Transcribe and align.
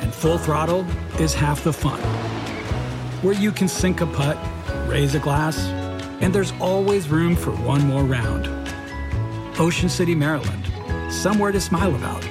and 0.00 0.12
full 0.12 0.38
throttle 0.38 0.86
is 1.18 1.34
half 1.34 1.64
the 1.64 1.72
fun, 1.72 2.00
where 3.22 3.34
you 3.34 3.52
can 3.52 3.68
sink 3.68 4.00
a 4.00 4.06
putt, 4.06 4.36
raise 4.88 5.14
a 5.14 5.18
glass, 5.18 5.58
and 6.20 6.34
there's 6.34 6.52
always 6.60 7.08
room 7.08 7.36
for 7.36 7.52
one 7.52 7.86
more 7.86 8.04
round. 8.04 8.48
Ocean 9.58 9.88
City, 9.88 10.14
Maryland, 10.14 10.66
somewhere 11.12 11.52
to 11.52 11.60
smile 11.60 11.94
about. 11.94 12.26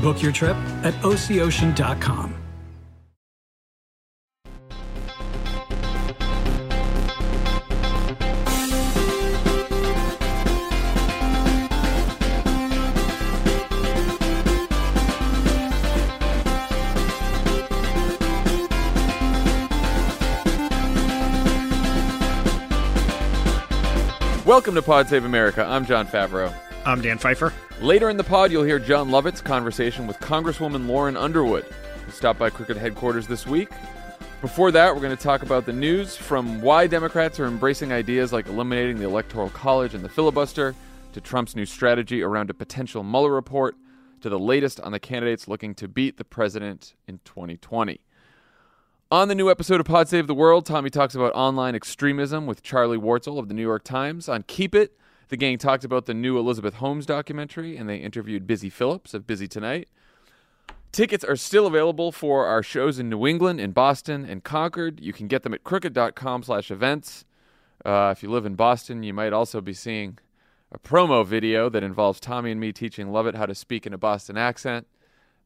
Book 0.00 0.22
your 0.22 0.32
trip 0.32 0.56
at 0.84 0.94
OCOcean.com. 1.02 2.47
Welcome 24.48 24.76
to 24.76 24.82
Pod 24.82 25.10
Save 25.10 25.26
America. 25.26 25.62
I'm 25.62 25.84
Jon 25.84 26.06
Favreau. 26.06 26.50
I'm 26.86 27.02
Dan 27.02 27.18
Pfeiffer. 27.18 27.52
Later 27.82 28.08
in 28.08 28.16
the 28.16 28.24
pod, 28.24 28.50
you'll 28.50 28.64
hear 28.64 28.78
Jon 28.78 29.10
Lovett's 29.10 29.42
conversation 29.42 30.06
with 30.06 30.18
Congresswoman 30.20 30.88
Lauren 30.88 31.18
Underwood, 31.18 31.64
who 31.64 32.10
stopped 32.12 32.38
by 32.38 32.48
Crooked 32.48 32.78
headquarters 32.78 33.26
this 33.26 33.46
week. 33.46 33.68
Before 34.40 34.70
that, 34.70 34.94
we're 34.94 35.02
going 35.02 35.14
to 35.14 35.22
talk 35.22 35.42
about 35.42 35.66
the 35.66 35.74
news 35.74 36.16
from 36.16 36.62
why 36.62 36.86
Democrats 36.86 37.38
are 37.38 37.44
embracing 37.44 37.92
ideas 37.92 38.32
like 38.32 38.46
eliminating 38.46 38.96
the 38.96 39.04
Electoral 39.04 39.50
College 39.50 39.92
and 39.92 40.02
the 40.02 40.08
filibuster, 40.08 40.74
to 41.12 41.20
Trump's 41.20 41.54
new 41.54 41.66
strategy 41.66 42.22
around 42.22 42.48
a 42.48 42.54
potential 42.54 43.02
Mueller 43.02 43.34
report, 43.34 43.76
to 44.22 44.30
the 44.30 44.38
latest 44.38 44.80
on 44.80 44.92
the 44.92 44.98
candidates 44.98 45.46
looking 45.46 45.74
to 45.74 45.88
beat 45.88 46.16
the 46.16 46.24
president 46.24 46.94
in 47.06 47.20
2020. 47.26 48.00
On 49.10 49.28
the 49.28 49.34
new 49.34 49.50
episode 49.50 49.80
of 49.80 49.86
Pod 49.86 50.06
Save 50.06 50.26
the 50.26 50.34
World, 50.34 50.66
Tommy 50.66 50.90
talks 50.90 51.14
about 51.14 51.32
online 51.32 51.74
extremism 51.74 52.44
with 52.44 52.62
Charlie 52.62 52.98
Warzel 52.98 53.38
of 53.38 53.48
the 53.48 53.54
New 53.54 53.62
York 53.62 53.82
Times. 53.82 54.28
On 54.28 54.42
Keep 54.42 54.74
It, 54.74 54.98
the 55.28 55.36
gang 55.38 55.56
talked 55.56 55.82
about 55.82 56.04
the 56.04 56.12
new 56.12 56.38
Elizabeth 56.38 56.74
Holmes 56.74 57.06
documentary, 57.06 57.78
and 57.78 57.88
they 57.88 57.96
interviewed 57.96 58.46
Busy 58.46 58.68
Phillips 58.68 59.14
of 59.14 59.26
Busy 59.26 59.48
Tonight. 59.48 59.88
Tickets 60.92 61.24
are 61.24 61.36
still 61.36 61.66
available 61.66 62.12
for 62.12 62.44
our 62.44 62.62
shows 62.62 62.98
in 62.98 63.08
New 63.08 63.26
England, 63.26 63.60
in 63.60 63.72
Boston, 63.72 64.26
and 64.26 64.44
Concord. 64.44 65.00
You 65.00 65.14
can 65.14 65.26
get 65.26 65.42
them 65.42 65.54
at 65.54 65.64
crooked.com 65.64 66.42
slash 66.42 66.70
events. 66.70 67.24
Uh, 67.86 68.12
if 68.14 68.22
you 68.22 68.30
live 68.30 68.44
in 68.44 68.56
Boston, 68.56 69.02
you 69.02 69.14
might 69.14 69.32
also 69.32 69.62
be 69.62 69.72
seeing 69.72 70.18
a 70.70 70.78
promo 70.78 71.24
video 71.24 71.70
that 71.70 71.82
involves 71.82 72.20
Tommy 72.20 72.50
and 72.50 72.60
me 72.60 72.72
teaching 72.72 73.10
Lovett 73.10 73.36
how 73.36 73.46
to 73.46 73.54
speak 73.54 73.86
in 73.86 73.94
a 73.94 73.98
Boston 73.98 74.36
accent 74.36 74.86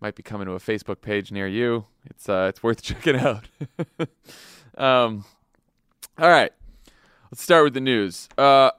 might 0.02 0.16
be 0.16 0.22
coming 0.22 0.46
to 0.46 0.52
a 0.52 0.58
Facebook 0.58 1.00
page 1.00 1.30
near 1.30 1.46
you. 1.46 1.86
It's 2.04 2.28
uh, 2.28 2.46
it's 2.48 2.62
worth 2.62 2.82
checking 2.82 3.16
out. 3.16 3.44
um, 4.76 5.24
all 6.18 6.28
right, 6.28 6.52
let's 7.30 7.42
start 7.42 7.64
with 7.64 7.74
the 7.74 7.80
news. 7.80 8.28
Uh, 8.36 8.72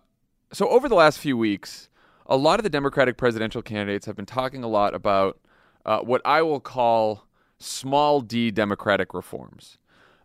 so 0.52 0.68
over 0.68 0.90
the 0.90 0.96
last 0.96 1.18
few 1.18 1.38
weeks, 1.38 1.90
a 2.28 2.36
lot 2.36 2.60
of 2.60 2.64
the 2.64 2.70
Democratic 2.70 3.18
presidential 3.18 3.62
candidates 3.62 4.06
have 4.06 4.18
been 4.18 4.26
talking 4.26 4.64
a 4.64 4.68
lot 4.68 4.94
about 4.94 5.40
uh, 5.86 6.00
what 6.00 6.22
I 6.26 6.42
will 6.42 6.60
call 6.60 7.26
small 7.58 8.20
d 8.20 8.52
Democratic 8.52 9.14
reforms. 9.14 9.78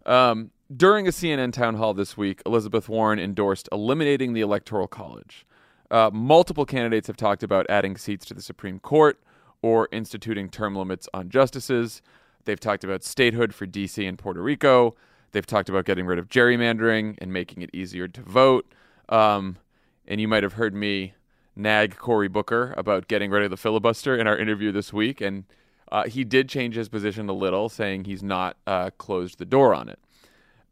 Um, 0.05 0.51
during 0.75 1.07
a 1.07 1.11
CNN 1.11 1.53
town 1.53 1.77
hall 1.77 1.95
this 1.95 2.17
week, 2.17 2.43
Elizabeth 2.45 2.89
Warren 2.89 3.19
endorsed 3.19 3.69
eliminating 3.73 4.33
the 4.33 4.41
Electoral 4.41 4.89
College. 4.89 5.47
Uh, 5.91 6.11
multiple 6.13 6.67
candidates 6.67 7.07
have 7.07 7.17
talked 7.17 7.43
about 7.43 7.65
adding 7.71 7.97
seats 7.97 8.27
to 8.27 8.35
the 8.35 8.43
Supreme 8.43 8.79
Court 8.79 9.19
or 9.63 9.89
instituting 9.93 10.49
term 10.49 10.77
limits 10.77 11.09
on 11.13 11.31
justices. 11.31 12.03
They've 12.45 12.61
talked 12.61 12.85
about 12.85 13.05
statehood 13.05 13.55
for 13.55 13.67
DC 13.67 14.09
and 14.09 14.19
Puerto 14.19 14.43
Rico. 14.43 14.97
They've 15.33 15.47
talked 15.47 15.69
about 15.69 15.85
getting 15.85 16.07
rid 16.07 16.19
of 16.19 16.29
gerrymandering 16.29 17.17
and 17.19 17.33
making 17.33 17.63
it 17.63 17.71
easier 17.73 18.09
to 18.09 18.23
vote. 18.23 18.73
Um, 19.09 19.59
and 20.07 20.21
you 20.21 20.29
might 20.29 20.43
have 20.43 20.55
heard 20.55 20.75
me 20.75 21.15
nag 21.55 21.97
Cory 21.97 22.29
Booker 22.29 22.73
about 22.77 23.09
getting 23.09 23.31
rid 23.31 23.43
of 23.43 23.51
the 23.51 23.57
filibuster 23.57 24.17
in 24.17 24.27
our 24.27 24.39
interview 24.39 24.73
this 24.73 24.93
week. 24.93 25.21
And 25.21 25.45
uh, 25.91 26.05
he 26.05 26.25
did 26.25 26.49
change 26.49 26.77
his 26.77 26.89
position 26.89 27.29
a 27.29 27.33
little, 27.33 27.69
saying 27.69 28.05
he's 28.05 28.23
not 28.23 28.57
uh, 28.67 28.91
closed 28.97 29.39
the 29.39 29.45
door 29.45 29.75
on 29.75 29.89
it. 29.89 29.99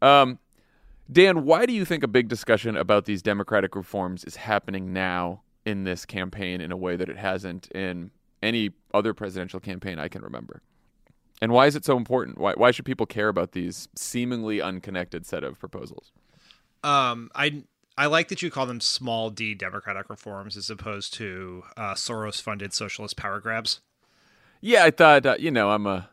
Um, 0.01 0.39
Dan, 1.11 1.45
why 1.45 1.65
do 1.65 1.73
you 1.73 1.85
think 1.85 2.03
a 2.03 2.07
big 2.07 2.27
discussion 2.27 2.75
about 2.75 3.05
these 3.05 3.21
democratic 3.21 3.75
reforms 3.75 4.23
is 4.23 4.35
happening 4.35 4.93
now 4.93 5.41
in 5.65 5.83
this 5.83 6.05
campaign 6.05 6.61
in 6.61 6.71
a 6.71 6.77
way 6.77 6.95
that 6.95 7.09
it 7.09 7.17
hasn't 7.17 7.69
in 7.71 8.11
any 8.41 8.71
other 8.93 9.13
presidential 9.13 9.59
campaign 9.59 9.99
I 9.99 10.07
can 10.07 10.21
remember. 10.21 10.61
And 11.41 11.51
why 11.51 11.67
is 11.67 11.75
it 11.75 11.85
so 11.85 11.97
important? 11.97 12.37
Why 12.37 12.53
why 12.53 12.71
should 12.71 12.85
people 12.85 13.05
care 13.05 13.27
about 13.27 13.51
these 13.51 13.87
seemingly 13.95 14.61
unconnected 14.61 15.25
set 15.25 15.43
of 15.43 15.59
proposals? 15.59 16.11
Um, 16.83 17.29
I 17.35 17.63
I 17.97 18.07
like 18.07 18.29
that 18.29 18.41
you 18.41 18.49
call 18.49 18.65
them 18.65 18.79
small 18.79 19.29
d 19.29 19.53
democratic 19.53 20.09
reforms 20.09 20.57
as 20.57 20.69
opposed 20.69 21.13
to 21.15 21.63
uh, 21.75 21.93
Soros 21.93 22.41
funded 22.41 22.73
socialist 22.73 23.17
power 23.17 23.39
grabs. 23.39 23.81
Yeah, 24.61 24.83
I 24.83 24.91
thought 24.91 25.25
uh, 25.25 25.35
you 25.37 25.51
know 25.51 25.69
I'm 25.69 25.85
a 25.85 26.09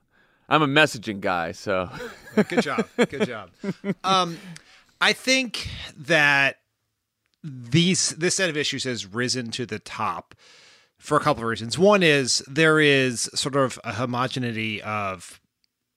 I'm 0.49 0.62
a 0.62 0.67
messaging 0.67 1.21
guy, 1.21 1.53
so 1.53 1.91
good 2.49 2.62
job, 2.62 2.87
good 2.97 3.27
job. 3.27 3.51
Um, 4.05 4.39
I 5.01 5.12
think 5.12 5.69
that 5.97 6.59
these 7.43 8.11
this 8.11 8.37
set 8.37 8.51
of 8.51 8.56
issues 8.56 8.85
has 8.85 9.06
risen 9.06 9.51
to 9.53 9.65
the 9.67 9.79
top 9.79 10.35
for 11.05 11.19
a 11.19 11.21
couple 11.21 11.43
of 11.43 11.49
reasons. 11.51 11.79
One 11.79 12.03
is 12.03 12.43
there 12.49 12.81
is 12.81 13.29
sort 13.35 13.57
of 13.57 13.79
a 13.85 13.93
homogeneity 13.93 14.81
of 14.81 15.39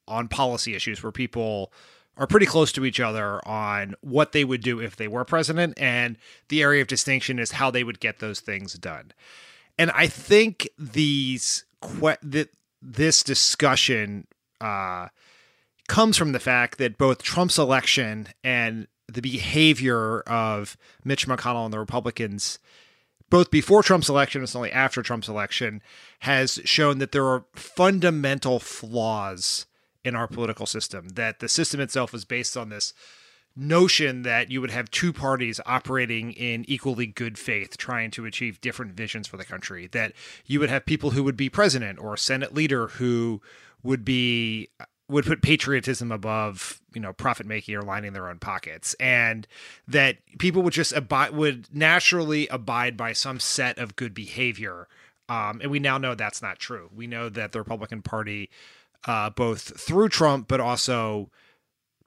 on 0.06 0.28
policy 0.28 0.76
issues 0.76 1.02
where 1.02 1.14
people 1.14 1.72
are 2.18 2.28
pretty 2.28 2.46
close 2.46 2.74
to 2.74 2.84
each 2.84 3.00
other 3.00 3.40
on 3.48 3.96
what 4.02 4.34
they 4.34 4.44
would 4.44 4.62
do 4.62 4.82
if 4.82 4.98
they 4.98 5.08
were 5.08 5.24
president, 5.24 5.76
and 5.78 6.18
the 6.50 6.62
area 6.62 6.82
of 6.82 6.90
distinction 6.90 7.40
is 7.40 7.52
how 7.52 7.72
they 7.72 7.86
would 7.86 8.02
get 8.02 8.20
those 8.20 8.42
things 8.42 8.74
done. 8.74 9.14
And 9.78 9.92
I 9.92 10.08
think 10.08 10.68
these 10.78 11.64
que- 11.82 12.18
that 12.22 12.50
this 12.82 13.24
discussion 13.24 14.28
uh, 14.60 15.08
comes 15.88 16.18
from 16.18 16.34
the 16.34 16.40
fact 16.40 16.80
that 16.80 16.98
both 16.98 17.24
Trump's 17.24 17.58
election 17.58 18.28
and 18.44 18.88
the 19.08 19.22
behavior 19.22 20.20
of 20.22 20.76
Mitch 21.06 21.28
McConnell 21.28 21.64
and 21.64 21.74
the 21.74 21.80
Republicans 21.80 22.60
both 23.30 23.52
before 23.52 23.84
Trump's 23.84 24.10
election 24.10 24.42
and 24.42 24.50
certainly 24.50 24.72
after 24.72 25.02
Trump's 25.02 25.30
election, 25.30 25.82
has 26.20 26.60
shown 26.66 27.00
that 27.00 27.12
there 27.12 27.26
are 27.26 27.46
fundamental 27.56 28.60
flaws 28.60 29.66
in 30.04 30.16
our 30.16 30.28
political 30.28 30.66
system. 30.66 31.10
That 31.10 31.40
the 31.40 31.50
system 31.50 31.80
itself 31.80 32.14
is 32.14 32.26
based 32.26 32.56
on 32.56 32.70
this 32.70 32.94
notion 33.56 34.22
that 34.22 34.52
you 34.52 34.62
would 34.62 34.72
have 34.72 34.92
two 34.92 35.12
parties 35.12 35.60
operating 35.66 36.32
in 36.34 36.64
equally 36.68 37.08
good 37.08 37.38
faith, 37.38 37.76
trying 37.78 38.12
to 38.12 38.26
achieve 38.26 38.62
different 38.62 38.94
visions 38.94 39.28
for 39.28 39.38
the 39.38 39.46
country. 39.46 39.88
That 39.88 40.14
you 40.46 40.60
would 40.60 40.70
have 40.70 40.86
people 40.86 41.12
who 41.12 41.24
would 41.24 41.38
be 41.38 41.50
president 41.50 42.00
or 42.00 42.16
Senate 42.18 42.54
leader 42.54 42.88
who 42.88 43.42
would 43.84 44.06
be 44.06 44.70
would 45.10 45.26
put 45.26 45.42
patriotism 45.42 46.12
above 46.12 46.82
you 46.94 47.02
know 47.02 47.14
profit 47.14 47.46
making 47.46 47.76
or 47.76 47.82
lining 47.82 48.14
their 48.14 48.30
own 48.30 48.40
pockets 48.40 48.94
and 48.96 49.48
that 49.88 50.18
people 50.38 50.62
would 50.62 50.74
just 50.74 50.94
abide 50.94 51.32
would 51.32 51.68
naturally 51.74 52.48
abide 52.48 52.98
by 52.98 53.14
some 53.14 53.40
set 53.40 53.78
of 53.78 53.96
good 53.96 54.14
behavior 54.14 54.88
um, 55.30 55.60
and 55.62 55.72
we 55.72 55.80
now 55.80 55.98
know 55.98 56.16
that's 56.16 56.42
not 56.42 56.58
true. 56.58 56.90
We 56.96 57.06
know 57.06 57.30
that 57.30 57.52
the 57.52 57.60
republican 57.60 58.02
party 58.02 58.50
uh, 59.06 59.30
both 59.30 59.80
through 59.80 60.10
trump 60.10 60.48
but 60.48 60.60
also 60.60 61.30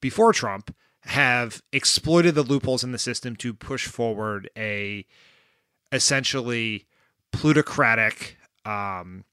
before 0.00 0.32
trump 0.32 0.74
have 1.04 1.62
exploited 1.72 2.34
the 2.34 2.42
loopholes 2.42 2.84
in 2.84 2.92
the 2.92 2.98
system 2.98 3.34
to 3.36 3.54
push 3.54 3.86
forward 3.86 4.50
a 4.56 5.06
essentially 5.92 6.86
plutocratic 7.32 8.36
um, 8.64 9.24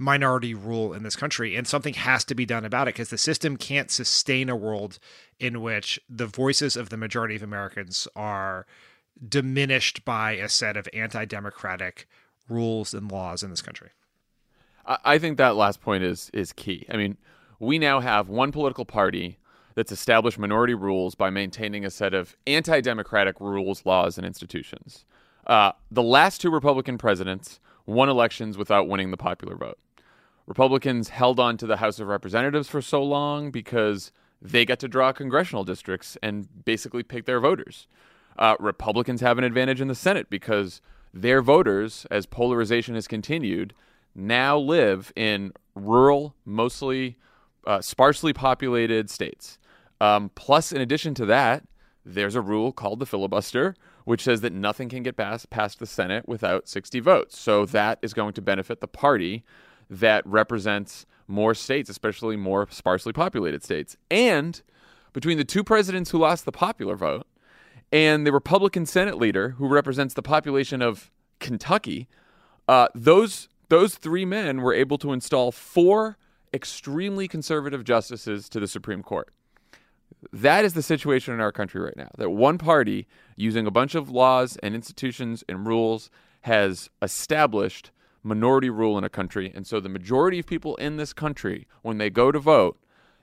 minority 0.00 0.54
rule 0.54 0.94
in 0.94 1.02
this 1.02 1.14
country 1.14 1.54
and 1.54 1.68
something 1.68 1.92
has 1.92 2.24
to 2.24 2.34
be 2.34 2.46
done 2.46 2.64
about 2.64 2.88
it 2.88 2.94
because 2.94 3.10
the 3.10 3.18
system 3.18 3.58
can't 3.58 3.90
sustain 3.90 4.48
a 4.48 4.56
world 4.56 4.98
in 5.38 5.60
which 5.60 6.00
the 6.08 6.26
voices 6.26 6.74
of 6.74 6.88
the 6.88 6.96
majority 6.96 7.36
of 7.36 7.42
Americans 7.42 8.08
are 8.16 8.66
diminished 9.28 10.02
by 10.04 10.32
a 10.32 10.48
set 10.48 10.76
of 10.76 10.88
anti-democratic 10.94 12.08
rules 12.48 12.94
and 12.94 13.12
laws 13.12 13.42
in 13.42 13.50
this 13.50 13.60
country. 13.60 13.90
I, 14.86 15.18
think 15.18 15.36
that 15.36 15.54
last 15.54 15.82
point 15.82 16.02
is 16.02 16.30
is 16.32 16.52
key. 16.52 16.86
I 16.90 16.96
mean, 16.96 17.18
we 17.58 17.78
now 17.78 18.00
have 18.00 18.30
one 18.30 18.50
political 18.50 18.86
party 18.86 19.38
that's 19.74 19.92
established 19.92 20.38
minority 20.38 20.74
rules 20.74 21.14
by 21.14 21.28
maintaining 21.28 21.84
a 21.84 21.90
set 21.90 22.14
of 22.14 22.34
anti-democratic 22.46 23.38
rules, 23.38 23.84
laws, 23.84 24.16
and 24.16 24.26
institutions. 24.26 25.04
Uh, 25.46 25.72
the 25.90 26.02
last 26.02 26.40
two 26.40 26.50
Republican 26.50 26.96
presidents 26.96 27.60
won 27.86 28.08
elections 28.08 28.56
without 28.56 28.88
winning 28.88 29.10
the 29.10 29.16
popular 29.16 29.54
vote. 29.54 29.78
Republicans 30.46 31.10
held 31.10 31.38
on 31.38 31.56
to 31.56 31.66
the 31.66 31.76
House 31.76 32.00
of 32.00 32.08
Representatives 32.08 32.68
for 32.68 32.82
so 32.82 33.02
long 33.02 33.50
because 33.50 34.12
they 34.42 34.64
get 34.64 34.78
to 34.80 34.88
draw 34.88 35.12
congressional 35.12 35.64
districts 35.64 36.16
and 36.22 36.48
basically 36.64 37.02
pick 37.02 37.26
their 37.26 37.40
voters. 37.40 37.86
Uh, 38.38 38.56
Republicans 38.58 39.20
have 39.20 39.38
an 39.38 39.44
advantage 39.44 39.80
in 39.80 39.88
the 39.88 39.94
Senate 39.94 40.30
because 40.30 40.80
their 41.12 41.42
voters, 41.42 42.06
as 42.10 42.26
polarization 42.26 42.94
has 42.94 43.06
continued, 43.06 43.74
now 44.14 44.58
live 44.58 45.12
in 45.14 45.52
rural, 45.74 46.34
mostly 46.44 47.16
uh, 47.66 47.80
sparsely 47.80 48.32
populated 48.32 49.10
states. 49.10 49.58
Um, 50.00 50.30
plus, 50.34 50.72
in 50.72 50.80
addition 50.80 51.14
to 51.14 51.26
that, 51.26 51.64
there's 52.04 52.34
a 52.34 52.40
rule 52.40 52.72
called 52.72 53.00
the 53.00 53.06
filibuster, 53.06 53.74
which 54.04 54.22
says 54.22 54.40
that 54.40 54.52
nothing 54.52 54.88
can 54.88 55.02
get 55.02 55.16
passed 55.16 55.50
past 55.50 55.78
the 55.78 55.86
Senate 55.86 56.26
without 56.26 56.68
60 56.68 57.00
votes. 57.00 57.38
So 57.38 57.66
that 57.66 57.98
is 58.00 58.14
going 58.14 58.32
to 58.34 58.42
benefit 58.42 58.80
the 58.80 58.88
party 58.88 59.44
that 59.90 60.24
represents 60.24 61.04
more 61.26 61.54
states, 61.54 61.90
especially 61.90 62.36
more 62.36 62.66
sparsely 62.70 63.12
populated 63.12 63.62
states. 63.62 63.96
And 64.10 64.62
between 65.12 65.36
the 65.36 65.44
two 65.44 65.64
presidents 65.64 66.10
who 66.10 66.18
lost 66.18 66.44
the 66.44 66.52
popular 66.52 66.96
vote 66.96 67.26
and 67.92 68.26
the 68.26 68.32
Republican 68.32 68.86
Senate 68.86 69.18
leader 69.18 69.50
who 69.50 69.68
represents 69.68 70.14
the 70.14 70.22
population 70.22 70.80
of 70.80 71.10
Kentucky, 71.40 72.08
uh, 72.68 72.88
those 72.94 73.48
those 73.68 73.94
three 73.94 74.24
men 74.24 74.60
were 74.62 74.74
able 74.74 74.98
to 74.98 75.12
install 75.12 75.52
four 75.52 76.16
extremely 76.52 77.28
conservative 77.28 77.84
justices 77.84 78.48
to 78.48 78.58
the 78.58 78.66
Supreme 78.66 79.02
Court. 79.02 79.32
That 80.32 80.64
is 80.64 80.74
the 80.74 80.82
situation 80.82 81.34
in 81.34 81.40
our 81.40 81.52
country 81.52 81.80
right 81.80 81.96
now. 81.96 82.10
That 82.18 82.30
one 82.30 82.58
party, 82.58 83.06
using 83.36 83.66
a 83.66 83.70
bunch 83.70 83.94
of 83.94 84.10
laws 84.10 84.56
and 84.62 84.74
institutions 84.74 85.44
and 85.48 85.66
rules, 85.66 86.10
has 86.42 86.90
established 87.00 87.92
minority 88.22 88.70
rule 88.70 88.98
in 88.98 89.04
a 89.04 89.08
country. 89.08 89.52
And 89.54 89.66
so 89.66 89.80
the 89.80 89.88
majority 89.88 90.38
of 90.38 90.46
people 90.46 90.76
in 90.76 90.96
this 90.96 91.12
country, 91.12 91.66
when 91.82 91.98
they 91.98 92.10
go 92.10 92.30
to 92.30 92.38
vote, 92.38 92.78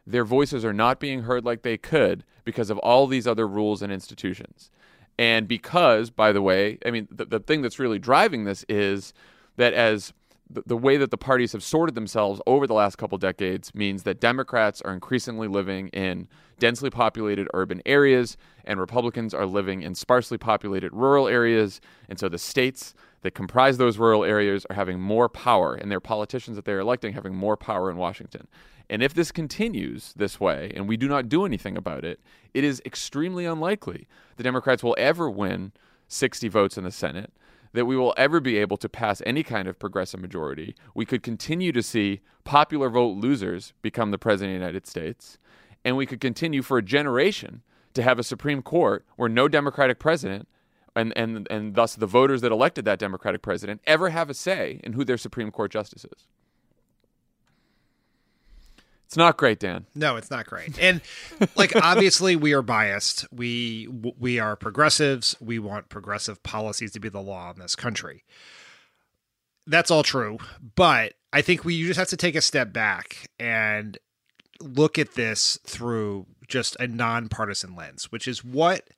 their 0.06 0.26
voices 0.26 0.64
are 0.64 0.74
not 0.74 1.00
being 1.00 1.24
heard 1.24 1.46
like 1.46 1.62
they 1.62 1.78
could 1.78 2.24
because 2.46 2.70
of 2.70 2.78
all 2.80 3.08
these 3.08 3.28
other 3.28 3.48
rules 3.48 3.82
and 3.82 3.92
institutions. 3.92 4.72
And 5.20 5.48
because, 5.48 6.10
by 6.10 6.32
the 6.32 6.42
way, 6.42 6.78
I 6.86 6.92
mean, 6.92 7.08
the, 7.12 7.26
the 7.26 7.40
thing 7.40 7.62
that's 7.62 7.80
really 7.80 8.00
driving 8.00 8.46
this 8.46 8.64
is 8.70 9.14
that 9.58 9.74
as 9.74 10.14
the, 10.50 10.64
the 10.66 10.78
way 10.78 10.98
that 10.98 11.12
the 11.12 11.18
parties 11.18 11.52
have 11.52 11.64
sorted 11.64 11.96
themselves 11.96 12.40
over 12.48 12.68
the 12.68 12.74
last 12.74 12.98
couple 12.98 13.18
decades 13.18 13.74
means 13.76 14.04
that 14.04 14.22
Democrats 14.22 14.82
are 14.82 14.94
increasingly 14.94 15.48
living 15.48 15.90
in 15.90 16.28
densely 16.60 16.90
populated 16.90 17.48
urban 17.54 17.82
areas 17.86 18.38
and 18.64 18.80
Republicans 18.80 19.34
are 19.34 19.46
living 19.46 19.82
in 19.82 19.94
sparsely 19.94 20.38
populated 20.38 20.94
rural 20.94 21.28
areas. 21.28 21.82
And 22.10 22.20
so 22.20 22.30
the 22.30 22.38
states 22.38 22.94
that 23.22 23.34
comprise 23.34 23.78
those 23.78 23.98
rural 23.98 24.24
areas 24.24 24.66
are 24.70 24.76
having 24.76 25.00
more 25.00 25.28
power 25.28 25.76
and 25.76 25.92
their 25.92 26.00
politicians 26.00 26.56
that 26.56 26.66
they're 26.66 26.80
electing 26.80 27.14
having 27.14 27.36
more 27.36 27.58
power 27.58 27.90
in 27.90 27.98
Washington. 27.98 28.48
And 28.90 29.04
if 29.04 29.14
this 29.14 29.32
continues 29.32 30.14
this 30.16 30.40
way 30.40 30.72
and 30.76 30.88
we 30.88 30.98
do 30.98 31.08
not 31.08 31.28
do 31.28 31.46
anything 31.46 31.76
about 31.76 32.06
it, 32.06 32.20
it 32.54 32.64
is 32.64 32.82
extremely 32.86 33.46
unlikely 33.46 34.08
the 34.38 34.44
Democrats 34.44 34.84
will 34.84 34.96
ever 34.98 35.30
win 35.30 35.74
60 36.08 36.48
votes 36.48 36.78
in 36.78 36.84
the 36.84 36.92
Senate 36.92 37.34
that 37.74 37.86
we 37.86 37.98
will 37.98 38.14
ever 38.18 38.40
be 38.40 38.58
able 38.58 38.78
to 38.78 38.90
pass 38.90 39.22
any 39.26 39.44
kind 39.44 39.68
of 39.68 39.78
progressive 39.78 40.20
majority. 40.20 40.76
We 40.96 41.06
could 41.06 41.22
continue 41.22 41.72
to 41.74 41.84
see 41.84 42.22
popular 42.44 42.90
vote 42.90 43.18
losers 43.18 43.74
become 43.82 44.12
the 44.12 44.18
president 44.18 44.56
of 44.56 44.60
the 44.60 44.66
United 44.66 44.88
States, 44.88 45.38
and 45.84 45.98
we 45.98 46.06
could 46.06 46.22
continue 46.22 46.62
for 46.62 46.78
a 46.78 46.84
generation 46.84 47.62
to 47.94 48.04
have 48.04 48.20
a 48.20 48.24
Supreme 48.24 48.62
Court 48.62 49.06
where 49.16 49.30
no 49.30 49.48
Democratic 49.48 50.00
president 50.00 50.48
and, 50.98 51.14
and, 51.16 51.48
and 51.50 51.76
thus 51.76 51.96
the 51.96 52.08
voters 52.08 52.42
that 52.42 52.52
elected 52.52 52.86
that 52.86 53.00
Democratic 53.00 53.42
president 53.42 53.82
ever 53.86 54.10
have 54.10 54.30
a 54.30 54.34
say 54.34 54.82
in 54.84 54.94
who 54.94 55.06
their 55.06 55.18
Supreme 55.18 55.52
Court 55.52 55.72
justice 55.72 56.06
is. 56.06 56.28
It's 59.06 59.16
not 59.16 59.38
great, 59.38 59.60
Dan. 59.60 59.86
No, 59.96 60.18
it's 60.18 60.30
not 60.30 60.46
great. 60.48 60.78
And 60.78 61.00
like 61.56 61.74
obviously 61.82 62.36
we 62.36 62.52
are 62.52 62.62
biased. 62.62 63.26
We 63.32 63.88
we 64.20 64.38
are 64.38 64.58
progressives. 64.58 65.34
We 65.40 65.60
want 65.60 65.88
progressive 65.88 66.44
policies 66.44 66.92
to 66.92 67.00
be 67.00 67.08
the 67.08 67.22
law 67.22 67.52
in 67.52 67.60
this 67.60 67.74
country. 67.74 68.26
That's 69.66 69.92
all 69.92 70.04
true, 70.04 70.40
but 70.76 71.14
I 71.32 71.42
think 71.42 71.64
we 71.64 71.76
you 71.76 71.88
just 71.88 72.00
have 72.00 72.10
to 72.10 72.18
take 72.18 72.36
a 72.36 72.42
step 72.42 72.74
back 72.74 73.30
and 73.40 73.98
look 74.60 75.00
at 75.00 75.14
this 75.14 75.58
through 75.66 76.26
just 76.50 76.76
a 76.78 76.88
nonpartisan 76.88 77.76
lens, 77.76 78.12
which 78.12 78.28
is 78.28 78.44
what 78.44 78.90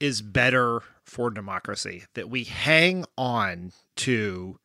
is 0.00 0.20
better 0.20 0.82
for 1.06 1.30
democracy 1.30 2.04
that 2.14 2.28
we 2.28 2.44
hang 2.44 3.04
on 3.16 3.72
to 3.96 4.58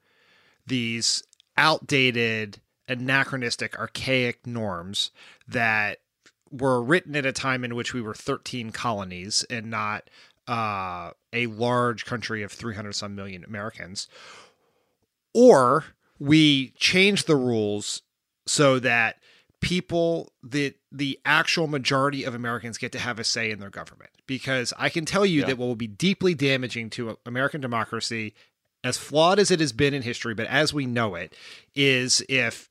these 0.68 1.24
outdated 1.56 2.60
anachronistic, 2.88 3.78
archaic 3.78 4.46
norms 4.46 5.12
that 5.48 6.00
were 6.52 6.82
written 6.82 7.16
at 7.16 7.26
a 7.26 7.32
time 7.32 7.64
in 7.64 7.76
which 7.76 7.94
we 7.94 8.02
were 8.02 8.14
13 8.14 8.72
colonies 8.72 9.46
and 9.50 9.70
not 9.70 10.10
uh, 10.48 11.12
a 11.32 11.46
large 11.48 12.06
country 12.06 12.44
of 12.44 12.52
300 12.52 12.94
some 12.94 13.16
million 13.16 13.44
Americans. 13.46 14.08
Or 15.34 15.86
we 16.20 16.70
change 16.72 17.26
the 17.26 17.38
rules 17.38 18.02
so 18.46 18.80
that 18.80 19.18
people 19.62 20.34
that 20.44 20.74
the 20.92 21.20
actual 21.24 21.68
majority 21.68 22.24
of 22.24 22.36
Americans 22.36 22.78
get 22.78 22.92
to 22.92 23.00
have 23.00 23.20
a 23.20 23.24
say 23.24 23.52
in 23.52 23.60
their 23.60 23.70
government. 23.70 24.10
Because 24.28 24.74
I 24.78 24.90
can 24.90 25.06
tell 25.06 25.26
you 25.26 25.42
yeah. 25.42 25.48
that 25.48 25.58
what 25.58 25.68
will 25.68 25.76
be 25.76 25.88
deeply 25.88 26.34
damaging 26.34 26.90
to 26.92 27.18
American 27.26 27.60
democracy 27.60 28.34
as 28.84 28.98
flawed 28.98 29.40
as 29.40 29.52
it 29.52 29.60
has 29.60 29.74
been 29.74 29.94
in 29.94 30.02
history, 30.02 30.34
but 30.34 30.48
as 30.48 30.74
we 30.74 30.86
know 30.86 31.16
it, 31.16 31.36
is 31.76 32.24
if 32.30 32.70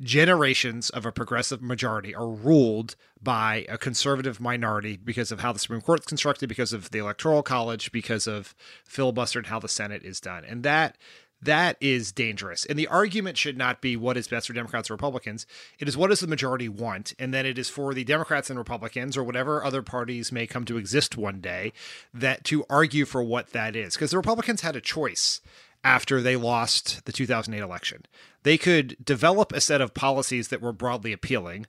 generations 0.00 0.90
of 0.90 1.06
a 1.06 1.12
progressive 1.12 1.62
majority 1.62 2.14
are 2.14 2.28
ruled 2.28 2.96
by 3.22 3.64
a 3.68 3.78
conservative 3.78 4.40
minority 4.40 4.96
because 4.96 5.30
of 5.30 5.40
how 5.40 5.52
the 5.52 5.58
Supreme 5.58 5.80
Court 5.80 6.00
is 6.00 6.06
constructed, 6.06 6.48
because 6.48 6.72
of 6.72 6.90
the 6.90 6.98
Electoral 6.98 7.42
College, 7.42 7.92
because 7.92 8.26
of 8.26 8.54
filibuster 8.84 9.38
and 9.38 9.46
how 9.46 9.60
the 9.60 9.68
Senate 9.68 10.02
is 10.02 10.20
done. 10.20 10.44
And 10.44 10.62
that 10.64 10.98
that 11.42 11.76
is 11.80 12.12
dangerous. 12.12 12.64
And 12.64 12.78
the 12.78 12.86
argument 12.86 13.36
should 13.36 13.58
not 13.58 13.80
be 13.80 13.96
what 13.96 14.16
is 14.16 14.28
best 14.28 14.46
for 14.46 14.52
Democrats 14.52 14.90
or 14.90 14.94
Republicans. 14.94 15.46
It 15.78 15.88
is 15.88 15.96
what 15.96 16.10
does 16.10 16.20
the 16.20 16.26
majority 16.26 16.68
want, 16.68 17.14
and 17.18 17.34
then 17.34 17.44
it 17.44 17.58
is 17.58 17.68
for 17.68 17.92
the 17.92 18.04
Democrats 18.04 18.48
and 18.48 18.58
Republicans 18.58 19.16
or 19.16 19.24
whatever 19.24 19.64
other 19.64 19.82
parties 19.82 20.30
may 20.30 20.46
come 20.46 20.64
to 20.66 20.76
exist 20.76 21.16
one 21.16 21.40
day 21.40 21.72
that 22.14 22.44
to 22.44 22.64
argue 22.70 23.04
for 23.04 23.22
what 23.22 23.50
that 23.50 23.74
is. 23.74 23.94
Because 23.94 24.12
the 24.12 24.16
Republicans 24.16 24.60
had 24.60 24.76
a 24.76 24.80
choice 24.80 25.40
after 25.84 26.20
they 26.20 26.36
lost 26.36 27.04
the 27.06 27.12
2008 27.12 27.62
election. 27.62 28.06
They 28.44 28.56
could 28.56 28.96
develop 29.04 29.52
a 29.52 29.60
set 29.60 29.80
of 29.80 29.94
policies 29.94 30.48
that 30.48 30.62
were 30.62 30.72
broadly 30.72 31.12
appealing, 31.12 31.66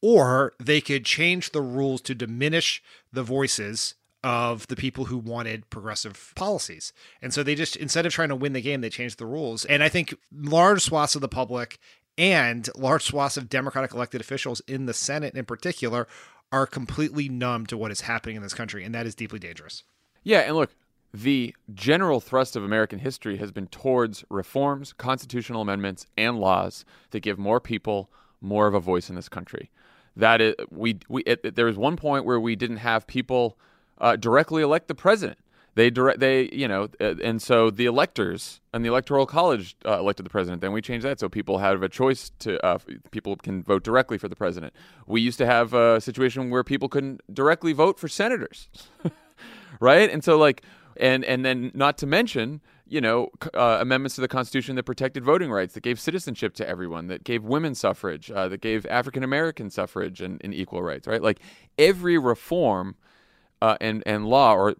or 0.00 0.52
they 0.60 0.80
could 0.80 1.04
change 1.04 1.50
the 1.50 1.62
rules 1.62 2.00
to 2.02 2.14
diminish 2.14 2.82
the 3.12 3.24
voices 3.24 3.94
of 4.26 4.66
the 4.66 4.74
people 4.74 5.04
who 5.04 5.16
wanted 5.16 5.70
progressive 5.70 6.32
policies. 6.34 6.92
And 7.22 7.32
so 7.32 7.44
they 7.44 7.54
just, 7.54 7.76
instead 7.76 8.06
of 8.06 8.12
trying 8.12 8.30
to 8.30 8.34
win 8.34 8.54
the 8.54 8.60
game, 8.60 8.80
they 8.80 8.90
changed 8.90 9.20
the 9.20 9.24
rules. 9.24 9.64
And 9.64 9.84
I 9.84 9.88
think 9.88 10.16
large 10.32 10.82
swaths 10.82 11.14
of 11.14 11.20
the 11.20 11.28
public 11.28 11.78
and 12.18 12.68
large 12.76 13.04
swaths 13.04 13.36
of 13.36 13.48
Democratic 13.48 13.94
elected 13.94 14.20
officials 14.20 14.60
in 14.66 14.86
the 14.86 14.92
Senate 14.92 15.36
in 15.36 15.44
particular 15.44 16.08
are 16.50 16.66
completely 16.66 17.28
numb 17.28 17.66
to 17.66 17.76
what 17.76 17.92
is 17.92 18.00
happening 18.00 18.34
in 18.34 18.42
this 18.42 18.52
country. 18.52 18.82
And 18.82 18.92
that 18.96 19.06
is 19.06 19.14
deeply 19.14 19.38
dangerous. 19.38 19.84
Yeah. 20.24 20.40
And 20.40 20.56
look, 20.56 20.74
the 21.14 21.54
general 21.72 22.18
thrust 22.18 22.56
of 22.56 22.64
American 22.64 22.98
history 22.98 23.36
has 23.36 23.52
been 23.52 23.68
towards 23.68 24.24
reforms, 24.28 24.92
constitutional 24.92 25.62
amendments, 25.62 26.04
and 26.18 26.40
laws 26.40 26.84
that 27.12 27.20
give 27.20 27.38
more 27.38 27.60
people 27.60 28.10
more 28.40 28.66
of 28.66 28.74
a 28.74 28.80
voice 28.80 29.08
in 29.08 29.14
this 29.14 29.28
country. 29.28 29.70
That 30.16 30.40
is, 30.40 30.56
we 30.68 30.98
we 31.08 31.22
it, 31.22 31.54
there 31.54 31.66
was 31.66 31.76
one 31.76 31.96
point 31.96 32.24
where 32.24 32.40
we 32.40 32.56
didn't 32.56 32.78
have 32.78 33.06
people 33.06 33.56
uh, 33.98 34.16
directly 34.16 34.62
elect 34.62 34.88
the 34.88 34.94
president. 34.94 35.38
They 35.76 35.90
direct 35.90 36.20
they 36.20 36.48
you 36.52 36.66
know 36.66 36.88
uh, 37.00 37.16
and 37.22 37.40
so 37.40 37.70
the 37.70 37.84
electors 37.84 38.62
and 38.72 38.82
the 38.82 38.88
electoral 38.88 39.26
college 39.26 39.76
uh, 39.84 39.98
elected 39.98 40.24
the 40.24 40.30
president. 40.30 40.62
Then 40.62 40.72
we 40.72 40.80
changed 40.80 41.04
that 41.04 41.20
so 41.20 41.28
people 41.28 41.58
have 41.58 41.82
a 41.82 41.88
choice 41.88 42.30
to 42.40 42.64
uh, 42.64 42.78
people 43.10 43.36
can 43.36 43.62
vote 43.62 43.84
directly 43.84 44.16
for 44.16 44.26
the 44.26 44.36
president. 44.36 44.72
We 45.06 45.20
used 45.20 45.36
to 45.36 45.46
have 45.46 45.74
a 45.74 46.00
situation 46.00 46.48
where 46.48 46.64
people 46.64 46.88
couldn't 46.88 47.20
directly 47.32 47.74
vote 47.74 47.98
for 47.98 48.08
senators, 48.08 48.68
right? 49.80 50.10
And 50.10 50.24
so 50.24 50.38
like 50.38 50.62
and 50.96 51.26
and 51.26 51.44
then 51.44 51.72
not 51.74 51.98
to 51.98 52.06
mention 52.06 52.62
you 52.86 53.02
know 53.02 53.28
uh, 53.52 53.76
amendments 53.80 54.14
to 54.14 54.22
the 54.22 54.28
Constitution 54.28 54.76
that 54.76 54.84
protected 54.84 55.24
voting 55.24 55.50
rights, 55.50 55.74
that 55.74 55.82
gave 55.82 56.00
citizenship 56.00 56.54
to 56.54 56.66
everyone, 56.66 57.08
that 57.08 57.22
gave 57.22 57.44
women 57.44 57.74
suffrage, 57.74 58.30
uh, 58.30 58.48
that 58.48 58.62
gave 58.62 58.86
African 58.86 59.22
American 59.22 59.68
suffrage 59.68 60.22
and, 60.22 60.40
and, 60.42 60.54
equal 60.54 60.82
rights, 60.82 61.06
right? 61.06 61.20
Like 61.20 61.40
every 61.76 62.16
reform 62.16 62.96
uh, 63.62 63.76
and 63.80 64.02
and 64.06 64.26
law, 64.26 64.54
or 64.54 64.74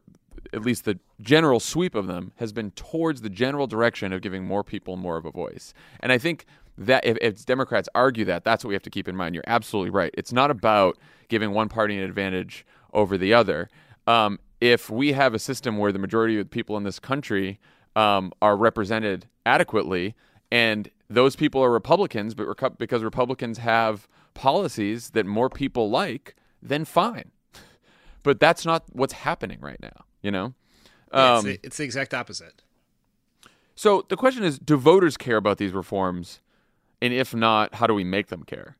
at 0.52 0.62
least 0.62 0.84
the 0.84 0.98
general 1.20 1.60
sweep 1.60 1.94
of 1.94 2.06
them, 2.06 2.32
has 2.36 2.52
been 2.52 2.70
towards 2.72 3.22
the 3.22 3.30
general 3.30 3.66
direction 3.66 4.12
of 4.12 4.20
giving 4.20 4.44
more 4.44 4.62
people 4.62 4.96
more 4.96 5.16
of 5.16 5.24
a 5.24 5.30
voice. 5.30 5.74
And 6.00 6.12
I 6.12 6.18
think 6.18 6.46
that 6.78 7.04
if, 7.04 7.16
if 7.20 7.44
Democrats 7.46 7.88
argue 7.94 8.24
that, 8.26 8.44
that's 8.44 8.62
what 8.62 8.68
we 8.68 8.74
have 8.74 8.82
to 8.82 8.90
keep 8.90 9.08
in 9.08 9.16
mind. 9.16 9.34
You're 9.34 9.44
absolutely 9.46 9.90
right. 9.90 10.14
It's 10.16 10.32
not 10.32 10.50
about 10.50 10.98
giving 11.28 11.52
one 11.52 11.68
party 11.68 11.96
an 11.96 12.04
advantage 12.04 12.66
over 12.92 13.16
the 13.18 13.32
other. 13.32 13.68
Um, 14.06 14.38
if 14.60 14.90
we 14.90 15.12
have 15.12 15.34
a 15.34 15.38
system 15.38 15.78
where 15.78 15.92
the 15.92 15.98
majority 15.98 16.38
of 16.38 16.46
the 16.46 16.50
people 16.50 16.76
in 16.76 16.84
this 16.84 16.98
country 16.98 17.58
um, 17.94 18.32
are 18.40 18.56
represented 18.56 19.26
adequately, 19.44 20.14
and 20.50 20.90
those 21.08 21.36
people 21.36 21.62
are 21.62 21.70
Republicans, 21.70 22.34
but 22.34 22.78
because 22.78 23.02
Republicans 23.02 23.58
have 23.58 24.08
policies 24.34 25.10
that 25.10 25.26
more 25.26 25.48
people 25.48 25.90
like, 25.90 26.36
then 26.62 26.84
fine. 26.84 27.30
But 28.26 28.40
that's 28.40 28.66
not 28.66 28.82
what's 28.90 29.12
happening 29.12 29.60
right 29.60 29.78
now, 29.80 30.04
you 30.20 30.32
know? 30.32 30.52
Yeah, 31.14 31.36
it's, 31.36 31.44
Um, 31.44 31.44
the, 31.44 31.60
it's 31.62 31.76
the 31.76 31.84
exact 31.84 32.12
opposite. 32.12 32.60
so 33.76 34.04
the 34.08 34.16
question 34.16 34.42
is 34.42 34.58
do 34.58 34.76
voters 34.76 35.16
care 35.16 35.36
about 35.36 35.58
these 35.58 35.70
reforms? 35.70 36.40
And 37.00 37.12
if 37.14 37.32
not, 37.36 37.76
how 37.76 37.86
do 37.86 37.94
we 37.94 38.02
make 38.02 38.26
them 38.26 38.42
care? 38.42 38.76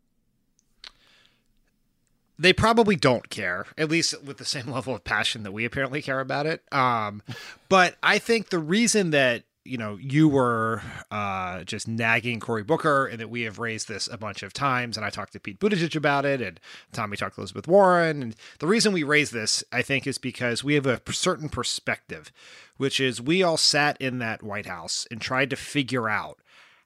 they 2.38 2.52
probably 2.52 2.96
don't 2.96 3.30
care, 3.30 3.66
at 3.78 3.88
least 3.88 4.20
with 4.22 4.36
the 4.38 4.44
same 4.44 4.66
level 4.70 4.94
of 4.96 5.04
passion 5.04 5.44
that 5.44 5.52
we 5.52 5.64
apparently 5.64 6.02
care 6.02 6.20
about 6.20 6.44
it. 6.44 6.60
Um, 6.72 7.22
but 7.68 7.96
I 8.02 8.18
think 8.18 8.50
the 8.50 8.58
reason 8.58 9.10
that 9.10 9.44
you 9.66 9.78
know 9.78 9.96
you 10.00 10.28
were 10.28 10.82
uh, 11.10 11.64
just 11.64 11.88
nagging 11.88 12.40
Cory 12.40 12.62
Booker 12.62 13.06
and 13.06 13.20
that 13.20 13.30
we 13.30 13.42
have 13.42 13.58
raised 13.58 13.88
this 13.88 14.08
a 14.10 14.16
bunch 14.16 14.42
of 14.42 14.52
times, 14.52 14.96
and 14.96 15.04
I 15.04 15.10
talked 15.10 15.32
to 15.34 15.40
Pete 15.40 15.60
Buttigieg 15.60 15.96
about 15.96 16.24
it, 16.24 16.40
and 16.40 16.60
Tommy 16.92 17.16
talked 17.16 17.34
to 17.34 17.40
Elizabeth 17.40 17.68
Warren, 17.68 18.22
and 18.22 18.36
the 18.58 18.66
reason 18.66 18.92
we 18.92 19.02
raise 19.02 19.30
this, 19.30 19.62
I 19.72 19.82
think, 19.82 20.06
is 20.06 20.18
because 20.18 20.64
we 20.64 20.74
have 20.74 20.86
a 20.86 21.00
certain 21.10 21.48
perspective, 21.48 22.32
which 22.76 23.00
is 23.00 23.20
we 23.20 23.42
all 23.42 23.56
sat 23.56 24.00
in 24.00 24.18
that 24.18 24.42
White 24.42 24.66
House 24.66 25.06
and 25.10 25.20
tried 25.20 25.50
to 25.50 25.56
figure 25.56 26.08
out 26.08 26.38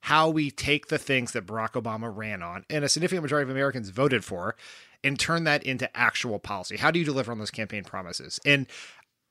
how 0.05 0.29
we 0.31 0.51
take 0.51 0.89
the 0.89 0.99
things 0.99 1.33
that 1.33 1.47
Barack 1.47 1.73
Obama 1.73 2.15
ran 2.15 2.43
on 2.43 2.65
and 2.71 2.85
a 2.85 2.89
significant 2.89 3.23
majority 3.23 3.51
of 3.51 3.55
Americans 3.55 3.91
voted 3.91 4.25
for 4.25 4.57
and 5.03 5.19
turn 5.19 5.45
that 5.45 5.63
into 5.63 5.95
actual 5.97 6.39
policy. 6.39 6.77
How 6.77 6.91
do 6.91 6.99
you 6.99 7.05
deliver 7.05 7.33
on 7.33 7.39
those 7.39 7.51
campaign 7.51 7.85
promises? 7.85 8.41
And 8.45 8.67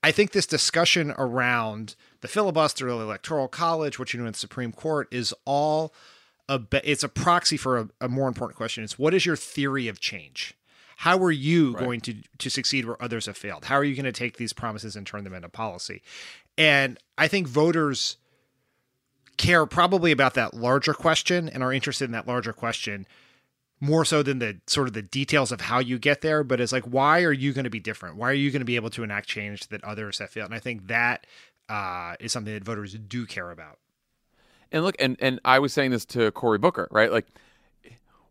I 0.01 0.11
think 0.11 0.31
this 0.31 0.45
discussion 0.45 1.11
around 1.17 1.95
the 2.21 2.27
filibuster, 2.27 2.85
the 2.87 2.99
electoral 2.99 3.47
college, 3.47 3.99
what 3.99 4.13
you 4.13 4.19
do 4.19 4.25
in 4.25 4.31
the 4.31 4.37
Supreme 4.37 4.71
Court 4.71 5.07
is 5.11 5.33
all 5.45 5.93
a 6.47 6.61
it's 6.83 7.03
a 7.03 7.09
proxy 7.09 7.57
for 7.57 7.77
a, 7.77 7.89
a 8.01 8.07
more 8.09 8.27
important 8.27 8.57
question. 8.57 8.83
It's 8.83 8.97
what 8.97 9.13
is 9.13 9.25
your 9.25 9.35
theory 9.35 9.87
of 9.87 9.99
change? 9.99 10.55
How 10.97 11.17
are 11.19 11.31
you 11.31 11.73
Right. 11.73 11.83
going 11.83 12.01
to 12.01 12.15
to 12.39 12.49
succeed 12.49 12.85
where 12.85 13.01
others 13.01 13.25
have 13.25 13.37
failed? 13.37 13.65
How 13.65 13.75
are 13.75 13.83
you 13.83 13.95
going 13.95 14.05
to 14.05 14.11
take 14.11 14.37
these 14.37 14.53
promises 14.53 14.95
and 14.95 15.05
turn 15.05 15.23
them 15.25 15.33
into 15.33 15.49
policy? 15.49 16.01
And 16.57 16.97
I 17.17 17.27
think 17.27 17.47
voters 17.47 18.17
care 19.37 19.65
probably 19.65 20.11
about 20.11 20.33
that 20.33 20.53
larger 20.53 20.93
question 20.93 21.47
and 21.47 21.63
are 21.63 21.71
interested 21.71 22.05
in 22.05 22.11
that 22.11 22.27
larger 22.27 22.51
question 22.51 23.05
more 23.79 24.03
so 24.03 24.21
than 24.21 24.39
the 24.39 24.59
sort 24.67 24.87
of 24.87 24.93
the 24.93 25.01
details 25.01 25.51
of 25.51 25.61
how 25.61 25.79
you 25.79 25.97
get 25.97 26.21
there 26.21 26.43
but 26.43 26.59
it's 26.59 26.71
like 26.71 26.83
why 26.83 27.23
are 27.23 27.31
you 27.31 27.53
going 27.53 27.63
to 27.63 27.69
be 27.69 27.79
different 27.79 28.15
why 28.15 28.29
are 28.29 28.33
you 28.33 28.51
going 28.51 28.59
to 28.61 28.65
be 28.65 28.75
able 28.75 28.89
to 28.89 29.03
enact 29.03 29.27
change 29.27 29.67
that 29.67 29.83
others 29.83 30.19
have 30.19 30.29
failed 30.29 30.47
and 30.47 30.55
i 30.55 30.59
think 30.59 30.87
that 30.87 31.25
uh, 31.69 32.15
is 32.19 32.31
something 32.31 32.53
that 32.53 32.63
voters 32.63 32.93
do 32.93 33.25
care 33.27 33.51
about 33.51 33.77
And 34.71 34.83
look, 34.83 34.95
and, 34.99 35.17
and 35.19 35.39
I 35.45 35.59
was 35.59 35.73
saying 35.73 35.91
this 35.91 36.05
to 36.07 36.31
Cory 36.31 36.57
Booker, 36.57 36.87
right? 36.91 37.11
Like, 37.11 37.27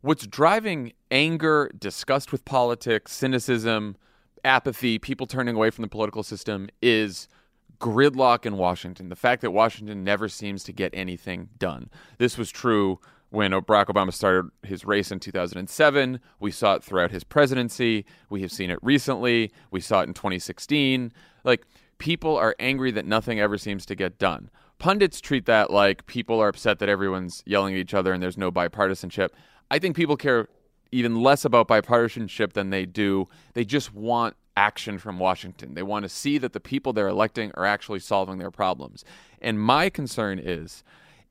what's 0.01 0.27
driving 0.27 0.93
anger, 1.11 1.71
disgust 1.77 2.33
with 2.33 2.45
politics, 2.45 3.13
cynicism, 3.13 3.97
apathy, 4.45 4.99
people 4.99 5.27
turning 5.27 5.57
away 5.57 5.71
from 5.71 5.83
the 5.83 5.89
political 5.89 6.23
system 6.23 6.69
is 6.81 7.29
gridlock 7.81 8.47
in 8.47 8.57
Washington. 8.57 9.09
The 9.09 9.17
fact 9.17 9.43
that 9.43 9.51
Washington 9.51 10.05
never 10.05 10.29
seems 10.29 10.65
to 10.65 10.73
get 10.73 10.91
anything 10.95 11.49
done. 11.59 11.91
This 12.19 12.39
was 12.39 12.51
true 12.51 13.01
when 13.31 13.53
Barack 13.53 13.87
Obama 13.87 14.13
started 14.13 14.51
his 14.63 14.85
race 14.85 15.11
in 15.11 15.21
2007. 15.21 16.21
We 16.41 16.51
saw 16.51 16.75
it 16.75 16.85
throughout 16.85 17.11
his 17.11 17.25
presidency. 17.25 18.05
We 18.31 18.43
have 18.43 18.53
seen 18.53 18.71
it 18.71 18.79
recently. 18.83 19.53
We 19.71 19.81
saw 19.81 20.01
it 20.01 20.09
in 20.09 20.15
2016. 20.15 21.13
Like, 21.45 21.67
people 21.99 22.37
are 22.37 22.55
angry 22.59 22.91
that 22.93 23.05
nothing 23.05 23.41
ever 23.41 23.59
seems 23.59 23.85
to 23.87 23.95
get 23.95 24.19
done. 24.19 24.51
Pundits 24.79 25.21
treat 25.21 25.47
that 25.47 25.71
like 25.71 26.07
people 26.07 26.41
are 26.41 26.49
upset 26.49 26.79
that 26.79 26.89
everyone's 26.89 27.43
yelling 27.45 27.75
at 27.75 27.81
each 27.81 27.95
other 27.95 28.13
and 28.13 28.23
there's 28.23 28.39
no 28.39 28.53
bipartisanship. 28.53 29.31
I 29.71 29.79
think 29.79 29.97
people 29.97 30.17
care 30.17 30.49
even 30.93 31.21
less 31.21 31.45
about 31.45 31.69
bipartisanship 31.69 32.53
than 32.53 32.71
they 32.71 32.87
do. 32.87 33.29
They 33.55 33.65
just 33.65 33.93
want 33.93 34.37
action 34.57 34.99
from 34.99 35.19
Washington. 35.19 35.75
They 35.75 35.83
want 35.83 36.05
to 36.05 36.09
see 36.09 36.39
that 36.39 36.53
the 36.53 36.61
people 36.61 36.93
they're 36.93 37.09
electing 37.09 37.53
are 37.55 37.67
actually 37.67 38.01
solving 38.01 38.39
their 38.39 38.51
problems. 38.51 39.05
And 39.41 39.61
my 39.61 39.91
concern 39.91 40.39
is 40.39 40.83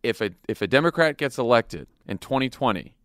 if 0.07 0.21
a 0.21 0.31
if 0.47 0.61
a 0.61 0.67
Democrat 0.67 1.17
gets 1.17 1.37
elected 1.37 1.87
in 2.07 2.17
2020 2.17 2.95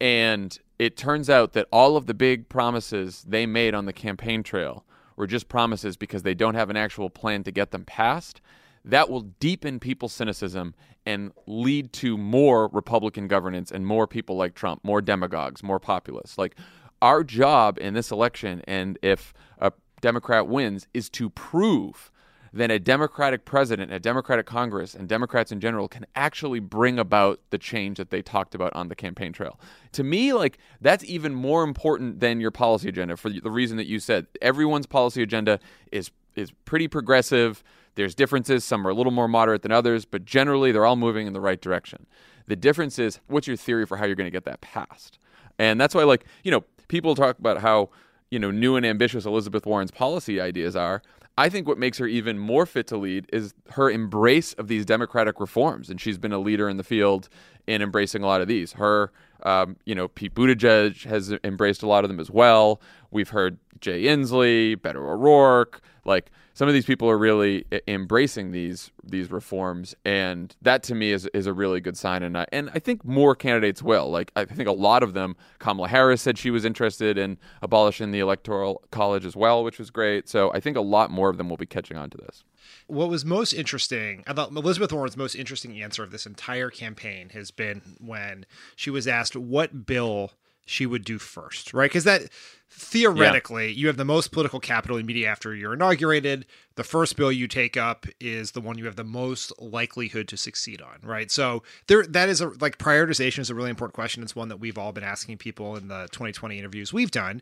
and 0.00 0.58
it 0.78 0.96
turns 0.96 1.28
out 1.28 1.54
that 1.54 1.66
all 1.72 1.96
of 1.96 2.06
the 2.06 2.14
big 2.14 2.48
promises 2.48 3.24
they 3.26 3.46
made 3.46 3.74
on 3.74 3.86
the 3.86 3.92
campaign 3.92 4.42
trail 4.42 4.84
were 5.16 5.26
just 5.26 5.48
promises 5.48 5.96
because 5.96 6.22
they 6.22 6.34
don't 6.34 6.54
have 6.54 6.70
an 6.70 6.76
actual 6.76 7.10
plan 7.10 7.42
to 7.42 7.50
get 7.50 7.70
them 7.70 7.84
passed, 7.84 8.40
that 8.84 9.08
will 9.08 9.22
deepen 9.40 9.80
people's 9.80 10.12
cynicism 10.12 10.74
and 11.06 11.32
lead 11.46 11.92
to 11.94 12.18
more 12.18 12.68
Republican 12.68 13.26
governance 13.26 13.72
and 13.72 13.86
more 13.86 14.06
people 14.06 14.36
like 14.36 14.54
Trump, 14.54 14.84
more 14.84 15.00
demagogues, 15.00 15.62
more 15.62 15.80
populists. 15.80 16.36
Like 16.36 16.56
our 17.00 17.24
job 17.24 17.78
in 17.78 17.94
this 17.94 18.10
election, 18.10 18.62
and 18.68 18.98
if 19.02 19.32
a 19.58 19.72
Democrat 20.02 20.46
wins, 20.46 20.86
is 20.92 21.08
to 21.10 21.30
prove 21.30 22.10
that 22.56 22.70
a 22.70 22.78
Democratic 22.78 23.44
president, 23.44 23.92
a 23.92 24.00
Democratic 24.00 24.46
Congress, 24.46 24.94
and 24.94 25.08
Democrats 25.08 25.52
in 25.52 25.60
general 25.60 25.88
can 25.88 26.06
actually 26.14 26.60
bring 26.60 26.98
about 26.98 27.40
the 27.50 27.58
change 27.58 27.98
that 27.98 28.10
they 28.10 28.22
talked 28.22 28.54
about 28.54 28.72
on 28.74 28.88
the 28.88 28.94
campaign 28.94 29.32
trail. 29.32 29.60
To 29.92 30.02
me, 30.02 30.32
like 30.32 30.58
that's 30.80 31.04
even 31.04 31.34
more 31.34 31.62
important 31.62 32.20
than 32.20 32.40
your 32.40 32.50
policy 32.50 32.88
agenda 32.88 33.16
for 33.16 33.30
the 33.30 33.50
reason 33.50 33.76
that 33.76 33.86
you 33.86 33.98
said. 33.98 34.26
Everyone's 34.40 34.86
policy 34.86 35.22
agenda 35.22 35.60
is 35.92 36.10
is 36.34 36.52
pretty 36.64 36.88
progressive. 36.88 37.62
There's 37.94 38.14
differences. 38.14 38.64
Some 38.64 38.86
are 38.86 38.90
a 38.90 38.94
little 38.94 39.12
more 39.12 39.28
moderate 39.28 39.62
than 39.62 39.72
others, 39.72 40.04
but 40.04 40.24
generally 40.24 40.70
they're 40.70 40.84
all 40.84 40.96
moving 40.96 41.26
in 41.26 41.32
the 41.32 41.40
right 41.40 41.60
direction. 41.60 42.06
The 42.46 42.56
difference 42.56 42.98
is 42.98 43.20
what's 43.26 43.46
your 43.46 43.56
theory 43.56 43.86
for 43.86 43.96
how 43.96 44.04
you're 44.04 44.14
going 44.14 44.26
to 44.26 44.30
get 44.30 44.44
that 44.44 44.60
passed? 44.60 45.18
And 45.58 45.80
that's 45.80 45.94
why, 45.94 46.04
like, 46.04 46.26
you 46.44 46.50
know, 46.50 46.64
people 46.88 47.14
talk 47.14 47.38
about 47.38 47.62
how, 47.62 47.90
you 48.30 48.38
know, 48.38 48.50
new 48.50 48.76
and 48.76 48.84
ambitious 48.84 49.24
Elizabeth 49.24 49.66
Warren's 49.66 49.90
policy 49.90 50.40
ideas 50.40 50.76
are. 50.76 51.02
I 51.38 51.48
think 51.50 51.68
what 51.68 51.76
makes 51.76 51.98
her 51.98 52.06
even 52.06 52.38
more 52.38 52.64
fit 52.64 52.86
to 52.88 52.96
lead 52.96 53.26
is 53.32 53.54
her 53.70 53.90
embrace 53.90 54.54
of 54.54 54.68
these 54.68 54.86
democratic 54.86 55.38
reforms. 55.38 55.90
And 55.90 56.00
she's 56.00 56.16
been 56.16 56.32
a 56.32 56.38
leader 56.38 56.68
in 56.68 56.78
the 56.78 56.84
field 56.84 57.28
in 57.66 57.82
embracing 57.82 58.22
a 58.22 58.26
lot 58.26 58.40
of 58.40 58.48
these. 58.48 58.72
Her, 58.72 59.12
um, 59.42 59.76
you 59.84 59.94
know, 59.94 60.08
Pete 60.08 60.34
Buttigieg 60.34 61.04
has 61.04 61.34
embraced 61.44 61.82
a 61.82 61.86
lot 61.86 62.04
of 62.04 62.08
them 62.08 62.20
as 62.20 62.30
well. 62.30 62.80
We've 63.10 63.28
heard 63.28 63.58
Jay 63.80 64.04
Inslee, 64.04 64.76
Beto 64.76 64.96
O'Rourke, 64.96 65.82
like 66.06 66.30
some 66.54 66.68
of 66.68 66.74
these 66.74 66.86
people 66.86 67.10
are 67.10 67.18
really 67.18 67.66
embracing 67.86 68.52
these 68.52 68.90
these 69.04 69.30
reforms, 69.30 69.94
and 70.04 70.56
that 70.62 70.82
to 70.84 70.94
me 70.94 71.12
is 71.12 71.26
is 71.34 71.46
a 71.46 71.52
really 71.52 71.80
good 71.80 71.96
sign. 71.96 72.22
And 72.22 72.38
I, 72.38 72.46
and 72.52 72.70
I 72.74 72.78
think 72.78 73.04
more 73.04 73.34
candidates 73.34 73.82
will. 73.82 74.10
Like 74.10 74.32
I 74.36 74.44
think 74.44 74.68
a 74.68 74.72
lot 74.72 75.02
of 75.02 75.12
them. 75.14 75.36
Kamala 75.58 75.88
Harris 75.88 76.22
said 76.22 76.38
she 76.38 76.50
was 76.50 76.64
interested 76.64 77.18
in 77.18 77.38
abolishing 77.60 78.10
the 78.12 78.20
electoral 78.20 78.82
college 78.90 79.26
as 79.26 79.36
well, 79.36 79.62
which 79.64 79.78
was 79.78 79.90
great. 79.90 80.28
So 80.28 80.52
I 80.54 80.60
think 80.60 80.76
a 80.76 80.80
lot 80.80 81.10
more 81.10 81.28
of 81.28 81.36
them 81.36 81.48
will 81.50 81.56
be 81.56 81.66
catching 81.66 81.96
on 81.96 82.08
to 82.10 82.16
this. 82.18 82.44
what 82.88 83.08
was 83.08 83.24
most 83.24 83.52
interesting 83.52 84.22
i 84.26 84.32
thought 84.32 84.50
elizabeth 84.50 84.92
warren's 84.92 85.16
most 85.16 85.34
interesting 85.34 85.80
answer 85.82 86.02
of 86.02 86.10
this 86.10 86.26
entire 86.26 86.70
campaign 86.70 87.28
has 87.30 87.50
been 87.50 87.80
when 88.00 88.44
she 88.74 88.90
was 88.90 89.06
asked 89.06 89.36
what 89.36 89.86
bill 89.86 90.32
she 90.66 90.84
would 90.84 91.04
do 91.04 91.18
first 91.18 91.72
right 91.72 91.90
because 91.90 92.04
that 92.04 92.28
theoretically 92.68 93.72
you 93.72 93.86
have 93.86 93.96
the 93.96 94.04
most 94.04 94.32
political 94.32 94.60
capital 94.60 94.98
immediately 94.98 95.26
after 95.26 95.54
you're 95.54 95.72
inaugurated 95.72 96.44
the 96.74 96.84
first 96.84 97.16
bill 97.16 97.32
you 97.32 97.48
take 97.48 97.76
up 97.76 98.04
is 98.20 98.50
the 98.50 98.60
one 98.60 98.76
you 98.76 98.84
have 98.84 98.96
the 98.96 99.04
most 99.04 99.52
likelihood 99.60 100.28
to 100.28 100.36
succeed 100.36 100.82
on 100.82 100.98
right 101.02 101.30
so 101.30 101.62
there 101.86 102.04
that 102.04 102.28
is 102.28 102.40
a 102.40 102.48
like 102.60 102.76
prioritization 102.76 103.38
is 103.38 103.48
a 103.48 103.54
really 103.54 103.70
important 103.70 103.94
question 103.94 104.22
it's 104.22 104.36
one 104.36 104.48
that 104.48 104.60
we've 104.60 104.76
all 104.76 104.92
been 104.92 105.04
asking 105.04 105.38
people 105.38 105.76
in 105.76 105.88
the 105.88 106.08
2020 106.12 106.58
interviews 106.58 106.92
we've 106.92 107.10
done 107.10 107.40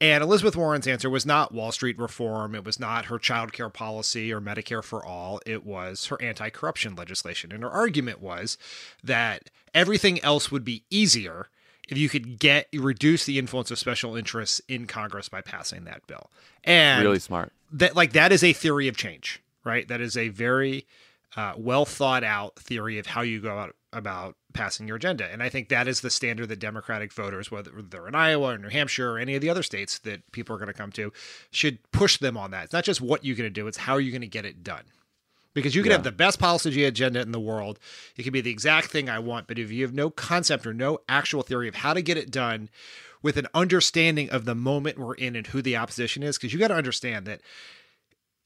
and 0.00 0.22
Elizabeth 0.22 0.56
Warren's 0.56 0.86
answer 0.86 1.08
was 1.08 1.24
not 1.24 1.54
Wall 1.54 1.72
Street 1.72 1.98
reform. 1.98 2.54
It 2.54 2.64
was 2.64 2.78
not 2.78 3.06
her 3.06 3.18
child 3.18 3.54
care 3.54 3.70
policy 3.70 4.30
or 4.30 4.42
Medicare 4.42 4.84
for 4.84 5.04
all. 5.04 5.40
It 5.46 5.64
was 5.64 6.06
her 6.06 6.20
anti 6.20 6.50
corruption 6.50 6.94
legislation. 6.94 7.50
And 7.50 7.62
her 7.62 7.70
argument 7.70 8.20
was 8.20 8.58
that 9.02 9.48
everything 9.72 10.22
else 10.22 10.50
would 10.50 10.64
be 10.64 10.84
easier 10.90 11.48
if 11.88 11.96
you 11.98 12.08
could 12.08 12.38
get 12.38 12.68
reduce 12.74 13.24
the 13.24 13.38
influence 13.38 13.70
of 13.70 13.78
special 13.78 14.16
interests 14.16 14.60
in 14.68 14.86
Congress 14.86 15.28
by 15.28 15.40
passing 15.40 15.84
that 15.84 16.06
bill. 16.06 16.30
And 16.64 17.02
Really 17.04 17.18
smart. 17.18 17.52
that 17.72 17.94
like 17.96 18.12
that 18.12 18.32
is 18.32 18.42
a 18.42 18.52
theory 18.52 18.88
of 18.88 18.96
change, 18.96 19.42
right? 19.64 19.86
That 19.88 20.00
is 20.00 20.16
a 20.16 20.28
very 20.28 20.86
uh, 21.36 21.54
well 21.56 21.84
thought 21.84 22.24
out 22.24 22.56
theory 22.56 22.98
of 22.98 23.06
how 23.06 23.20
you 23.22 23.40
go 23.40 23.52
about 23.52 23.76
about 23.92 24.36
passing 24.52 24.86
your 24.88 24.96
agenda, 24.96 25.30
and 25.30 25.42
I 25.42 25.48
think 25.48 25.68
that 25.68 25.86
is 25.88 26.00
the 26.00 26.10
standard 26.10 26.48
that 26.48 26.58
Democratic 26.58 27.12
voters, 27.12 27.50
whether 27.50 27.70
they're 27.82 28.08
in 28.08 28.14
Iowa 28.14 28.54
or 28.54 28.58
New 28.58 28.68
Hampshire 28.68 29.12
or 29.12 29.18
any 29.18 29.34
of 29.34 29.40
the 29.42 29.48
other 29.50 29.62
states 29.62 29.98
that 30.00 30.30
people 30.32 30.54
are 30.54 30.58
going 30.58 30.68
to 30.68 30.74
come 30.74 30.92
to, 30.92 31.12
should 31.50 31.78
push 31.92 32.18
them 32.18 32.36
on 32.36 32.50
that. 32.50 32.64
It's 32.64 32.72
not 32.72 32.84
just 32.84 33.00
what 33.00 33.24
you're 33.24 33.36
going 33.36 33.48
to 33.48 33.60
do; 33.60 33.66
it's 33.66 33.78
how 33.78 33.96
you're 33.96 34.10
going 34.12 34.20
to 34.22 34.26
get 34.26 34.44
it 34.44 34.62
done. 34.64 34.84
Because 35.56 35.74
you 35.74 35.82
can 35.82 35.90
Yeah. 35.90 35.96
have 35.96 36.04
the 36.04 36.12
best 36.12 36.38
policy 36.38 36.84
agenda 36.84 37.20
in 37.22 37.32
the 37.32 37.40
world. 37.40 37.78
It 38.14 38.24
can 38.24 38.32
be 38.32 38.42
the 38.42 38.50
exact 38.50 38.90
thing 38.90 39.08
I 39.08 39.18
want, 39.18 39.46
but 39.46 39.58
if 39.58 39.70
you 39.72 39.82
have 39.84 39.94
no 39.94 40.10
concept 40.10 40.66
or 40.66 40.74
no 40.74 40.98
actual 41.08 41.42
theory 41.42 41.66
of 41.66 41.76
how 41.76 41.94
to 41.94 42.02
get 42.02 42.18
it 42.18 42.30
done 42.30 42.68
with 43.22 43.38
an 43.38 43.46
understanding 43.54 44.28
of 44.28 44.44
the 44.44 44.54
moment 44.54 44.98
we're 44.98 45.14
in 45.14 45.34
and 45.34 45.46
who 45.46 45.62
the 45.62 45.74
opposition 45.74 46.22
is, 46.22 46.36
because 46.36 46.52
you 46.52 46.58
got 46.58 46.68
to 46.68 46.74
understand 46.74 47.24
that 47.26 47.40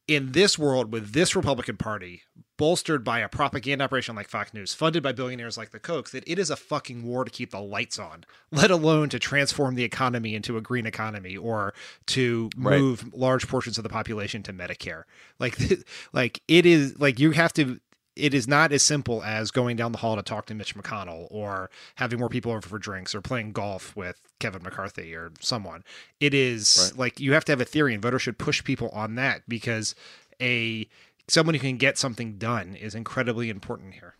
in 0.07 0.31
this 0.33 0.57
world 0.57 0.93
with 0.93 1.13
this 1.13 1.35
Republican 1.35 1.77
Party, 1.77 2.23
bolstered 2.61 3.03
by 3.03 3.21
a 3.21 3.29
propaganda 3.29 3.83
operation 3.83 4.15
like 4.15 4.29
Fox 4.29 4.53
News, 4.53 4.75
funded 4.75 5.03
by 5.03 5.13
billionaires 5.13 5.57
like 5.57 5.71
the 5.71 5.81
Kochs, 5.81 6.11
that 6.11 6.23
it 6.27 6.39
is 6.39 6.51
a 6.51 6.57
fucking 6.57 7.03
war 7.05 7.25
to 7.25 7.31
keep 7.31 7.53
the 7.53 7.59
lights 7.61 7.99
on, 7.99 8.25
let 8.53 8.71
alone 8.71 9.09
to 9.09 9.19
transform 9.19 9.77
the 9.77 9.83
economy 9.83 10.35
into 10.35 10.59
a 10.59 10.61
green 10.61 10.85
economy 10.85 11.39
or 11.39 11.73
to 12.09 12.51
Right. 12.57 12.79
move 12.79 13.15
large 13.15 13.49
portions 13.49 13.79
of 13.79 13.83
the 13.83 13.89
population 13.89 14.43
to 14.43 14.53
Medicare. 14.53 15.05
Like, 15.39 15.57
like 16.13 16.43
it 16.49 16.67
is 16.67 17.01
like 17.01 17.19
you 17.19 17.31
have 17.31 17.55
to. 17.55 17.81
It 18.17 18.35
is 18.35 18.47
not 18.47 18.73
as 18.73 18.83
simple 18.83 19.23
as 19.23 19.51
going 19.51 19.77
down 19.77 19.93
the 19.93 19.99
hall 19.99 20.17
to 20.17 20.23
talk 20.23 20.45
to 20.47 20.55
Mitch 20.55 20.75
McConnell 20.75 21.29
or 21.31 21.71
having 21.95 22.19
more 22.19 22.29
people 22.29 22.53
over 22.53 22.61
for 22.61 22.79
drinks 22.79 23.15
or 23.15 23.23
playing 23.23 23.53
golf 23.53 23.97
with 23.97 24.21
Kevin 24.41 24.63
McCarthy 24.63 25.15
or 25.15 25.33
someone. 25.41 25.83
It 26.19 26.35
is 26.35 26.91
Right. 26.93 26.99
like 26.99 27.21
you 27.21 27.33
have 27.33 27.47
to 27.47 27.53
have 27.53 27.61
a 27.63 27.65
theory, 27.65 27.95
and 27.95 28.03
voters 28.03 28.21
should 28.21 28.37
push 28.37 28.63
people 28.63 28.91
on 28.91 29.15
that 29.15 29.49
because 29.49 29.95
a 30.43 30.87
someone 31.31 31.55
who 31.55 31.61
can 31.61 31.77
get 31.77 31.97
something 31.99 32.37
done 32.39 32.75
is 32.75 32.95
incredibly 32.95 33.51
important 33.51 33.95
here. 33.95 34.15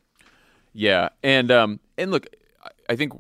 Yeah, 0.73 1.09
and 1.23 1.51
um, 1.51 1.81
and 1.99 2.11
look, 2.11 2.27
I- 2.89 2.97
think 2.97 3.13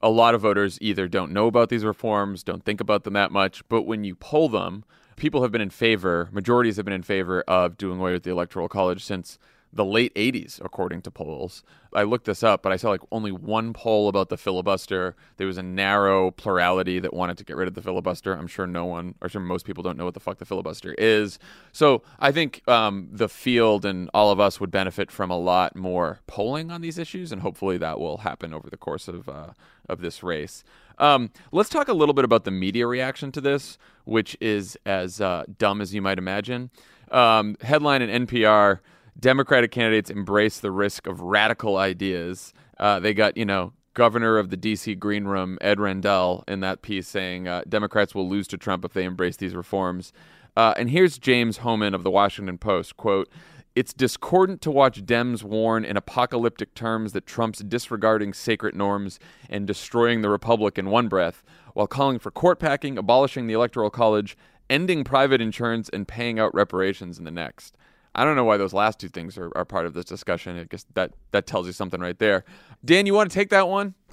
a 0.00 0.08
lot 0.10 0.34
of 0.34 0.40
voters 0.40 0.78
either 0.80 1.08
don't 1.08 1.32
know 1.32 1.46
about 1.48 1.70
these 1.70 1.84
reforms, 1.84 2.44
don't 2.44 2.64
think 2.64 2.80
about 2.80 3.02
them 3.04 3.14
that 3.14 3.32
much, 3.32 3.66
but 3.68 3.82
when 3.82 4.04
you 4.04 4.14
poll 4.14 4.48
them, 4.48 4.84
people 5.16 5.42
have 5.42 5.50
been 5.50 5.60
in 5.60 5.70
favor, 5.70 6.28
majorities 6.30 6.76
have 6.76 6.84
been 6.84 6.94
in 6.94 7.02
favor 7.02 7.42
of 7.48 7.76
doing 7.76 7.98
away 7.98 8.12
with 8.12 8.22
the 8.22 8.30
electoral 8.30 8.68
college 8.68 9.04
since 9.04 9.38
the 9.72 9.84
late 9.84 10.14
80s 10.14 10.60
according 10.64 11.02
to 11.02 11.10
polls. 11.10 11.62
I 11.92 12.02
looked 12.02 12.26
this 12.26 12.42
up, 12.42 12.62
but 12.62 12.72
I 12.72 12.76
saw 12.76 12.90
like 12.90 13.00
only 13.10 13.32
one 13.32 13.72
poll 13.72 14.08
about 14.08 14.28
the 14.28 14.36
filibuster. 14.36 15.16
There 15.36 15.46
was 15.46 15.58
a 15.58 15.62
narrow 15.62 16.30
plurality 16.30 16.98
that 16.98 17.14
wanted 17.14 17.38
to 17.38 17.44
get 17.44 17.56
rid 17.56 17.68
of 17.68 17.74
the 17.74 17.82
filibuster. 17.82 18.34
I'm 18.34 18.46
sure 18.46 18.66
no 18.66 18.84
one, 18.84 19.14
or 19.20 19.28
sure 19.28 19.40
most 19.40 19.64
people 19.64 19.82
don't 19.82 19.96
know 19.96 20.04
what 20.04 20.14
the 20.14 20.20
fuck 20.20 20.38
the 20.38 20.44
filibuster 20.44 20.94
is. 20.94 21.38
So 21.72 22.02
I 22.18 22.32
think 22.32 22.62
um, 22.68 23.08
the 23.10 23.28
field 23.28 23.84
and 23.84 24.10
all 24.12 24.30
of 24.30 24.40
us 24.40 24.60
would 24.60 24.70
benefit 24.70 25.10
from 25.10 25.30
a 25.30 25.38
lot 25.38 25.76
more 25.76 26.20
polling 26.26 26.70
on 26.70 26.80
these 26.80 26.98
issues, 26.98 27.32
and 27.32 27.42
hopefully 27.42 27.78
that 27.78 27.98
will 27.98 28.18
happen 28.18 28.52
over 28.52 28.68
the 28.68 28.76
course 28.76 29.08
of 29.08 29.28
uh, 29.28 29.52
of 29.88 30.00
this 30.00 30.22
race. 30.22 30.64
Um, 30.98 31.30
let's 31.52 31.70
talk 31.70 31.88
a 31.88 31.92
little 31.92 32.12
bit 32.12 32.24
about 32.24 32.44
the 32.44 32.50
media 32.50 32.86
reaction 32.86 33.32
to 33.32 33.40
this, 33.40 33.78
which 34.04 34.36
is 34.40 34.76
as 34.84 35.20
uh, 35.20 35.44
dumb 35.58 35.80
as 35.80 35.94
you 35.94 36.02
might 36.02 36.18
imagine. 36.18 36.70
Um, 37.10 37.56
headline 37.62 38.02
in 38.02 38.26
NPR. 38.26 38.80
Democratic 39.20 39.72
candidates 39.72 40.10
embrace 40.10 40.60
the 40.60 40.70
risk 40.70 41.06
of 41.06 41.20
radical 41.20 41.76
ideas. 41.76 42.52
Uh, 42.78 43.00
they 43.00 43.12
got, 43.12 43.36
you 43.36 43.44
know, 43.44 43.72
governor 43.94 44.38
of 44.38 44.50
the 44.50 44.56
D.C. 44.56 44.94
Green 44.94 45.24
Room, 45.24 45.58
Ed 45.60 45.80
Rendell, 45.80 46.44
in 46.46 46.60
that 46.60 46.82
piece 46.82 47.08
saying 47.08 47.48
uh, 47.48 47.62
Democrats 47.68 48.14
will 48.14 48.28
lose 48.28 48.46
to 48.48 48.56
Trump 48.56 48.84
if 48.84 48.92
they 48.92 49.04
embrace 49.04 49.36
these 49.36 49.56
reforms. 49.56 50.12
Uh, 50.56 50.72
and 50.76 50.90
here's 50.90 51.18
James 51.18 51.58
Hohmann 51.58 51.94
of 51.94 52.04
the 52.04 52.10
Washington 52.10 52.58
Post 52.58 52.96
quote. 52.96 53.28
It's 53.74 53.92
discordant 53.92 54.60
to 54.62 54.70
watch 54.70 55.04
Dems 55.04 55.42
warn 55.44 55.84
in 55.84 55.96
apocalyptic 55.96 56.74
terms 56.74 57.12
that 57.12 57.26
Trump's 57.26 57.60
disregarding 57.60 58.32
sacred 58.32 58.74
norms 58.74 59.20
and 59.48 59.66
destroying 59.66 60.22
the 60.22 60.28
republic 60.28 60.78
in 60.78 60.90
one 60.90 61.06
breath, 61.06 61.44
while 61.74 61.86
calling 61.86 62.18
for 62.18 62.32
court 62.32 62.58
packing, 62.58 62.98
abolishing 62.98 63.46
the 63.46 63.54
electoral 63.54 63.90
college, 63.90 64.36
ending 64.68 65.04
private 65.04 65.40
insurance, 65.40 65.88
and 65.92 66.08
paying 66.08 66.40
out 66.40 66.54
reparations 66.54 67.18
in 67.18 67.24
the 67.24 67.30
next. 67.30 67.76
I 68.20 68.24
don't 68.24 68.36
know 68.36 68.44
why 68.44 68.56
those 68.56 68.72
last 68.72 68.98
two 68.98 69.08
things 69.08 69.38
are, 69.38 69.50
are 69.56 69.64
part 69.64 69.86
of 69.86 69.94
this 69.94 70.04
discussion. 70.04 70.58
I 70.58 70.64
guess 70.64 70.84
that, 70.94 71.12
that 71.32 71.46
tells 71.46 71.66
you 71.66 71.72
something 71.72 72.00
right 72.00 72.18
there. 72.18 72.44
Dan, 72.84 73.06
you 73.06 73.14
want 73.14 73.30
to 73.30 73.34
take 73.34 73.50
that 73.50 73.68
one? 73.68 73.94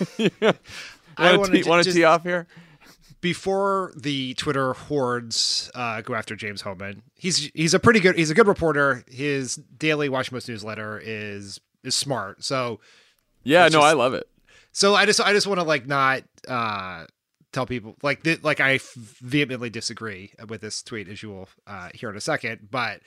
I 1.16 1.36
want 1.36 1.52
to 1.52 1.62
want 1.68 1.84
to 1.84 1.92
tee 1.92 2.04
off 2.04 2.22
here? 2.22 2.46
Before 3.20 3.92
the 3.96 4.34
Twitter 4.34 4.74
hordes 4.74 5.70
uh, 5.74 6.02
go 6.02 6.14
after 6.14 6.36
James 6.36 6.60
Hohmann, 6.60 7.02
he's 7.16 7.50
he's 7.52 7.74
a 7.74 7.80
pretty 7.80 7.98
good 7.98 8.14
he's 8.16 8.30
a 8.30 8.34
good 8.34 8.46
reporter. 8.46 9.02
His 9.08 9.56
daily 9.56 10.08
Washington 10.08 10.36
Post 10.36 10.48
newsletter 10.48 11.00
is 11.04 11.58
is 11.82 11.96
smart. 11.96 12.44
So 12.44 12.78
Yeah, 13.42 13.64
no, 13.64 13.68
just- 13.70 13.84
I 13.84 13.92
love 13.94 14.14
it. 14.14 14.28
so 14.70 14.94
I 14.94 15.04
just 15.04 15.20
I 15.20 15.32
just 15.32 15.48
want 15.48 15.58
to 15.58 15.64
like 15.66 15.86
not 15.88 16.22
uh 16.46 17.06
tell 17.52 17.66
people 17.66 17.96
like 18.04 18.22
th- 18.22 18.44
like 18.44 18.60
I 18.60 18.78
vehemently 18.94 19.70
disagree 19.70 20.32
with 20.48 20.60
this 20.60 20.80
tweet 20.84 21.08
as 21.08 21.20
you 21.20 21.30
will 21.30 21.48
uh 21.66 21.88
hear 21.94 22.10
in 22.10 22.16
a 22.16 22.20
second, 22.20 22.68
but 22.70 23.00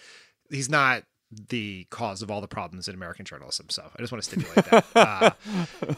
he's 0.52 0.70
not 0.70 1.04
the 1.50 1.88
cause 1.90 2.22
of 2.22 2.30
all 2.30 2.42
the 2.42 2.48
problems 2.48 2.88
in 2.88 2.96
American 2.96 3.26
journalism. 3.26 3.68
So 3.70 3.84
I 3.96 4.02
just 4.02 4.12
want 4.12 4.24
to 4.24 4.30
stipulate 4.30 4.66
that. 4.66 4.86
uh, 4.96 5.32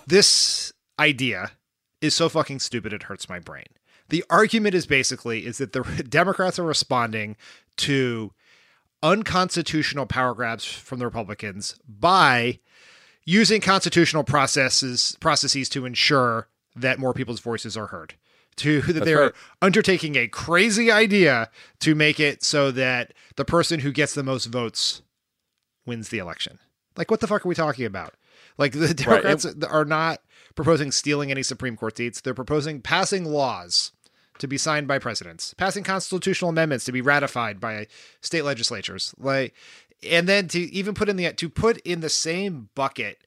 this 0.08 0.74
idea 1.00 1.52
is 2.02 2.14
so 2.14 2.30
fucking 2.30 2.60
stupid 2.60 2.94
it 2.94 3.04
hurts 3.04 3.28
my 3.28 3.40
brain. 3.40 3.66
The 4.10 4.24
argument 4.30 4.76
is 4.76 4.86
basically 4.86 5.46
is 5.46 5.58
that 5.58 5.74
the 5.74 5.82
Democrats 6.10 6.60
are 6.60 6.64
responding 6.64 7.36
to 7.78 8.32
unconstitutional 9.02 10.06
power 10.06 10.34
grabs 10.34 10.66
from 10.66 11.00
the 11.00 11.06
Republicans 11.06 11.76
by 11.88 12.60
using 13.26 13.62
constitutional 13.62 14.24
processes 14.24 15.18
processes 15.20 15.70
to 15.70 15.86
ensure 15.86 16.48
that 16.76 17.00
more 17.00 17.14
people's 17.14 17.40
voices 17.40 17.78
are 17.78 17.88
heard. 17.88 18.16
To 18.58 18.82
that 18.94 19.06
they're 19.06 19.20
right. 19.20 19.34
undertaking 19.62 20.16
a 20.16 20.28
crazy 20.28 20.92
idea 20.92 21.50
to 21.80 21.96
make 21.96 22.20
it 22.20 22.44
so 22.44 22.72
that 22.72 23.14
the 23.36 23.46
person 23.46 23.80
who 23.80 23.92
gets 23.92 24.14
the 24.14 24.24
most 24.24 24.46
votes 24.46 25.02
wins 25.86 26.10
the 26.10 26.20
election. 26.20 26.60
Like 26.96 27.10
what 27.10 27.20
the 27.20 27.28
fuck 27.28 27.46
are 27.46 27.50
we 27.50 27.56
talking 27.56 27.86
about? 27.86 28.14
Like 28.58 28.74
the 28.74 28.94
Democrats 28.94 29.46
are 29.68 29.86
not 29.86 30.20
proposing 30.56 30.92
stealing 30.92 31.32
any 31.32 31.44
Supreme 31.44 31.76
Court 31.76 31.98
seats. 31.98 32.22
They're 32.22 32.34
proposing 32.34 32.82
passing 32.82 33.26
laws 33.26 33.92
to 34.40 34.48
be 34.48 34.58
signed 34.58 34.88
by 34.88 35.00
presidents, 35.00 35.54
passing 35.56 35.84
constitutional 35.84 36.50
amendments 36.50 36.86
to 36.86 36.92
be 36.92 37.02
ratified 37.02 37.60
by 37.60 37.88
state 38.22 38.44
legislatures. 38.44 39.14
Like 39.18 39.54
and 40.10 40.28
then 40.28 40.48
to 40.50 40.60
even 40.60 40.94
put 40.94 41.10
in 41.10 41.16
the 41.16 41.32
to 41.34 41.50
put 41.50 41.78
in 41.80 42.02
the 42.02 42.10
same 42.10 42.70
bucket 42.76 43.20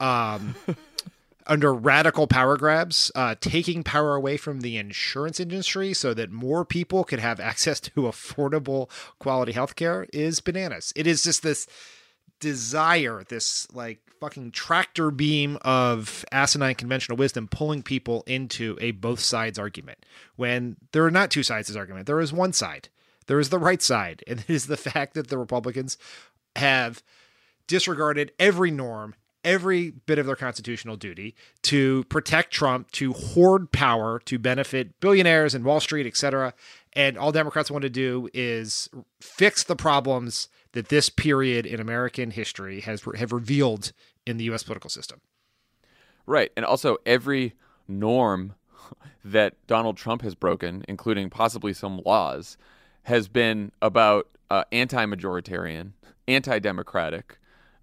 um 0.00 0.54
under 1.46 1.72
radical 1.72 2.26
power 2.26 2.56
grabs, 2.56 3.10
uh, 3.14 3.34
taking 3.40 3.82
power 3.82 4.14
away 4.14 4.36
from 4.36 4.60
the 4.60 4.76
insurance 4.76 5.40
industry 5.40 5.92
so 5.94 6.14
that 6.14 6.30
more 6.30 6.64
people 6.64 7.04
could 7.04 7.20
have 7.20 7.40
access 7.40 7.80
to 7.80 7.90
affordable 8.02 8.90
quality 9.18 9.52
healthcare 9.52 10.06
is 10.12 10.40
bananas. 10.40 10.92
It 10.96 11.06
is 11.06 11.22
just 11.22 11.42
this 11.42 11.66
desire, 12.40 13.24
this 13.28 13.66
like 13.72 14.00
fucking 14.20 14.50
tractor 14.50 15.10
beam 15.10 15.58
of 15.62 16.24
asinine 16.32 16.74
conventional 16.74 17.16
wisdom 17.16 17.48
pulling 17.48 17.82
people 17.82 18.24
into 18.26 18.76
a 18.80 18.90
both 18.92 19.20
sides 19.20 19.58
argument 19.58 19.98
when 20.36 20.76
there 20.92 21.04
are 21.04 21.10
not 21.10 21.30
two 21.30 21.42
sides 21.42 21.66
to 21.66 21.72
this 21.72 21.78
argument. 21.78 22.06
There 22.06 22.20
is 22.20 22.32
one 22.32 22.52
side. 22.52 22.88
There 23.26 23.40
is 23.40 23.50
the 23.50 23.58
right 23.58 23.82
side. 23.82 24.22
And 24.26 24.40
it 24.40 24.50
is 24.50 24.66
the 24.66 24.76
fact 24.76 25.14
that 25.14 25.28
the 25.28 25.38
Republicans 25.38 25.98
have 26.56 27.02
disregarded 27.66 28.32
every 28.38 28.70
norm, 28.70 29.14
every 29.46 29.92
bit 29.92 30.18
of 30.18 30.26
their 30.26 30.36
constitutional 30.36 30.96
duty 30.96 31.34
to 31.62 32.04
protect 32.04 32.52
Trump, 32.52 32.90
to 32.90 33.12
hoard 33.12 33.70
power, 33.72 34.20
to 34.26 34.38
benefit 34.38 34.98
billionaires 35.00 35.54
and 35.54 35.64
Wall 35.64 35.80
Street, 35.80 36.06
et 36.06 36.16
cetera. 36.16 36.52
And 36.92 37.16
all 37.16 37.30
Democrats 37.32 37.70
want 37.70 37.82
to 37.82 37.90
do 37.90 38.28
is 38.34 38.90
fix 39.20 39.62
the 39.62 39.76
problems 39.76 40.48
that 40.72 40.88
this 40.88 41.08
period 41.08 41.64
in 41.64 41.80
American 41.80 42.32
history 42.32 42.80
has 42.80 43.02
have 43.16 43.32
revealed 43.32 43.92
in 44.26 44.36
the 44.36 44.44
U.S. 44.44 44.64
political 44.64 44.90
system. 44.90 45.20
Right. 46.26 46.50
And 46.56 46.66
also, 46.66 46.96
every 47.06 47.54
norm 47.86 48.54
that 49.24 49.54
Donald 49.68 49.96
Trump 49.96 50.22
has 50.22 50.34
broken, 50.34 50.84
including 50.88 51.30
possibly 51.30 51.72
some 51.72 52.00
laws, 52.04 52.58
has 53.04 53.28
been 53.28 53.70
about 53.80 54.28
uh, 54.50 54.64
anti 54.72 55.06
majoritarian, 55.06 55.92
anti 56.26 56.58
democratic, 56.58 57.38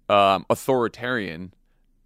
um, 0.08 0.46
authoritarian 0.50 1.54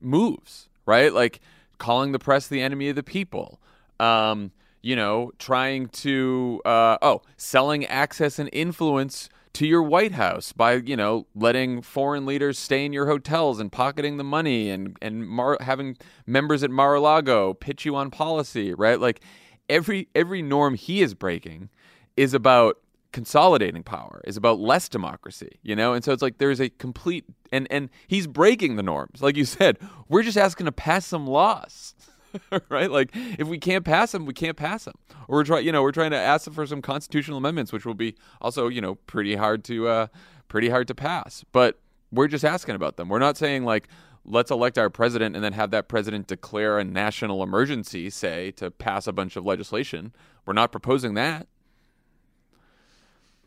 moves, 0.01 0.69
right? 0.87 1.13
Like 1.13 1.41
calling 1.79 2.13
the 2.13 2.19
press 2.19 2.47
the 2.47 2.61
enemy 2.61 2.89
of 2.89 2.97
the 2.97 3.03
people. 3.03 3.61
Um, 4.01 4.53
you 4.81 4.95
know, 4.95 5.33
trying 5.39 5.89
to, 5.89 6.63
uh, 6.65 6.99
oh, 7.03 7.23
selling 7.37 7.85
access 7.87 8.39
and 8.39 8.49
influence 8.53 9.29
to 9.55 9.67
your 9.67 9.83
White 9.83 10.13
House 10.13 10.53
by, 10.53 10.75
you 10.75 10.97
know, 10.97 11.27
letting 11.35 11.83
foreign 11.83 12.25
leaders 12.27 12.59
stay 12.59 12.85
in 12.85 12.93
your 12.93 13.07
hotels 13.07 13.59
and 13.59 13.73
pocketing 13.73 14.19
the 14.19 14.25
money 14.25 14.71
and, 14.71 14.97
and 15.03 15.29
Mar- 15.29 15.59
having 15.61 15.97
members 16.27 16.63
at 16.63 16.71
Mar-a-Lago 16.71 17.55
pitch 17.55 17.85
you 17.85 17.97
on 17.97 18.11
policy, 18.11 18.73
right? 18.73 19.01
Like 19.01 19.21
every, 19.69 20.09
every 20.15 20.43
norm 20.43 20.75
he 20.75 21.03
is 21.03 21.15
breaking 21.15 21.71
is 22.17 22.33
about 22.35 22.79
consolidating 23.13 23.83
power 23.83 24.21
is 24.25 24.37
about 24.37 24.61
less 24.61 24.89
democracy 24.89 25.59
you 25.63 25.75
know 25.75 25.95
and 25.95 26.05
so 26.05 26.13
it's 26.13 26.23
like 26.23 26.39
there's 26.39 26.61
a 26.61 26.69
complete 26.69 27.25
and 27.51 27.67
and 27.71 27.89
he's 28.07 28.27
breaking 28.27 28.77
the 28.77 28.83
norms 28.83 29.23
like 29.23 29.37
you 29.37 29.45
said 29.45 29.79
we're 30.09 30.23
just 30.23 30.37
asking 30.37 30.67
to 30.67 30.73
pass 30.73 31.07
some 31.07 31.27
laws 31.27 31.95
right 32.69 32.91
like 32.91 33.11
if 33.39 33.49
we 33.49 33.57
can't 33.57 33.85
pass 33.85 34.13
them 34.13 34.27
we 34.27 34.35
can't 34.35 34.59
pass 34.59 34.85
them 34.85 34.95
or 35.27 35.39
we're 35.39 35.45
trying 35.45 35.65
you 35.65 35.73
know 35.73 35.83
we're 35.83 35.91
trying 35.91 36.11
to 36.11 36.19
ask 36.19 36.51
for 36.53 36.67
some 36.67 36.83
constitutional 36.83 37.39
amendments 37.39 37.73
which 37.73 37.87
will 37.87 37.95
be 37.95 38.15
also 38.43 38.69
you 38.69 38.83
know 38.83 38.97
pretty 38.97 39.37
hard 39.37 39.65
to 39.65 39.89
uh 39.89 40.07
pretty 40.49 40.71
hard 40.71 40.89
to 40.89 40.95
pass. 40.95 41.45
But 41.53 41.79
we're 42.11 42.29
just 42.29 42.45
asking 42.45 42.75
about 42.75 42.97
them. 42.97 43.09
We're 43.09 43.19
not 43.19 43.37
saying 43.37 43.65
like 43.65 43.89
let's 44.25 44.51
elect 44.51 44.77
our 44.77 44.91
president 44.91 45.35
and 45.37 45.45
then 45.45 45.53
have 45.53 45.71
that 45.71 45.89
president 45.89 46.27
declare 46.27 46.79
a 46.79 46.85
national 46.85 47.43
emergency, 47.43 48.11
say, 48.11 48.51
to 48.53 48.71
pass 48.71 49.07
a 49.07 49.13
bunch 49.13 49.37
of 49.37 49.47
legislation. 49.47 50.13
We're 50.45 50.55
not 50.55 50.73
proposing 50.73 51.15
that. 51.15 51.47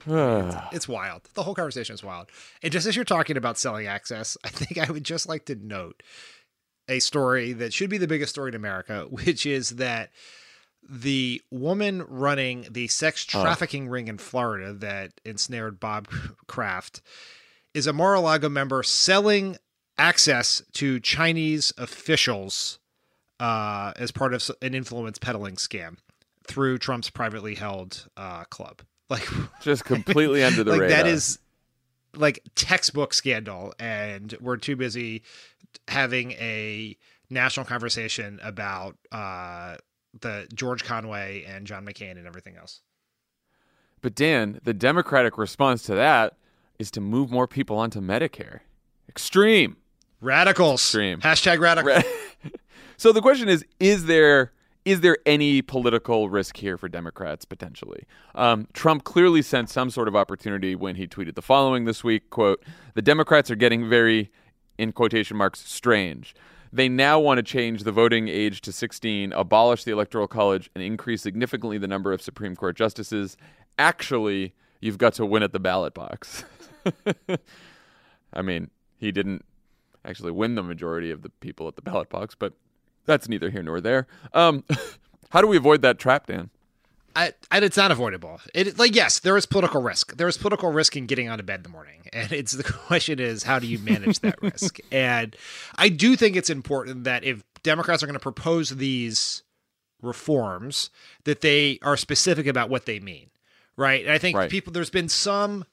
it's 0.71 0.87
wild. 0.87 1.21
The 1.33 1.43
whole 1.43 1.55
conversation 1.55 1.93
is 1.93 2.03
wild. 2.03 2.29
And 2.63 2.71
just 2.71 2.87
as 2.87 2.95
you're 2.95 3.05
talking 3.05 3.37
about 3.37 3.57
selling 3.57 3.87
access, 3.87 4.37
I 4.43 4.49
think 4.49 4.77
I 4.77 4.91
would 4.91 5.03
just 5.03 5.27
like 5.27 5.45
to 5.45 5.55
note 5.55 6.03
a 6.87 6.99
story 6.99 7.53
that 7.53 7.73
should 7.73 7.89
be 7.89 7.97
the 7.97 8.07
biggest 8.07 8.31
story 8.33 8.49
in 8.49 8.55
America, 8.55 9.05
which 9.09 9.45
is 9.45 9.71
that 9.71 10.11
the 10.89 11.41
woman 11.51 12.03
running 12.07 12.65
the 12.69 12.87
sex 12.87 13.25
Oh. 13.33 13.41
trafficking 13.41 13.87
ring 13.87 14.07
in 14.07 14.17
Florida 14.17 14.73
that 14.73 15.11
ensnared 15.23 15.79
Bob 15.79 16.07
Kraft 16.47 17.01
is 17.73 17.85
a 17.87 17.93
Mar-a-Lago 17.93 18.49
member 18.49 18.81
selling 18.83 19.57
access 19.97 20.63
to 20.73 20.99
Chinese 20.99 21.71
officials 21.77 22.79
uh, 23.39 23.93
as 23.95 24.11
part 24.11 24.33
of 24.33 24.49
an 24.61 24.73
influence 24.73 25.17
peddling 25.19 25.55
scam 25.55 25.97
through 26.47 26.79
Trump's 26.79 27.09
privately 27.11 27.55
held 27.55 28.07
uh, 28.17 28.43
club. 28.45 28.81
Like 29.12 29.28
Just 29.62 29.86
completely 29.86 30.43
under 30.43 30.63
the 30.63 30.71
like 30.71 30.82
radar. 30.82 30.97
that 31.04 31.08
is 31.08 31.38
like 32.15 32.41
textbook 32.56 33.13
scandal 33.13 33.74
and 33.80 34.36
we're 34.41 34.58
too 34.58 34.76
busy 34.76 35.21
having 35.88 36.32
a 36.34 36.97
national 37.30 37.65
conversation 37.65 38.39
about 38.43 38.97
uh 39.12 39.76
the 40.19 40.47
George 40.54 40.84
Conway 40.84 41.45
and 41.47 41.65
John 41.67 41.86
McCain 41.86 42.17
and 42.17 42.28
everything 42.28 42.58
else. 42.58 42.82
But 44.02 44.15
Dan, 44.15 44.60
the 44.63 44.74
Democratic 44.74 45.38
response 45.38 45.84
to 45.84 45.95
that 45.95 46.36
is 46.80 46.91
to 46.91 47.02
move 47.02 47.32
more 47.32 47.47
people 47.47 47.78
onto 47.78 48.02
Medicare. 48.02 48.62
Extreme. 49.08 49.78
Radicals. 50.19 50.82
Extreme. 50.82 51.21
Hashtag 51.21 51.60
radical. 51.60 52.02
So 53.02 53.12
the 53.12 53.21
question 53.21 53.50
is: 53.50 53.65
Is 53.80 54.06
there 54.06 54.52
is 54.86 55.02
there 55.02 55.17
any 55.26 55.62
political 55.62 56.30
risk 56.30 56.58
here 56.58 56.78
for 56.78 56.89
Democrats 56.89 57.46
potentially? 57.46 58.06
Um, 58.36 58.67
Trump 58.74 59.04
clearly 59.04 59.41
sensed 59.41 59.74
some 59.74 59.89
sort 59.89 60.08
of 60.08 60.15
opportunity 60.15 60.76
when 60.76 60.96
he 60.96 61.08
tweeted 61.08 61.36
the 61.36 61.41
following 61.41 61.86
this 61.86 62.04
week: 62.04 62.30
"Quote: 62.30 62.63
The 62.96 63.02
Democrats 63.02 63.52
are 63.52 63.56
getting 63.56 63.88
very, 63.88 64.32
in 64.78 64.91
quotation 64.91 65.38
marks, 65.38 65.60
strange." 65.60 66.36
They 66.74 66.88
now 66.88 67.20
want 67.20 67.38
to 67.38 67.44
change 67.44 67.84
the 67.84 67.91
voting 67.91 68.30
age 68.30 68.62
to 68.62 68.72
16, 68.72 69.34
abolish 69.34 69.84
the 69.84 69.91
Electoral 69.91 70.28
College, 70.28 70.70
and 70.74 70.82
increase 70.82 71.22
significantly 71.22 71.78
the 71.78 71.88
number 71.88 72.13
of 72.13 72.22
Supreme 72.22 72.56
Court 72.56 72.78
justices. 72.78 73.36
Actually, 73.78 74.54
you've 74.80 74.98
got 74.98 75.13
to 75.15 75.26
win 75.26 75.44
at 75.44 75.52
the 75.52 75.60
ballot 75.60 75.94
box. 75.94 76.46
I 78.34 78.41
mean, 78.41 78.70
he 78.96 79.12
didn't 79.12 79.44
actually 80.06 80.32
win 80.32 80.56
the 80.56 80.63
majority 80.63 81.12
of 81.12 81.24
the 81.24 81.30
people 81.30 81.67
at 81.67 81.76
the 81.76 81.82
ballot 81.82 82.10
box, 82.10 82.36
but 82.36 82.54
that's 83.05 83.27
neither 83.29 83.49
here 83.49 83.63
nor 83.63 83.81
there. 83.81 84.07
Um, 84.33 84.63
how 85.31 85.41
do 85.41 85.47
we 85.47 85.57
avoid 85.57 85.81
that 85.81 85.99
trap, 85.99 86.27
Dan? 86.27 86.49
I, 87.13 87.33
and 87.51 87.65
it's 87.65 87.75
not 87.75 87.91
avoidable. 87.91 88.39
It 88.53 88.79
like 88.79 88.95
yes, 88.95 89.19
there 89.19 89.35
is 89.35 89.45
political 89.45 89.81
risk. 89.81 90.15
There 90.15 90.29
is 90.29 90.37
political 90.37 90.71
risk 90.71 90.95
in 90.95 91.07
getting 91.07 91.27
out 91.27 91.41
of 91.41 91.45
bed 91.45 91.59
in 91.59 91.63
the 91.63 91.69
morning, 91.69 92.03
and 92.13 92.31
it's 92.31 92.53
the 92.53 92.63
question 92.63 93.19
is 93.19 93.43
how 93.43 93.59
do 93.59 93.67
you 93.67 93.79
manage 93.79 94.19
that 94.21 94.39
risk? 94.41 94.79
And 94.91 95.35
I 95.75 95.89
do 95.89 96.15
think 96.15 96.35
it's 96.37 96.49
important 96.49 97.03
that 97.03 97.23
if 97.25 97.43
Democrats 97.63 98.01
are 98.01 98.05
going 98.07 98.13
to 98.13 98.19
propose 98.19 98.69
these 98.69 99.43
reforms, 100.01 100.89
that 101.25 101.41
they 101.41 101.79
are 101.81 101.97
specific 101.97 102.47
about 102.47 102.69
what 102.69 102.85
they 102.85 102.99
mean, 102.99 103.29
right? 103.75 104.03
And 104.03 104.11
I 104.13 104.17
think 104.17 104.37
Right. 104.37 104.49
people 104.49 104.71
there's 104.73 104.89
been 104.89 105.09
some. 105.09 105.65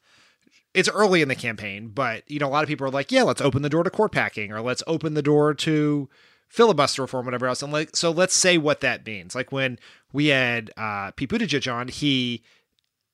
It's 0.75 0.89
early 0.89 1.23
in 1.23 1.29
the 1.29 1.35
campaign, 1.35 1.89
but 1.89 2.29
you 2.29 2.39
know 2.41 2.49
a 2.49 2.51
lot 2.51 2.63
of 2.65 2.69
people 2.69 2.87
are 2.87 2.91
like, 2.91 3.11
yeah, 3.13 3.23
let's 3.23 3.41
open 3.41 3.63
the 3.63 3.71
door 3.71 3.85
to 3.85 3.91
court 3.91 4.11
packing, 4.13 4.51
or 4.53 4.61
let's 4.61 4.83
open 4.87 5.15
the 5.15 5.23
door 5.23 5.55
to 5.55 6.09
filibuster 6.49 7.03
reform, 7.03 7.25
whatever 7.27 7.47
else. 7.47 7.63
And 7.63 7.73
like, 7.73 7.95
so 7.95 8.11
let's 8.11 8.35
say 8.35 8.59
what 8.59 8.81
that 8.81 9.07
means. 9.07 9.35
Like 9.35 9.53
when 9.53 9.79
we 10.13 10.27
had 10.29 10.71
uh, 10.77 11.11
Pete 11.13 11.31
Buttigieg 11.31 11.73
on, 11.73 11.89
he 11.89 12.43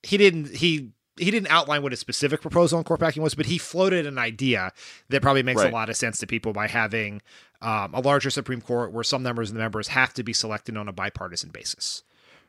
he 0.02 0.16
didn't 0.16 0.56
he 0.56 0.90
he 1.16 1.30
didn't 1.30 1.48
outline 1.50 1.82
what 1.82 1.92
his 1.92 2.00
specific 2.00 2.40
proposal 2.40 2.78
on 2.78 2.84
court 2.84 3.00
packing 3.00 3.22
was, 3.22 3.34
but 3.34 3.46
he 3.46 3.56
floated 3.58 4.04
an 4.06 4.18
idea 4.18 4.72
that 5.10 5.22
probably 5.22 5.42
makes 5.44 5.60
Right. 5.62 5.70
a 5.70 5.74
lot 5.74 5.88
of 5.88 5.96
sense 5.96 6.18
to 6.18 6.26
people 6.26 6.52
by 6.52 6.66
having 6.66 7.22
um, 7.62 7.94
a 7.94 8.00
larger 8.00 8.30
Supreme 8.30 8.60
Court 8.60 8.92
where 8.92 9.04
some 9.04 9.22
members 9.22 9.50
of 9.50 9.54
the 9.54 9.60
members 9.60 9.88
have 9.88 10.12
to 10.14 10.22
be 10.24 10.32
selected 10.32 10.76
on 10.76 10.88
a 10.88 10.92
bipartisan 10.92 11.50
basis. 11.50 12.02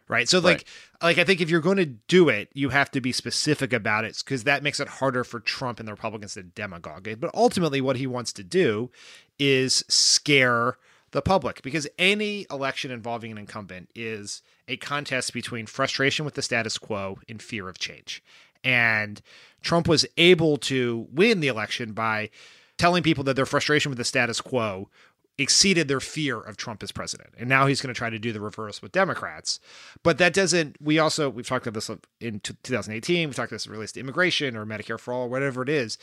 Right. 0.08 0.30
So 0.30 0.40
like 0.40 0.66
like 1.02 1.18
I 1.18 1.24
think 1.24 1.42
if 1.42 1.50
you're 1.50 1.62
going 1.62 1.78
to 1.78 1.86
do 1.86 2.30
it, 2.30 2.50
you 2.54 2.70
have 2.70 2.92
to 2.92 3.02
be 3.02 3.12
specific 3.12 3.74
about 3.74 4.06
it 4.06 4.22
because 4.24 4.44
that 4.44 4.62
makes 4.62 4.80
it 4.80 4.88
harder 4.88 5.24
for 5.24 5.40
Trump 5.40 5.80
and 5.80 5.88
the 5.88 5.94
Republicans 5.94 6.36
to 6.36 6.44
demagogue 6.44 7.08
it. 7.08 7.20
But 7.20 7.34
ultimately 7.34 7.82
what 7.82 7.98
he 7.98 8.06
wants 8.06 8.32
to 8.34 8.44
do 8.44 8.92
is 9.40 9.84
scare 9.88 10.78
the 11.10 11.22
public 11.22 11.62
because 11.64 11.88
any 11.98 12.46
election 12.52 12.92
involving 12.92 13.32
an 13.32 13.38
incumbent 13.38 13.90
is 13.96 14.44
a 14.68 14.78
contest 14.78 15.34
between 15.34 15.66
frustration 15.66 16.26
with 16.26 16.36
the 16.36 16.42
status 16.42 16.78
quo 16.78 17.18
and 17.28 17.42
fear 17.42 17.68
of 17.68 17.80
change. 17.80 18.24
And 18.64 19.22
Trump 19.62 19.88
was 19.88 20.06
able 20.18 20.58
to 20.58 21.08
win 21.12 21.40
the 21.40 21.48
election 21.48 21.94
by 21.94 22.30
telling 22.78 23.02
people 23.02 23.24
that 23.24 23.36
their 23.36 23.46
frustration 23.46 23.90
with 23.90 23.98
the 23.98 24.04
status 24.04 24.42
quo 24.42 24.90
exceeded 25.38 25.88
their 25.88 26.00
fear 26.00 26.40
of 26.40 26.58
Trump 26.58 26.82
as 26.82 26.92
president. 26.92 27.32
And 27.38 27.50
now 27.50 27.68
he's 27.68 27.82
going 27.82 27.94
to 27.94 27.98
try 27.98 28.10
to 28.10 28.20
do 28.20 28.32
the 28.32 28.40
reverse 28.40 28.82
with 28.82 28.92
Democrats. 28.92 29.60
But 30.04 30.18
that 30.18 30.34
doesn't, 30.34 30.78
we 30.82 30.98
also, 30.98 31.30
we've 31.30 31.48
talked 31.48 31.68
about 31.68 31.76
this 31.76 31.90
in 32.22 32.40
2018, 32.40 33.28
we've 33.28 33.36
talked 33.36 33.52
about 33.52 33.56
this 33.56 33.68
related 33.68 33.96
to 33.96 34.00
immigration 34.00 34.56
or 34.56 34.66
Medicare 34.66 35.00
for 35.00 35.14
all, 35.14 35.24
or 35.24 35.30
whatever 35.30 35.62
it 35.62 35.70
is, 35.70 35.98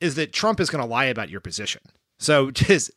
is 0.00 0.14
that 0.14 0.32
Trump 0.32 0.60
is 0.60 0.70
going 0.70 0.82
to 0.82 0.88
lie 0.88 1.06
about 1.06 1.30
your 1.30 1.40
position. 1.40 1.82
So 2.18 2.50
just, 2.52 2.92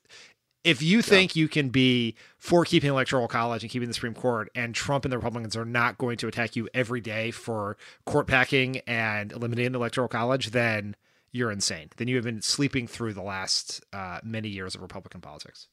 if 0.63 0.81
you 0.81 1.01
think 1.01 1.35
you 1.35 1.47
can 1.47 1.69
be 1.69 2.15
for 2.37 2.65
keeping 2.65 2.89
electoral 2.89 3.27
college 3.27 3.63
and 3.63 3.71
keeping 3.71 3.87
the 3.87 3.93
Supreme 3.93 4.13
Court, 4.13 4.49
and 4.53 4.75
Trump 4.75 5.05
and 5.05 5.11
the 5.11 5.17
Republicans 5.17 5.55
are 5.55 5.65
not 5.65 5.97
going 5.97 6.17
to 6.17 6.27
attack 6.27 6.55
you 6.55 6.69
every 6.73 7.01
day 7.01 7.31
for 7.31 7.77
court 8.05 8.27
packing 8.27 8.77
and 8.85 9.31
eliminating 9.31 9.71
the 9.71 9.79
electoral 9.79 10.07
college, 10.07 10.51
then 10.51 10.95
you're 11.31 11.51
insane. 11.51 11.89
Then 11.97 12.07
you 12.07 12.15
have 12.15 12.25
been 12.25 12.41
sleeping 12.41 12.87
through 12.87 13.13
the 13.13 13.21
last 13.21 13.83
uh, 13.93 14.19
many 14.23 14.49
years 14.49 14.75
of 14.75 14.81
Republican 14.81 15.21
politics. 15.21 15.67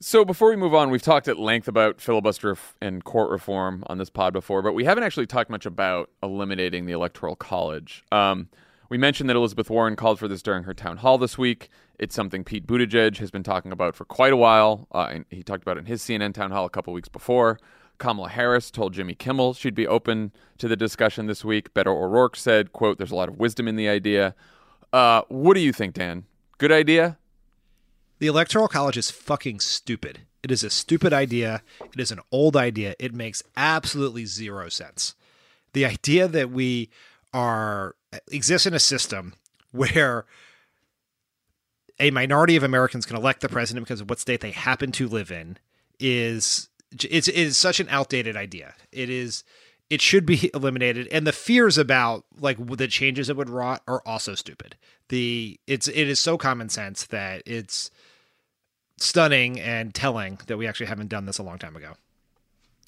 So 0.00 0.24
before 0.24 0.50
we 0.50 0.56
move 0.56 0.74
on, 0.74 0.90
we've 0.90 1.02
talked 1.02 1.28
at 1.28 1.38
length 1.38 1.66
about 1.66 2.00
filibuster 2.00 2.56
and 2.80 3.02
court 3.04 3.30
reform 3.30 3.84
on 3.86 3.98
this 3.98 4.10
pod 4.10 4.32
before, 4.32 4.60
but 4.60 4.74
we 4.74 4.84
haven't 4.84 5.04
actually 5.04 5.26
talked 5.26 5.48
much 5.48 5.66
about 5.66 6.10
eliminating 6.22 6.84
the 6.84 6.92
electoral 6.92 7.36
college. 7.36 8.04
Um, 8.12 8.48
we 8.90 8.98
mentioned 8.98 9.30
that 9.30 9.36
Elizabeth 9.36 9.70
Warren 9.70 9.96
called 9.96 10.18
for 10.18 10.28
this 10.28 10.42
during 10.42 10.64
her 10.64 10.74
town 10.74 10.98
hall 10.98 11.16
this 11.16 11.38
week. 11.38 11.70
It's 11.98 12.14
something 12.14 12.44
Pete 12.44 12.66
Buttigieg 12.66 13.16
has 13.18 13.30
been 13.30 13.42
talking 13.42 13.72
about 13.72 13.94
for 13.94 14.04
quite 14.04 14.32
a 14.32 14.36
while. 14.36 14.88
Uh, 14.92 15.08
and 15.10 15.24
he 15.30 15.42
talked 15.42 15.62
about 15.62 15.76
it 15.76 15.80
in 15.80 15.86
his 15.86 16.02
CNN 16.02 16.34
town 16.34 16.50
hall 16.50 16.66
a 16.66 16.70
couple 16.70 16.92
weeks 16.92 17.08
before. 17.08 17.58
Kamala 17.98 18.28
Harris 18.28 18.70
told 18.70 18.92
Jimmy 18.92 19.14
Kimmel 19.14 19.54
she'd 19.54 19.74
be 19.74 19.86
open 19.86 20.32
to 20.58 20.68
the 20.68 20.76
discussion 20.76 21.26
this 21.26 21.44
week. 21.44 21.72
Beto 21.72 21.86
O'Rourke 21.86 22.36
said, 22.36 22.72
"quote 22.72 22.98
There's 22.98 23.12
a 23.12 23.16
lot 23.16 23.28
of 23.28 23.38
wisdom 23.38 23.68
in 23.68 23.76
the 23.76 23.88
idea." 23.88 24.34
Uh, 24.92 25.22
what 25.28 25.54
do 25.54 25.60
you 25.60 25.72
think, 25.72 25.94
Dan? 25.94 26.24
Good 26.58 26.72
idea? 26.72 27.18
The 28.24 28.28
electoral 28.28 28.68
college 28.68 28.96
is 28.96 29.10
fucking 29.10 29.60
stupid. 29.60 30.20
It 30.42 30.50
is 30.50 30.64
a 30.64 30.70
stupid 30.70 31.12
idea. 31.12 31.60
It 31.92 32.00
is 32.00 32.10
an 32.10 32.20
old 32.32 32.56
idea. 32.56 32.94
It 32.98 33.12
makes 33.12 33.42
absolutely 33.54 34.24
zero 34.24 34.70
sense. 34.70 35.14
The 35.74 35.84
idea 35.84 36.26
that 36.28 36.50
we 36.50 36.88
are 37.34 37.96
exist 38.32 38.66
in 38.66 38.72
a 38.72 38.78
system 38.78 39.34
where 39.72 40.24
a 42.00 42.10
minority 42.12 42.56
of 42.56 42.62
Americans 42.62 43.04
can 43.04 43.14
elect 43.14 43.42
the 43.42 43.48
president 43.50 43.84
because 43.84 44.00
of 44.00 44.08
what 44.08 44.20
state 44.20 44.40
they 44.40 44.52
happen 44.52 44.90
to 44.92 45.06
live 45.06 45.30
in 45.30 45.58
is 46.00 46.70
it's 46.92 47.28
it 47.28 47.36
is 47.36 47.58
such 47.58 47.78
an 47.78 47.88
outdated 47.90 48.38
idea. 48.38 48.72
It 48.90 49.10
is 49.10 49.44
it 49.90 50.00
should 50.00 50.24
be 50.24 50.50
eliminated 50.54 51.08
and 51.08 51.26
the 51.26 51.32
fears 51.32 51.76
about 51.76 52.24
like 52.40 52.56
the 52.78 52.88
changes 52.88 53.28
it 53.28 53.36
would 53.36 53.50
wrought 53.50 53.82
are 53.86 54.00
also 54.06 54.34
stupid. 54.34 54.76
The 55.10 55.60
it's 55.66 55.88
it 55.88 56.08
is 56.08 56.20
so 56.20 56.38
common 56.38 56.70
sense 56.70 57.04
that 57.04 57.42
it's 57.44 57.90
stunning 58.96 59.60
and 59.60 59.94
telling 59.94 60.38
that 60.46 60.56
we 60.56 60.66
actually 60.66 60.86
haven't 60.86 61.08
done 61.08 61.26
this 61.26 61.38
a 61.38 61.42
long 61.42 61.58
time 61.58 61.76
ago. 61.76 61.94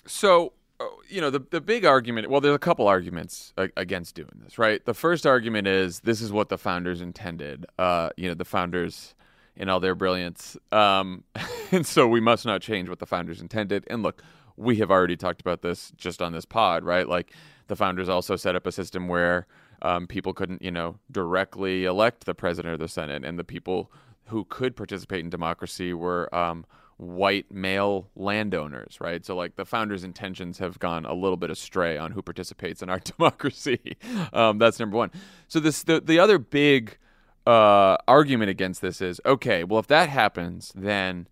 So, 0.06 0.52
uh, 0.78 0.84
you 1.08 1.20
know, 1.20 1.30
the 1.30 1.40
the 1.50 1.60
big 1.60 1.84
argument. 1.84 2.30
Well, 2.30 2.40
there's 2.40 2.54
a 2.54 2.60
couple 2.60 2.86
arguments 2.86 3.52
against 3.56 4.14
doing 4.14 4.40
this, 4.42 4.58
right? 4.58 4.84
The 4.84 4.94
first 4.94 5.26
argument 5.26 5.66
is 5.66 6.00
this 6.00 6.20
is 6.20 6.30
what 6.30 6.48
the 6.48 6.58
founders 6.58 7.00
intended. 7.00 7.66
Uh, 7.78 8.10
you 8.16 8.28
know, 8.28 8.34
the 8.34 8.44
founders 8.44 9.14
in 9.56 9.68
all 9.68 9.80
their 9.80 9.94
brilliance, 9.94 10.56
um, 10.70 11.24
and 11.72 11.86
so 11.86 12.06
we 12.06 12.20
must 12.20 12.44
not 12.44 12.60
change 12.60 12.88
what 12.88 12.98
the 12.98 13.06
founders 13.06 13.40
intended. 13.40 13.84
And 13.88 14.02
look, 14.02 14.22
we 14.56 14.76
have 14.76 14.90
already 14.90 15.16
talked 15.16 15.40
about 15.40 15.62
this 15.62 15.92
just 15.96 16.20
on 16.20 16.32
this 16.32 16.44
pod, 16.44 16.84
right? 16.84 17.08
Like 17.08 17.32
the 17.68 17.76
founders 17.76 18.08
also 18.08 18.36
set 18.36 18.54
up 18.54 18.66
a 18.66 18.72
system 18.72 19.08
where 19.08 19.46
um, 19.82 20.06
people 20.06 20.32
couldn't, 20.32 20.62
you 20.62 20.70
know, 20.70 20.98
directly 21.10 21.84
elect 21.84 22.26
the 22.26 22.34
president 22.34 22.74
or 22.74 22.76
the 22.76 22.88
senate, 22.88 23.24
and 23.24 23.38
the 23.38 23.44
people 23.44 23.90
who 24.28 24.44
could 24.44 24.76
participate 24.76 25.20
in 25.20 25.30
democracy 25.30 25.92
were 25.92 26.34
um, 26.34 26.64
white 26.96 27.50
male 27.52 28.10
landowners, 28.16 28.98
right? 29.00 29.24
So 29.24 29.36
like 29.36 29.56
the 29.56 29.64
founders' 29.64 30.04
intentions 30.04 30.58
have 30.58 30.78
gone 30.78 31.04
a 31.04 31.14
little 31.14 31.36
bit 31.36 31.50
astray 31.50 31.98
on 31.98 32.12
who 32.12 32.22
participates 32.22 32.82
in 32.82 32.88
our 32.88 32.98
democracy. 33.16 33.96
Um, 34.32 34.58
that's 34.58 34.78
number 34.80 34.96
one. 34.96 35.10
So 35.48 35.60
this 35.60 35.82
the 35.82 36.00
the 36.00 36.18
other 36.18 36.38
big 36.38 36.98
uh, 37.46 37.96
argument 38.08 38.50
against 38.50 38.80
this 38.80 39.00
is 39.00 39.20
okay. 39.24 39.64
Well, 39.64 39.78
if 39.78 39.86
that 39.88 40.08
happens, 40.08 40.72
then 40.74 41.28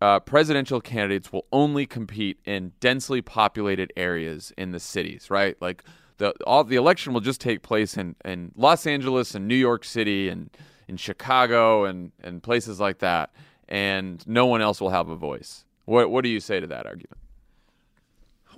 uh, 0.00 0.20
presidential 0.20 0.80
candidates 0.80 1.32
will 1.32 1.46
only 1.52 1.86
compete 1.86 2.38
in 2.44 2.72
densely 2.80 3.22
populated 3.22 3.92
areas 3.96 4.52
in 4.56 4.72
the 4.72 4.80
cities, 4.80 5.30
right? 5.30 5.56
Like 5.60 5.84
the 6.18 6.32
all 6.46 6.64
the 6.64 6.76
election 6.76 7.12
will 7.12 7.20
just 7.20 7.40
take 7.40 7.62
place 7.62 7.96
in, 7.96 8.16
in 8.24 8.52
Los 8.56 8.86
Angeles 8.86 9.34
and 9.34 9.48
New 9.48 9.56
York 9.56 9.84
City 9.84 10.28
and 10.28 10.50
in 10.88 10.96
Chicago 10.96 11.84
and, 11.84 12.10
and 12.22 12.42
places 12.42 12.80
like 12.80 12.98
that, 12.98 13.30
and 13.68 14.26
no 14.26 14.46
one 14.46 14.62
else 14.62 14.80
will 14.80 14.90
have 14.90 15.08
a 15.08 15.16
voice. 15.16 15.64
What 15.84 16.10
what 16.10 16.22
do 16.22 16.30
you 16.30 16.40
say 16.40 16.58
to 16.60 16.66
that 16.66 16.86
argument? 16.86 17.18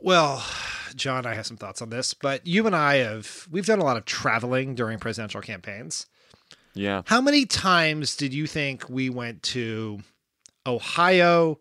Well, 0.01 0.45
Jon, 0.95 1.27
I 1.27 1.35
have 1.35 1.47
some 1.47 1.57
thoughts 1.57 1.83
on 1.83 1.91
this, 1.91 2.15
but 2.15 2.47
you 2.47 2.67
and 2.67 2.75
I 2.75 2.97
have 2.97 3.47
we've 3.51 3.67
done 3.67 3.81
a 3.81 3.85
lot 3.85 3.97
of 3.97 4.05
traveling 4.05 4.75
during 4.75 4.99
presidential 4.99 5.41
campaigns. 5.41 6.07
Yeah. 6.75 7.03
How 7.07 7.21
many 7.21 7.47
times 7.47 8.17
did 8.17 8.33
you 8.33 8.47
think 8.47 8.89
we 8.89 9.11
went 9.11 9.43
to 9.45 10.01
Ohio, 10.67 11.59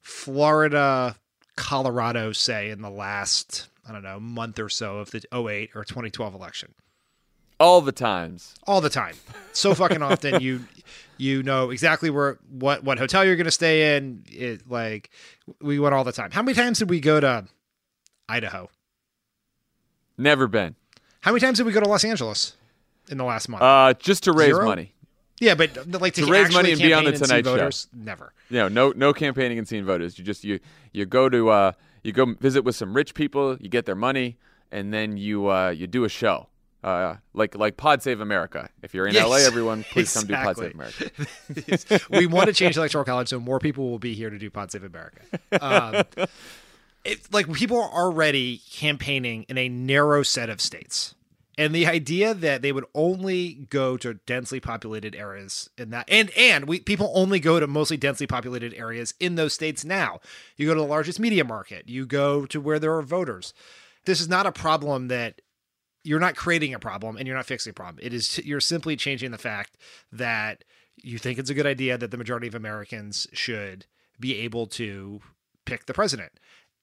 Florida, 0.00 1.16
Colorado, 1.56 2.32
say, 2.32 2.70
in 2.70 2.80
the 2.80 2.90
last, 2.90 3.68
I 3.88 3.92
don't 3.92 4.04
know, 4.04 4.20
month 4.20 4.58
or 4.60 4.68
so 4.68 4.98
of 4.98 5.10
the 5.10 5.22
08 5.32 5.70
or 5.74 5.84
2012 5.84 6.34
election? 6.34 6.74
All 7.60 7.80
the 7.80 7.92
times. 7.92 8.54
All 8.66 8.80
the 8.80 8.90
time. 8.90 9.14
So 9.52 9.74
fucking 9.74 10.02
often 10.02 10.40
you 10.40 10.60
you 11.16 11.42
know 11.42 11.70
exactly 11.70 12.10
where 12.10 12.38
what 12.50 12.82
what 12.82 12.98
hotel 12.98 13.24
you're 13.24 13.36
going 13.36 13.44
to 13.46 13.50
stay 13.50 13.96
in. 13.96 14.24
It 14.28 14.68
like 14.68 15.10
we 15.60 15.78
went 15.78 15.94
all 15.94 16.04
the 16.04 16.12
time. 16.12 16.30
How 16.32 16.42
many 16.42 16.54
times 16.54 16.78
did 16.80 16.90
we 16.90 17.00
go 17.00 17.20
to 17.20 17.46
Idaho? 18.28 18.68
Never 20.16 20.46
been. 20.46 20.74
How 21.20 21.32
many 21.32 21.40
times 21.40 21.58
did 21.58 21.66
we 21.66 21.72
go 21.72 21.80
to 21.80 21.88
Los 21.88 22.04
Angeles 22.04 22.56
in 23.08 23.18
the 23.18 23.24
last 23.24 23.48
month? 23.48 23.62
Uh, 23.62 23.94
just 23.94 24.24
to 24.24 24.32
raise 24.32 24.48
Zero? 24.54 24.64
money. 24.66 24.92
yeah, 25.40 25.54
but 25.54 25.74
like 26.00 26.14
to, 26.14 26.26
to 26.26 26.30
raise 26.30 26.52
money 26.52 26.72
and 26.72 26.80
be 26.80 26.92
on 26.92 27.04
the 27.04 27.12
campaign 27.12 27.14
and 27.14 27.18
see 27.18 27.26
Tonight 27.26 27.44
Show. 27.44 27.56
voters, 27.56 27.88
Never. 27.94 28.32
You 28.50 28.58
know, 28.58 28.68
no 28.68 28.92
no 28.94 29.12
campaigning 29.12 29.58
and 29.58 29.66
seeing 29.66 29.84
voters. 29.84 30.18
You 30.18 30.24
just 30.24 30.44
you 30.44 30.60
you 30.92 31.06
go 31.06 31.28
to 31.28 31.48
uh 31.50 31.72
you 32.02 32.12
go 32.12 32.34
visit 32.34 32.62
with 32.62 32.76
some 32.76 32.94
rich 32.94 33.14
people, 33.14 33.56
you 33.58 33.68
get 33.68 33.86
their 33.86 33.94
money, 33.94 34.36
and 34.70 34.92
then 34.92 35.16
you 35.16 35.50
uh 35.50 35.70
you 35.70 35.86
do 35.86 36.04
a 36.04 36.08
show. 36.08 36.48
Uh, 36.84 37.16
like 37.32 37.56
like 37.56 37.78
Pod 37.78 38.02
Save 38.02 38.20
America. 38.20 38.68
If 38.82 38.92
you're 38.92 39.06
in 39.06 39.14
Yes, 39.14 39.26
LA, 39.26 39.36
everyone 39.36 39.84
please 39.84 40.12
come 40.12 40.26
do 40.26 40.34
Pod. 40.34 40.58
Save 40.58 40.74
America. 40.74 41.10
We 42.10 42.26
want 42.26 42.48
to 42.48 42.52
change 42.52 42.74
the 42.74 42.82
electoral 42.82 43.04
college 43.04 43.30
so 43.30 43.40
more 43.40 43.58
people 43.58 43.90
will 43.90 43.98
be 43.98 44.12
here 44.12 44.28
to 44.28 44.38
do 44.38 44.50
Pod 44.50 44.70
Save 44.70 44.84
America. 44.84 45.22
Um, 45.62 46.04
it's 47.04 47.32
like 47.32 47.50
people 47.54 47.80
are 47.80 47.88
already 47.88 48.60
campaigning 48.70 49.44
in 49.48 49.56
a 49.56 49.66
narrow 49.70 50.22
set 50.22 50.50
of 50.50 50.60
states. 50.60 51.14
And 51.56 51.74
the 51.74 51.86
idea 51.86 52.34
that 52.34 52.60
they 52.60 52.72
would 52.72 52.84
only 52.94 53.66
go 53.70 53.96
to 53.96 54.14
densely 54.26 54.60
populated 54.60 55.14
areas 55.14 55.70
in 55.78 55.88
that 55.90 56.04
and 56.10 56.30
and 56.36 56.68
we 56.68 56.80
people 56.80 57.12
only 57.14 57.40
go 57.40 57.58
to 57.60 57.66
mostly 57.66 57.96
densely 57.96 58.26
populated 58.26 58.74
areas 58.74 59.14
in 59.18 59.36
those 59.36 59.54
states 59.54 59.86
now. 59.86 60.20
You 60.58 60.66
go 60.66 60.74
to 60.74 60.80
the 60.80 60.86
largest 60.86 61.18
media 61.18 61.44
market, 61.44 61.88
you 61.88 62.04
go 62.04 62.44
to 62.44 62.60
where 62.60 62.78
there 62.78 62.94
are 62.94 63.02
voters. 63.02 63.54
This 64.04 64.20
is 64.20 64.28
not 64.28 64.44
a 64.44 64.52
problem 64.52 65.08
that 65.08 65.40
you're 66.04 66.20
not 66.20 66.36
creating 66.36 66.74
a 66.74 66.78
problem 66.78 67.16
and 67.16 67.26
you're 67.26 67.36
not 67.36 67.46
fixing 67.46 67.70
a 67.70 67.74
problem. 67.74 67.98
It 68.04 68.14
is 68.14 68.38
you're 68.44 68.60
simply 68.60 68.94
changing 68.94 69.30
the 69.30 69.38
fact 69.38 69.76
that 70.12 70.62
you 70.96 71.18
think 71.18 71.38
it's 71.38 71.50
a 71.50 71.54
good 71.54 71.66
idea 71.66 71.98
that 71.98 72.10
the 72.10 72.16
majority 72.16 72.46
of 72.46 72.54
Americans 72.54 73.26
should 73.32 73.86
be 74.20 74.38
able 74.38 74.66
to 74.68 75.20
pick 75.64 75.86
the 75.86 75.94
president. 75.94 76.32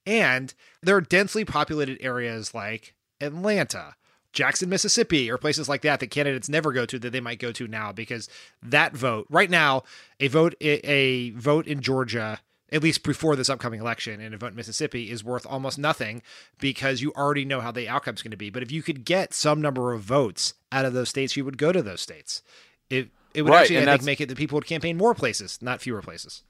And 0.06 0.54
there 0.82 0.96
are 0.96 1.02
densely 1.02 1.46
populated 1.46 2.00
areas 2.02 2.54
like 2.54 2.96
Atlanta, 3.22 3.96
Jackson, 4.34 4.70
Mississippi, 4.70 5.30
or 5.30 5.38
places 5.38 5.70
like 5.70 5.82
that 5.84 6.00
that 6.00 6.08
candidates 6.08 6.50
never 6.50 6.72
go 6.72 6.86
to 6.88 6.98
that 7.00 7.12
they 7.12 7.22
might 7.22 7.40
go 7.40 7.52
to 7.52 7.68
now 7.68 7.92
because 7.92 8.28
that 8.64 8.96
vote 8.96 9.28
right 9.30 9.50
now, 9.50 9.84
a 10.20 10.28
vote 10.28 10.56
a 10.62 11.30
vote 11.32 11.68
in 11.68 11.82
Georgia, 11.82 12.40
at 12.72 12.82
least 12.82 13.04
before 13.04 13.36
this 13.36 13.50
upcoming 13.50 13.80
election, 13.80 14.22
and 14.22 14.34
a 14.34 14.38
vote 14.38 14.48
in 14.48 14.56
Mississippi 14.56 15.12
is 15.12 15.24
worth 15.24 15.46
almost 15.46 15.78
nothing 15.78 16.22
because 16.60 17.02
you 17.02 17.12
already 17.14 17.44
know 17.44 17.60
how 17.60 17.72
the 17.72 17.90
outcome's 17.90 18.22
going 18.22 18.32
to 18.32 18.38
be. 18.38 18.50
But 18.50 18.64
if 18.64 18.72
you 18.72 18.82
could 18.82 19.04
get 19.04 19.34
some 19.34 19.62
number 19.62 19.92
of 19.94 20.02
votes 20.02 20.54
out 20.72 20.86
of 20.86 20.94
those 20.94 21.10
states, 21.10 21.36
you 21.36 21.44
would 21.44 21.58
go 21.58 21.72
to 21.72 21.82
those 21.82 22.02
states. 22.02 22.42
It 22.90 23.10
it 23.34 23.44
would 23.44 23.52
Right, 23.52 23.62
actually 23.62 23.78
and 23.78 23.90
I 23.90 23.94
think 23.94 24.06
make 24.06 24.22
it 24.22 24.30
that 24.30 24.38
people 24.38 24.56
would 24.56 24.66
campaign 24.66 24.98
more 24.98 25.14
places, 25.14 25.60
not 25.62 25.82
fewer 25.82 26.02
places. 26.02 26.44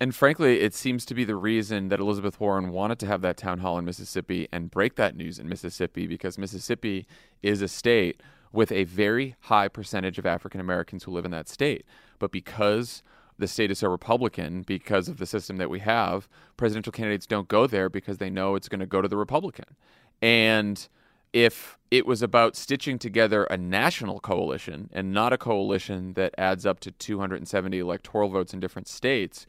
And 0.00 0.14
frankly, 0.14 0.60
it 0.60 0.74
seems 0.74 1.04
to 1.06 1.14
be 1.14 1.24
the 1.24 1.36
reason 1.36 1.88
that 1.88 2.00
Elizabeth 2.00 2.40
Warren 2.40 2.70
wanted 2.70 2.98
to 3.00 3.06
have 3.06 3.22
that 3.22 3.36
town 3.36 3.60
hall 3.60 3.78
in 3.78 3.84
Mississippi 3.84 4.48
and 4.52 4.70
break 4.70 4.96
that 4.96 5.16
news 5.16 5.38
in 5.38 5.48
Mississippi 5.48 6.06
because 6.06 6.36
Mississippi 6.36 7.06
is 7.42 7.62
a 7.62 7.68
state 7.68 8.20
with 8.52 8.72
a 8.72 8.84
very 8.84 9.36
high 9.40 9.68
percentage 9.68 10.18
of 10.18 10.26
African 10.26 10.60
Americans 10.60 11.04
who 11.04 11.12
live 11.12 11.24
in 11.24 11.30
that 11.30 11.48
state. 11.48 11.84
But 12.18 12.32
because 12.32 13.02
the 13.38 13.48
state 13.48 13.70
is 13.70 13.80
so 13.80 13.88
Republican, 13.88 14.62
because 14.62 15.08
of 15.08 15.18
the 15.18 15.26
system 15.26 15.56
that 15.56 15.70
we 15.70 15.80
have, 15.80 16.28
presidential 16.56 16.92
candidates 16.92 17.26
don't 17.26 17.48
go 17.48 17.66
there 17.66 17.88
because 17.88 18.18
they 18.18 18.30
know 18.30 18.54
it's 18.54 18.68
going 18.68 18.80
to 18.80 18.86
go 18.86 19.02
to 19.02 19.08
the 19.08 19.16
Republican. 19.16 19.76
And 20.22 20.86
if 21.32 21.76
it 21.90 22.06
was 22.06 22.22
about 22.22 22.54
stitching 22.54 22.98
together 22.98 23.44
a 23.44 23.56
national 23.56 24.20
coalition 24.20 24.88
and 24.92 25.12
not 25.12 25.32
a 25.32 25.38
coalition 25.38 26.12
that 26.14 26.32
adds 26.38 26.64
up 26.64 26.78
to 26.80 26.92
270 26.92 27.78
electoral 27.78 28.28
votes 28.28 28.54
in 28.54 28.60
different 28.60 28.86
states, 28.86 29.44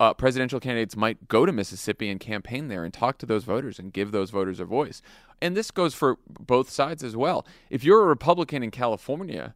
uh, 0.00 0.12
presidential 0.12 0.58
candidates 0.58 0.96
might 0.96 1.28
go 1.28 1.46
to 1.46 1.52
Mississippi 1.52 2.08
and 2.08 2.18
campaign 2.18 2.68
there 2.68 2.84
and 2.84 2.92
talk 2.92 3.18
to 3.18 3.26
those 3.26 3.44
voters 3.44 3.78
and 3.78 3.92
give 3.92 4.10
those 4.10 4.30
voters 4.30 4.58
a 4.58 4.64
voice. 4.64 5.02
And 5.40 5.56
this 5.56 5.70
goes 5.70 5.94
for 5.94 6.18
both 6.26 6.68
sides 6.68 7.04
as 7.04 7.14
well. 7.14 7.46
If 7.68 7.84
you're 7.84 8.02
a 8.02 8.06
Republican 8.06 8.62
in 8.62 8.70
California, 8.70 9.54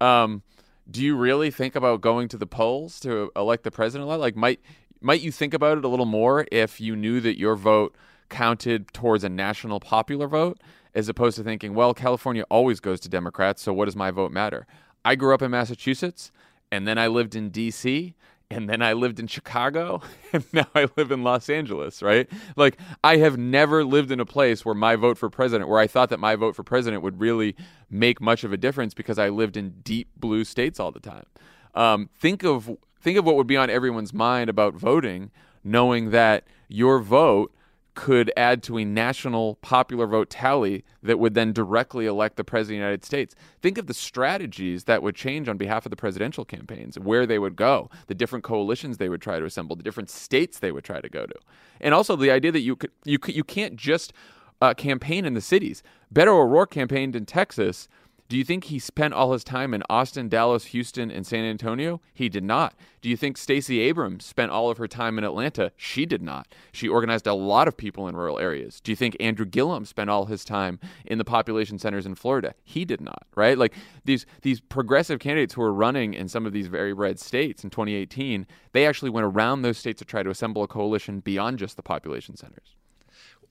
um, 0.00 0.42
do 0.90 1.02
you 1.02 1.16
really 1.16 1.50
think 1.50 1.74
about 1.74 2.00
going 2.00 2.28
to 2.28 2.36
the 2.36 2.46
polls 2.46 3.00
to 3.00 3.30
elect 3.36 3.64
the 3.64 3.70
president? 3.70 4.08
Like, 4.08 4.36
might 4.36 4.60
might 5.00 5.20
you 5.20 5.32
think 5.32 5.52
about 5.54 5.78
it 5.78 5.84
a 5.84 5.88
little 5.88 6.06
more 6.06 6.46
if 6.50 6.80
you 6.80 6.96
knew 6.96 7.20
that 7.20 7.38
your 7.38 7.56
vote 7.56 7.94
counted 8.30 8.92
towards 8.92 9.22
a 9.22 9.28
national 9.28 9.80
popular 9.80 10.26
vote, 10.26 10.60
as 10.94 11.08
opposed 11.08 11.36
to 11.36 11.42
thinking, 11.42 11.74
well, 11.74 11.92
California 11.92 12.44
always 12.48 12.80
goes 12.80 13.00
to 13.00 13.08
Democrats, 13.08 13.62
so 13.62 13.72
what 13.72 13.84
does 13.84 13.96
my 13.96 14.10
vote 14.10 14.32
matter? 14.32 14.66
I 15.04 15.14
grew 15.14 15.34
up 15.34 15.42
in 15.42 15.50
Massachusetts, 15.50 16.32
and 16.72 16.88
then 16.88 16.96
I 16.96 17.08
lived 17.08 17.36
in 17.36 17.50
D.C 17.50 18.14
and 18.50 18.68
then 18.68 18.82
I 18.82 18.92
lived 18.92 19.18
in 19.18 19.26
Chicago, 19.26 20.02
and 20.32 20.44
now 20.52 20.66
I 20.74 20.88
live 20.96 21.10
in 21.10 21.22
Los 21.22 21.48
Angeles, 21.48 22.02
right? 22.02 22.28
Like, 22.56 22.78
I 23.02 23.16
have 23.18 23.36
never 23.36 23.84
lived 23.84 24.10
in 24.10 24.20
a 24.20 24.26
place 24.26 24.64
where 24.64 24.74
my 24.74 24.96
vote 24.96 25.18
for 25.18 25.30
president, 25.30 25.68
where 25.68 25.80
I 25.80 25.86
thought 25.86 26.10
that 26.10 26.20
my 26.20 26.36
vote 26.36 26.54
for 26.54 26.62
president 26.62 27.02
would 27.02 27.20
really 27.20 27.56
make 27.90 28.20
much 28.20 28.44
of 28.44 28.52
a 28.52 28.56
difference 28.56 28.94
because 28.94 29.18
I 29.18 29.28
lived 29.28 29.56
in 29.56 29.70
deep 29.82 30.08
blue 30.16 30.44
states 30.44 30.78
all 30.78 30.92
the 30.92 31.00
time. 31.00 31.26
Um, 31.74 32.08
think 32.14 32.44
of 32.44 32.70
think 33.00 33.18
of 33.18 33.24
what 33.24 33.36
would 33.36 33.46
be 33.46 33.56
on 33.56 33.68
everyone's 33.68 34.14
mind 34.14 34.48
about 34.48 34.74
voting, 34.74 35.30
knowing 35.62 36.10
that 36.10 36.44
your 36.68 37.00
vote 37.00 37.52
could 37.94 38.32
add 38.36 38.62
to 38.64 38.78
a 38.78 38.84
national 38.84 39.56
popular 39.56 40.06
vote 40.06 40.28
tally 40.28 40.84
that 41.02 41.18
would 41.18 41.34
then 41.34 41.52
directly 41.52 42.06
elect 42.06 42.36
the 42.36 42.44
president 42.44 42.76
of 42.76 42.80
the 42.80 42.84
United 42.86 43.04
States. 43.04 43.34
Think 43.62 43.78
of 43.78 43.86
the 43.86 43.94
strategies 43.94 44.84
that 44.84 45.02
would 45.02 45.14
change 45.14 45.48
on 45.48 45.56
behalf 45.56 45.86
of 45.86 45.90
the 45.90 45.96
presidential 45.96 46.44
campaigns, 46.44 46.98
where 46.98 47.26
they 47.26 47.38
would 47.38 47.56
go, 47.56 47.90
the 48.06 48.14
different 48.14 48.44
coalitions 48.44 48.98
they 48.98 49.08
would 49.08 49.22
try 49.22 49.38
to 49.38 49.44
assemble, 49.44 49.76
the 49.76 49.82
different 49.82 50.10
states 50.10 50.58
they 50.58 50.72
would 50.72 50.84
try 50.84 51.00
to 51.00 51.08
go 51.08 51.26
to, 51.26 51.34
and 51.80 51.94
also 51.94 52.16
the 52.16 52.30
idea 52.30 52.52
that 52.52 52.60
you 52.60 52.76
could 52.76 52.90
you 53.04 53.18
could, 53.18 53.36
you 53.36 53.44
can't 53.44 53.76
just 53.76 54.12
uh, 54.60 54.74
campaign 54.74 55.24
in 55.24 55.34
the 55.34 55.40
cities. 55.40 55.82
Beto 56.12 56.28
O'Rourke 56.28 56.70
campaigned 56.70 57.14
in 57.14 57.26
Texas. 57.26 57.88
Do 58.28 58.38
you 58.38 58.44
think 58.44 58.64
he 58.64 58.78
spent 58.78 59.12
all 59.12 59.34
his 59.34 59.44
time 59.44 59.74
in 59.74 59.82
Austin, 59.90 60.30
Dallas, 60.30 60.66
Houston, 60.66 61.10
and 61.10 61.26
San 61.26 61.44
Antonio? 61.44 62.00
He 62.14 62.30
did 62.30 62.42
not. 62.42 62.74
Do 63.02 63.10
you 63.10 63.18
think 63.18 63.36
Stacey 63.36 63.80
Abrams 63.80 64.24
spent 64.24 64.50
all 64.50 64.70
of 64.70 64.78
her 64.78 64.88
time 64.88 65.18
in 65.18 65.24
Atlanta? 65.24 65.72
She 65.76 66.06
did 66.06 66.22
not. 66.22 66.54
She 66.72 66.88
organized 66.88 67.26
a 67.26 67.34
lot 67.34 67.68
of 67.68 67.76
people 67.76 68.08
in 68.08 68.16
rural 68.16 68.38
areas. 68.38 68.80
Do 68.80 68.92
you 68.92 68.96
think 68.96 69.14
Andrew 69.20 69.44
Gillum 69.44 69.84
spent 69.84 70.08
all 70.08 70.24
his 70.24 70.42
time 70.42 70.80
in 71.04 71.18
the 71.18 71.24
population 71.24 71.78
centers 71.78 72.06
in 72.06 72.14
Florida? 72.14 72.54
He 72.64 72.86
did 72.86 73.02
not, 73.02 73.26
right? 73.36 73.58
Like 73.58 73.74
these 74.06 74.24
these 74.40 74.60
progressive 74.60 75.18
candidates 75.18 75.52
who 75.52 75.60
were 75.60 75.74
running 75.74 76.14
in 76.14 76.28
some 76.28 76.46
of 76.46 76.54
these 76.54 76.68
very 76.68 76.94
red 76.94 77.20
states 77.20 77.62
in 77.62 77.68
2018, 77.68 78.46
they 78.72 78.86
actually 78.86 79.10
went 79.10 79.26
around 79.26 79.62
those 79.62 79.76
states 79.76 79.98
to 79.98 80.06
try 80.06 80.22
to 80.22 80.30
assemble 80.30 80.62
a 80.62 80.68
coalition 80.68 81.20
beyond 81.20 81.58
just 81.58 81.76
the 81.76 81.82
population 81.82 82.36
centers. 82.36 82.74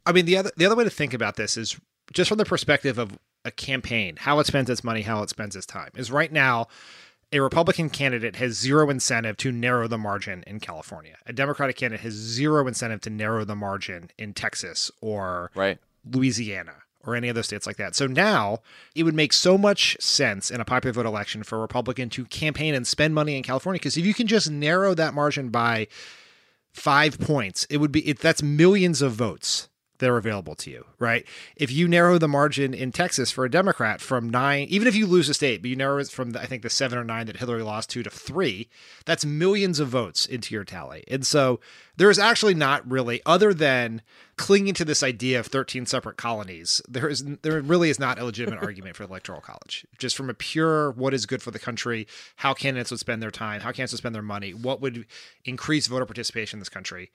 I 0.03 0.13
mean, 0.13 0.25
the 0.25 0.37
other 0.37 0.51
the 0.57 0.65
other 0.65 0.75
way 0.75 0.83
to 0.83 0.89
think 0.89 1.13
about 1.13 1.35
this 1.35 1.57
is 1.57 1.79
just 2.11 2.27
from 2.27 2.39
the 2.39 2.45
perspective 2.45 2.97
of 2.97 3.19
a 3.45 3.51
campaign, 3.51 4.15
how 4.17 4.39
it 4.39 4.47
spends 4.47 4.69
its 4.69 4.83
money, 4.83 5.01
how 5.01 5.21
it 5.23 5.29
spends 5.29 5.55
its 5.55 5.65
time. 5.65 5.89
Is 5.95 6.11
right 6.11 6.31
now, 6.31 6.67
a 7.31 7.39
Republican 7.39 7.89
candidate 7.89 8.35
has 8.35 8.53
zero 8.53 8.89
incentive 8.89 9.37
to 9.37 9.51
narrow 9.51 9.87
the 9.87 9.97
margin 9.97 10.43
in 10.45 10.59
California. 10.59 11.17
A 11.25 11.33
Democratic 11.33 11.75
candidate 11.75 12.03
has 12.03 12.13
zero 12.13 12.67
incentive 12.67 13.01
to 13.01 13.09
narrow 13.09 13.43
the 13.43 13.55
margin 13.55 14.11
in 14.17 14.33
Texas 14.33 14.91
or 15.01 15.51
Right. 15.55 15.79
Louisiana 16.09 16.75
or 17.05 17.15
any 17.15 17.29
other 17.29 17.43
states 17.43 17.67
like 17.67 17.77
that. 17.77 17.95
So 17.95 18.07
now 18.07 18.59
it 18.95 19.03
would 19.03 19.15
make 19.15 19.33
so 19.33 19.57
much 19.57 19.97
sense 19.99 20.49
in 20.51 20.61
a 20.61 20.65
popular 20.65 20.93
vote 20.93 21.05
election 21.05 21.43
for 21.43 21.57
a 21.57 21.61
Republican 21.61 22.09
to 22.11 22.25
campaign 22.25 22.73
and 22.75 22.87
spend 22.87 23.13
money 23.13 23.35
in 23.35 23.43
California 23.43 23.79
because 23.79 23.97
if 23.97 24.05
you 24.05 24.13
can 24.13 24.27
just 24.27 24.49
narrow 24.49 24.93
that 24.93 25.13
margin 25.13 25.49
by 25.49 25.87
five 26.71 27.19
points, 27.19 27.65
it 27.69 27.77
would 27.77 27.91
be 27.91 28.07
it, 28.07 28.19
that's 28.19 28.41
millions 28.41 29.01
of 29.01 29.13
votes 29.13 29.67
that 29.99 30.09
are 30.09 30.17
available 30.17 30.55
to 30.55 30.69
you, 30.69 30.85
right? 30.99 31.25
If 31.55 31.71
you 31.71 31.87
narrow 31.87 32.17
the 32.17 32.27
margin 32.27 32.73
in 32.73 32.91
Texas 32.91 33.31
for 33.31 33.45
a 33.45 33.51
Democrat 33.51 34.01
from 34.01 34.29
nine, 34.29 34.67
even 34.69 34.87
if 34.87 34.95
you 34.95 35.05
lose 35.05 35.29
a 35.29 35.33
state, 35.33 35.61
but 35.61 35.69
you 35.69 35.75
narrow 35.75 35.99
it 35.99 36.09
from 36.09 36.31
the, 36.31 36.41
I 36.41 36.45
think 36.45 36.63
the 36.63 36.69
seven 36.69 36.97
or 36.97 37.03
nine 37.03 37.27
that 37.27 37.37
Hillary 37.37 37.63
lost 37.63 37.89
to 37.91 38.03
to 38.03 38.09
three, 38.09 38.69
that's 39.05 39.23
millions 39.23 39.79
of 39.79 39.87
votes 39.89 40.25
into 40.25 40.53
your 40.53 40.63
tally. 40.63 41.03
And 41.07 41.25
so 41.25 41.59
there 41.95 42.09
is 42.09 42.17
actually 42.17 42.55
not 42.55 42.89
really, 42.89 43.21
other 43.25 43.53
than 43.53 44.01
clinging 44.35 44.73
to 44.73 44.85
this 44.85 45.03
idea 45.03 45.39
of 45.39 45.45
13 45.45 45.85
separate 45.85 46.17
colonies, 46.17 46.81
there 46.89 47.07
is 47.07 47.23
there 47.43 47.61
really 47.61 47.89
is 47.89 47.99
not 47.99 48.17
a 48.17 48.25
legitimate 48.25 48.59
argument 48.63 48.95
for 48.95 49.03
the 49.03 49.09
electoral 49.09 49.41
college. 49.41 49.85
Just 49.99 50.17
from 50.17 50.29
a 50.29 50.33
pure 50.33 50.91
what 50.91 51.13
is 51.13 51.27
good 51.27 51.43
for 51.43 51.51
the 51.51 51.59
country, 51.59 52.07
how 52.37 52.53
candidates 52.53 52.89
would 52.89 52.99
spend 52.99 53.21
their 53.21 53.31
time, 53.31 53.61
how 53.61 53.69
candidates 53.69 53.93
would 53.93 53.99
spend 53.99 54.15
their 54.15 54.23
money, 54.23 54.53
what 54.53 54.81
would 54.81 55.05
increase 55.45 55.85
voter 55.85 56.05
participation 56.05 56.57
in 56.57 56.61
this 56.61 56.69
country 56.69 57.11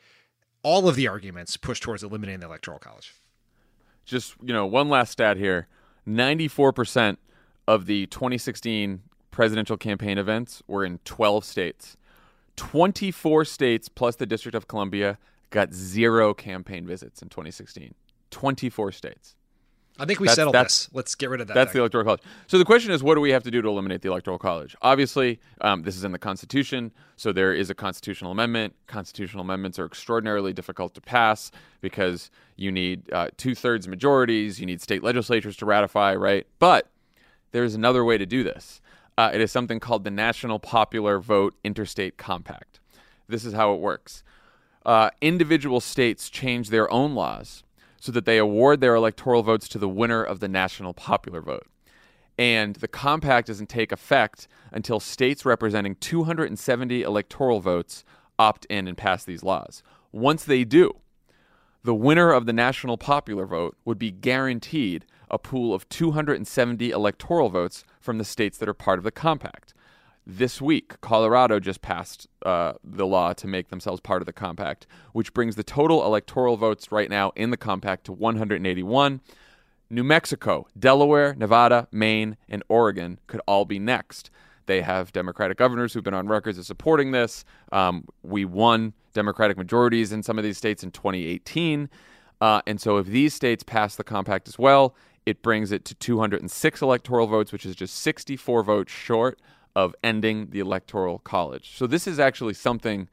all 0.68 0.86
of 0.86 0.96
the 0.96 1.08
arguments 1.08 1.56
push 1.56 1.80
towards 1.80 2.02
eliminating 2.02 2.40
the 2.40 2.46
electoral 2.46 2.78
college. 2.78 3.14
Just 4.04 4.34
you 4.42 4.52
know, 4.52 4.66
one 4.66 4.90
last 4.90 5.10
stat 5.12 5.38
here: 5.38 5.66
ninety-four 6.04 6.74
percent 6.74 7.18
of 7.66 7.86
the 7.86 8.04
2016 8.06 9.00
presidential 9.30 9.78
campaign 9.78 10.18
events 10.18 10.62
were 10.66 10.84
in 10.84 10.98
12 11.04 11.44
states. 11.44 11.96
24 12.56 13.44
states 13.44 13.88
plus 13.88 14.16
the 14.16 14.26
District 14.26 14.54
of 14.54 14.66
Columbia 14.66 15.18
got 15.50 15.72
zero 15.72 16.34
campaign 16.34 16.86
visits 16.86 17.22
in 17.22 17.28
2016. 17.28 17.94
24 18.30 18.92
states. 18.92 19.36
I 19.98 20.04
think 20.04 20.20
we 20.20 20.26
that's, 20.26 20.36
settled 20.36 20.54
that's, 20.54 20.86
this. 20.86 20.94
Let's 20.94 21.14
get 21.14 21.28
rid 21.28 21.40
of 21.40 21.48
that. 21.48 21.54
That's 21.54 21.72
thing. 21.72 21.78
the 21.78 21.82
electoral 21.82 22.04
college. 22.04 22.20
So 22.46 22.56
the 22.58 22.64
question 22.64 22.92
is, 22.92 23.02
what 23.02 23.16
do 23.16 23.20
we 23.20 23.30
have 23.30 23.42
to 23.42 23.50
do 23.50 23.60
to 23.60 23.68
eliminate 23.68 24.02
the 24.02 24.08
electoral 24.08 24.38
college? 24.38 24.76
Obviously, 24.80 25.40
um, 25.60 25.82
this 25.82 25.96
is 25.96 26.04
in 26.04 26.12
the 26.12 26.18
Constitution, 26.18 26.92
so 27.16 27.32
there 27.32 27.52
is 27.52 27.68
a 27.68 27.74
constitutional 27.74 28.30
amendment. 28.30 28.74
Constitutional 28.86 29.42
amendments 29.42 29.78
are 29.78 29.86
extraordinarily 29.86 30.52
difficult 30.52 30.94
to 30.94 31.00
pass 31.00 31.50
because 31.80 32.30
you 32.56 32.70
need 32.70 33.12
uh, 33.12 33.28
two-thirds 33.36 33.88
majorities, 33.88 34.60
you 34.60 34.66
need 34.66 34.80
state 34.80 35.02
legislatures 35.02 35.56
to 35.56 35.66
ratify, 35.66 36.14
right? 36.14 36.46
But 36.58 36.88
there 37.50 37.64
is 37.64 37.74
another 37.74 38.04
way 38.04 38.18
to 38.18 38.26
do 38.26 38.44
this. 38.44 38.80
Uh, 39.16 39.30
it 39.34 39.40
is 39.40 39.50
something 39.50 39.80
called 39.80 40.04
the 40.04 40.12
National 40.12 40.60
Popular 40.60 41.18
Vote 41.18 41.54
Interstate 41.64 42.16
Compact. 42.16 42.78
This 43.28 43.44
is 43.44 43.52
how 43.52 43.74
it 43.74 43.80
works. 43.80 44.22
Uh, 44.86 45.10
individual 45.20 45.80
states 45.80 46.30
change 46.30 46.70
their 46.70 46.90
own 46.92 47.14
laws 47.14 47.64
so 48.08 48.12
that 48.12 48.24
they 48.24 48.38
award 48.38 48.80
their 48.80 48.94
electoral 48.94 49.42
votes 49.42 49.68
to 49.68 49.76
the 49.76 49.86
winner 49.86 50.24
of 50.24 50.40
the 50.40 50.48
national 50.48 50.94
popular 50.94 51.42
vote. 51.42 51.66
And 52.38 52.76
the 52.76 52.88
compact 52.88 53.48
doesn't 53.48 53.68
take 53.68 53.92
effect 53.92 54.48
until 54.72 54.98
states 54.98 55.44
representing 55.44 55.94
270 55.96 57.02
electoral 57.02 57.60
votes 57.60 58.06
opt 58.38 58.64
in 58.70 58.88
and 58.88 58.96
pass 58.96 59.24
these 59.24 59.42
laws. 59.42 59.82
Once 60.10 60.42
they 60.42 60.64
do, 60.64 61.00
the 61.84 61.94
winner 61.94 62.32
of 62.32 62.46
the 62.46 62.54
national 62.54 62.96
popular 62.96 63.44
vote 63.44 63.76
would 63.84 63.98
be 63.98 64.10
guaranteed 64.10 65.04
a 65.30 65.36
pool 65.36 65.74
of 65.74 65.86
270 65.90 66.90
electoral 66.90 67.50
votes 67.50 67.84
from 68.00 68.16
the 68.16 68.24
states 68.24 68.56
that 68.56 68.70
are 68.70 68.74
part 68.74 68.98
of 68.98 69.04
the 69.04 69.10
compact. 69.10 69.74
This 70.30 70.60
week, 70.60 71.00
Colorado 71.00 71.58
just 71.58 71.80
passed 71.80 72.28
uh, 72.44 72.74
the 72.84 73.06
law 73.06 73.32
to 73.32 73.46
make 73.46 73.70
themselves 73.70 74.02
part 74.02 74.20
of 74.20 74.26
the 74.26 74.32
compact, 74.34 74.86
which 75.14 75.32
brings 75.32 75.56
the 75.56 75.64
total 75.64 76.04
electoral 76.04 76.58
votes 76.58 76.92
right 76.92 77.08
now 77.08 77.32
in 77.34 77.48
the 77.48 77.56
compact 77.56 78.04
to 78.04 78.12
181. 78.12 79.22
New 79.88 80.04
Mexico, 80.04 80.66
Delaware, 80.78 81.34
Nevada, 81.34 81.88
Maine, 81.90 82.36
and 82.46 82.62
Oregon 82.68 83.18
could 83.26 83.40
all 83.46 83.64
be 83.64 83.78
next. 83.78 84.30
They 84.66 84.82
have 84.82 85.14
Democratic 85.14 85.56
governors 85.56 85.94
who've 85.94 86.04
been 86.04 86.12
on 86.12 86.28
records 86.28 86.58
as 86.58 86.66
supporting 86.66 87.12
this. 87.12 87.46
Um, 87.72 88.04
we 88.22 88.44
won 88.44 88.92
Democratic 89.14 89.56
majorities 89.56 90.12
in 90.12 90.22
some 90.22 90.36
of 90.36 90.44
these 90.44 90.58
states 90.58 90.84
in 90.84 90.90
2018. 90.90 91.88
Uh, 92.42 92.60
and 92.66 92.78
so 92.78 92.98
if 92.98 93.06
these 93.06 93.32
states 93.32 93.62
pass 93.62 93.96
the 93.96 94.04
compact 94.04 94.46
as 94.46 94.58
well, 94.58 94.94
it 95.24 95.40
brings 95.40 95.72
it 95.72 95.86
to 95.86 95.94
206 95.94 96.82
electoral 96.82 97.26
votes, 97.26 97.50
which 97.50 97.64
is 97.64 97.74
just 97.74 97.96
64 97.96 98.62
votes 98.62 98.92
short 98.92 99.40
of 99.78 99.94
ending 100.02 100.50
the 100.50 100.58
electoral 100.58 101.20
college. 101.20 101.76
So 101.76 101.86
this 101.86 102.08
is 102.08 102.18
actually 102.18 102.54
something 102.54 103.08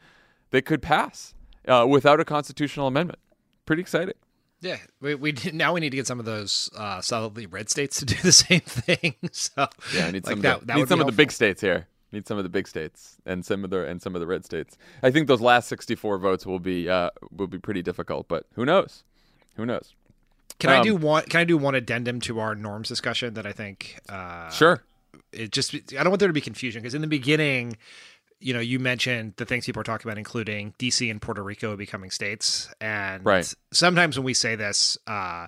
that 0.49 0.63
could 0.63 0.81
pass 0.81 1.35
uh, 1.67 1.85
without 1.87 2.19
a 2.19 2.25
constitutional 2.25 2.87
amendment. 2.87 3.19
Pretty 3.67 3.83
exciting. 3.83 4.15
Yeah, 4.61 4.77
we, 4.99 5.13
we 5.13 5.31
now 5.53 5.73
we 5.73 5.79
need 5.79 5.91
to 5.91 5.97
get 5.97 6.07
some 6.07 6.17
of 6.17 6.25
those 6.25 6.71
uh, 6.75 7.01
solidly 7.01 7.45
red 7.45 7.69
states 7.69 7.99
to 7.99 8.05
do 8.05 8.15
the 8.15 8.31
same 8.47 8.61
thing. 8.61 9.13
So 9.31 9.67
yeah, 9.93 10.07
I 10.07 10.11
need 10.11 10.25
some, 10.25 10.41
like 10.41 10.55
of, 10.55 10.59
the, 10.61 10.65
that 10.65 10.77
need 10.77 10.87
some 10.87 10.99
of 10.99 11.05
the 11.05 11.11
big 11.11 11.31
states 11.31 11.61
here. 11.61 11.87
Need 12.11 12.25
some 12.25 12.39
of 12.39 12.43
the 12.43 12.49
big 12.49 12.67
states 12.67 13.17
and 13.27 13.45
some 13.45 13.63
of 13.63 13.69
the 13.69 13.85
and 13.85 14.01
some 14.01 14.15
of 14.15 14.21
the 14.21 14.27
red 14.27 14.43
states. 14.43 14.75
I 15.03 15.11
think 15.11 15.27
those 15.27 15.41
last 15.41 15.67
sixty 15.67 15.93
four 15.93 16.17
votes 16.17 16.47
will 16.47 16.59
be 16.59 16.89
uh, 16.89 17.11
will 17.31 17.47
be 17.47 17.59
pretty 17.59 17.83
difficult, 17.83 18.27
but 18.27 18.47
who 18.53 18.65
knows? 18.65 19.03
Who 19.57 19.67
knows? 19.67 19.93
Can 20.57 20.71
um, 20.71 20.79
I 20.79 20.83
do 20.83 20.95
one? 20.95 21.25
Can 21.25 21.41
I 21.41 21.43
do 21.43 21.57
one 21.57 21.75
addendum 21.75 22.21
to 22.21 22.39
our 22.39 22.55
norms 22.55 22.87
discussion 22.87 23.35
that 23.35 23.45
I 23.45 23.51
think? 23.51 23.99
Uh, 24.09 24.49
sure 24.49 24.83
it 25.35 25.51
just 25.51 25.73
I 25.75 26.03
don't 26.03 26.09
want 26.09 26.19
there 26.19 26.29
to 26.29 26.33
be 26.33 26.41
confusion 26.41 26.81
because 26.81 26.93
in 26.93 27.01
the 27.01 27.07
beginning, 27.07 27.77
you 28.39 28.53
know, 28.53 28.59
you 28.59 28.79
mentioned 28.79 29.33
the 29.37 29.45
things 29.45 29.65
people 29.65 29.81
are 29.81 29.85
talking 29.85 30.09
about, 30.09 30.17
including 30.17 30.73
DC 30.79 31.09
and 31.09 31.21
Puerto 31.21 31.43
Rico 31.43 31.75
becoming 31.75 32.11
states, 32.11 32.73
and 32.81 33.25
right. 33.25 33.53
sometimes 33.71 34.17
when 34.17 34.25
we 34.25 34.33
say 34.33 34.55
this, 34.55 34.97
uh, 35.07 35.47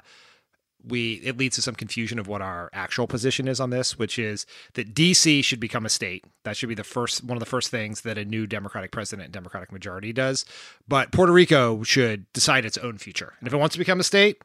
we 0.86 1.16
it 1.24 1.38
leads 1.38 1.56
to 1.56 1.62
some 1.62 1.76
confusion 1.76 2.20
of 2.20 2.28
what 2.28 2.42
our 2.42 2.70
actual 2.74 3.08
position 3.08 3.48
is 3.48 3.60
on 3.60 3.70
this, 3.70 3.98
which 3.98 4.18
is 4.18 4.46
that 4.74 4.94
DC 4.94 5.44
should 5.44 5.60
become 5.60 5.86
a 5.86 5.90
state. 5.90 6.24
That 6.44 6.56
should 6.56 6.70
be 6.70 6.76
the 6.76 6.84
first 6.84 7.24
one 7.24 7.36
of 7.36 7.40
the 7.40 7.46
first 7.46 7.70
things 7.70 8.02
that 8.02 8.18
a 8.18 8.26
new 8.26 8.48
Democratic 8.48 8.92
president 8.92 9.26
and 9.26 9.34
Democratic 9.34 9.72
majority 9.72 10.14
does. 10.14 10.46
But 10.88 11.12
Puerto 11.12 11.34
Rico 11.34 11.84
should 11.84 12.32
decide 12.34 12.66
its 12.66 12.78
own 12.78 12.98
future, 12.98 13.34
and 13.40 13.48
if 13.48 13.54
it 13.54 13.58
wants 13.58 13.74
to 13.74 13.80
become 13.80 14.00
a 14.00 14.04
state, 14.04 14.42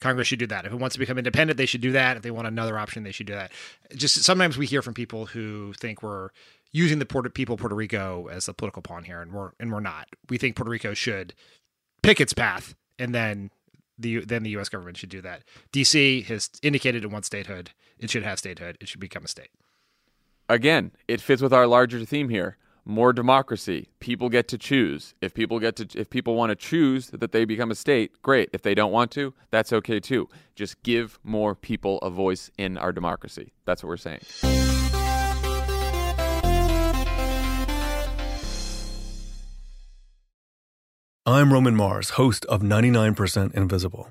Congress 0.00 0.28
should 0.28 0.38
do 0.38 0.46
that. 0.46 0.64
If 0.64 0.72
it 0.72 0.78
wants 0.78 0.94
to 0.94 1.00
become 1.00 1.18
independent, 1.18 1.56
they 1.56 1.66
should 1.66 1.80
do 1.80 1.92
that. 1.92 2.16
If 2.16 2.22
they 2.22 2.30
want 2.30 2.46
another 2.46 2.78
option, 2.78 3.02
they 3.02 3.12
should 3.12 3.26
do 3.26 3.34
that. 3.34 3.52
Just 3.94 4.22
sometimes 4.22 4.56
we 4.56 4.66
hear 4.66 4.82
from 4.82 4.94
people 4.94 5.26
who 5.26 5.72
think 5.74 6.02
we're 6.02 6.30
using 6.72 6.98
the 6.98 7.06
Puerto, 7.06 7.30
people 7.30 7.56
Puerto 7.56 7.74
Rico 7.74 8.28
as 8.28 8.48
a 8.48 8.54
political 8.54 8.82
pawn 8.82 9.04
here, 9.04 9.20
and 9.20 9.32
we're 9.32 9.52
and 9.58 9.72
we're 9.72 9.80
not. 9.80 10.08
We 10.28 10.38
think 10.38 10.56
Puerto 10.56 10.70
Rico 10.70 10.94
should 10.94 11.34
pick 12.02 12.20
its 12.20 12.32
path, 12.32 12.74
and 12.98 13.14
then 13.14 13.50
the 13.98 14.24
then 14.24 14.44
the 14.44 14.50
U.S. 14.50 14.68
government 14.68 14.96
should 14.96 15.08
do 15.10 15.20
that. 15.22 15.42
D.C. 15.72 16.22
has 16.22 16.50
indicated 16.62 17.04
it 17.04 17.10
wants 17.10 17.26
statehood. 17.26 17.70
It 17.98 18.10
should 18.10 18.22
have 18.22 18.38
statehood. 18.38 18.78
It 18.80 18.88
should 18.88 19.00
become 19.00 19.24
a 19.24 19.28
state. 19.28 19.50
Again, 20.48 20.92
it 21.08 21.20
fits 21.20 21.42
with 21.42 21.52
our 21.52 21.66
larger 21.66 22.04
theme 22.04 22.28
here 22.28 22.56
more 22.88 23.12
democracy. 23.12 23.90
People 24.00 24.28
get 24.28 24.48
to 24.48 24.58
choose. 24.58 25.14
If 25.20 25.34
people 25.34 25.60
get 25.60 25.76
to 25.76 25.86
if 25.94 26.10
people 26.10 26.34
want 26.34 26.50
to 26.50 26.56
choose 26.56 27.10
that 27.10 27.32
they 27.32 27.44
become 27.44 27.70
a 27.70 27.74
state, 27.74 28.20
great. 28.22 28.48
If 28.52 28.62
they 28.62 28.74
don't 28.74 28.90
want 28.90 29.10
to, 29.12 29.34
that's 29.50 29.72
okay 29.72 30.00
too. 30.00 30.28
Just 30.56 30.82
give 30.82 31.20
more 31.22 31.54
people 31.54 31.98
a 31.98 32.10
voice 32.10 32.50
in 32.56 32.78
our 32.78 32.90
democracy. 32.90 33.52
That's 33.66 33.82
what 33.82 33.90
we're 33.90 33.98
saying. 33.98 34.20
I'm 41.26 41.52
Roman 41.52 41.76
Mars, 41.76 42.10
host 42.10 42.46
of 42.46 42.62
99% 42.62 43.52
Invisible. 43.52 44.10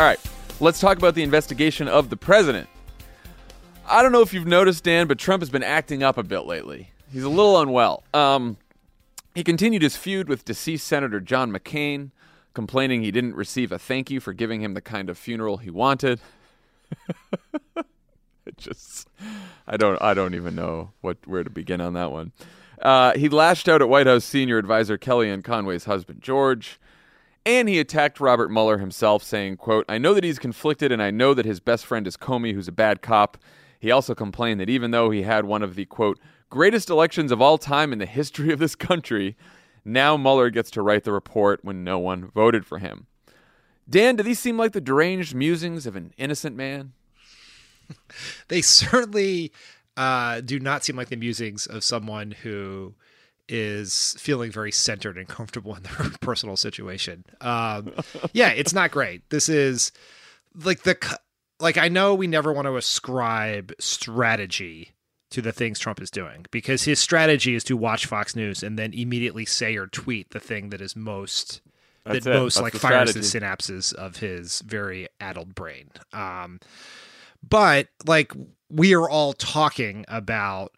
All 0.00 0.06
right, 0.06 0.18
let's 0.60 0.80
talk 0.80 0.96
about 0.96 1.14
the 1.14 1.22
investigation 1.22 1.86
of 1.86 2.08
the 2.08 2.16
president. 2.16 2.70
I 3.86 4.00
don't 4.00 4.12
know 4.12 4.22
if 4.22 4.32
you've 4.32 4.46
noticed, 4.46 4.82
Dan, 4.82 5.06
but 5.06 5.18
Trump 5.18 5.42
has 5.42 5.50
been 5.50 5.62
acting 5.62 6.02
up 6.02 6.16
a 6.16 6.22
bit 6.22 6.46
lately. 6.46 6.90
He's 7.12 7.22
a 7.22 7.28
little 7.28 7.60
unwell. 7.60 8.02
Um, 8.14 8.56
he 9.34 9.44
continued 9.44 9.82
his 9.82 9.96
feud 9.96 10.26
with 10.26 10.46
deceased 10.46 10.86
Senator 10.86 11.20
John 11.20 11.52
McCain, 11.52 12.12
complaining 12.54 13.02
he 13.02 13.10
didn't 13.10 13.34
receive 13.34 13.72
a 13.72 13.78
thank 13.78 14.10
you 14.10 14.20
for 14.20 14.32
giving 14.32 14.62
him 14.62 14.72
the 14.72 14.80
kind 14.80 15.10
of 15.10 15.18
funeral 15.18 15.58
he 15.58 15.68
wanted. 15.68 16.18
it 17.76 18.56
just, 18.56 19.06
I 19.66 19.76
don't, 19.76 20.00
I 20.00 20.14
don't 20.14 20.34
even 20.34 20.54
know 20.54 20.92
what 21.02 21.18
where 21.26 21.44
to 21.44 21.50
begin 21.50 21.82
on 21.82 21.92
that 21.92 22.10
one. 22.10 22.32
Uh, 22.80 23.12
he 23.18 23.28
lashed 23.28 23.68
out 23.68 23.82
at 23.82 23.90
White 23.90 24.06
House 24.06 24.24
senior 24.24 24.56
advisor 24.56 24.96
Kellyanne 24.96 25.44
Conway's 25.44 25.84
husband 25.84 26.22
George. 26.22 26.80
And 27.46 27.68
he 27.68 27.78
attacked 27.78 28.20
Robert 28.20 28.50
Mueller 28.50 28.78
himself, 28.78 29.22
saying, 29.22 29.56
quote, 29.56 29.86
I 29.88 29.98
know 29.98 30.12
that 30.14 30.24
he's 30.24 30.38
conflicted 30.38 30.92
and 30.92 31.02
I 31.02 31.10
know 31.10 31.32
that 31.34 31.46
his 31.46 31.60
best 31.60 31.86
friend 31.86 32.06
is 32.06 32.16
Comey, 32.16 32.52
who's 32.52 32.68
a 32.68 32.72
bad 32.72 33.00
cop. 33.00 33.38
He 33.78 33.90
also 33.90 34.14
complained 34.14 34.60
that 34.60 34.68
even 34.68 34.90
though 34.90 35.10
he 35.10 35.22
had 35.22 35.46
one 35.46 35.62
of 35.62 35.74
the, 35.74 35.86
quote, 35.86 36.18
greatest 36.50 36.90
elections 36.90 37.32
of 37.32 37.40
all 37.40 37.56
time 37.56 37.92
in 37.92 37.98
the 37.98 38.06
history 38.06 38.52
of 38.52 38.58
this 38.58 38.74
country, 38.74 39.36
now 39.84 40.16
Mueller 40.16 40.50
gets 40.50 40.70
to 40.72 40.82
write 40.82 41.04
the 41.04 41.12
report 41.12 41.60
when 41.62 41.82
no 41.82 41.98
one 41.98 42.26
voted 42.26 42.66
for 42.66 42.78
him. 42.78 43.06
Dan, 43.88 44.16
do 44.16 44.22
these 44.22 44.38
seem 44.38 44.58
like 44.58 44.72
the 44.72 44.80
deranged 44.80 45.34
musings 45.34 45.86
of 45.86 45.96
an 45.96 46.12
innocent 46.18 46.56
man? 46.56 46.92
they 48.48 48.60
certainly 48.60 49.50
uh, 49.96 50.40
do 50.42 50.60
not 50.60 50.84
seem 50.84 50.96
like 50.96 51.08
the 51.08 51.16
musings 51.16 51.66
of 51.66 51.82
someone 51.82 52.32
who 52.42 52.94
is 53.50 54.14
feeling 54.18 54.50
very 54.52 54.70
centered 54.72 55.18
and 55.18 55.28
comfortable 55.28 55.74
in 55.74 55.82
their 55.82 56.10
personal 56.20 56.56
situation. 56.56 57.24
Um, 57.40 57.92
yeah, 58.32 58.50
it's 58.50 58.72
not 58.72 58.90
great. 58.92 59.28
This 59.30 59.48
is 59.48 59.92
like 60.64 60.82
the 60.84 60.96
like 61.58 61.76
I 61.76 61.88
know 61.88 62.14
we 62.14 62.26
never 62.26 62.52
want 62.52 62.66
to 62.66 62.76
ascribe 62.76 63.72
strategy 63.78 64.92
to 65.30 65.42
the 65.42 65.52
things 65.52 65.78
Trump 65.78 66.00
is 66.00 66.10
doing 66.10 66.46
because 66.50 66.84
his 66.84 66.98
strategy 66.98 67.54
is 67.54 67.62
to 67.64 67.76
watch 67.76 68.06
Fox 68.06 68.34
News 68.34 68.62
and 68.62 68.78
then 68.78 68.92
immediately 68.92 69.44
say 69.44 69.76
or 69.76 69.86
tweet 69.86 70.30
the 70.30 70.40
thing 70.40 70.70
that 70.70 70.80
is 70.80 70.96
most 70.96 71.60
That's 72.04 72.24
that 72.24 72.30
it. 72.30 72.34
most 72.34 72.54
That's 72.54 72.62
like 72.62 72.72
fires 72.74 73.10
strategy. 73.10 73.20
the 73.20 73.46
synapses 73.46 73.94
of 73.94 74.16
his 74.16 74.60
very 74.62 75.08
addled 75.20 75.54
brain. 75.54 75.90
Um, 76.12 76.60
but 77.48 77.88
like 78.06 78.32
we 78.68 78.94
are 78.94 79.08
all 79.08 79.32
talking 79.32 80.04
about 80.08 80.72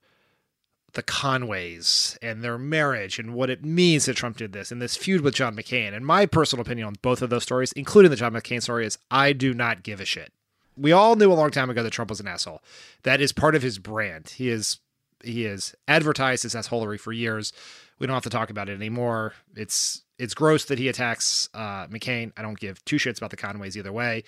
the 0.94 1.02
Conways 1.02 2.18
and 2.20 2.42
their 2.42 2.58
marriage 2.58 3.18
and 3.18 3.34
what 3.34 3.50
it 3.50 3.64
means 3.64 4.04
that 4.04 4.16
Trump 4.16 4.36
did 4.36 4.52
this 4.52 4.70
and 4.70 4.80
this 4.80 4.96
feud 4.96 5.22
with 5.22 5.34
John 5.34 5.56
McCain. 5.56 5.94
And 5.94 6.04
my 6.04 6.26
personal 6.26 6.62
opinion 6.62 6.86
on 6.86 6.96
both 7.02 7.22
of 7.22 7.30
those 7.30 7.42
stories, 7.42 7.72
including 7.72 8.10
the 8.10 8.16
John 8.16 8.32
McCain 8.32 8.62
story, 8.62 8.86
is 8.86 8.98
I 9.10 9.32
do 9.32 9.54
not 9.54 9.82
give 9.82 10.00
a 10.00 10.04
shit. 10.04 10.32
We 10.76 10.92
all 10.92 11.16
knew 11.16 11.32
a 11.32 11.34
long 11.34 11.50
time 11.50 11.70
ago 11.70 11.82
that 11.82 11.90
Trump 11.90 12.10
was 12.10 12.20
an 12.20 12.26
asshole. 12.26 12.62
That 13.02 13.20
is 13.20 13.32
part 13.32 13.54
of 13.54 13.62
his 13.62 13.78
brand. 13.78 14.34
He 14.36 14.48
is 14.48 14.78
he 15.24 15.44
is 15.44 15.74
advertised 15.86 16.42
his 16.42 16.54
assholery 16.54 16.98
for 16.98 17.12
years. 17.12 17.52
We 17.98 18.06
don't 18.06 18.14
have 18.14 18.24
to 18.24 18.30
talk 18.30 18.50
about 18.50 18.68
it 18.68 18.74
anymore. 18.74 19.34
It's 19.54 20.02
it's 20.18 20.34
gross 20.34 20.64
that 20.66 20.78
he 20.78 20.88
attacks 20.88 21.48
uh, 21.54 21.86
McCain. 21.86 22.32
I 22.36 22.42
don't 22.42 22.58
give 22.58 22.84
two 22.84 22.96
shits 22.96 23.18
about 23.18 23.30
the 23.30 23.36
Conways 23.36 23.76
either 23.76 23.92
way. 23.92 24.24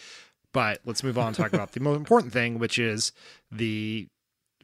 But 0.53 0.81
let's 0.85 1.03
move 1.03 1.19
on 1.19 1.29
and 1.29 1.37
talk 1.37 1.53
about 1.53 1.73
the 1.73 1.81
most 1.81 1.97
important 1.99 2.33
thing, 2.33 2.59
which 2.59 2.79
is 2.79 3.13
the 3.51 4.07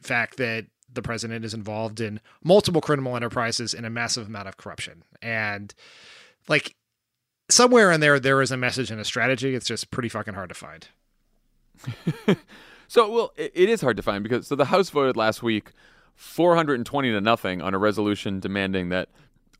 fact 0.01 0.37
that 0.37 0.65
the 0.93 1.01
president 1.01 1.45
is 1.45 1.53
involved 1.53 1.99
in 1.99 2.19
multiple 2.43 2.81
criminal 2.81 3.15
enterprises 3.15 3.73
and 3.73 3.85
a 3.85 3.89
massive 3.89 4.27
amount 4.27 4.47
of 4.47 4.57
corruption. 4.57 5.03
And 5.21 5.73
like 6.47 6.75
somewhere 7.49 7.91
in 7.91 7.99
there, 7.99 8.19
there 8.19 8.41
is 8.41 8.51
a 8.51 8.57
message 8.57 8.91
and 8.91 8.99
a 8.99 9.05
strategy. 9.05 9.55
It's 9.55 9.67
just 9.67 9.91
pretty 9.91 10.09
fucking 10.09 10.33
hard 10.33 10.49
to 10.49 10.55
find. 10.55 10.87
so, 12.87 13.11
well, 13.11 13.33
it, 13.35 13.51
it 13.53 13.69
is 13.69 13.81
hard 13.81 13.97
to 13.97 14.03
find 14.03 14.23
because 14.23 14.47
so 14.47 14.55
the 14.55 14.65
House 14.65 14.89
voted 14.89 15.17
last 15.17 15.41
week 15.41 15.71
420 16.15 17.11
to 17.11 17.21
nothing 17.21 17.61
on 17.61 17.73
a 17.73 17.77
resolution 17.77 18.39
demanding 18.39 18.89
that 18.89 19.09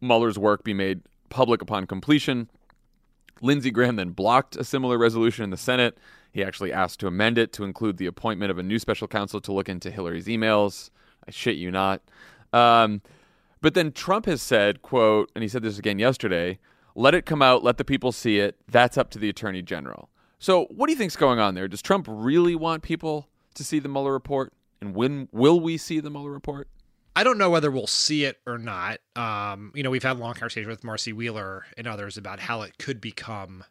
Mueller's 0.01 0.37
work 0.37 0.63
be 0.63 0.73
made 0.73 1.01
public 1.29 1.61
upon 1.61 1.87
completion. 1.87 2.49
Lindsey 3.41 3.71
Graham 3.71 3.95
then 3.95 4.11
blocked 4.11 4.55
a 4.55 4.63
similar 4.63 4.97
resolution 4.97 5.43
in 5.43 5.49
the 5.49 5.57
Senate. 5.57 5.97
He 6.31 6.43
actually 6.43 6.71
asked 6.71 6.99
to 6.99 7.07
amend 7.07 7.37
it 7.37 7.51
to 7.53 7.63
include 7.63 7.97
the 7.97 8.05
appointment 8.05 8.51
of 8.51 8.57
a 8.57 8.63
new 8.63 8.79
special 8.79 9.07
counsel 9.07 9.41
to 9.41 9.51
look 9.51 9.67
into 9.67 9.91
Hillary's 9.91 10.27
emails. 10.27 10.91
I 11.27 11.31
shit 11.31 11.57
you 11.57 11.71
not. 11.71 12.01
Um, 12.53 13.01
but 13.61 13.73
then 13.73 13.91
Trump 13.91 14.25
has 14.25 14.41
said, 14.41 14.81
quote, 14.81 15.31
and 15.35 15.43
he 15.43 15.47
said 15.47 15.61
this 15.63 15.77
again 15.77 15.99
yesterday, 15.99 16.59
let 16.95 17.13
it 17.13 17.25
come 17.25 17.41
out, 17.41 17.63
let 17.63 17.77
the 17.77 17.85
people 17.85 18.11
see 18.11 18.39
it. 18.39 18.57
That's 18.67 18.97
up 18.97 19.09
to 19.11 19.19
the 19.19 19.29
attorney 19.29 19.61
general. 19.61 20.09
So 20.39 20.65
what 20.65 20.87
do 20.87 20.93
you 20.93 20.97
think's 20.97 21.15
going 21.15 21.39
on 21.39 21.53
there? 21.53 21.67
Does 21.67 21.81
Trump 21.81 22.07
really 22.09 22.55
want 22.55 22.83
people 22.83 23.29
to 23.53 23.63
see 23.63 23.79
the 23.79 23.87
Mueller 23.87 24.11
report? 24.11 24.53
And 24.81 24.95
when 24.95 25.29
will 25.31 25.59
we 25.59 25.77
see 25.77 25.99
the 25.99 26.09
Mueller 26.09 26.31
report? 26.31 26.67
I 27.15 27.23
don't 27.23 27.37
know 27.37 27.49
whether 27.49 27.69
we'll 27.69 27.87
see 27.87 28.23
it 28.23 28.39
or 28.47 28.57
not. 28.57 28.99
Um, 29.15 29.71
you 29.75 29.83
know, 29.83 29.89
we've 29.89 30.01
had 30.01 30.17
long 30.17 30.33
conversations 30.33 30.67
with 30.67 30.83
Marcy 30.83 31.13
Wheeler 31.13 31.65
and 31.77 31.85
others 31.85 32.17
about 32.17 32.39
how 32.39 32.61
it 32.61 32.77
could 32.79 33.01
become 33.01 33.63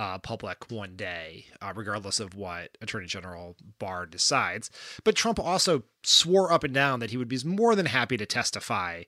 uh, 0.00 0.16
public 0.16 0.70
one 0.70 0.96
day, 0.96 1.44
uh, 1.60 1.74
regardless 1.76 2.20
of 2.20 2.34
what 2.34 2.78
Attorney 2.80 3.06
General 3.06 3.54
Barr 3.78 4.06
decides. 4.06 4.70
But 5.04 5.14
Trump 5.14 5.38
also 5.38 5.82
swore 6.02 6.50
up 6.50 6.64
and 6.64 6.72
down 6.72 7.00
that 7.00 7.10
he 7.10 7.18
would 7.18 7.28
be 7.28 7.38
more 7.44 7.74
than 7.74 7.84
happy 7.84 8.16
to 8.16 8.24
testify 8.24 9.02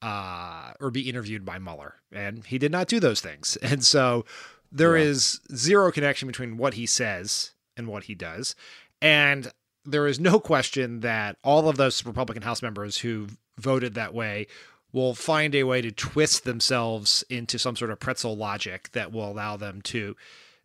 uh, 0.00 0.72
or 0.80 0.90
be 0.90 1.06
interviewed 1.06 1.44
by 1.44 1.58
Mueller, 1.58 1.96
and 2.10 2.46
he 2.46 2.56
did 2.56 2.72
not 2.72 2.88
do 2.88 2.98
those 2.98 3.20
things. 3.20 3.58
And 3.62 3.84
so 3.84 4.24
there 4.72 4.96
yeah. 4.96 5.04
is 5.04 5.40
zero 5.54 5.92
connection 5.92 6.26
between 6.26 6.56
what 6.56 6.74
he 6.74 6.86
says 6.86 7.52
and 7.76 7.86
what 7.86 8.04
he 8.04 8.14
does. 8.14 8.54
And 9.02 9.52
there 9.84 10.06
is 10.06 10.18
no 10.18 10.40
question 10.40 11.00
that 11.00 11.36
all 11.44 11.68
of 11.68 11.76
those 11.76 12.06
Republican 12.06 12.42
House 12.42 12.62
members 12.62 12.96
who 12.96 13.26
voted 13.58 13.92
that 13.94 14.14
way 14.14 14.46
will 14.92 15.14
find 15.14 15.54
a 15.54 15.64
way 15.64 15.82
to 15.82 15.90
twist 15.90 16.44
themselves 16.44 17.24
into 17.28 17.58
some 17.58 17.76
sort 17.76 17.90
of 17.90 18.00
pretzel 18.00 18.36
logic 18.36 18.90
that 18.92 19.12
will 19.12 19.30
allow 19.30 19.56
them 19.56 19.82
to 19.82 20.16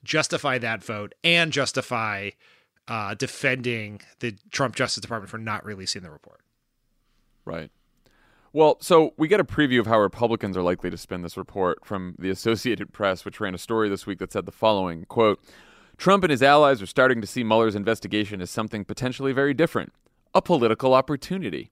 justify 0.04 0.58
that 0.58 0.84
vote 0.84 1.14
and 1.24 1.52
justify 1.52 2.30
uh, 2.88 3.14
defending 3.16 4.02
the 4.20 4.36
Trump 4.52 4.76
Justice 4.76 5.02
Department 5.02 5.30
for 5.30 5.38
not 5.38 5.66
releasing 5.66 6.04
the 6.04 6.12
report. 6.12 6.42
Right. 7.46 7.72
Well, 8.52 8.78
so 8.82 9.14
we 9.18 9.28
get 9.28 9.40
a 9.40 9.46
preview 9.46 9.80
of 9.80 9.88
how 9.88 10.00
Republicans 10.00 10.56
are 10.56 10.62
likely 10.62 10.90
to 10.90 10.98
spin 10.98 11.24
this 11.24 11.38
report 11.38 11.80
from 11.84 12.16
the 12.20 12.30
Associated 12.30 12.94
Press, 12.94 13.26
which 13.26 13.40
ran 13.40 13.56
a 13.56 13.58
story 13.58 13.90
this 13.90 14.06
week 14.06 14.20
that 14.20 14.32
said 14.32 14.46
the 14.46 14.52
following 14.52 15.06
quote, 15.06 15.40
Trump 15.98 16.24
and 16.24 16.32
his 16.32 16.44
allies 16.44 16.82
are 16.82 16.88
starting 16.88 17.20
to 17.22 17.28
see 17.28 17.44
Mueller's 17.44 17.76
investigation 17.76 18.42
as 18.42 18.52
something 18.52 18.86
potentially 18.86 19.32
very 19.32 19.54
different 19.54 19.92
a 20.36 20.42
political 20.42 20.94
opportunity. 20.94 21.72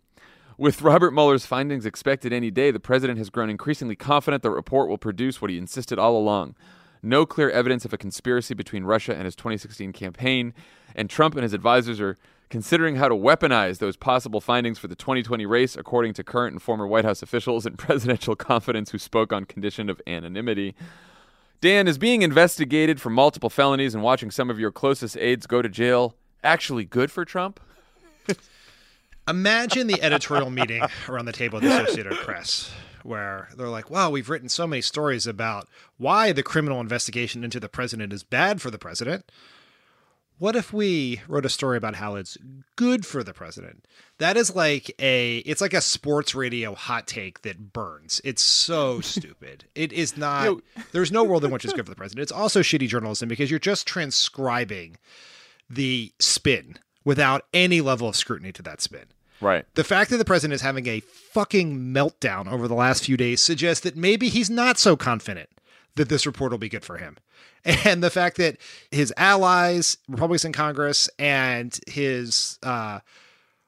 With 0.57 0.81
Robert 0.81 1.11
Mueller's 1.11 1.45
findings 1.45 1.85
expected 1.85 2.33
any 2.33 2.51
day, 2.51 2.71
the 2.71 2.79
president 2.79 3.17
has 3.17 3.29
grown 3.29 3.49
increasingly 3.49 3.95
confident 3.95 4.43
the 4.43 4.51
report 4.51 4.89
will 4.89 4.97
produce 4.97 5.41
what 5.41 5.49
he 5.49 5.57
insisted 5.57 5.97
all 5.97 6.17
along 6.17 6.55
no 7.03 7.25
clear 7.25 7.49
evidence 7.49 7.85
of 7.85 7.93
a 7.93 7.97
conspiracy 7.97 8.53
between 8.53 8.83
Russia 8.83 9.13
and 9.13 9.25
his 9.25 9.35
2016 9.35 9.93
campaign, 9.93 10.53
and 10.95 11.09
Trump 11.09 11.35
and 11.35 11.43
his 11.43 11.53
advisors 11.53 11.99
are 11.99 12.17
considering 12.49 12.97
how 12.97 13.07
to 13.07 13.15
weaponize 13.15 13.79
those 13.79 13.95
possible 13.95 14.41
findings 14.41 14.77
for 14.77 14.87
the 14.87 14.95
2020 14.95 15.45
race, 15.45 15.75
according 15.75 16.13
to 16.13 16.23
current 16.23 16.53
and 16.53 16.61
former 16.61 16.85
White 16.85 17.05
House 17.05 17.23
officials 17.23 17.65
and 17.65 17.77
presidential 17.77 18.35
confidants 18.35 18.91
who 18.91 18.97
spoke 18.97 19.31
on 19.31 19.45
condition 19.45 19.89
of 19.89 20.01
anonymity. 20.05 20.75
Dan 21.61 21.87
is 21.87 21.97
being 21.97 22.23
investigated 22.23 22.99
for 22.99 23.09
multiple 23.09 23.49
felonies 23.49 23.93
and 23.93 24.03
watching 24.03 24.31
some 24.31 24.49
of 24.49 24.59
your 24.59 24.71
closest 24.71 25.15
aides 25.17 25.47
go 25.47 25.61
to 25.61 25.69
jail 25.69 26.15
actually 26.43 26.85
good 26.85 27.11
for 27.11 27.23
Trump? 27.23 27.59
Imagine 29.27 29.87
the 29.87 30.01
editorial 30.01 30.49
meeting 30.49 30.83
around 31.07 31.25
the 31.25 31.31
table 31.31 31.57
of 31.57 31.63
the 31.63 31.83
Associated 31.83 32.13
Press 32.19 32.71
where 33.03 33.49
they're 33.55 33.67
like, 33.67 33.89
wow, 33.89 34.09
we've 34.09 34.29
written 34.29 34.49
so 34.49 34.67
many 34.67 34.81
stories 34.81 35.27
about 35.27 35.67
why 35.97 36.31
the 36.31 36.43
criminal 36.43 36.79
investigation 36.79 37.43
into 37.43 37.59
the 37.59 37.69
president 37.69 38.13
is 38.13 38.23
bad 38.23 38.61
for 38.61 38.71
the 38.71 38.77
president. 38.77 39.31
What 40.37 40.55
if 40.55 40.73
we 40.73 41.21
wrote 41.27 41.45
a 41.45 41.49
story 41.49 41.77
about 41.77 41.95
how 41.95 42.15
it's 42.15 42.35
good 42.75 43.05
for 43.05 43.23
the 43.23 43.33
president? 43.33 43.85
That 44.17 44.37
is 44.37 44.55
like 44.55 44.91
a 44.97 45.37
it's 45.39 45.61
like 45.61 45.75
a 45.75 45.81
sports 45.81 46.33
radio 46.33 46.73
hot 46.73 47.05
take 47.05 47.43
that 47.43 47.73
burns. 47.73 48.21
It's 48.23 48.43
so 48.43 49.01
stupid. 49.01 49.65
It 49.75 49.93
is 49.93 50.17
not 50.17 50.57
there's 50.93 51.11
no 51.11 51.23
world 51.23 51.45
in 51.45 51.51
which 51.51 51.63
it's 51.63 51.75
good 51.75 51.85
for 51.85 51.91
the 51.91 51.95
president. 51.95 52.23
It's 52.23 52.31
also 52.31 52.61
shitty 52.61 52.87
journalism 52.87 53.29
because 53.29 53.51
you're 53.51 53.59
just 53.59 53.85
transcribing 53.85 54.97
the 55.69 56.11
spin 56.19 56.79
without 57.03 57.45
any 57.53 57.81
level 57.81 58.07
of 58.07 58.15
scrutiny 58.15 58.51
to 58.53 58.61
that 58.61 58.81
spin. 58.81 59.05
Right. 59.39 59.65
The 59.73 59.83
fact 59.83 60.11
that 60.11 60.17
the 60.17 60.25
president 60.25 60.55
is 60.55 60.61
having 60.61 60.87
a 60.87 60.99
fucking 60.99 61.77
meltdown 61.77 62.51
over 62.51 62.67
the 62.67 62.75
last 62.75 63.05
few 63.05 63.17
days 63.17 63.41
suggests 63.41 63.83
that 63.83 63.95
maybe 63.95 64.29
he's 64.29 64.49
not 64.49 64.77
so 64.77 64.95
confident 64.95 65.49
that 65.95 66.09
this 66.09 66.25
report 66.25 66.51
will 66.51 66.59
be 66.59 66.69
good 66.69 66.85
for 66.85 66.97
him. 66.97 67.17
And 67.63 68.03
the 68.03 68.09
fact 68.09 68.37
that 68.37 68.57
his 68.89 69.13
allies, 69.17 69.95
Republicans 70.07 70.45
in 70.45 70.51
Congress, 70.51 71.07
and 71.19 71.79
his 71.85 72.57
uh, 72.63 73.01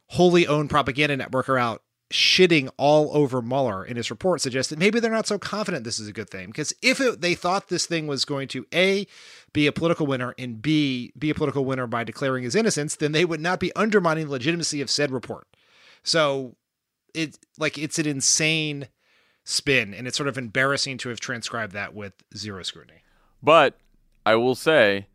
wholly 0.08 0.48
owned 0.48 0.72
propaganda 0.72 1.16
network 1.16 1.48
are 1.48 1.60
out 1.60 1.84
shitting 2.14 2.70
all 2.78 3.10
over 3.18 3.42
Mueller 3.42 3.84
in 3.84 3.98
his 3.98 4.12
report 4.12 4.40
suggests 4.40 4.70
that 4.70 4.78
maybe 4.78 5.00
they're 5.00 5.10
not 5.10 5.26
so 5.26 5.40
confident 5.40 5.84
this 5.84 5.98
is 5.98 6.08
a 6.08 6.14
good 6.14 6.30
thing. 6.30 6.46
Because 6.48 6.72
if 6.84 7.02
it, 7.02 7.22
they 7.22 7.34
thought 7.34 7.70
this 7.70 7.88
thing 7.88 8.06
was 8.06 8.24
going 8.24 8.48
to 8.50 8.68
A, 8.72 9.08
be 9.52 9.66
a 9.66 9.72
political 9.72 10.06
winner, 10.06 10.36
and 10.38 10.62
B, 10.62 11.12
be 11.18 11.32
a 11.32 11.34
political 11.34 11.66
winner 11.66 11.88
by 11.88 12.04
declaring 12.04 12.44
his 12.44 12.56
innocence, 12.56 12.96
then 12.96 13.14
they 13.14 13.26
would 13.26 13.42
not 13.42 13.60
be 13.60 13.76
undermining 13.76 14.28
the 14.28 14.32
legitimacy 14.32 14.80
of 14.80 14.92
said 14.92 15.10
report. 15.10 15.48
So 16.04 16.56
it 17.16 17.40
like 17.58 17.80
it's 17.80 17.98
an 17.98 18.06
insane 18.06 18.90
spin, 19.44 19.96
and 19.96 20.08
it's 20.08 20.16
sort 20.16 20.30
of 20.30 20.38
embarrassing 20.38 21.00
to 21.00 21.10
have 21.10 21.20
transcribed 21.20 21.74
that 21.74 21.96
with 21.96 22.14
zero 22.38 22.62
scrutiny. 22.62 23.02
But 23.42 23.76
I 24.24 24.36
will 24.36 24.56
say, 24.56 25.08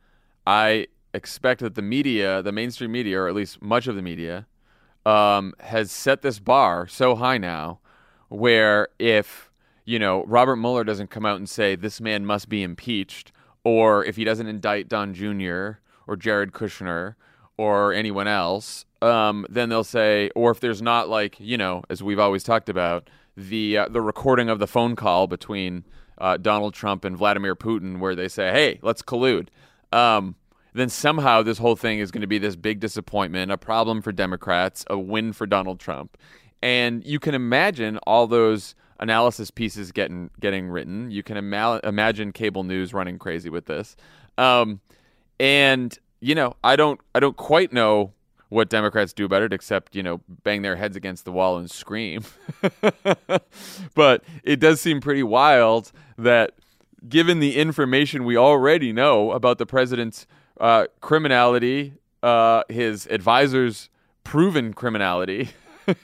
I 0.48 0.88
expect 1.14 1.60
that 1.60 1.76
the 1.76 1.82
media, 1.82 2.42
the 2.42 2.52
mainstream 2.52 2.90
media, 2.90 3.20
or 3.20 3.28
at 3.28 3.36
least 3.36 3.62
much 3.62 3.86
of 3.86 3.94
the 3.94 4.02
media, 4.02 4.46
um, 5.08 5.54
has 5.60 5.90
set 5.90 6.20
this 6.20 6.38
bar 6.38 6.86
so 6.86 7.14
high 7.14 7.38
now 7.38 7.80
where 8.28 8.88
if, 8.98 9.50
you 9.86 9.98
know, 9.98 10.22
Robert 10.24 10.56
Mueller 10.56 10.84
doesn't 10.84 11.08
come 11.08 11.24
out 11.24 11.36
and 11.36 11.48
say 11.48 11.74
this 11.74 11.98
man 11.98 12.26
must 12.26 12.50
be 12.50 12.62
impeached, 12.62 13.32
or 13.64 14.04
if 14.04 14.16
he 14.16 14.24
doesn't 14.24 14.46
indict 14.46 14.86
Don 14.86 15.14
Jr. 15.14 15.80
or 16.06 16.16
Jared 16.16 16.52
Kushner 16.52 17.14
or 17.56 17.94
anyone 17.94 18.28
else, 18.28 18.84
um, 19.00 19.46
then 19.48 19.70
they'll 19.70 19.82
say, 19.82 20.28
or 20.36 20.50
if 20.50 20.60
there's 20.60 20.82
not 20.82 21.08
like, 21.08 21.40
you 21.40 21.56
know, 21.56 21.82
as 21.88 22.02
we've 22.02 22.18
always 22.18 22.44
talked 22.44 22.68
about, 22.68 23.08
the 23.34 23.78
uh, 23.78 23.88
the 23.88 24.02
recording 24.02 24.50
of 24.50 24.58
the 24.58 24.66
phone 24.66 24.94
call 24.94 25.26
between 25.26 25.84
uh, 26.18 26.36
Donald 26.36 26.74
Trump 26.74 27.04
and 27.04 27.16
Vladimir 27.16 27.54
Putin, 27.54 28.00
where 28.00 28.16
they 28.16 28.26
say, 28.26 28.50
"Hey, 28.50 28.80
let's 28.82 29.00
collude." 29.00 29.46
Um, 29.92 30.34
then 30.74 30.88
somehow 30.88 31.42
this 31.42 31.58
whole 31.58 31.76
thing 31.76 31.98
is 31.98 32.10
going 32.10 32.20
to 32.20 32.26
be 32.26 32.38
this 32.38 32.56
big 32.56 32.80
disappointment, 32.80 33.50
a 33.50 33.58
problem 33.58 34.02
for 34.02 34.12
Democrats, 34.12 34.84
a 34.88 34.98
win 34.98 35.32
for 35.32 35.46
Donald 35.46 35.80
Trump, 35.80 36.16
and 36.62 37.04
you 37.04 37.18
can 37.18 37.34
imagine 37.34 37.98
all 37.98 38.26
those 38.26 38.74
analysis 39.00 39.50
pieces 39.50 39.92
getting 39.92 40.30
getting 40.40 40.68
written. 40.68 41.10
You 41.10 41.22
can 41.22 41.36
ima- 41.36 41.80
imagine 41.84 42.32
cable 42.32 42.64
news 42.64 42.92
running 42.92 43.18
crazy 43.18 43.50
with 43.50 43.66
this, 43.66 43.96
um, 44.36 44.80
and 45.38 45.96
you 46.20 46.34
know, 46.34 46.56
I 46.64 46.76
don't 46.76 47.00
I 47.14 47.20
don't 47.20 47.36
quite 47.36 47.72
know 47.72 48.12
what 48.48 48.70
Democrats 48.70 49.12
do 49.12 49.24
about 49.24 49.42
it 49.42 49.52
except, 49.52 49.94
you 49.94 50.02
know, 50.02 50.20
bang 50.42 50.62
their 50.62 50.76
heads 50.76 50.96
against 50.96 51.24
the 51.24 51.32
wall 51.32 51.58
and 51.58 51.70
scream. 51.70 52.24
but 53.94 54.24
it 54.42 54.58
does 54.58 54.80
seem 54.80 55.00
pretty 55.00 55.22
wild 55.22 55.92
that 56.16 56.52
given 57.06 57.40
the 57.40 57.56
information 57.56 58.24
we 58.24 58.36
already 58.36 58.92
know 58.92 59.32
about 59.32 59.58
the 59.58 59.66
president's 59.66 60.26
uh, 60.60 60.86
criminality, 61.00 61.94
uh, 62.22 62.62
his 62.68 63.06
advisors' 63.08 63.90
proven 64.24 64.74
criminality, 64.74 65.50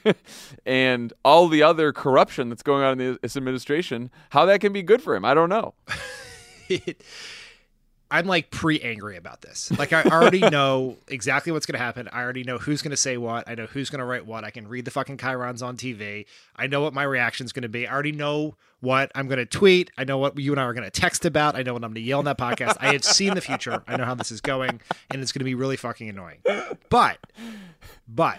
and 0.65 1.13
all 1.23 1.47
the 1.47 1.61
other 1.63 1.93
corruption 1.93 2.49
that's 2.49 2.63
going 2.63 2.83
on 2.83 2.99
in 2.99 3.17
this 3.21 3.37
administration, 3.37 4.09
how 4.29 4.45
that 4.45 4.61
can 4.61 4.73
be 4.73 4.81
good 4.81 5.01
for 5.01 5.15
him, 5.15 5.25
I 5.25 5.33
don't 5.33 5.49
know. 5.49 5.73
it, 6.69 7.03
I'm 8.11 8.27
like 8.27 8.51
pre 8.51 8.79
angry 8.81 9.17
about 9.17 9.41
this. 9.41 9.71
Like 9.77 9.93
I 9.93 10.03
already 10.03 10.39
know 10.49 10.97
exactly 11.07 11.51
what's 11.51 11.65
going 11.65 11.77
to 11.77 11.83
happen. 11.83 12.07
I 12.11 12.21
already 12.21 12.43
know 12.43 12.57
who's 12.57 12.81
going 12.81 12.91
to 12.91 12.97
say 12.97 13.17
what. 13.17 13.49
I 13.49 13.55
know 13.55 13.65
who's 13.65 13.89
going 13.89 13.99
to 13.99 14.05
write 14.05 14.25
what. 14.25 14.43
I 14.43 14.51
can 14.51 14.67
read 14.67 14.85
the 14.85 14.91
fucking 14.91 15.17
chyrons 15.17 15.63
on 15.63 15.77
TV. 15.77 16.25
I 16.55 16.67
know 16.67 16.81
what 16.81 16.93
my 16.93 17.03
reaction 17.03 17.45
is 17.45 17.53
going 17.53 17.63
to 17.63 17.69
be. 17.69 17.87
I 17.87 17.93
already 17.93 18.11
know 18.11 18.55
what 18.81 19.11
I'm 19.15 19.27
going 19.27 19.39
to 19.39 19.45
tweet. 19.45 19.89
I 19.97 20.03
know 20.03 20.17
what 20.17 20.37
you 20.37 20.51
and 20.51 20.59
I 20.59 20.63
are 20.63 20.73
going 20.73 20.83
to 20.83 20.91
text 20.91 21.25
about. 21.25 21.55
I 21.55 21.63
know 21.63 21.73
what 21.73 21.83
I'm 21.83 21.91
going 21.91 22.03
to 22.03 22.07
yell 22.07 22.19
in 22.19 22.25
that 22.25 22.37
podcast. 22.37 22.77
I 22.79 22.93
have 22.93 23.03
seen 23.03 23.33
the 23.33 23.41
future. 23.41 23.83
I 23.87 23.97
know 23.97 24.05
how 24.05 24.15
this 24.15 24.31
is 24.31 24.41
going, 24.41 24.79
and 25.09 25.21
it's 25.21 25.31
going 25.31 25.39
to 25.39 25.45
be 25.45 25.55
really 25.55 25.77
fucking 25.77 26.07
annoying. 26.07 26.41
But, 26.89 27.17
but 28.07 28.37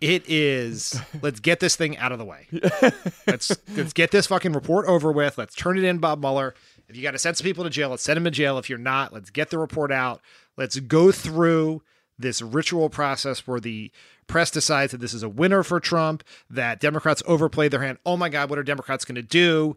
it 0.00 0.28
is 0.28 1.00
let's 1.22 1.40
get 1.40 1.60
this 1.60 1.76
thing 1.76 1.96
out 1.96 2.12
of 2.12 2.18
the 2.18 2.24
way. 2.24 2.46
Let's 3.26 3.56
let's 3.76 3.92
get 3.92 4.10
this 4.10 4.26
fucking 4.26 4.52
report 4.52 4.86
over 4.86 5.12
with. 5.12 5.38
Let's 5.38 5.54
turn 5.54 5.78
it 5.78 5.84
in 5.84 5.98
Bob 5.98 6.20
Mueller. 6.20 6.54
If 6.88 6.96
you 6.96 7.02
got 7.02 7.10
to 7.10 7.18
send 7.18 7.36
some 7.36 7.44
people 7.44 7.64
to 7.64 7.70
jail, 7.70 7.90
let's 7.90 8.02
send 8.02 8.16
them 8.16 8.24
to 8.24 8.30
jail. 8.30 8.58
If 8.58 8.70
you're 8.70 8.78
not, 8.78 9.12
let's 9.12 9.30
get 9.30 9.50
the 9.50 9.58
report 9.58 9.92
out. 9.92 10.20
Let's 10.56 10.80
go 10.80 11.12
through 11.12 11.82
this 12.18 12.42
ritual 12.42 12.88
process 12.88 13.46
where 13.46 13.60
the 13.60 13.92
press 14.26 14.50
decides 14.50 14.92
that 14.92 15.00
this 15.00 15.14
is 15.14 15.22
a 15.22 15.28
winner 15.28 15.62
for 15.62 15.80
Trump, 15.80 16.24
that 16.50 16.80
Democrats 16.80 17.22
overplayed 17.26 17.70
their 17.70 17.82
hand. 17.82 17.98
Oh 18.04 18.16
my 18.16 18.28
God, 18.28 18.50
what 18.50 18.58
are 18.58 18.64
Democrats 18.64 19.04
going 19.04 19.16
to 19.16 19.22
do? 19.22 19.76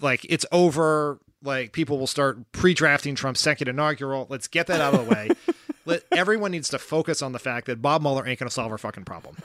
Like, 0.00 0.26
it's 0.28 0.44
over. 0.52 1.20
Like, 1.42 1.72
people 1.72 1.98
will 1.98 2.06
start 2.06 2.50
pre 2.52 2.74
drafting 2.74 3.14
Trump's 3.14 3.40
second 3.40 3.68
inaugural. 3.68 4.26
Let's 4.28 4.48
get 4.48 4.66
that 4.66 4.80
out 4.80 4.94
of 4.94 5.06
the 5.06 5.14
way. 5.14 5.28
Let, 5.86 6.02
everyone 6.12 6.50
needs 6.50 6.68
to 6.70 6.78
focus 6.78 7.22
on 7.22 7.32
the 7.32 7.38
fact 7.38 7.66
that 7.66 7.80
Bob 7.80 8.02
Mueller 8.02 8.26
ain't 8.26 8.38
going 8.38 8.48
to 8.48 8.52
solve 8.54 8.70
our 8.70 8.78
fucking 8.78 9.04
problem. 9.04 9.36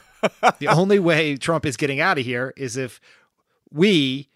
the 0.60 0.68
only 0.68 1.00
way 1.00 1.38
Trump 1.38 1.66
is 1.66 1.78
getting 1.78 2.02
out 2.02 2.18
of 2.18 2.26
here 2.26 2.54
is 2.58 2.76
if 2.76 3.00
we, 3.72 4.28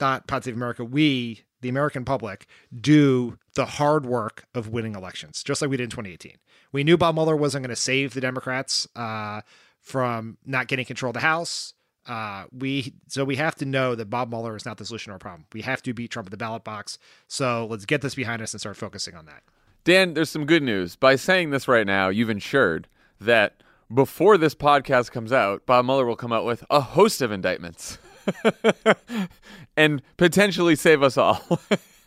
not 0.00 0.28
Pod 0.28 0.44
Save 0.44 0.54
America, 0.54 0.84
we 0.84 1.42
the 1.60 1.68
American 1.68 2.04
public 2.04 2.46
do 2.80 3.38
the 3.54 3.66
hard 3.66 4.06
work 4.06 4.46
of 4.54 4.68
winning 4.68 4.94
elections, 4.94 5.42
just 5.42 5.60
like 5.60 5.70
we 5.70 5.76
did 5.76 5.84
in 5.84 5.90
2018. 5.90 6.36
We 6.72 6.84
knew 6.84 6.96
Bob 6.96 7.14
Mueller 7.14 7.36
wasn't 7.36 7.64
going 7.64 7.74
to 7.74 7.80
save 7.80 8.14
the 8.14 8.20
Democrats 8.20 8.86
uh, 8.94 9.40
from 9.80 10.38
not 10.44 10.68
getting 10.68 10.84
control 10.84 11.10
of 11.10 11.14
the 11.14 11.20
House. 11.20 11.74
Uh, 12.06 12.44
we 12.52 12.94
so 13.06 13.22
we 13.22 13.36
have 13.36 13.54
to 13.56 13.66
know 13.66 13.94
that 13.94 14.06
Bob 14.06 14.30
Mueller 14.30 14.56
is 14.56 14.64
not 14.64 14.78
the 14.78 14.84
solution 14.84 15.10
to 15.10 15.14
our 15.14 15.18
problem. 15.18 15.44
We 15.52 15.60
have 15.62 15.82
to 15.82 15.92
beat 15.92 16.10
Trump 16.10 16.26
at 16.26 16.30
the 16.30 16.38
ballot 16.38 16.64
box. 16.64 16.98
So 17.26 17.66
let's 17.68 17.84
get 17.84 18.00
this 18.00 18.14
behind 18.14 18.40
us 18.40 18.54
and 18.54 18.60
start 18.60 18.76
focusing 18.78 19.14
on 19.14 19.26
that. 19.26 19.42
Dan, 19.84 20.14
there's 20.14 20.30
some 20.30 20.46
good 20.46 20.62
news. 20.62 20.96
By 20.96 21.16
saying 21.16 21.50
this 21.50 21.68
right 21.68 21.86
now, 21.86 22.08
you've 22.08 22.30
ensured 22.30 22.88
that 23.20 23.62
before 23.92 24.38
this 24.38 24.54
podcast 24.54 25.10
comes 25.10 25.32
out, 25.32 25.66
Bob 25.66 25.84
Mueller 25.84 26.06
will 26.06 26.16
come 26.16 26.32
out 26.32 26.44
with 26.44 26.64
a 26.70 26.80
host 26.80 27.20
of 27.22 27.32
indictments. 27.32 27.98
and 29.76 30.02
potentially 30.16 30.76
save 30.76 31.02
us 31.02 31.16
all. 31.16 31.42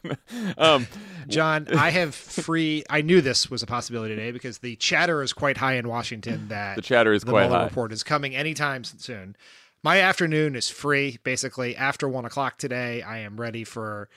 um, 0.58 0.88
Jon, 1.28 1.68
I 1.76 1.92
have 1.92 2.16
free. 2.16 2.84
I 2.90 3.02
knew 3.02 3.22
this 3.22 3.50
was 3.50 3.64
a 3.64 3.68
possibility 3.68 4.16
today 4.16 4.32
because 4.32 4.60
the 4.60 4.76
chatter 4.78 5.22
is 5.22 5.34
quite 5.34 5.58
high 5.58 5.76
in 5.76 5.88
Washington 5.88 6.48
that 6.50 6.76
the 6.76 6.82
chatter 6.82 7.14
is 7.14 7.24
the 7.24 7.32
quite 7.32 7.44
Mueller 7.44 7.60
high. 7.60 7.66
report 7.66 7.92
is 7.92 8.04
coming 8.04 8.36
anytime 8.36 8.84
soon. 8.84 9.36
My 9.84 10.00
afternoon 10.00 10.56
is 10.56 10.70
free. 10.70 11.20
Basically, 11.24 11.76
after 11.76 12.08
one 12.08 12.26
o'clock 12.26 12.58
today, 12.58 13.02
I 13.02 13.20
am 13.20 13.40
ready 13.40 13.64
for 13.64 14.10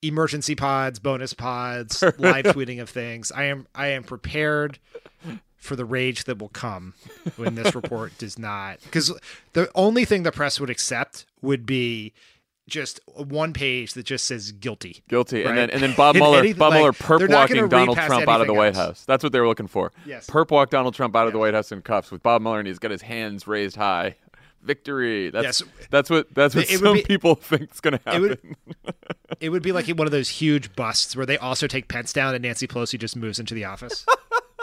emergency 0.00 0.54
pods, 0.54 1.00
bonus 1.00 1.34
pods, 1.34 2.02
live 2.18 2.44
tweeting 2.46 2.80
of 2.80 2.88
things. 2.88 3.32
I 3.32 3.44
am 3.44 3.66
I 3.74 3.88
am 3.88 4.04
prepared 4.04 4.78
for 5.58 5.76
the 5.76 5.84
rage 5.84 6.24
that 6.24 6.38
will 6.38 6.48
come 6.48 6.94
when 7.36 7.54
this 7.56 7.74
report 7.74 8.16
does 8.18 8.38
not 8.38 8.80
because 8.84 9.12
the 9.52 9.70
only 9.74 10.04
thing 10.04 10.22
the 10.22 10.32
press 10.32 10.58
would 10.60 10.70
accept 10.70 11.26
would 11.42 11.66
be 11.66 12.12
just 12.68 13.00
one 13.14 13.52
page 13.52 13.94
that 13.94 14.04
just 14.04 14.26
says 14.26 14.52
guilty. 14.52 15.02
Guilty. 15.08 15.42
Right? 15.42 15.48
and 15.48 15.58
then 15.58 15.70
and 15.70 15.82
then 15.82 15.94
bob 15.96 16.14
mueller 16.16 16.38
anything, 16.38 16.58
bob 16.58 16.70
like, 16.70 16.78
mueller 16.78 16.92
perp 16.92 17.28
walking 17.28 17.68
donald 17.68 17.98
trump 17.98 18.28
out 18.28 18.40
of 18.40 18.46
the 18.46 18.54
white 18.54 18.76
else. 18.76 18.76
house. 18.76 19.04
That's 19.04 19.24
what 19.24 19.32
they 19.32 19.40
were 19.40 19.48
looking 19.48 19.66
for. 19.66 19.92
Yes. 20.06 20.28
Perp 20.28 20.50
walk 20.50 20.70
donald 20.70 20.94
trump 20.94 21.16
out 21.16 21.26
of 21.26 21.32
the 21.32 21.38
white 21.38 21.54
house 21.54 21.72
in 21.72 21.82
cuffs 21.82 22.10
with 22.10 22.22
bob 22.22 22.42
mueller 22.42 22.60
and 22.60 22.68
he's 22.68 22.78
got 22.78 22.90
his 22.90 23.02
hands 23.02 23.46
raised 23.46 23.76
high. 23.76 24.14
Victory. 24.62 25.30
That's 25.30 25.60
yes. 25.60 25.62
that's 25.90 26.10
what 26.10 26.32
that's 26.34 26.54
what 26.54 26.70
it 26.70 26.78
some 26.78 26.94
be, 26.94 27.02
people 27.02 27.34
think 27.40 27.72
is 27.72 27.80
going 27.80 27.96
to 27.96 28.00
happen. 28.04 28.24
It 28.24 28.28
would, 28.28 28.94
it 29.40 29.48
would 29.50 29.62
be 29.62 29.72
like 29.72 29.88
one 29.88 30.06
of 30.06 30.10
those 30.10 30.28
huge 30.28 30.74
busts 30.74 31.16
where 31.16 31.24
they 31.24 31.38
also 31.38 31.66
take 31.66 31.88
pence 31.88 32.12
down 32.12 32.34
and 32.34 32.42
nancy 32.42 32.66
pelosi 32.66 32.98
just 32.98 33.16
moves 33.16 33.38
into 33.38 33.54
the 33.54 33.64
office 33.64 34.04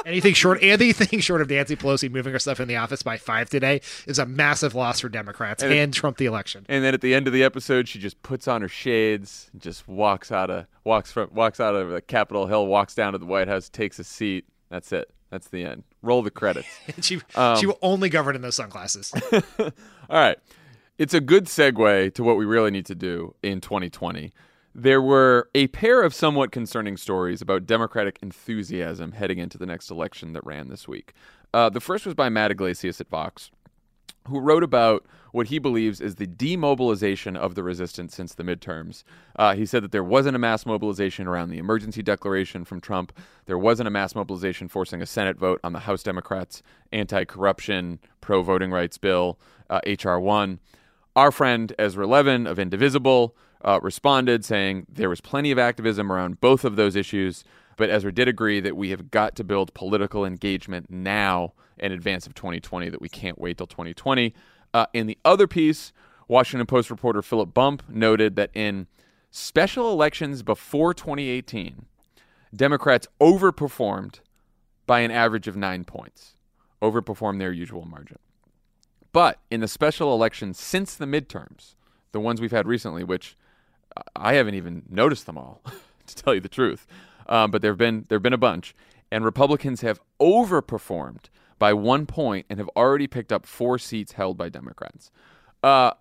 Anything 0.06 0.36
short, 0.36 0.60
anything 0.62 1.20
short 1.22 1.42
of 1.42 1.50
Nancy 1.50 1.76
Pelosi 1.76 2.12
moving 2.12 2.32
her 2.32 2.40
stuff 2.40 2.60
in 2.60 2.68
the 2.68 2.76
office 2.76 3.02
by 3.02 3.18
five 3.18 3.50
today 3.50 3.82
is 4.06 4.20
a 4.20 4.26
massive 4.26 4.76
loss 4.76 5.00
for 5.00 5.10
Democrats 5.10 5.64
and, 5.64 5.74
and 5.74 5.94
Trump 5.94 6.18
the 6.18 6.28
election. 6.28 6.64
And 6.70 6.84
then 6.84 6.94
at 6.94 7.02
the 7.02 7.16
end 7.16 7.26
of 7.26 7.34
the 7.34 7.44
episode, 7.44 7.88
she 7.88 7.98
just 7.98 8.22
puts 8.22 8.48
on 8.48 8.62
her 8.62 8.68
shades, 8.68 9.50
and 9.52 9.62
just 9.62 9.88
walks 9.88 10.32
out 10.32 10.52
of 10.52 10.68
walks 10.84 11.12
from 11.12 11.30
walks 11.34 11.60
out 11.60 11.76
of 11.76 11.90
the 11.90 12.02
Capitol 12.02 12.46
Hill, 12.46 12.68
walks 12.68 12.94
down 12.94 13.14
to 13.14 13.18
the 13.18 13.26
White 13.26 13.48
House, 13.48 13.68
takes 13.68 13.98
a 13.98 14.04
seat. 14.04 14.46
That's 14.70 14.92
it. 14.92 15.12
That's 15.32 15.48
the 15.48 15.66
end. 15.66 15.84
Roll 16.04 16.22
the 16.22 16.32
credits. 16.32 16.68
she 17.02 17.20
um, 17.34 17.58
she 17.58 17.66
will 17.66 17.80
only 17.82 18.10
govern 18.10 18.36
in 18.36 18.44
those 18.44 18.56
sunglasses. 18.56 19.12
All 19.60 19.72
right, 20.10 20.38
it's 21.00 21.16
a 21.16 21.22
good 21.22 21.46
segue 21.46 22.14
to 22.14 22.24
what 22.24 22.38
we 22.38 22.46
really 22.46 22.70
need 22.70 22.86
to 22.86 22.96
do 22.96 23.34
in 23.42 23.60
2020. 23.60 24.32
There 24.78 25.02
were 25.02 25.50
a 25.56 25.68
pair 25.68 26.04
of 26.04 26.14
somewhat 26.14 26.52
concerning 26.52 26.98
stories 26.98 27.42
about 27.42 27.66
Democratic 27.66 28.20
enthusiasm 28.22 29.14
heading 29.14 29.40
into 29.40 29.58
the 29.58 29.66
next 29.66 29.90
election 29.90 30.34
that 30.34 30.46
ran 30.46 30.68
this 30.68 30.86
week. 30.86 31.14
Uh, 31.54 31.70
the 31.70 31.80
first 31.80 32.06
was 32.06 32.14
by 32.14 32.28
Matt 32.28 32.52
Yglesias 32.52 33.00
at 33.00 33.08
Vox, 33.08 33.52
who 34.28 34.38
wrote 34.38 34.64
about 34.64 35.06
what 35.32 35.48
he 35.48 35.60
believes 35.60 36.02
is 36.02 36.16
the 36.16 36.28
demobilization 36.28 37.38
of 37.38 37.56
the 37.56 37.64
resistance 37.64 38.14
since 38.14 38.36
the 38.36 38.44
midterms. 38.44 39.06
Uh, 39.38 39.56
he 39.56 39.66
said 39.66 39.82
that 39.82 39.94
there 39.94 40.04
wasn't 40.04 40.36
a 40.36 40.40
mass 40.40 40.66
mobilization 40.66 41.26
around 41.26 41.52
the 41.52 41.58
emergency 41.58 42.04
declaration 42.04 42.66
from 42.66 42.82
Trump. 42.82 43.18
There 43.46 43.58
wasn't 43.58 43.88
a 43.88 43.92
mass 43.92 44.14
mobilization 44.14 44.68
forcing 44.68 45.02
a 45.02 45.06
Senate 45.06 45.38
vote 45.38 45.62
on 45.64 45.72
the 45.72 45.80
House 45.80 46.04
Democrats' 46.04 46.62
anti 46.92 47.24
corruption, 47.24 48.00
pro 48.20 48.42
voting 48.42 48.72
rights 48.72 48.98
bill, 48.98 49.40
uh, 49.70 49.80
H.R. 49.86 50.20
1. 50.20 50.60
Our 51.16 51.32
friend 51.32 51.72
Ezra 51.80 52.06
Levin 52.06 52.46
of 52.46 52.60
Indivisible 52.60 53.38
uh, 53.64 53.80
responded 53.82 54.44
saying 54.46 54.86
there 54.92 55.10
was 55.10 55.22
plenty 55.22 55.52
of 55.52 55.60
activism 55.60 56.12
around 56.12 56.40
both 56.40 56.66
of 56.66 56.76
those 56.76 56.96
issues, 56.96 57.44
but 57.78 57.90
Ezra 57.90 58.14
did 58.14 58.28
agree 58.28 58.60
that 58.60 58.78
we 58.78 58.90
have 58.90 59.12
got 59.12 59.36
to 59.36 59.44
build 59.44 59.74
political 59.74 60.26
engagement 60.26 60.90
now 60.90 61.54
in 61.78 61.92
advance 61.92 62.26
of 62.26 62.34
2020, 62.34 62.90
that 62.90 63.02
we 63.02 63.10
can't 63.10 63.40
wait 63.40 63.58
till 63.58 63.68
2020. 63.68 64.34
Uh, 64.74 64.86
in 64.94 65.08
the 65.08 65.18
other 65.26 65.48
piece, 65.48 65.92
Washington 66.28 66.66
Post 66.66 66.90
reporter 66.90 67.22
Philip 67.22 67.54
Bump 67.54 67.84
noted 67.90 68.36
that 68.36 68.50
in 68.54 68.88
special 69.32 69.92
elections 69.92 70.44
before 70.44 70.94
2018, 70.94 71.86
Democrats 72.56 73.08
overperformed 73.20 74.20
by 74.88 75.02
an 75.02 75.12
average 75.12 75.48
of 75.48 75.58
nine 75.58 75.84
points, 75.84 76.36
overperformed 76.82 77.40
their 77.40 77.52
usual 77.52 77.86
margin. 77.86 78.18
But 79.12 79.40
in 79.50 79.62
the 79.62 79.68
special 79.68 80.14
elections 80.14 80.60
since 80.60 80.96
the 80.96 81.06
midterms, 81.06 81.76
the 82.12 82.20
ones 82.20 82.40
we've 82.40 82.52
had 82.52 82.68
recently, 82.68 83.04
which 83.04 83.38
I 84.16 84.34
haven't 84.34 84.56
even 84.56 84.84
noticed 84.90 85.26
them 85.26 85.38
all, 85.38 85.62
to 86.08 86.16
tell 86.16 86.34
you 86.34 86.42
the 86.42 86.50
truth, 86.50 86.88
um, 87.28 87.52
but 87.52 87.62
there've 87.62 87.78
been 87.78 88.06
there've 88.10 88.22
been 88.22 88.34
a 88.34 88.38
bunch, 88.38 88.76
and 89.12 89.24
Republicans 89.24 89.82
have 89.82 90.00
overperformed 90.20 91.26
by 91.60 91.74
one 91.74 92.06
point 92.06 92.46
and 92.50 92.60
have 92.60 92.70
already 92.76 93.08
picked 93.08 93.32
up 93.32 93.46
four 93.46 93.78
seats 93.78 94.14
held 94.14 94.38
by 94.38 94.50
Democrats. 94.50 95.12
Uh, 95.64 95.92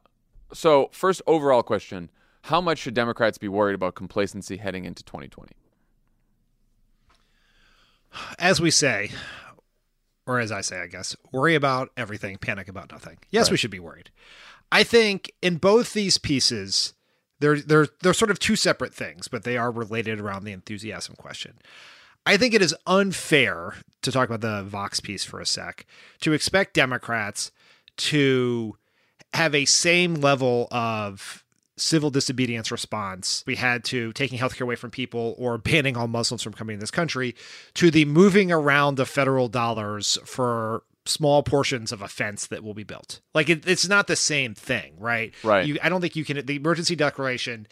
so, 0.52 0.88
first 0.92 1.22
overall 1.26 1.62
question 1.62 2.10
How 2.42 2.60
much 2.60 2.78
should 2.78 2.94
Democrats 2.94 3.38
be 3.38 3.48
worried 3.48 3.74
about 3.74 3.94
complacency 3.94 4.56
heading 4.56 4.84
into 4.84 5.02
2020? 5.04 5.52
As 8.38 8.60
we 8.60 8.70
say, 8.70 9.10
or 10.26 10.38
as 10.38 10.52
I 10.52 10.60
say, 10.60 10.80
I 10.80 10.86
guess, 10.86 11.16
worry 11.32 11.54
about 11.54 11.90
everything, 11.96 12.38
panic 12.38 12.68
about 12.68 12.92
nothing. 12.92 13.18
Yes, 13.30 13.46
right. 13.46 13.52
we 13.52 13.56
should 13.56 13.70
be 13.70 13.80
worried. 13.80 14.10
I 14.70 14.84
think 14.84 15.32
in 15.42 15.56
both 15.56 15.92
these 15.92 16.18
pieces, 16.18 16.94
they're, 17.44 17.60
they're, 17.60 17.88
they're 18.02 18.14
sort 18.14 18.30
of 18.30 18.38
two 18.38 18.56
separate 18.56 18.94
things, 18.94 19.28
but 19.28 19.44
they 19.44 19.58
are 19.58 19.70
related 19.70 20.18
around 20.18 20.44
the 20.44 20.52
enthusiasm 20.52 21.14
question. 21.16 21.58
I 22.24 22.38
think 22.38 22.54
it 22.54 22.62
is 22.62 22.74
unfair 22.86 23.74
to 24.00 24.10
talk 24.10 24.30
about 24.30 24.40
the 24.40 24.62
Vox 24.62 24.98
piece 24.98 25.24
for 25.24 25.40
a 25.40 25.46
sec 25.46 25.84
to 26.20 26.32
expect 26.32 26.72
Democrats 26.72 27.52
to 27.98 28.76
have 29.34 29.54
a 29.54 29.66
same 29.66 30.14
level 30.14 30.68
of 30.70 31.44
civil 31.76 32.08
disobedience 32.08 32.70
response 32.70 33.42
we 33.48 33.56
had 33.56 33.82
to 33.82 34.12
taking 34.12 34.38
healthcare 34.38 34.60
away 34.60 34.76
from 34.76 34.90
people 34.90 35.34
or 35.36 35.58
banning 35.70 35.96
all 35.96 36.06
Muslims 36.06 36.42
from 36.42 36.52
coming 36.52 36.76
to 36.76 36.80
this 36.80 36.90
country 36.90 37.34
to 37.74 37.90
the 37.90 38.04
moving 38.06 38.50
around 38.50 38.98
of 38.98 39.08
federal 39.08 39.48
dollars 39.48 40.16
for 40.24 40.82
small 41.06 41.42
portions 41.42 41.92
of 41.92 42.02
a 42.02 42.08
fence 42.08 42.46
that 42.46 42.64
will 42.64 42.74
be 42.74 42.84
built. 42.84 43.20
Like 43.34 43.48
it, 43.48 43.66
it's 43.66 43.88
not 43.88 44.06
the 44.06 44.16
same 44.16 44.54
thing, 44.54 44.94
right? 44.98 45.32
Right. 45.42 45.66
You, 45.66 45.78
I 45.82 45.88
don't 45.88 46.00
think 46.00 46.16
you 46.16 46.24
can. 46.24 46.44
The 46.44 46.56
emergency 46.56 46.96
declaration 46.96 47.66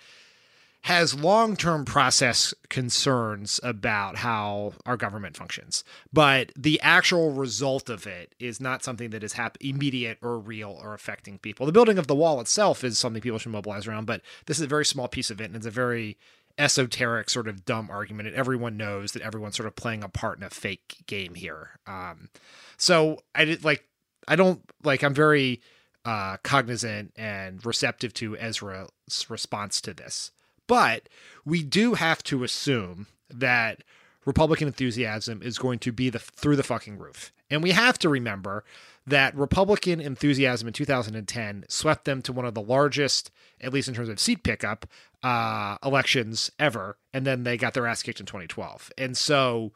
has 0.83 1.14
long 1.14 1.57
term 1.57 1.85
process 1.85 2.53
concerns 2.68 3.61
about 3.62 4.16
how 4.16 4.72
our 4.85 4.97
government 4.97 5.37
functions. 5.37 5.85
But 6.12 6.53
the 6.57 6.80
actual 6.80 7.30
result 7.30 7.89
of 7.89 8.07
it 8.07 8.35
is 8.41 8.61
not 8.61 8.83
something 8.83 9.11
that 9.11 9.22
is 9.22 9.35
hap- 9.35 9.59
immediate 9.61 10.18
or 10.22 10.39
real 10.39 10.78
or 10.83 10.93
affecting 10.93 11.39
people. 11.39 11.66
The 11.66 11.72
building 11.72 11.99
of 11.99 12.09
the 12.09 12.16
wall 12.16 12.41
itself 12.41 12.83
is 12.83 12.99
something 12.99 13.22
people 13.22 13.39
should 13.39 13.53
mobilize 13.53 13.87
around, 13.87 14.07
but 14.07 14.22
this 14.47 14.59
is 14.59 14.64
a 14.64 14.68
very 14.68 14.85
small 14.85 15.07
piece 15.07 15.30
of 15.30 15.41
it, 15.41 15.45
and 15.45 15.57
it's 15.57 15.66
a 15.66 15.70
very 15.70 16.18
esoteric 16.59 17.30
sort 17.30 17.48
of 17.48 17.64
dumb 17.64 17.88
argument 17.90 18.28
and 18.28 18.36
everyone 18.36 18.76
knows 18.76 19.12
that 19.12 19.22
everyone's 19.22 19.57
sort 19.57 19.66
of 19.66 19.76
playing 19.76 20.03
a 20.03 20.09
part 20.09 20.38
in 20.38 20.44
a 20.44 20.50
fake 20.50 20.96
game 21.07 21.34
here 21.34 21.70
um 21.86 22.28
so 22.76 23.18
i 23.34 23.44
did 23.44 23.64
like 23.64 23.84
i 24.28 24.36
don't 24.36 24.61
like 24.82 25.03
i'm 25.03 25.14
very 25.14 25.61
uh 26.05 26.36
cognizant 26.42 27.12
and 27.16 27.64
receptive 27.64 28.12
to 28.12 28.36
ezra's 28.36 28.90
response 29.28 29.80
to 29.80 29.94
this 29.94 30.30
but 30.66 31.09
we 31.44 31.62
do 31.62 31.94
have 31.94 32.22
to 32.24 32.44
assume 32.44 33.07
that 33.28 33.82
Republican 34.24 34.68
enthusiasm 34.68 35.42
is 35.42 35.59
going 35.59 35.78
to 35.80 35.92
be 35.92 36.11
the 36.11 36.18
through 36.18 36.57
the 36.57 36.62
fucking 36.62 36.98
roof. 36.98 37.32
And 37.50 37.62
we 37.62 37.72
have 37.72 37.98
to 38.00 38.09
remember 38.09 38.64
that 39.07 39.34
Republican 39.34 40.00
enthusiasm 40.00 40.68
in 40.68 40.74
2010 40.74 41.64
swept 41.68 42.05
them 42.05 42.22
to 42.22 42.32
one 42.32 42.44
of 42.44 42.55
the 42.55 42.62
largest, 42.62 43.30
at 43.61 43.72
least 43.72 43.88
in 43.88 43.94
terms 43.94 44.09
of 44.09 44.20
seat 44.20 44.42
pickup, 44.42 44.86
uh, 45.22 45.76
elections 45.84 46.50
ever. 46.59 46.96
And 47.12 47.26
then 47.26 47.42
they 47.44 47.57
got 47.57 47.74
their 47.74 47.86
ass 47.86 48.03
kicked 48.03 48.20
in 48.20 48.26
2012. 48.26 48.92
And 48.96 49.16
so, 49.16 49.72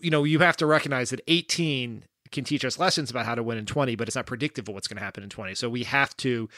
you 0.00 0.10
know, 0.10 0.24
you 0.24 0.40
have 0.40 0.56
to 0.56 0.66
recognize 0.66 1.10
that 1.10 1.20
18 1.28 2.04
can 2.30 2.44
teach 2.44 2.64
us 2.64 2.78
lessons 2.78 3.10
about 3.10 3.26
how 3.26 3.34
to 3.34 3.42
win 3.42 3.58
in 3.58 3.66
20, 3.66 3.96
but 3.96 4.08
it's 4.08 4.16
not 4.16 4.26
predictive 4.26 4.68
of 4.68 4.74
what's 4.74 4.88
going 4.88 4.98
to 4.98 5.04
happen 5.04 5.22
in 5.22 5.30
20. 5.30 5.54
So 5.54 5.70
we 5.70 5.84
have 5.84 6.16
to 6.18 6.48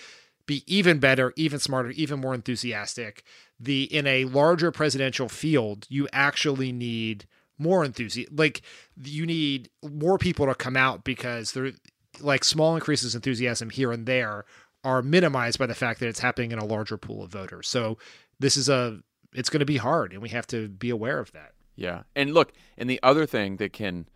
be 0.46 0.64
even 0.66 0.98
better, 0.98 1.32
even 1.36 1.58
smarter, 1.58 1.90
even 1.90 2.20
more 2.20 2.34
enthusiastic. 2.34 3.22
The 3.58 3.84
in 3.84 4.06
a 4.06 4.24
larger 4.24 4.72
presidential 4.72 5.28
field, 5.28 5.86
you 5.88 6.08
actually 6.12 6.72
need 6.72 7.26
more 7.60 7.84
enthusiasm. 7.84 8.34
Like 8.34 8.62
you 9.02 9.26
need 9.26 9.70
more 9.88 10.18
people 10.18 10.46
to 10.46 10.54
come 10.54 10.76
out 10.76 11.04
because 11.04 11.52
they're 11.52 11.72
like 12.20 12.44
small 12.44 12.74
increases 12.74 13.14
in 13.14 13.18
enthusiasm 13.18 13.70
here 13.70 13.92
and 13.92 14.06
there 14.06 14.44
are 14.82 15.02
minimized 15.02 15.58
by 15.58 15.66
the 15.66 15.74
fact 15.74 16.00
that 16.00 16.08
it's 16.08 16.20
happening 16.20 16.52
in 16.52 16.58
a 16.58 16.64
larger 16.64 16.96
pool 16.96 17.22
of 17.22 17.30
voters. 17.30 17.68
So 17.68 17.98
this 18.38 18.56
is 18.56 18.68
a 18.68 19.00
it's 19.32 19.48
going 19.48 19.60
to 19.60 19.66
be 19.66 19.76
hard, 19.76 20.12
and 20.12 20.20
we 20.20 20.30
have 20.30 20.46
to 20.48 20.68
be 20.68 20.90
aware 20.90 21.20
of 21.20 21.30
that. 21.32 21.52
Yeah, 21.76 22.02
and 22.16 22.34
look, 22.34 22.52
and 22.76 22.90
the 22.90 23.00
other 23.02 23.26
thing 23.26 23.56
that 23.56 23.72
can 23.72 24.06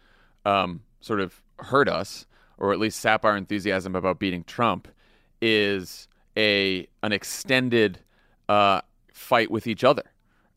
um, 0.45 0.83
sort 1.01 1.21
of 1.21 1.41
hurt 1.59 1.89
us, 1.89 2.27
or 2.59 2.73
at 2.73 2.79
least 2.79 2.99
sap 2.99 3.25
our 3.25 3.37
enthusiasm 3.37 3.95
about 3.95 4.19
beating 4.19 4.45
Trump, 4.45 4.89
is 5.41 6.09
a 6.37 6.89
an 7.03 7.13
extended 7.13 8.01
uh, 8.49 8.81
fight 9.13 9.51
with 9.51 9.67
each 9.67 9.85
other 9.85 10.11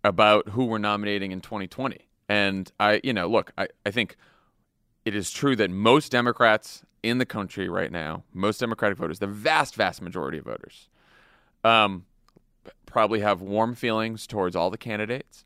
about 0.04 0.50
who 0.50 0.66
we're 0.66 0.78
nominating 0.78 1.32
in 1.32 1.42
2020. 1.42 2.07
And 2.30 2.72
I, 2.80 3.02
you 3.04 3.14
know, 3.14 3.28
look, 3.28 3.52
I, 3.58 3.68
I 3.86 3.92
think 3.92 4.18
it 5.06 5.16
is 5.16 5.32
true 5.32 5.56
that 5.56 5.72
most 5.72 6.12
Democrats 6.12 6.84
in 7.04 7.18
the 7.18 7.26
country 7.26 7.70
right 7.70 7.92
now, 7.92 8.24
most 8.34 8.60
Democratic 8.60 8.98
voters, 8.98 9.20
the 9.20 9.28
vast, 9.28 9.76
vast 9.76 10.02
majority 10.02 10.38
of 10.38 10.46
voters, 10.46 10.90
um, 11.64 12.06
probably 12.86 13.22
have 13.22 13.42
warm 13.42 13.76
feelings 13.76 14.28
towards 14.28 14.56
all 14.56 14.70
the 14.70 14.78
candidates. 14.78 15.46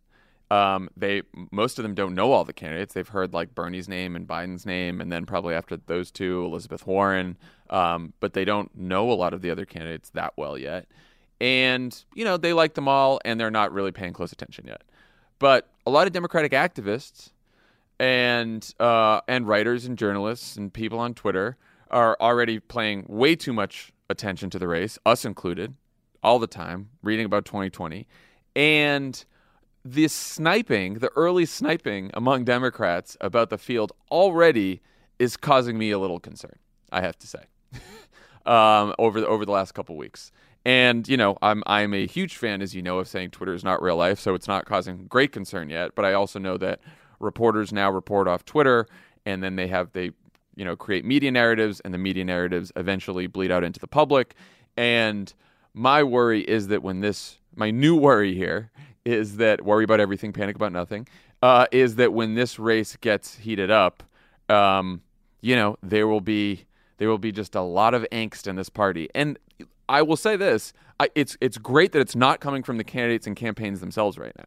Um, 0.49 0.89
they 0.97 1.21
most 1.51 1.79
of 1.79 1.83
them 1.83 1.93
don't 1.95 2.13
know 2.13 2.33
all 2.33 2.43
the 2.43 2.51
candidates. 2.51 2.93
They've 2.93 3.07
heard 3.07 3.33
like 3.33 3.55
Bernie's 3.55 3.87
name 3.87 4.17
and 4.17 4.27
Biden's 4.27 4.65
name, 4.65 4.99
and 4.99 5.09
then 5.09 5.25
probably 5.25 5.55
after 5.55 5.77
those 5.77 6.11
two, 6.11 6.43
Elizabeth 6.43 6.85
Warren. 6.85 7.37
Um, 7.69 8.11
but 8.19 8.33
they 8.33 8.43
don't 8.43 8.75
know 8.75 9.09
a 9.09 9.13
lot 9.13 9.33
of 9.33 9.41
the 9.41 9.49
other 9.49 9.63
candidates 9.63 10.09
that 10.09 10.33
well 10.35 10.57
yet. 10.57 10.87
And 11.39 11.97
you 12.13 12.25
know 12.25 12.35
they 12.35 12.51
like 12.51 12.73
them 12.73 12.89
all, 12.89 13.21
and 13.23 13.39
they're 13.39 13.49
not 13.49 13.71
really 13.71 13.93
paying 13.93 14.11
close 14.11 14.33
attention 14.33 14.65
yet. 14.67 14.83
But 15.39 15.70
a 15.85 15.89
lot 15.89 16.07
of 16.07 16.13
Democratic 16.13 16.51
activists 16.51 17.31
and 17.99 18.73
uh, 18.79 19.21
and 19.27 19.47
writers 19.47 19.85
and 19.85 19.97
journalists 19.97 20.55
and 20.55 20.73
people 20.73 20.99
on 20.99 21.13
Twitter 21.13 21.57
are 21.89 22.17
already 22.19 22.59
paying 22.59 23.05
way 23.07 23.35
too 23.35 23.53
much 23.53 23.91
attention 24.09 24.49
to 24.49 24.59
the 24.59 24.67
race, 24.67 24.97
us 25.05 25.25
included, 25.25 25.75
all 26.23 26.39
the 26.39 26.47
time, 26.47 26.89
reading 27.03 27.25
about 27.25 27.45
2020, 27.45 28.07
and 28.55 29.25
the 29.83 30.07
sniping, 30.07 30.95
the 30.95 31.11
early 31.15 31.45
sniping 31.45 32.11
among 32.13 32.45
Democrats 32.45 33.17
about 33.19 33.49
the 33.49 33.57
field 33.57 33.91
already 34.11 34.81
is 35.19 35.37
causing 35.37 35.77
me 35.77 35.91
a 35.91 35.99
little 35.99 36.19
concern. 36.19 36.57
I 36.91 37.01
have 37.01 37.17
to 37.19 37.27
say, 37.27 37.43
um, 38.45 38.93
over 38.99 39.21
the, 39.21 39.27
over 39.27 39.45
the 39.45 39.51
last 39.51 39.73
couple 39.73 39.95
weeks. 39.95 40.31
And 40.65 41.07
you 41.07 41.17
know, 41.17 41.37
I'm 41.41 41.63
I'm 41.65 41.93
a 41.93 42.05
huge 42.05 42.37
fan, 42.37 42.61
as 42.61 42.75
you 42.75 42.81
know, 42.81 42.99
of 42.99 43.07
saying 43.07 43.31
Twitter 43.31 43.53
is 43.53 43.63
not 43.63 43.81
real 43.81 43.95
life, 43.95 44.19
so 44.19 44.35
it's 44.35 44.47
not 44.47 44.65
causing 44.65 45.07
great 45.07 45.31
concern 45.31 45.69
yet. 45.69 45.95
But 45.95 46.05
I 46.05 46.13
also 46.13 46.39
know 46.39 46.57
that 46.57 46.79
reporters 47.19 47.73
now 47.73 47.89
report 47.91 48.27
off 48.27 48.45
Twitter, 48.45 48.87
and 49.25 49.41
then 49.43 49.55
they 49.55 49.67
have 49.67 49.91
they 49.93 50.11
you 50.55 50.65
know 50.65 50.75
create 50.75 51.03
media 51.03 51.31
narratives, 51.31 51.79
and 51.79 51.93
the 51.93 51.97
media 51.97 52.23
narratives 52.23 52.71
eventually 52.75 53.27
bleed 53.27 53.51
out 53.51 53.63
into 53.63 53.79
the 53.79 53.87
public. 53.87 54.35
And 54.77 55.33
my 55.73 56.03
worry 56.03 56.41
is 56.41 56.67
that 56.67 56.83
when 56.83 56.99
this, 56.99 57.39
my 57.55 57.71
new 57.71 57.95
worry 57.95 58.35
here 58.35 58.71
is 59.05 59.37
that 59.37 59.63
worry 59.63 59.83
about 59.83 59.99
everything, 59.99 60.33
panic 60.33 60.55
about 60.55 60.71
nothing. 60.71 61.07
Uh, 61.41 61.65
is 61.71 61.95
that 61.95 62.13
when 62.13 62.35
this 62.35 62.59
race 62.59 62.95
gets 62.97 63.35
heated 63.35 63.71
up, 63.71 64.03
um, 64.47 65.01
you 65.41 65.55
know, 65.55 65.75
there 65.81 66.07
will 66.07 66.21
be 66.21 66.65
there 66.97 67.09
will 67.09 67.17
be 67.17 67.31
just 67.31 67.55
a 67.55 67.61
lot 67.61 67.95
of 67.95 68.05
angst 68.11 68.45
in 68.45 68.55
this 68.55 68.69
party. 68.69 69.09
And 69.15 69.39
I 69.91 70.01
will 70.01 70.15
say 70.15 70.37
this: 70.37 70.71
I, 70.99 71.09
it's 71.15 71.37
it's 71.41 71.57
great 71.57 71.91
that 71.91 71.99
it's 71.99 72.15
not 72.15 72.39
coming 72.39 72.63
from 72.63 72.77
the 72.77 72.83
candidates 72.83 73.27
and 73.27 73.35
campaigns 73.35 73.81
themselves 73.81 74.17
right 74.17 74.33
now. 74.37 74.45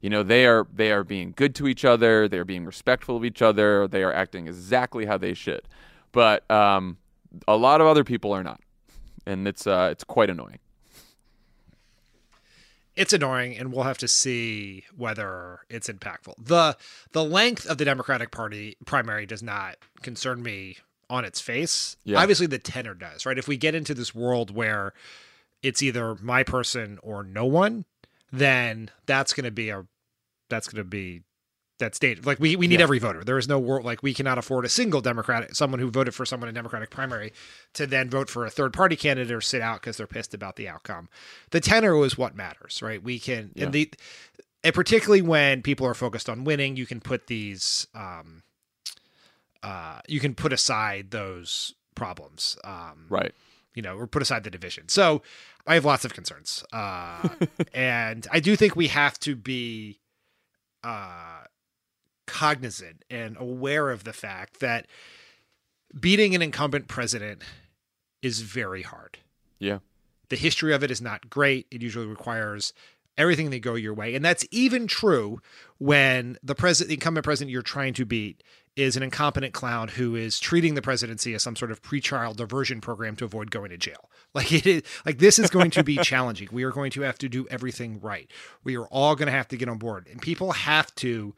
You 0.00 0.08
know, 0.08 0.22
they 0.22 0.46
are 0.46 0.66
they 0.72 0.92
are 0.92 1.04
being 1.04 1.34
good 1.36 1.54
to 1.56 1.68
each 1.68 1.84
other. 1.84 2.26
They 2.26 2.38
are 2.38 2.46
being 2.46 2.64
respectful 2.64 3.16
of 3.16 3.24
each 3.24 3.42
other. 3.42 3.86
They 3.86 4.02
are 4.02 4.12
acting 4.12 4.48
exactly 4.48 5.04
how 5.04 5.18
they 5.18 5.34
should. 5.34 5.62
But 6.10 6.50
um, 6.50 6.96
a 7.46 7.56
lot 7.56 7.82
of 7.82 7.86
other 7.86 8.02
people 8.02 8.32
are 8.32 8.42
not, 8.42 8.60
and 9.26 9.46
it's 9.46 9.66
uh, 9.66 9.88
it's 9.92 10.04
quite 10.04 10.30
annoying. 10.30 10.58
It's 12.96 13.12
annoying, 13.12 13.56
and 13.56 13.72
we'll 13.72 13.84
have 13.84 13.98
to 13.98 14.08
see 14.08 14.84
whether 14.96 15.60
it's 15.68 15.88
impactful. 15.88 16.34
the 16.38 16.76
The 17.12 17.24
length 17.24 17.66
of 17.66 17.78
the 17.78 17.84
Democratic 17.84 18.30
Party 18.30 18.76
primary 18.86 19.26
does 19.26 19.42
not 19.42 19.76
concern 20.02 20.42
me 20.42 20.78
on 21.10 21.24
its 21.24 21.40
face. 21.40 21.96
Yeah. 22.04 22.18
Obviously, 22.20 22.46
the 22.46 22.58
tenor 22.58 22.94
does, 22.94 23.24
right? 23.26 23.38
If 23.38 23.48
we 23.48 23.56
get 23.56 23.74
into 23.74 23.94
this 23.94 24.14
world 24.14 24.54
where 24.54 24.92
it's 25.62 25.82
either 25.82 26.14
my 26.16 26.42
person 26.42 26.98
or 27.02 27.22
no 27.24 27.44
one, 27.46 27.84
then 28.32 28.90
that's 29.06 29.32
going 29.32 29.44
to 29.44 29.50
be 29.50 29.70
a 29.70 29.86
that's 30.50 30.68
going 30.68 30.82
to 30.82 30.88
be 30.88 31.22
that's 31.78 31.98
dated. 32.00 32.26
Like 32.26 32.40
we, 32.40 32.56
we 32.56 32.66
need 32.66 32.80
Yeah. 32.80 32.84
every 32.84 32.98
voter. 32.98 33.22
There 33.22 33.38
is 33.38 33.46
no 33.48 33.58
world 33.58 33.84
like 33.84 34.02
we 34.02 34.12
cannot 34.12 34.36
afford 34.36 34.64
a 34.64 34.68
single 34.68 35.00
Democratic 35.00 35.54
someone 35.54 35.78
who 35.80 35.90
voted 35.90 36.14
for 36.14 36.26
someone 36.26 36.48
in 36.48 36.54
Democratic 36.54 36.90
primary 36.90 37.32
to 37.74 37.86
then 37.86 38.10
vote 38.10 38.28
for 38.28 38.44
a 38.44 38.50
third 38.50 38.72
party 38.72 38.96
candidate 38.96 39.32
or 39.32 39.40
sit 39.40 39.62
out 39.62 39.80
because 39.80 39.96
they're 39.96 40.06
pissed 40.08 40.34
about 40.34 40.56
the 40.56 40.68
outcome. 40.68 41.08
The 41.50 41.60
tenor 41.60 42.04
is 42.04 42.18
what 42.18 42.34
matters, 42.34 42.82
right? 42.82 43.02
We 43.02 43.18
can 43.18 43.52
Yeah. 43.54 43.64
and 43.64 43.72
the 43.72 43.90
and 44.64 44.74
particularly 44.74 45.22
when 45.22 45.62
people 45.62 45.86
are 45.86 45.94
focused 45.94 46.28
on 46.28 46.42
winning, 46.44 46.76
you 46.76 46.84
can 46.84 47.00
put 47.00 47.28
these 47.28 47.86
um 47.94 48.42
uh 49.62 50.00
you 50.08 50.20
can 50.20 50.34
put 50.34 50.52
aside 50.52 51.10
those 51.10 51.74
problems. 51.94 52.56
Um 52.64 53.06
Right. 53.08 53.32
you 53.74 53.82
know, 53.82 53.96
or 53.96 54.06
put 54.06 54.22
aside 54.22 54.44
the 54.44 54.50
division. 54.50 54.88
So 54.88 55.22
I 55.66 55.74
have 55.74 55.84
lots 55.84 56.04
of 56.04 56.14
concerns. 56.14 56.64
Uh, 56.72 57.28
and 57.74 58.26
I 58.32 58.40
do 58.40 58.56
think 58.56 58.74
we 58.74 58.88
have 58.88 59.20
to 59.20 59.36
be 59.36 59.98
uh, 60.82 61.42
cognizant 62.26 63.04
and 63.10 63.36
aware 63.38 63.90
of 63.90 64.04
the 64.04 64.12
fact 64.14 64.60
that 64.60 64.86
beating 65.98 66.34
an 66.34 66.42
incumbent 66.42 66.88
president 66.88 67.42
is 68.22 68.40
very 68.40 68.82
hard. 68.82 69.18
Yeah. 69.58 69.78
The 70.28 70.36
history 70.36 70.72
of 70.74 70.82
it 70.82 70.90
is 70.90 71.00
not 71.02 71.28
great. 71.30 71.66
It 71.70 71.82
usually 71.82 72.06
requires 72.06 72.72
everything 73.16 73.50
to 73.50 73.58
go 73.60 73.74
your 73.74 73.94
way. 73.94 74.14
And 74.14 74.24
that's 74.24 74.46
even 74.50 74.86
true 74.86 75.40
when 75.78 76.38
the 76.42 76.54
president, 76.54 76.88
the 76.88 76.94
incumbent 76.94 77.24
president 77.24 77.50
you're 77.50 77.62
trying 77.62 77.94
to 77.94 78.04
beat 78.04 78.42
is 78.78 78.96
an 78.96 79.02
incompetent 79.02 79.52
clown 79.52 79.88
who 79.88 80.14
is 80.14 80.38
treating 80.38 80.74
the 80.74 80.82
presidency 80.82 81.34
as 81.34 81.42
some 81.42 81.56
sort 81.56 81.72
of 81.72 81.82
pretrial 81.82 82.34
diversion 82.34 82.80
program 82.80 83.16
to 83.16 83.24
avoid 83.24 83.50
going 83.50 83.70
to 83.70 83.76
jail. 83.76 84.08
Like 84.34 84.52
it 84.52 84.66
is 84.66 84.82
like 85.06 85.18
this 85.18 85.38
is 85.38 85.48
going 85.48 85.70
to 85.70 85.82
be 85.82 85.96
challenging. 85.96 86.50
We 86.52 86.62
are 86.62 86.70
going 86.70 86.90
to 86.92 87.00
have 87.00 87.16
to 87.18 87.30
do 87.30 87.48
everything 87.50 87.98
right. 87.98 88.30
We 88.62 88.76
are 88.76 88.84
all 88.88 89.16
going 89.16 89.26
to 89.26 89.32
have 89.32 89.48
to 89.48 89.56
get 89.56 89.70
on 89.70 89.78
board. 89.78 90.06
And 90.08 90.20
people 90.20 90.52
have 90.52 90.94
to 90.96 91.34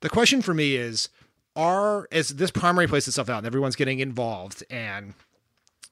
the 0.00 0.08
question 0.08 0.40
for 0.40 0.54
me 0.54 0.76
is 0.76 1.08
are 1.56 2.06
as 2.12 2.28
this 2.28 2.52
primary 2.52 2.86
plays 2.86 3.08
itself 3.08 3.28
out 3.28 3.38
and 3.38 3.46
everyone's 3.46 3.74
getting 3.74 3.98
involved 3.98 4.62
and 4.70 5.14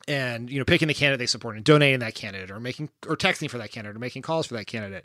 and 0.07 0.49
you 0.49 0.59
know 0.59 0.65
picking 0.65 0.87
the 0.87 0.95
candidate 0.95 1.19
they 1.19 1.27
support 1.27 1.57
and 1.57 1.65
donating 1.65 1.99
that 1.99 2.15
candidate 2.15 2.51
or 2.51 2.61
making 2.61 2.89
or 3.09 3.17
texting 3.17 3.51
for 3.51 3.59
that 3.59 3.73
candidate 3.73 3.97
or 3.97 3.99
making 3.99 4.23
calls 4.23 4.47
for 4.47 4.55
that 4.55 4.69
candidate 4.69 5.05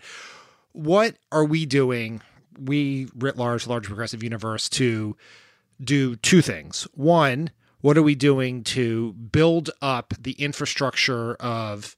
what 0.74 1.16
are 1.32 1.44
we 1.44 1.66
doing 1.66 2.22
we 2.60 3.08
writ 3.16 3.36
large 3.36 3.66
large 3.66 3.88
progressive 3.88 4.22
universe 4.24 4.70
to 4.70 5.18
do 5.84 6.16
two 6.18 6.42
things 6.42 6.88
one 6.94 7.52
what 7.82 7.98
are 7.98 8.04
we 8.04 8.14
doing 8.14 8.64
to 8.64 9.14
build 9.14 9.72
up 9.82 10.14
the 10.20 10.34
infrastructure 10.34 11.34
of 11.36 11.96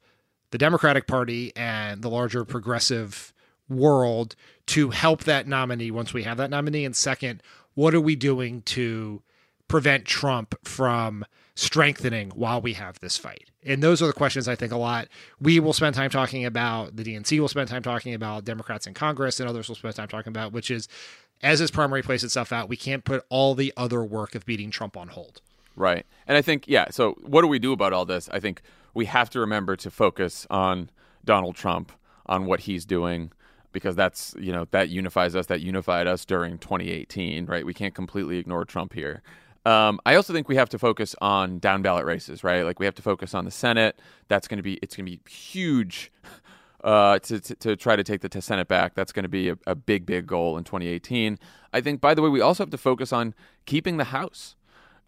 the 0.52 0.58
democratic 0.58 1.08
party 1.08 1.52
and 1.56 2.02
the 2.02 2.10
larger 2.10 2.46
progressive 2.46 3.34
world 3.68 4.36
to 4.66 4.92
help 4.92 5.24
that 5.24 5.48
nominee 5.48 5.92
once 5.92 6.14
we 6.14 6.24
have 6.24 6.38
that 6.38 6.50
nominee 6.50 6.86
and 6.86 6.96
second 6.96 7.42
what 7.74 7.94
are 7.94 8.02
we 8.02 8.16
doing 8.16 8.62
to 8.62 9.22
prevent 9.68 10.06
Trump 10.06 10.56
from 10.64 11.26
strengthening 11.56 12.30
while 12.32 12.62
we 12.62 12.74
have 12.74 13.00
this 13.00 13.18
fight? 13.18 13.50
And 13.66 13.82
those 13.82 14.02
are 14.02 14.08
the 14.08 14.14
questions 14.14 14.48
I 14.48 14.56
think 14.56 14.72
a 14.72 14.78
lot. 14.78 15.08
We 15.40 15.60
will 15.60 15.74
spend 15.74 15.96
time 15.96 16.10
talking 16.10 16.46
about, 16.46 16.96
the 16.96 17.04
DNC 17.04 17.40
will 17.40 17.48
spend 17.48 17.70
time 17.70 17.82
talking 17.82 18.14
about, 18.14 18.46
Democrats 18.46 18.88
in 18.88 18.94
Congress 18.94 19.40
and 19.40 19.50
others 19.50 19.70
will 19.70 19.76
spend 19.76 19.96
time 19.96 20.08
talking 20.08 20.32
about, 20.32 20.52
which 20.52 20.70
is 20.70 20.88
as 21.44 21.60
this 21.60 21.70
primary 21.70 22.02
plays 22.02 22.24
itself 22.24 22.52
out, 22.52 22.70
we 22.70 22.78
can't 22.78 23.04
put 23.04 23.26
all 23.30 23.54
the 23.54 23.74
other 23.76 24.04
work 24.04 24.34
of 24.34 24.46
beating 24.46 24.72
Trump 24.72 24.96
on 24.98 25.10
hold. 25.10 25.42
Right. 25.76 26.06
And 26.28 26.38
I 26.38 26.42
think, 26.42 26.68
yeah, 26.68 26.90
so 26.90 27.18
what 27.22 27.42
do 27.42 27.48
we 27.48 27.60
do 27.60 27.74
about 27.74 27.94
all 27.94 28.06
this? 28.06 28.30
I 28.32 28.40
think 28.40 28.62
we 28.94 29.06
have 29.06 29.30
to 29.32 29.40
remember 29.40 29.76
to 29.76 29.92
focus 29.92 30.48
on 30.50 30.90
Donald 31.26 31.56
Trump, 31.56 31.92
on 32.26 32.46
what 32.46 32.62
he's 32.62 32.86
doing, 32.86 33.32
because 33.74 33.96
that's, 33.96 34.36
you 34.40 34.54
know, 34.54 34.68
that 34.72 34.90
unifies 34.90 35.36
us, 35.36 35.48
that 35.48 35.62
unified 35.62 36.08
us 36.08 36.26
during 36.26 36.58
2018, 36.60 37.46
right? 37.46 37.66
We 37.66 37.74
can't 37.74 37.94
completely 37.94 38.38
ignore 38.38 38.66
Trump 38.66 38.94
here. 38.94 39.22
Um, 39.66 40.00
I 40.06 40.16
also 40.16 40.34
think 40.34 40.48
we 40.48 40.58
have 40.58 40.70
to 40.70 40.80
focus 40.80 41.16
on 41.22 41.60
down 41.60 41.82
ballot 41.82 42.06
races, 42.06 42.44
right? 42.44 42.64
Like 42.64 42.80
we 42.80 42.86
have 42.86 42.96
to 42.96 43.02
focus 43.02 43.34
on 43.34 43.46
the 43.46 43.52
Senate. 43.52 44.00
That's 44.28 44.48
going 44.48 44.58
to 44.58 44.64
be, 44.64 44.76
it's 44.82 44.96
going 44.96 45.06
to 45.06 45.12
be 45.12 45.20
huge 45.30 46.12
uh, 46.84 47.20
to, 47.20 47.40
to, 47.40 47.56
to 47.56 47.76
try 47.76 47.96
to 47.96 48.04
take 48.04 48.22
the 48.22 48.42
Senate 48.42 48.68
back. 48.68 48.94
That's 48.94 49.12
going 49.12 49.24
to 49.24 49.30
be 49.30 49.50
a, 49.50 49.58
a 49.66 49.76
big, 49.76 50.06
big 50.06 50.28
goal 50.28 50.58
in 50.58 50.64
2018. 50.64 51.40
I 51.72 51.82
think, 51.82 52.02
by 52.02 52.14
the 52.14 52.22
way, 52.22 52.30
we 52.30 52.42
also 52.42 52.64
have 52.64 52.72
to 52.72 52.78
focus 52.78 53.14
on 53.14 53.34
keeping 53.66 53.98
the 53.98 54.06
House. 54.06 54.56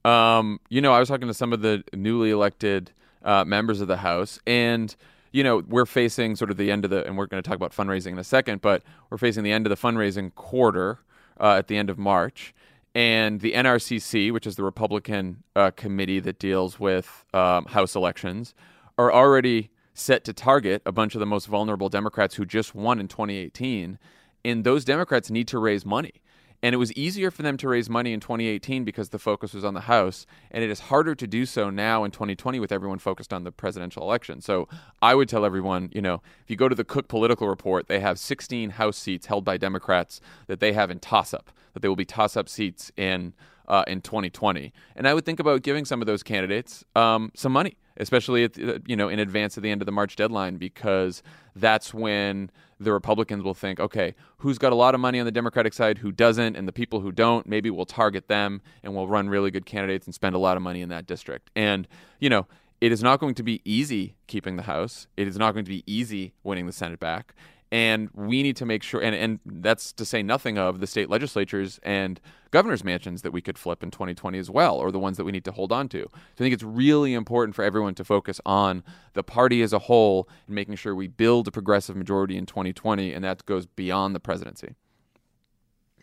Um, 0.03 0.59
you 0.69 0.81
know, 0.81 0.93
I 0.93 0.99
was 0.99 1.09
talking 1.09 1.27
to 1.27 1.33
some 1.33 1.51
of 1.51 1.61
the 1.61 1.83
newly 1.93 2.31
elected 2.31 2.91
uh, 3.23 3.43
members 3.43 3.81
of 3.81 3.87
the 3.87 3.97
House, 3.97 4.39
and 4.45 4.95
you 5.31 5.43
know, 5.43 5.63
we're 5.67 5.85
facing 5.85 6.37
sort 6.37 6.49
of 6.49 6.55
the 6.55 6.71
end 6.71 6.85
of 6.85 6.91
the, 6.91 7.05
and 7.05 7.17
we're 7.17 7.25
going 7.25 7.43
to 7.43 7.47
talk 7.47 7.57
about 7.57 7.73
fundraising 7.73 8.13
in 8.13 8.19
a 8.19 8.23
second, 8.23 8.61
but 8.61 8.83
we're 9.09 9.17
facing 9.17 9.43
the 9.43 9.51
end 9.51 9.65
of 9.65 9.69
the 9.69 9.75
fundraising 9.75 10.33
quarter 10.33 10.99
uh, 11.41 11.55
at 11.57 11.67
the 11.67 11.75
end 11.75 11.89
of 11.89 11.97
March. 11.97 12.53
And 12.93 13.41
the 13.41 13.51
NRCC, 13.51 14.31
which 14.31 14.47
is 14.47 14.55
the 14.55 14.63
Republican 14.63 15.43
uh, 15.53 15.71
committee 15.71 16.21
that 16.21 16.39
deals 16.39 16.79
with 16.79 17.25
um, 17.33 17.65
House 17.65 17.95
elections, 17.95 18.53
are 18.97 19.11
already 19.11 19.71
set 19.95 20.23
to 20.25 20.33
target 20.33 20.83
a 20.85 20.91
bunch 20.91 21.15
of 21.15 21.19
the 21.19 21.25
most 21.25 21.47
vulnerable 21.47 21.89
Democrats 21.89 22.35
who 22.35 22.45
just 22.45 22.75
won 22.75 22.99
in 22.99 23.07
2018. 23.07 23.97
And 24.43 24.63
those 24.63 24.85
Democrats 24.85 25.31
need 25.31 25.47
to 25.47 25.57
raise 25.57 25.85
money. 25.85 26.21
And 26.61 26.73
it 26.73 26.77
was 26.77 26.91
easier 26.93 27.31
for 27.31 27.43
them 27.43 27.57
to 27.57 27.69
raise 27.69 27.89
money 27.89 28.11
in 28.11 28.19
2018 28.19 28.83
because 28.83 29.09
the 29.09 29.19
focus 29.19 29.53
was 29.53 29.63
on 29.63 29.73
the 29.73 29.81
House. 29.81 30.25
And 30.51 30.63
it 30.63 30.69
is 30.69 30.81
harder 30.81 31.15
to 31.15 31.27
do 31.27 31.45
so 31.45 31.69
now 31.69 32.03
in 32.03 32.11
2020 32.11 32.59
with 32.59 32.71
everyone 32.71 32.99
focused 32.99 33.31
on 33.31 33.43
the 33.43 33.51
presidential 33.51 34.03
election. 34.03 34.41
So 34.41 34.67
I 35.01 35.15
would 35.15 35.29
tell 35.29 35.45
everyone, 35.45 35.89
you 35.93 36.01
know, 36.01 36.21
if 36.43 36.49
you 36.49 36.55
go 36.55 36.67
to 36.67 36.75
the 36.75 36.83
Cook 36.83 37.07
Political 37.07 37.47
Report, 37.47 37.87
they 37.87 37.99
have 37.99 38.19
16 38.19 38.71
House 38.71 38.97
seats 38.97 39.27
held 39.27 39.45
by 39.45 39.57
Democrats 39.57 40.19
that 40.47 40.59
they 40.59 40.73
have 40.73 40.91
in 40.91 40.99
toss 40.99 41.33
up, 41.33 41.51
that 41.73 41.81
they 41.81 41.87
will 41.87 41.95
be 41.95 42.05
toss 42.05 42.35
up 42.35 42.49
seats 42.49 42.91
in. 42.97 43.33
Uh, 43.67 43.83
in 43.87 43.99
2020, 43.99 44.71
and 44.95 45.07
I 45.07 45.15
would 45.15 45.25
think 45.25 45.39
about 45.39 45.63
giving 45.63 45.85
some 45.85 45.99
of 45.99 46.05
those 46.05 46.21
candidates 46.21 46.85
um, 46.95 47.31
some 47.33 47.51
money, 47.51 47.77
especially 47.97 48.43
at 48.43 48.53
the, 48.53 48.81
you 48.85 48.95
know 48.95 49.09
in 49.09 49.19
advance 49.19 49.57
of 49.57 49.63
the 49.63 49.71
end 49.71 49.81
of 49.81 49.85
the 49.85 49.91
March 49.91 50.15
deadline, 50.15 50.57
because 50.57 51.23
that's 51.55 51.93
when 51.93 52.49
the 52.79 52.91
Republicans 52.91 53.43
will 53.43 53.53
think, 53.53 53.79
okay, 53.79 54.13
who's 54.37 54.57
got 54.57 54.73
a 54.73 54.75
lot 54.75 54.93
of 54.93 54.99
money 54.99 55.19
on 55.19 55.25
the 55.25 55.31
Democratic 55.31 55.73
side, 55.73 55.99
who 55.99 56.11
doesn't, 56.11 56.55
and 56.55 56.67
the 56.67 56.73
people 56.73 56.99
who 56.99 57.11
don't, 57.11 57.47
maybe 57.47 57.69
we'll 57.69 57.85
target 57.85 58.27
them 58.27 58.61
and 58.83 58.93
we'll 58.93 59.07
run 59.07 59.29
really 59.29 59.49
good 59.51 59.65
candidates 59.65 60.05
and 60.05 60.13
spend 60.13 60.35
a 60.35 60.39
lot 60.39 60.57
of 60.57 60.63
money 60.63 60.81
in 60.81 60.89
that 60.89 61.07
district. 61.07 61.49
And, 61.55 61.87
you 62.19 62.29
know, 62.29 62.47
it 62.81 62.91
is 62.91 63.01
not 63.01 63.19
going 63.19 63.35
to 63.35 63.43
be 63.43 63.61
easy 63.63 64.15
keeping 64.27 64.57
the 64.57 64.63
House. 64.63 65.07
It 65.15 65.27
is 65.27 65.37
not 65.37 65.53
going 65.53 65.63
to 65.63 65.71
be 65.71 65.83
easy 65.87 66.33
winning 66.43 66.65
the 66.65 66.73
Senate 66.73 66.99
back. 66.99 67.33
And 67.71 68.09
we 68.13 68.43
need 68.43 68.55
to 68.57 68.65
make 68.65 68.83
sure, 68.83 69.01
and, 69.01 69.15
and 69.15 69.39
that's 69.45 69.91
to 69.93 70.05
say 70.05 70.21
nothing 70.21 70.57
of 70.57 70.79
the 70.79 70.87
state 70.87 71.09
legislatures 71.09 71.79
and 71.83 72.21
governor's 72.51 72.83
mansions 72.83 73.21
that 73.23 73.31
we 73.31 73.41
could 73.41 73.57
flip 73.57 73.83
in 73.83 73.91
2020 73.91 74.37
as 74.37 74.49
well, 74.49 74.77
or 74.77 74.91
the 74.91 74.99
ones 74.99 75.17
that 75.17 75.25
we 75.25 75.31
need 75.31 75.43
to 75.45 75.51
hold 75.51 75.71
on 75.71 75.89
to. 75.89 76.03
So 76.03 76.11
I 76.13 76.37
think 76.37 76.53
it's 76.53 76.63
really 76.63 77.13
important 77.13 77.55
for 77.55 77.63
everyone 77.63 77.95
to 77.95 78.05
focus 78.05 78.39
on 78.45 78.83
the 79.13 79.23
party 79.23 79.61
as 79.61 79.73
a 79.73 79.79
whole 79.79 80.29
and 80.45 80.55
making 80.55 80.75
sure 80.75 80.95
we 80.95 81.07
build 81.07 81.47
a 81.47 81.51
progressive 81.51 81.95
majority 81.95 82.37
in 82.37 82.45
2020, 82.45 83.13
and 83.13 83.23
that 83.25 83.45
goes 83.45 83.65
beyond 83.65 84.15
the 84.15 84.19
presidency. 84.19 84.75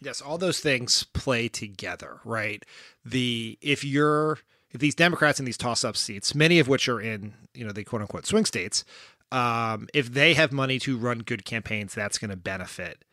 Yes, 0.00 0.20
all 0.20 0.36
those 0.36 0.58
things 0.58 1.04
play 1.04 1.48
together, 1.48 2.18
right? 2.24 2.64
The 3.04 3.56
if 3.60 3.84
you're 3.84 4.40
if 4.72 4.80
these 4.80 4.94
Democrats 4.94 5.38
in 5.38 5.44
these 5.44 5.56
toss-up 5.56 5.96
seats, 5.96 6.34
many 6.34 6.58
of 6.58 6.66
which 6.66 6.88
are 6.88 7.00
in 7.00 7.34
you 7.54 7.64
know 7.64 7.72
the 7.72 7.84
quote 7.84 8.02
unquote 8.02 8.26
swing 8.26 8.44
states, 8.44 8.84
um, 9.32 9.88
if 9.94 10.12
they 10.12 10.34
have 10.34 10.52
money 10.52 10.78
to 10.80 10.96
run 10.96 11.20
good 11.20 11.44
campaigns, 11.44 11.94
that's 11.94 12.18
going 12.18 12.30
to 12.30 12.36
benefit 12.36 13.04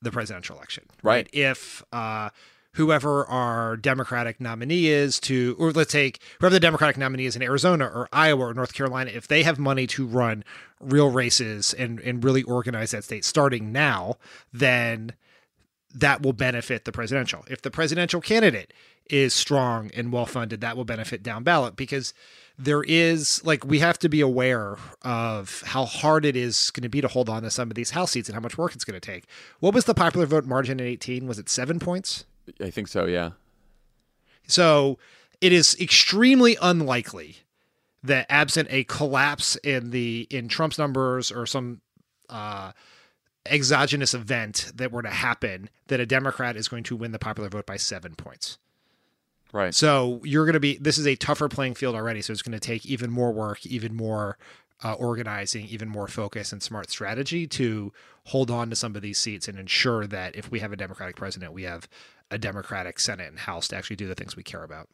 the 0.00 0.10
presidential 0.10 0.56
election, 0.56 0.84
Right. 1.02 1.28
If 1.32 1.84
uh, 1.92 2.30
whoever 2.74 3.24
our 3.26 3.76
Democratic 3.76 4.40
nominee 4.40 4.86
is 4.86 5.20
to, 5.20 5.54
or 5.58 5.70
let's 5.72 5.92
take 5.92 6.20
whoever 6.40 6.54
the 6.54 6.60
Democratic 6.60 6.96
nominee 6.96 7.26
is 7.26 7.36
in 7.36 7.42
Arizona 7.42 7.84
or 7.84 8.08
Iowa 8.12 8.46
or 8.46 8.54
North 8.54 8.72
Carolina, 8.72 9.10
if 9.14 9.28
they 9.28 9.42
have 9.42 9.58
money 9.58 9.86
to 9.88 10.06
run 10.06 10.42
real 10.80 11.10
races 11.10 11.72
and 11.74 12.00
and 12.00 12.24
really 12.24 12.42
organize 12.42 12.90
that 12.90 13.04
state 13.04 13.24
starting 13.24 13.70
now, 13.70 14.16
then 14.52 15.12
that 15.94 16.22
will 16.22 16.32
benefit 16.32 16.84
the 16.84 16.92
presidential. 16.92 17.44
If 17.48 17.62
the 17.62 17.70
presidential 17.70 18.20
candidate 18.20 18.72
is 19.10 19.34
strong 19.34 19.90
and 19.94 20.12
well 20.12 20.26
funded, 20.26 20.60
that 20.60 20.76
will 20.76 20.84
benefit 20.84 21.22
down 21.22 21.42
ballot 21.42 21.76
because 21.76 22.14
there 22.58 22.82
is 22.82 23.44
like 23.44 23.64
we 23.64 23.78
have 23.78 23.98
to 23.98 24.08
be 24.08 24.20
aware 24.20 24.76
of 25.02 25.62
how 25.66 25.84
hard 25.84 26.24
it 26.24 26.36
is 26.36 26.70
going 26.70 26.82
to 26.82 26.88
be 26.88 27.00
to 27.00 27.08
hold 27.08 27.28
on 27.28 27.42
to 27.42 27.50
some 27.50 27.70
of 27.70 27.74
these 27.74 27.90
house 27.90 28.12
seats 28.12 28.28
and 28.28 28.34
how 28.34 28.40
much 28.40 28.58
work 28.58 28.74
it's 28.74 28.84
going 28.84 28.98
to 28.98 29.00
take. 29.00 29.24
What 29.60 29.74
was 29.74 29.84
the 29.84 29.94
popular 29.94 30.26
vote 30.26 30.44
margin 30.44 30.78
in 30.80 30.86
18? 30.86 31.26
Was 31.26 31.38
it 31.38 31.48
7 31.48 31.78
points? 31.78 32.24
I 32.60 32.70
think 32.70 32.88
so, 32.88 33.06
yeah. 33.06 33.30
So 34.46 34.98
it 35.40 35.52
is 35.52 35.76
extremely 35.80 36.56
unlikely 36.60 37.38
that 38.02 38.26
absent 38.28 38.68
a 38.70 38.84
collapse 38.84 39.56
in 39.56 39.90
the 39.90 40.26
in 40.30 40.48
Trump's 40.48 40.78
numbers 40.78 41.30
or 41.30 41.46
some 41.46 41.80
uh, 42.28 42.72
exogenous 43.46 44.14
event 44.14 44.72
that 44.74 44.92
were 44.92 45.02
to 45.02 45.10
happen, 45.10 45.70
that 45.88 46.00
a 46.00 46.06
Democrat 46.06 46.56
is 46.56 46.68
going 46.68 46.84
to 46.84 46.96
win 46.96 47.12
the 47.12 47.18
popular 47.18 47.48
vote 47.48 47.66
by 47.66 47.76
seven 47.76 48.14
points. 48.14 48.58
Right. 49.52 49.74
So 49.74 50.20
you're 50.24 50.46
going 50.46 50.54
to 50.54 50.60
be. 50.60 50.78
This 50.78 50.96
is 50.96 51.06
a 51.06 51.14
tougher 51.14 51.48
playing 51.48 51.74
field 51.74 51.94
already. 51.94 52.22
So 52.22 52.32
it's 52.32 52.42
going 52.42 52.58
to 52.58 52.60
take 52.60 52.86
even 52.86 53.10
more 53.10 53.32
work, 53.32 53.66
even 53.66 53.94
more 53.94 54.38
uh, 54.82 54.94
organizing, 54.94 55.66
even 55.66 55.88
more 55.88 56.08
focus 56.08 56.52
and 56.52 56.62
smart 56.62 56.90
strategy 56.90 57.46
to 57.46 57.92
hold 58.26 58.50
on 58.50 58.70
to 58.70 58.76
some 58.76 58.96
of 58.96 59.02
these 59.02 59.18
seats 59.18 59.48
and 59.48 59.58
ensure 59.58 60.06
that 60.06 60.36
if 60.36 60.50
we 60.50 60.60
have 60.60 60.72
a 60.72 60.76
Democratic 60.76 61.16
president, 61.16 61.52
we 61.52 61.64
have 61.64 61.88
a 62.30 62.38
Democratic 62.38 62.98
Senate 62.98 63.28
and 63.28 63.40
House 63.40 63.68
to 63.68 63.76
actually 63.76 63.96
do 63.96 64.08
the 64.08 64.14
things 64.14 64.36
we 64.36 64.42
care 64.42 64.64
about. 64.64 64.88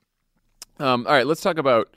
Um, 0.79 1.07
all 1.07 1.13
right, 1.13 1.27
let's 1.27 1.41
talk 1.41 1.59
about 1.59 1.95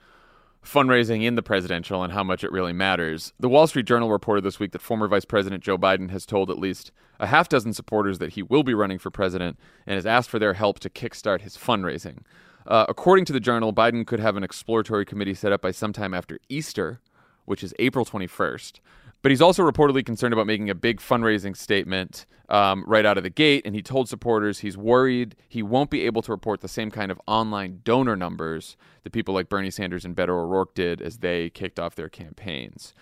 fundraising 0.63 1.23
in 1.23 1.35
the 1.35 1.41
presidential 1.41 2.03
and 2.03 2.13
how 2.13 2.23
much 2.23 2.43
it 2.43 2.51
really 2.51 2.73
matters. 2.73 3.33
The 3.39 3.49
Wall 3.49 3.65
Street 3.67 3.87
Journal 3.87 4.11
reported 4.11 4.43
this 4.43 4.59
week 4.59 4.71
that 4.71 4.81
former 4.81 5.07
Vice 5.07 5.25
President 5.25 5.63
Joe 5.63 5.77
Biden 5.77 6.11
has 6.11 6.25
told 6.25 6.51
at 6.51 6.59
least 6.59 6.91
a 7.19 7.27
half 7.27 7.49
dozen 7.49 7.73
supporters 7.73 8.19
that 8.19 8.33
he 8.33 8.43
will 8.43 8.63
be 8.63 8.73
running 8.73 8.99
for 8.99 9.09
president 9.09 9.57
and 9.87 9.95
has 9.95 10.05
asked 10.05 10.29
for 10.29 10.39
their 10.39 10.53
help 10.53 10.79
to 10.79 10.89
kickstart 10.89 11.41
his 11.41 11.57
fundraising. 11.57 12.19
Uh, 12.67 12.85
according 12.87 13.25
to 13.25 13.33
the 13.33 13.39
journal, 13.39 13.73
Biden 13.73 14.05
could 14.05 14.19
have 14.19 14.37
an 14.37 14.43
exploratory 14.43 15.05
committee 15.05 15.33
set 15.33 15.51
up 15.51 15.61
by 15.61 15.71
sometime 15.71 16.13
after 16.13 16.39
Easter, 16.49 17.01
which 17.45 17.63
is 17.63 17.73
April 17.79 18.05
21st. 18.05 18.79
But 19.21 19.31
he's 19.31 19.41
also 19.41 19.63
reportedly 19.63 20.05
concerned 20.05 20.33
about 20.33 20.47
making 20.47 20.69
a 20.69 20.75
big 20.75 20.99
fundraising 20.99 21.55
statement 21.55 22.25
um, 22.49 22.83
right 22.87 23.05
out 23.05 23.17
of 23.17 23.23
the 23.23 23.29
gate. 23.29 23.63
And 23.65 23.75
he 23.75 23.81
told 23.81 24.09
supporters 24.09 24.59
he's 24.59 24.77
worried 24.77 25.35
he 25.47 25.61
won't 25.61 25.89
be 25.89 26.05
able 26.05 26.21
to 26.23 26.31
report 26.31 26.61
the 26.61 26.67
same 26.67 26.89
kind 26.89 27.11
of 27.11 27.21
online 27.27 27.81
donor 27.83 28.15
numbers 28.15 28.77
that 29.03 29.13
people 29.13 29.33
like 29.33 29.47
Bernie 29.47 29.71
Sanders 29.71 30.05
and 30.05 30.15
Beto 30.15 30.29
O'Rourke 30.29 30.73
did 30.73 31.01
as 31.01 31.19
they 31.19 31.49
kicked 31.51 31.79
off 31.79 31.95
their 31.95 32.09
campaigns. 32.09 32.93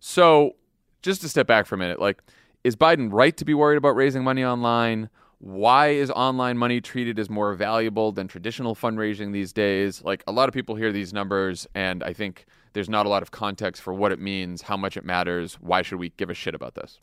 So, 0.00 0.56
just 1.02 1.20
to 1.22 1.28
step 1.28 1.46
back 1.46 1.66
for 1.66 1.76
a 1.76 1.78
minute, 1.78 2.00
like, 2.00 2.22
is 2.64 2.74
Biden 2.74 3.12
right 3.12 3.36
to 3.36 3.44
be 3.44 3.54
worried 3.54 3.76
about 3.76 3.94
raising 3.94 4.24
money 4.24 4.44
online? 4.44 5.10
Why 5.40 5.88
is 5.88 6.10
online 6.10 6.58
money 6.58 6.80
treated 6.80 7.18
as 7.18 7.30
more 7.30 7.54
valuable 7.54 8.10
than 8.10 8.26
traditional 8.26 8.74
fundraising 8.74 9.32
these 9.32 9.52
days? 9.52 10.02
Like, 10.02 10.24
a 10.26 10.32
lot 10.32 10.48
of 10.48 10.54
people 10.54 10.74
hear 10.74 10.90
these 10.90 11.12
numbers, 11.12 11.66
and 11.74 12.02
I 12.02 12.12
think 12.12 12.44
there's 12.72 12.88
not 12.88 13.06
a 13.06 13.08
lot 13.08 13.22
of 13.22 13.30
context 13.30 13.80
for 13.80 13.94
what 13.94 14.10
it 14.10 14.18
means, 14.18 14.62
how 14.62 14.76
much 14.76 14.96
it 14.96 15.04
matters. 15.04 15.54
Why 15.60 15.82
should 15.82 16.00
we 16.00 16.10
give 16.10 16.28
a 16.28 16.34
shit 16.34 16.54
about 16.54 16.74
this? 16.74 16.98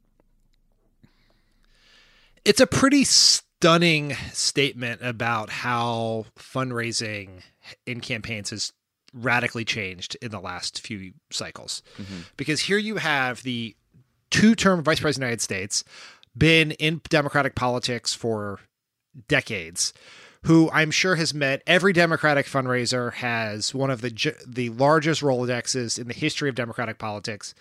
It's 2.43 2.59
a 2.59 2.67
pretty 2.67 3.05
stunning 3.05 4.15
statement 4.33 5.01
about 5.01 5.49
how 5.49 6.25
fundraising 6.37 7.41
in 7.85 8.01
campaigns 8.01 8.49
has 8.49 8.73
radically 9.13 9.63
changed 9.63 10.15
in 10.21 10.29
the 10.29 10.41
last 10.41 10.81
few 10.81 11.13
cycles. 11.31 11.81
Mm-hmm. 11.97 12.19
Because 12.37 12.59
here 12.59 12.77
you 12.77 12.97
have 12.97 13.41
the 13.43 13.75
two 14.29 14.55
term 14.55 14.83
vice 14.83 14.99
president 14.99 15.23
of 15.23 15.27
the 15.27 15.31
United 15.31 15.41
States, 15.41 15.83
been 16.37 16.71
in 16.71 17.01
Democratic 17.09 17.55
politics 17.55 18.13
for 18.13 18.59
decades 19.27 19.93
who 20.45 20.69
I'm 20.71 20.91
sure 20.91 21.15
has 21.15 21.33
met 21.33 21.63
every 21.65 21.91
Democratic 21.91 22.45
fundraiser, 22.45 23.13
has 23.13 23.73
one 23.73 23.89
of 23.89 24.01
the 24.01 24.35
the 24.47 24.69
largest 24.69 25.21
Rolodexes 25.21 25.99
in 25.99 26.07
the 26.07 26.13
history 26.13 26.49
of 26.49 26.55
Democratic 26.55 26.99
politics, 26.99 27.55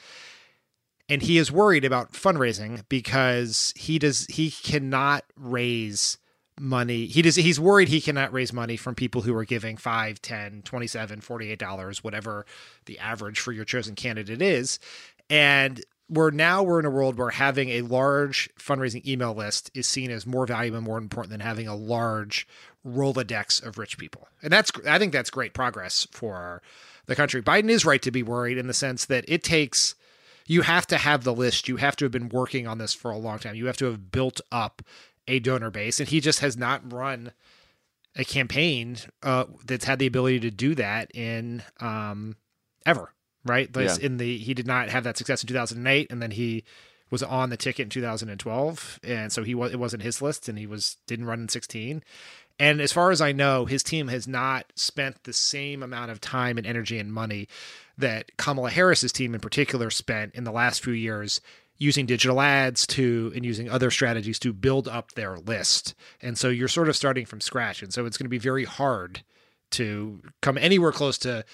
and 1.09 1.23
he 1.23 1.39
is 1.39 1.51
worried 1.51 1.85
about 1.85 2.13
fundraising 2.13 2.85
because 2.89 3.73
he 3.77 3.99
does 3.99 4.27
he 4.27 4.51
cannot 4.51 5.25
raise 5.37 6.19
money 6.61 7.07
he 7.07 7.21
does 7.21 7.35
he's 7.35 7.59
worried 7.59 7.89
he 7.89 8.01
cannot 8.01 8.33
raise 8.33 8.53
money 8.53 8.77
from 8.77 8.95
people 8.95 9.23
who 9.23 9.35
are 9.35 9.45
giving 9.45 9.77
5 9.77 10.23
10 10.23 10.63
27 10.63 11.21
48 11.21 11.59
dollars 11.59 12.05
whatever 12.05 12.47
the 12.87 12.97
average 13.01 13.41
for 13.41 13.51
your 13.51 13.65
chosen 13.65 13.95
candidate 13.95 14.43
is. 14.43 14.79
And 15.31 15.83
we're 16.09 16.31
now 16.31 16.63
we're 16.63 16.81
in 16.81 16.85
a 16.85 16.91
world 16.91 17.17
where 17.17 17.31
having 17.31 17.71
a 17.71 17.83
large 17.83 18.51
fundraising 18.59 19.07
email 19.07 19.35
list 19.35 19.71
is 19.75 19.89
seen 19.89 20.11
as 20.11 20.27
more 20.27 20.47
valuable 20.47 20.79
and 20.79 20.87
more 20.87 20.99
important 20.99 21.31
than 21.31 21.41
having 21.41 21.67
a 21.67 21.75
large 21.75 22.47
Rolodex 22.87 23.65
of 23.65 23.79
rich 23.79 23.97
people. 23.97 24.29
And 24.43 24.53
that's 24.53 24.71
I 24.87 24.99
think 24.99 25.13
that's 25.13 25.31
great 25.31 25.55
progress 25.55 26.07
for 26.11 26.63
the 27.07 27.17
country. 27.17 27.43
Biden 27.43 27.71
is 27.71 27.85
right 27.85 28.03
to 28.03 28.11
be 28.11 28.23
worried 28.23 28.59
in 28.59 28.67
the 28.67 28.75
sense 28.75 29.07
that 29.07 29.25
it 29.29 29.43
takes 29.43 29.95
you 30.47 30.61
have 30.61 30.87
to 30.89 30.99
have 30.99 31.25
the 31.25 31.33
list. 31.33 31.69
You 31.69 31.77
have 31.77 31.97
to 31.97 32.05
have 32.05 32.13
been 32.13 32.29
working 32.29 32.67
on 32.67 32.77
this 32.77 32.93
for 32.93 33.11
a 33.11 33.17
long 33.17 33.39
time. 33.39 33.55
You 33.55 33.67
have 33.67 33.79
to 33.79 33.87
have 33.87 34.13
built 34.13 34.43
up 34.53 34.83
a 35.27 35.39
donor 35.39 35.71
base 35.71 36.01
and 36.01 36.09
he 36.09 36.21
just 36.21 36.41
has 36.41 36.57
not 36.57 36.93
run 36.93 37.33
a 38.15 38.25
campaign 38.25 38.99
uh, 39.23 39.45
that's 39.65 39.87
had 39.87 39.99
the 39.99 40.07
ability 40.07 40.41
to 40.41 40.51
do 40.51 40.75
that 40.75 41.11
in 41.15 41.63
um, 41.81 42.37
ever 42.85 43.15
right? 43.45 43.69
Yeah. 43.75 43.97
In 44.01 44.17
the 44.17 44.39
he 44.39 44.55
did 44.55 44.67
not 44.67 44.89
have 44.89 45.05
that 45.05 45.17
success 45.17 45.43
in 45.43 45.49
2008, 45.49 46.11
and 46.11 46.23
then 46.23 46.33
he 46.33 46.65
was 47.11 47.23
on 47.23 47.51
the 47.51 47.57
ticket 47.57 47.85
in 47.85 47.91
2012, 47.91 49.01
and 49.05 49.33
so 49.33 49.43
he 49.45 49.55
was 49.55 49.73
it 49.73 49.79
wasn't 49.79 50.03
his 50.03 50.23
list, 50.23 50.49
and 50.49 50.59
he 50.59 50.67
was 50.67 50.97
didn't 51.07 51.27
run 51.27 51.41
in 51.41 51.49
16. 51.49 52.03
And 52.59 52.81
as 52.81 52.93
far 52.93 53.11
as 53.11 53.21
I 53.21 53.33
know, 53.33 53.65
his 53.65 53.83
team 53.83 54.09
has 54.09 54.29
not 54.29 54.73
spent 54.77 55.25
the 55.25 55.33
same 55.33 55.83
amount 55.83 56.13
of 56.13 56.21
time 56.21 56.57
and 56.57 56.67
energy 56.67 56.99
and 56.99 57.13
money 57.13 57.49
that 57.99 58.37
Kamala 58.37 58.71
Harris's 58.71 59.13
team 59.13 59.35
in 59.35 59.41
particular 59.41 59.91
spent 59.91 60.35
in 60.35 60.45
the 60.45 60.53
last 60.53 60.83
few 60.83 60.93
years 60.93 61.41
using 61.77 62.07
digital 62.07 62.41
ads 62.41 62.87
to 62.87 63.33
and 63.35 63.45
using 63.45 63.69
other 63.69 63.91
strategies 63.91 64.39
to 64.39 64.53
build 64.53 64.87
up 64.87 65.13
their 65.13 65.37
list. 65.37 65.95
And 66.23 66.39
so 66.39 66.49
you're 66.49 66.69
sort 66.69 66.89
of 66.89 66.95
starting 66.95 67.27
from 67.27 67.41
scratch. 67.41 67.83
And 67.83 67.93
so 67.93 68.07
it's 68.07 68.17
going 68.17 68.27
to 68.27 68.31
be 68.31 68.39
very 68.39 68.65
hard 68.65 69.23
to 69.71 70.21
come 70.41 70.57
anywhere 70.57 70.93
close 70.93 71.19
to 71.19 71.45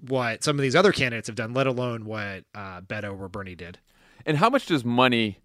what 0.00 0.42
some 0.42 0.56
of 0.56 0.62
these 0.62 0.76
other 0.76 0.92
candidates 0.92 1.28
have 1.28 1.36
done, 1.36 1.52
let 1.52 1.66
alone 1.66 2.04
what 2.04 2.44
uh, 2.54 2.80
Beto 2.80 3.18
or 3.18 3.28
Bernie 3.28 3.54
did. 3.54 3.78
And 4.26 4.36
how 4.36 4.50
much 4.50 4.66
does 4.66 4.84
money 4.84 5.38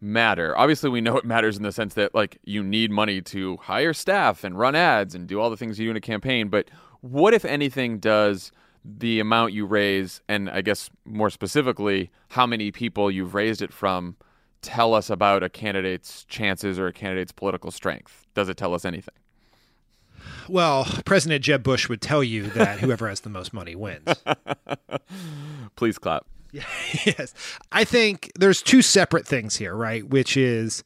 matter? 0.00 0.56
Obviously, 0.56 0.90
we 0.90 1.00
know 1.00 1.16
it 1.16 1.24
matters 1.24 1.56
in 1.56 1.62
the 1.62 1.72
sense 1.72 1.94
that 1.94 2.14
like 2.14 2.38
you 2.44 2.62
need 2.62 2.90
money 2.90 3.20
to 3.22 3.56
hire 3.58 3.92
staff 3.92 4.44
and 4.44 4.58
run 4.58 4.74
ads 4.74 5.14
and 5.14 5.26
do 5.26 5.40
all 5.40 5.50
the 5.50 5.56
things 5.56 5.78
you 5.78 5.86
do 5.86 5.90
in 5.90 5.96
a 5.96 6.00
campaign. 6.00 6.48
But 6.48 6.70
what, 7.00 7.34
if 7.34 7.44
anything, 7.44 7.98
does 7.98 8.52
the 8.84 9.20
amount 9.20 9.52
you 9.52 9.64
raise, 9.64 10.20
and 10.28 10.50
I 10.50 10.60
guess 10.60 10.90
more 11.04 11.30
specifically, 11.30 12.10
how 12.30 12.46
many 12.46 12.72
people 12.72 13.10
you've 13.10 13.34
raised 13.34 13.62
it 13.62 13.72
from, 13.72 14.16
tell 14.60 14.94
us 14.94 15.08
about 15.08 15.42
a 15.42 15.48
candidate's 15.48 16.24
chances 16.24 16.78
or 16.78 16.88
a 16.88 16.92
candidate's 16.92 17.32
political 17.32 17.70
strength? 17.70 18.26
Does 18.34 18.48
it 18.48 18.56
tell 18.56 18.74
us 18.74 18.84
anything? 18.84 19.14
Well, 20.48 20.86
President 21.04 21.44
Jeb 21.44 21.62
Bush 21.62 21.88
would 21.88 22.00
tell 22.00 22.22
you 22.22 22.48
that 22.50 22.80
whoever 22.80 23.08
has 23.08 23.20
the 23.20 23.30
most 23.30 23.52
money 23.52 23.74
wins. 23.74 24.08
Please 25.76 25.98
clap. 25.98 26.26
yes. 26.52 27.34
I 27.70 27.84
think 27.84 28.30
there's 28.38 28.62
two 28.62 28.82
separate 28.82 29.26
things 29.26 29.56
here, 29.56 29.74
right? 29.74 30.06
Which 30.06 30.36
is 30.36 30.84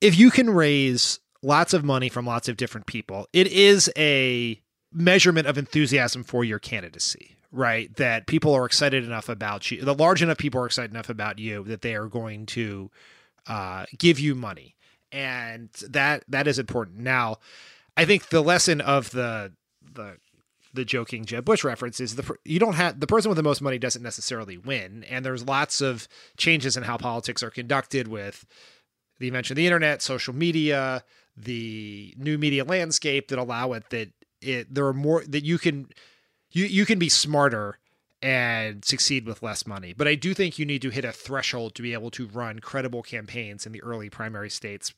if 0.00 0.18
you 0.18 0.30
can 0.30 0.50
raise 0.50 1.20
lots 1.42 1.74
of 1.74 1.84
money 1.84 2.08
from 2.08 2.26
lots 2.26 2.48
of 2.48 2.56
different 2.56 2.86
people, 2.86 3.26
it 3.32 3.46
is 3.48 3.90
a 3.96 4.60
measurement 4.92 5.46
of 5.46 5.58
enthusiasm 5.58 6.24
for 6.24 6.44
your 6.44 6.58
candidacy, 6.58 7.36
right? 7.52 7.94
That 7.96 8.26
people 8.26 8.54
are 8.54 8.64
excited 8.64 9.04
enough 9.04 9.28
about 9.28 9.70
you, 9.70 9.82
the 9.82 9.94
large 9.94 10.22
enough 10.22 10.38
people 10.38 10.60
are 10.60 10.66
excited 10.66 10.90
enough 10.90 11.10
about 11.10 11.38
you 11.38 11.64
that 11.64 11.82
they 11.82 11.94
are 11.94 12.06
going 12.06 12.46
to 12.46 12.90
uh, 13.46 13.84
give 13.98 14.18
you 14.18 14.34
money. 14.34 14.74
And 15.12 15.70
that 15.88 16.24
that 16.28 16.48
is 16.48 16.58
important. 16.58 16.98
Now, 16.98 17.36
I 17.96 18.04
think 18.04 18.28
the 18.28 18.42
lesson 18.42 18.80
of 18.80 19.10
the 19.10 19.52
the 19.94 20.18
the 20.74 20.84
joking 20.84 21.24
Jeb 21.24 21.44
Bush 21.44 21.64
reference 21.64 22.00
is 22.00 22.16
the 22.16 22.36
you 22.44 22.58
don't 22.58 22.74
have 22.74 23.00
the 23.00 23.06
person 23.06 23.28
with 23.30 23.36
the 23.36 23.42
most 23.42 23.62
money 23.62 23.78
doesn't 23.78 24.02
necessarily 24.02 24.58
win, 24.58 25.04
and 25.04 25.24
there's 25.24 25.44
lots 25.44 25.80
of 25.80 26.06
changes 26.36 26.76
in 26.76 26.82
how 26.82 26.96
politics 26.96 27.42
are 27.42 27.50
conducted 27.50 28.08
with 28.08 28.46
the 29.18 29.28
invention 29.28 29.54
of 29.54 29.56
the 29.56 29.66
internet, 29.66 30.02
social 30.02 30.34
media, 30.34 31.02
the 31.36 32.14
new 32.18 32.36
media 32.38 32.64
landscape 32.64 33.28
that 33.28 33.38
allow 33.38 33.72
it 33.72 33.88
that 33.90 34.10
it 34.40 34.72
there 34.72 34.86
are 34.86 34.92
more 34.92 35.24
that 35.26 35.44
you 35.44 35.58
can 35.58 35.88
you 36.52 36.66
you 36.66 36.84
can 36.84 36.98
be 36.98 37.08
smarter 37.08 37.78
and 38.22 38.84
succeed 38.84 39.26
with 39.26 39.42
less 39.42 39.66
money. 39.66 39.92
But 39.92 40.08
I 40.08 40.14
do 40.14 40.34
think 40.34 40.58
you 40.58 40.66
need 40.66 40.82
to 40.82 40.90
hit 40.90 41.04
a 41.04 41.12
threshold 41.12 41.74
to 41.74 41.82
be 41.82 41.92
able 41.92 42.10
to 42.12 42.26
run 42.26 42.58
credible 42.58 43.02
campaigns 43.02 43.66
in 43.66 43.72
the 43.72 43.82
early 43.82 44.10
primary 44.10 44.50
states 44.50 44.92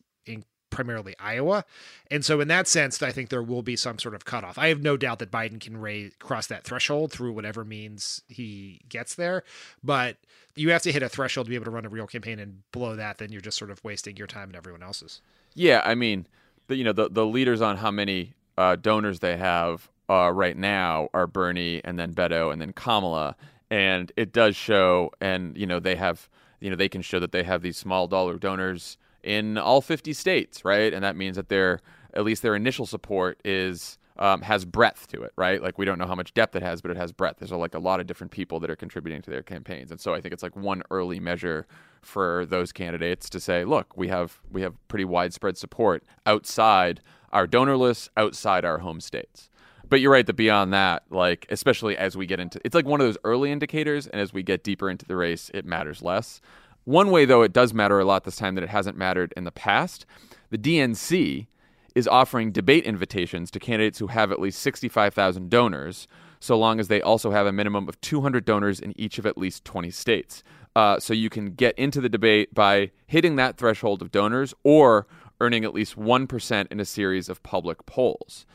primarily 0.79 1.17
Iowa. 1.19 1.65
And 2.09 2.25
so, 2.25 2.41
in 2.41 2.47
that 2.47 2.69
sense, 2.69 3.03
I 3.03 3.11
think 3.11 3.31
there 3.31 3.43
will 3.43 3.63
be 3.63 3.75
some 3.75 3.99
sort 3.99 4.15
of 4.15 4.25
cutoff. 4.25 4.57
I 4.57 4.69
have 4.69 4.81
no 4.81 4.97
doubt 4.97 5.19
that 5.19 5.29
Biden 5.29 5.59
can 5.59 5.77
raise, 5.77 6.13
cross 6.21 6.47
that 6.47 6.63
threshold 6.63 7.11
through 7.11 7.33
whatever 7.33 7.65
means 7.65 8.23
he 8.29 8.83
gets 8.89 9.17
there. 9.17 9.43
But 9.83 10.19
you 10.55 10.71
have 10.71 10.83
to 10.83 10.93
hit 10.93 11.03
a 11.03 11.09
threshold 11.09 11.47
to 11.47 11.51
be 11.51 11.57
able 11.57 11.65
to 11.65 11.73
run 11.73 11.85
a 11.85 11.89
real 11.89 12.07
campaign, 12.07 12.39
and 12.39 12.63
below 12.71 12.95
that, 12.95 13.19
then 13.19 13.33
you're 13.33 13.41
just 13.41 13.59
sort 13.59 13.73
of 13.73 13.83
wasting 13.83 14.17
your 14.17 14.29
time 14.29 14.51
and 14.51 14.55
everyone 14.55 14.85
else's. 14.85 15.21
Yeah, 15.55 15.83
I 15.85 15.97
mean, 15.97 16.29
the, 16.69 16.77
you 16.77 16.85
know, 16.85 16.93
the 16.93 17.09
the 17.09 17.27
leaders 17.27 17.61
on 17.61 17.79
how 17.79 17.91
many 17.91 18.35
uh, 18.57 18.77
donors 18.77 19.19
they 19.19 19.37
have 19.37 19.91
uh, 20.09 20.31
right 20.33 20.57
now 20.57 21.09
are 21.13 21.27
Bernie, 21.27 21.81
and 21.83 21.99
then 21.99 22.15
Beto, 22.15 22.53
and 22.53 22.63
then 22.63 22.73
Kamala, 22.73 23.35
and 23.69 24.13
it 24.17 24.33
does 24.33 24.55
show, 24.55 25.11
and 25.21 25.59
you 25.59 25.67
know, 25.67 25.81
they 25.81 25.97
have, 25.97 26.29
you 26.61 26.71
know, 26.71 26.77
they 26.77 26.89
can 26.89 27.03
show 27.03 27.19
that 27.19 27.33
they 27.33 27.43
have 27.43 27.63
these 27.63 27.77
small 27.77 28.07
dollar 28.07 28.39
donors 28.39 28.97
in 29.23 29.59
all 29.59 29.81
50 29.81 30.13
states, 30.13 30.65
right? 30.65 30.93
And 30.93 31.05
that 31.05 31.17
means 31.17 31.37
that 31.37 31.49
their 31.49 31.81
at 32.15 32.25
least 32.25 32.43
their 32.43 32.55
initial 32.57 32.87
support 32.87 33.39
is 33.45 33.99
um, 34.19 34.43
has 34.43 34.65
breadth 34.65 35.07
to 35.09 35.23
it, 35.23 35.33
right? 35.37 35.63
Like 35.63 35.79
we 35.79 35.85
don't 35.85 35.99
know 35.99 36.07
how 36.07 36.15
much 36.15 36.35
depth 36.35 36.57
it 36.57 36.63
has, 36.63 36.81
but 36.81 36.91
it 36.91 36.97
has 36.97 37.13
breadth. 37.13 37.39
There's 37.39 37.53
like 37.53 37.75
a 37.75 37.79
lot 37.79 38.01
of 38.01 38.07
different 38.07 38.33
people 38.33 38.59
that 38.61 38.71
are 38.71 38.77
contributing 38.77 39.23
to 39.23 39.31
their 39.31 39.43
campaigns, 39.43 39.91
and 39.91 40.01
so 40.01 40.15
I 40.15 40.21
think 40.21 40.35
it's 40.35 40.43
like 40.43 40.57
one 40.57 40.83
early 40.91 41.21
measure 41.21 41.67
for 42.03 42.47
those 42.47 42.73
candidates 42.73 43.29
to 43.31 43.41
say, 43.41 43.65
look, 43.65 43.97
we 43.97 44.09
have 44.09 44.41
we 44.51 44.63
have 44.63 44.75
pretty 44.89 45.05
widespread 45.05 45.57
support 45.57 46.03
outside 46.27 47.01
our 47.33 47.47
donor 47.47 47.77
lists, 47.77 48.09
outside 48.17 48.65
our 48.65 48.79
home 48.79 49.01
states. 49.01 49.51
But 49.89 50.01
you're 50.01 50.13
right 50.13 50.27
that 50.27 50.37
beyond 50.37 50.73
that, 50.75 51.05
like 51.11 51.47
especially 51.49 51.97
as 51.97 52.17
we 52.17 52.27
get 52.27 52.41
into, 52.41 52.61
it's 52.65 52.75
like 52.75 52.85
one 52.85 53.01
of 53.01 53.07
those 53.07 53.19
early 53.25 53.51
indicators, 53.51 54.07
and 54.07 54.21
as 54.21 54.33
we 54.33 54.43
get 54.43 54.65
deeper 54.65 54.91
into 54.91 55.07
the 55.07 55.17
race, 55.17 55.51
it 55.55 55.65
matters 55.65 56.03
less. 56.03 56.41
One 56.89 57.11
way, 57.11 57.27
though, 57.27 57.43
it 57.43 57.53
does 57.53 57.75
matter 57.75 58.01
a 58.01 58.07
lot 58.07 58.25
this 58.25 58.37
time 58.37 58.55
that 58.55 58.65
it 58.65 58.71
hasn't 58.71 58.97
mattered 58.97 59.35
in 59.37 59.45
the 59.45 59.53
past. 59.53 60.07
The 60.49 60.57
DNC 60.57 61.47
is 61.95 62.09
offering 62.09 62.51
debate 62.51 62.85
invitations 62.85 63.51
to 63.51 63.59
candidates 63.59 63.99
who 63.99 64.07
have 64.07 64.33
at 64.33 64.41
least 64.41 64.63
65,000 64.63 65.51
donors, 65.51 66.09
so 66.41 66.57
long 66.57 66.81
as 66.81 66.89
they 66.89 67.03
also 67.03 67.31
have 67.31 67.47
a 67.47 67.53
minimum 67.53 67.91
of 67.91 68.01
200 68.01 68.47
donors 68.47 68.81
in 68.81 68.99
each 68.99 69.19
of 69.19 69.27
at 69.27 69.37
least 69.37 69.67
20 69.67 69.91
states. 69.91 70.43
Uh, 70.75 70.99
so 70.99 71.13
you 71.13 71.29
can 71.29 71.51
get 71.51 71.79
into 71.79 72.01
the 72.01 72.09
debate 72.09 72.55
by 72.55 72.91
hitting 73.07 73.37
that 73.37 73.59
threshold 73.59 74.01
of 74.01 74.11
donors 74.11 74.55
or 74.65 75.07
earning 75.43 75.67
at 75.67 75.75
least 75.75 75.95
1% 75.95 76.67
in 76.71 76.81
a 76.81 76.87
series 76.87 77.29
of 77.29 77.43
public 77.43 77.85
polls. 77.85 78.47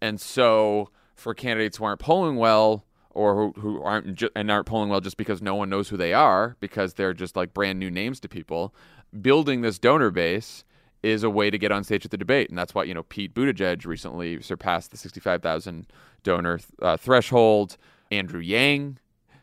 And 0.00 0.20
so 0.20 0.90
for 1.16 1.34
candidates 1.34 1.78
who 1.78 1.84
aren't 1.86 1.98
polling 1.98 2.36
well, 2.36 2.84
or 3.10 3.34
who, 3.34 3.60
who 3.60 3.82
aren't 3.82 4.14
ju- 4.14 4.30
and 4.36 4.50
aren't 4.50 4.66
polling 4.66 4.88
well 4.88 5.00
just 5.00 5.16
because 5.16 5.42
no 5.42 5.54
one 5.54 5.68
knows 5.68 5.88
who 5.88 5.96
they 5.96 6.12
are 6.12 6.56
because 6.60 6.94
they're 6.94 7.14
just 7.14 7.36
like 7.36 7.52
brand 7.52 7.78
new 7.78 7.90
names 7.90 8.20
to 8.20 8.28
people, 8.28 8.74
building 9.20 9.62
this 9.62 9.78
donor 9.78 10.10
base 10.10 10.64
is 11.02 11.22
a 11.22 11.30
way 11.30 11.50
to 11.50 11.58
get 11.58 11.72
on 11.72 11.82
stage 11.82 12.04
at 12.04 12.10
the 12.10 12.18
debate, 12.18 12.50
and 12.50 12.58
that's 12.58 12.74
why 12.74 12.84
you 12.84 12.94
know 12.94 13.02
Pete 13.02 13.34
Buttigieg 13.34 13.86
recently 13.86 14.40
surpassed 14.42 14.90
the 14.90 14.96
65,000 14.96 15.86
donor 16.22 16.60
uh, 16.82 16.96
threshold. 16.96 17.76
Andrew 18.10 18.40
Yang 18.40 18.98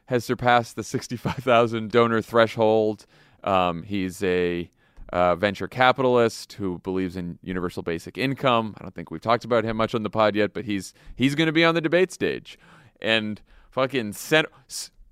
has 0.08 0.24
surpassed 0.24 0.76
the 0.76 0.84
65,000 0.84 1.92
donor 1.92 2.22
threshold. 2.22 3.06
Um, 3.44 3.84
he's 3.84 4.22
a 4.24 4.70
uh, 5.12 5.36
venture 5.36 5.68
capitalist 5.68 6.54
who 6.54 6.80
believes 6.80 7.16
in 7.16 7.40
universal 7.42 7.82
basic 7.82 8.18
income. 8.18 8.76
I 8.78 8.84
don't 8.84 8.94
think 8.94 9.10
we've 9.10 9.22
talked 9.22 9.46
about 9.46 9.64
him 9.64 9.78
much 9.78 9.96
on 9.96 10.04
the 10.04 10.10
pod 10.10 10.36
yet, 10.36 10.54
but 10.54 10.66
he's 10.66 10.94
he's 11.16 11.36
going 11.36 11.48
to 11.48 11.54
be 11.54 11.64
on 11.64 11.76
the 11.76 11.82
debate 11.82 12.12
stage, 12.12 12.60
and 13.02 13.42
fucking 13.70 14.14
sen- 14.14 14.46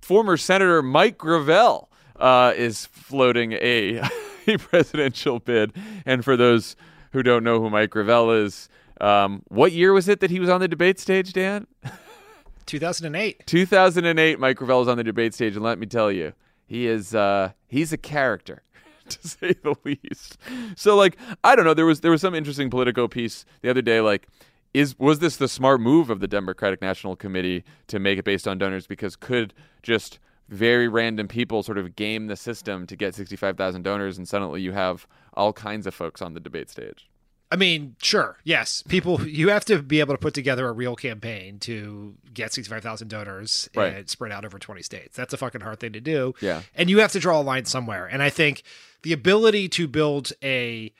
former 0.01 0.37
Senator 0.37 0.81
Mike 0.81 1.17
Gravel 1.17 1.89
uh, 2.15 2.53
is 2.55 2.85
floating 2.85 3.53
a. 3.53 4.01
a 4.47 4.57
presidential 4.57 5.39
bid. 5.39 5.73
And 6.05 6.23
for 6.23 6.37
those 6.37 6.75
who 7.11 7.23
don't 7.23 7.43
know 7.43 7.59
who 7.59 7.69
Mike 7.69 7.89
Gravel 7.89 8.31
is, 8.31 8.69
um, 9.01 9.43
what 9.47 9.71
year 9.71 9.93
was 9.93 10.07
it 10.07 10.19
that 10.19 10.29
he 10.29 10.39
was 10.39 10.49
on 10.49 10.61
the 10.61 10.67
debate 10.67 10.99
stage, 10.99 11.33
Dan? 11.33 11.67
2008. 12.65 13.45
2008. 13.45 14.39
Mike 14.39 14.57
Gravel 14.57 14.79
was 14.79 14.87
on 14.87 14.97
the 14.97 15.03
debate 15.03 15.33
stage, 15.33 15.55
and 15.55 15.63
let 15.63 15.77
me 15.77 15.85
tell 15.85 16.11
you, 16.11 16.33
he 16.65 16.87
is 16.87 17.13
uh, 17.13 17.51
he's 17.67 17.93
a 17.93 17.97
character. 17.97 18.61
To 19.07 19.27
say 19.27 19.53
the 19.61 19.75
least, 19.83 20.39
so 20.75 20.95
like 20.95 21.15
I 21.43 21.55
don't 21.55 21.63
know. 21.63 21.75
There 21.75 21.85
was 21.85 22.01
there 22.01 22.09
was 22.09 22.21
some 22.21 22.33
interesting 22.33 22.71
Politico 22.71 23.07
piece 23.07 23.45
the 23.61 23.69
other 23.69 23.83
day. 23.83 24.01
Like, 24.01 24.27
is 24.75 24.97
was 24.99 25.19
this 25.19 25.37
the 25.37 25.47
smart 25.47 25.79
move 25.81 26.09
of 26.09 26.19
the 26.19 26.27
Democratic 26.27 26.81
National 26.81 27.15
Committee 27.15 27.63
to 27.87 27.97
make 27.99 28.19
it 28.19 28.25
based 28.25 28.47
on 28.47 28.57
donors? 28.57 28.85
Because 28.87 29.15
could 29.15 29.53
just 29.81 30.19
very 30.49 30.87
random 30.87 31.27
people 31.27 31.63
sort 31.63 31.77
of 31.77 31.95
game 31.95 32.27
the 32.27 32.35
system 32.35 32.85
to 32.87 32.95
get 32.95 33.15
65,000 33.15 33.81
donors, 33.81 34.17
and 34.17 34.27
suddenly 34.27 34.61
you 34.61 34.73
have 34.73 35.07
all 35.33 35.53
kinds 35.53 35.87
of 35.87 35.95
folks 35.95 36.21
on 36.21 36.33
the 36.33 36.39
debate 36.39 36.69
stage. 36.69 37.09
I 37.51 37.55
mean, 37.57 37.95
sure, 38.01 38.37
yes. 38.43 38.83
People, 38.87 39.21
you 39.27 39.49
have 39.49 39.65
to 39.65 39.81
be 39.81 39.99
able 40.01 40.13
to 40.13 40.17
put 40.19 40.33
together 40.33 40.67
a 40.67 40.71
real 40.71 40.95
campaign 40.95 41.57
to 41.59 42.15
get 42.33 42.53
65,000 42.53 43.07
donors 43.07 43.69
uh, 43.75 43.79
Right. 43.81 43.93
and 43.95 44.09
spread 44.09 44.31
out 44.31 44.45
over 44.45 44.59
20 44.59 44.81
states. 44.81 45.15
That's 45.15 45.33
a 45.33 45.37
fucking 45.37 45.61
hard 45.61 45.79
thing 45.79 45.93
to 45.93 46.01
do. 46.01 46.33
Yeah. 46.41 46.61
And 46.75 46.89
you 46.89 46.99
have 46.99 47.11
to 47.13 47.19
draw 47.19 47.39
a 47.39 47.43
line 47.43 47.65
somewhere. 47.65 48.05
And 48.07 48.21
I 48.21 48.29
think 48.29 48.63
the 49.03 49.13
ability 49.13 49.69
to 49.69 49.87
build 49.87 50.31
a 50.43 50.91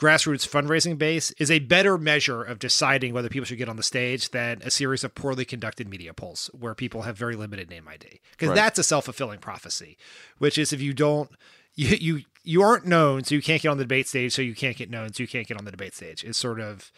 grassroots 0.00 0.48
fundraising 0.48 0.96
base 0.96 1.30
is 1.32 1.50
a 1.50 1.58
better 1.58 1.98
measure 1.98 2.42
of 2.42 2.58
deciding 2.58 3.12
whether 3.12 3.28
people 3.28 3.44
should 3.44 3.58
get 3.58 3.68
on 3.68 3.76
the 3.76 3.82
stage 3.82 4.30
than 4.30 4.60
a 4.62 4.70
series 4.70 5.04
of 5.04 5.14
poorly 5.14 5.44
conducted 5.44 5.88
media 5.88 6.14
polls 6.14 6.48
where 6.58 6.74
people 6.74 7.02
have 7.02 7.16
very 7.16 7.36
limited 7.36 7.68
name 7.68 7.86
ID. 7.86 8.20
Because 8.32 8.48
Right. 8.48 8.54
that's 8.54 8.78
a 8.78 8.82
self-fulfilling 8.84 9.40
prophecy, 9.40 9.98
which 10.38 10.56
is 10.56 10.72
if 10.72 10.80
you 10.80 10.94
don't 10.94 11.30
you 11.74 11.88
you 11.96 12.22
you 12.42 12.62
aren't 12.62 12.86
known, 12.86 13.22
so 13.24 13.34
you 13.34 13.42
can't 13.42 13.60
get 13.62 13.68
on 13.68 13.76
the 13.76 13.84
debate 13.84 14.08
stage, 14.08 14.32
so 14.32 14.42
you 14.42 14.54
can't 14.54 14.76
get 14.76 14.90
known, 14.90 15.12
so 15.12 15.22
you 15.22 15.28
can't 15.28 15.46
get 15.46 15.58
on 15.58 15.64
the 15.66 15.70
debate 15.70 15.94
stage. 15.94 16.24
Is 16.24 16.36
sort 16.36 16.60
of 16.60 16.90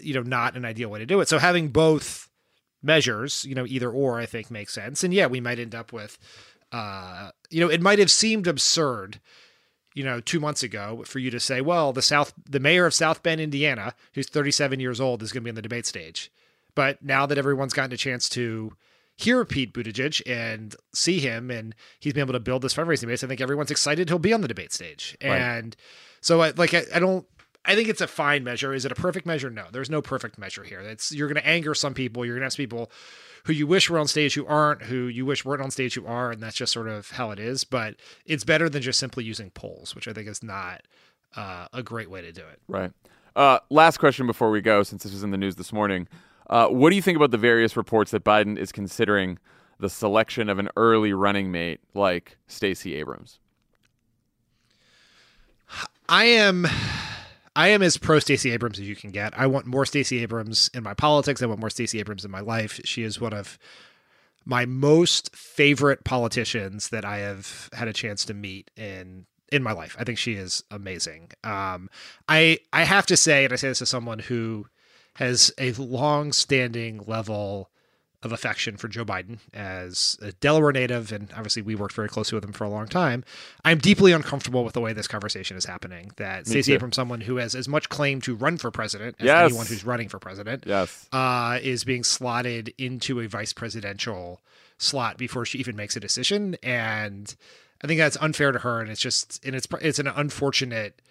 you 0.00 0.12
know 0.12 0.22
not 0.22 0.56
an 0.56 0.64
ideal 0.64 0.90
way 0.90 0.98
to 0.98 1.06
do 1.06 1.20
it. 1.20 1.28
So 1.28 1.38
having 1.38 1.68
both 1.68 2.28
measures, 2.82 3.44
you 3.44 3.54
know, 3.54 3.64
either 3.66 3.90
or, 3.90 4.18
I 4.20 4.26
think 4.26 4.50
makes 4.50 4.74
sense. 4.74 5.02
And 5.04 5.14
yeah, 5.14 5.26
we 5.26 5.40
might 5.40 5.58
end 5.58 5.74
up 5.74 5.90
with, 5.92 6.18
uh, 6.70 7.30
you 7.48 7.60
know, 7.60 7.70
it 7.70 7.80
might 7.80 7.98
have 7.98 8.10
seemed 8.10 8.46
absurd, 8.46 9.20
you 9.94 10.02
know, 10.02 10.20
two 10.20 10.40
months 10.40 10.62
ago 10.62 11.02
for 11.06 11.20
you 11.20 11.30
to 11.30 11.40
say, 11.40 11.60
well, 11.60 11.92
the 11.92 12.02
South, 12.02 12.34
the 12.48 12.60
mayor 12.60 12.86
of 12.86 12.92
South 12.94 13.22
Bend, 13.22 13.40
Indiana, 13.40 13.94
who's 14.12 14.28
37 14.28 14.80
years 14.80 15.00
old, 15.00 15.22
is 15.22 15.32
going 15.32 15.42
to 15.42 15.44
be 15.44 15.50
on 15.50 15.54
the 15.54 15.62
debate 15.62 15.86
stage. 15.86 16.30
But 16.74 17.02
now 17.02 17.26
that 17.26 17.38
everyone's 17.38 17.72
gotten 17.72 17.92
a 17.92 17.96
chance 17.96 18.28
to 18.30 18.72
hear 19.16 19.44
Pete 19.44 19.72
Buttigieg 19.72 20.20
and 20.26 20.74
see 20.92 21.20
him, 21.20 21.50
and 21.50 21.74
he's 22.00 22.12
been 22.12 22.22
able 22.22 22.32
to 22.32 22.40
build 22.40 22.62
this 22.62 22.74
fundraising 22.74 23.06
base, 23.06 23.22
I 23.22 23.28
think 23.28 23.40
everyone's 23.40 23.70
excited 23.70 24.08
he'll 24.08 24.18
be 24.18 24.32
on 24.32 24.40
the 24.40 24.48
debate 24.48 24.72
stage. 24.72 25.16
Right. 25.22 25.38
And 25.38 25.76
so, 26.20 26.42
I, 26.42 26.50
like, 26.50 26.74
I, 26.74 26.82
I 26.92 26.98
don't. 26.98 27.24
I 27.66 27.74
think 27.74 27.88
it's 27.88 28.02
a 28.02 28.06
fine 28.06 28.44
measure. 28.44 28.74
Is 28.74 28.84
it 28.84 28.92
a 28.92 28.94
perfect 28.94 29.24
measure? 29.24 29.48
No, 29.48 29.64
there's 29.72 29.88
no 29.88 30.02
perfect 30.02 30.36
measure 30.36 30.64
here. 30.64 30.80
It's 30.80 31.12
you're 31.12 31.28
going 31.28 31.42
to 31.42 31.48
anger 31.48 31.74
some 31.74 31.94
people. 31.94 32.24
You're 32.26 32.34
going 32.34 32.42
to 32.42 32.46
have 32.46 32.52
some 32.52 32.64
people 32.64 32.90
who 33.44 33.52
you 33.52 33.66
wish 33.66 33.88
were 33.88 33.98
on 33.98 34.08
stage 34.08 34.34
who 34.34 34.46
aren't, 34.46 34.82
who 34.82 35.06
you 35.06 35.24
wish 35.24 35.44
weren't 35.44 35.62
on 35.62 35.70
stage 35.70 35.94
who 35.94 36.06
are, 36.06 36.32
and 36.32 36.42
that's 36.42 36.56
just 36.56 36.72
sort 36.72 36.88
of 36.88 37.10
how 37.12 37.30
it 37.30 37.38
is. 37.38 37.64
But 37.64 37.96
it's 38.26 38.44
better 38.44 38.68
than 38.68 38.82
just 38.82 38.98
simply 38.98 39.24
using 39.24 39.50
polls, 39.50 39.94
which 39.94 40.08
I 40.08 40.12
think 40.12 40.28
is 40.28 40.42
not 40.42 40.82
uh, 41.36 41.68
a 41.72 41.82
great 41.82 42.10
way 42.10 42.22
to 42.22 42.32
do 42.32 42.42
it. 42.42 42.60
Right. 42.68 42.92
Uh, 43.36 43.58
last 43.70 43.98
question 43.98 44.26
before 44.26 44.50
we 44.50 44.60
go, 44.60 44.82
since 44.82 45.02
this 45.02 45.12
was 45.12 45.22
in 45.22 45.30
the 45.30 45.38
news 45.38 45.56
this 45.56 45.72
morning. 45.72 46.08
Uh, 46.48 46.68
what 46.68 46.90
do 46.90 46.96
you 46.96 47.02
think 47.02 47.16
about 47.16 47.30
the 47.30 47.38
various 47.38 47.76
reports 47.76 48.10
that 48.10 48.22
Biden 48.22 48.58
is 48.58 48.70
considering 48.70 49.38
the 49.80 49.90
selection 49.90 50.48
of 50.48 50.58
an 50.58 50.68
early 50.76 51.12
running 51.12 51.50
mate 51.50 51.80
like 51.94 52.36
Stacey 52.46 52.94
Abrams? 52.94 53.40
I 56.08 56.26
am 56.26 56.66
I 57.56 57.68
am 57.68 57.82
as 57.82 57.96
pro 57.96 58.18
Stacey 58.18 58.50
Abrams 58.50 58.78
as 58.78 58.88
you 58.88 58.96
can 58.96 59.10
get. 59.10 59.38
I 59.38 59.46
want 59.46 59.66
more 59.66 59.86
Stacey 59.86 60.22
Abrams 60.22 60.70
in 60.74 60.82
my 60.82 60.94
politics. 60.94 61.42
I 61.42 61.46
want 61.46 61.60
more 61.60 61.70
Stacey 61.70 62.00
Abrams 62.00 62.24
in 62.24 62.30
my 62.30 62.40
life. 62.40 62.80
She 62.84 63.02
is 63.02 63.20
one 63.20 63.32
of 63.32 63.58
my 64.44 64.66
most 64.66 65.34
favorite 65.34 66.04
politicians 66.04 66.88
that 66.88 67.04
I 67.04 67.18
have 67.18 67.70
had 67.72 67.88
a 67.88 67.92
chance 67.92 68.24
to 68.26 68.34
meet 68.34 68.70
in 68.76 69.26
in 69.52 69.62
my 69.62 69.72
life. 69.72 69.96
I 69.98 70.04
think 70.04 70.18
she 70.18 70.32
is 70.32 70.64
amazing. 70.70 71.30
Um, 71.44 71.88
I 72.28 72.58
I 72.72 72.84
have 72.84 73.06
to 73.06 73.16
say, 73.16 73.44
and 73.44 73.52
I 73.52 73.56
say 73.56 73.68
this 73.68 73.82
as 73.82 73.88
someone 73.88 74.18
who 74.18 74.66
has 75.14 75.52
a 75.58 75.72
long-standing 75.72 77.04
level 77.06 77.70
of 78.24 78.32
affection 78.32 78.76
for 78.76 78.88
Joe 78.88 79.04
Biden 79.04 79.38
as 79.52 80.18
a 80.22 80.32
Delaware 80.32 80.72
native, 80.72 81.12
and 81.12 81.28
obviously 81.36 81.62
we 81.62 81.74
worked 81.74 81.94
very 81.94 82.08
closely 82.08 82.34
with 82.34 82.44
him 82.44 82.52
for 82.52 82.64
a 82.64 82.68
long 82.70 82.88
time. 82.88 83.22
I'm 83.64 83.78
deeply 83.78 84.12
uncomfortable 84.12 84.64
with 84.64 84.72
the 84.72 84.80
way 84.80 84.92
this 84.92 85.06
conversation 85.06 85.56
is 85.56 85.66
happening. 85.66 86.10
That 86.16 86.46
Me 86.46 86.50
Stacey 86.52 86.72
too. 86.72 86.76
Abrams, 86.76 86.96
someone 86.96 87.20
who 87.20 87.36
has 87.36 87.54
as 87.54 87.68
much 87.68 87.88
claim 87.90 88.20
to 88.22 88.34
run 88.34 88.56
for 88.56 88.70
president 88.70 89.16
as 89.20 89.26
Yes. 89.26 89.50
anyone 89.50 89.66
who's 89.66 89.84
running 89.84 90.08
for 90.08 90.18
president, 90.18 90.64
Yes. 90.66 91.06
uh, 91.12 91.58
is 91.62 91.84
being 91.84 92.02
slotted 92.02 92.72
into 92.78 93.20
a 93.20 93.28
vice 93.28 93.52
presidential 93.52 94.40
slot 94.78 95.18
before 95.18 95.44
she 95.44 95.58
even 95.58 95.76
makes 95.76 95.94
a 95.94 96.00
decision, 96.00 96.56
and 96.62 97.36
I 97.82 97.86
think 97.86 97.98
that's 97.98 98.16
unfair 98.20 98.50
to 98.52 98.58
her, 98.60 98.80
and 98.80 98.90
it's 98.90 99.00
just 99.00 99.44
and 99.44 99.54
it's 99.54 99.66
it's 99.82 99.98
an 99.98 100.08
unfortunate 100.08 101.02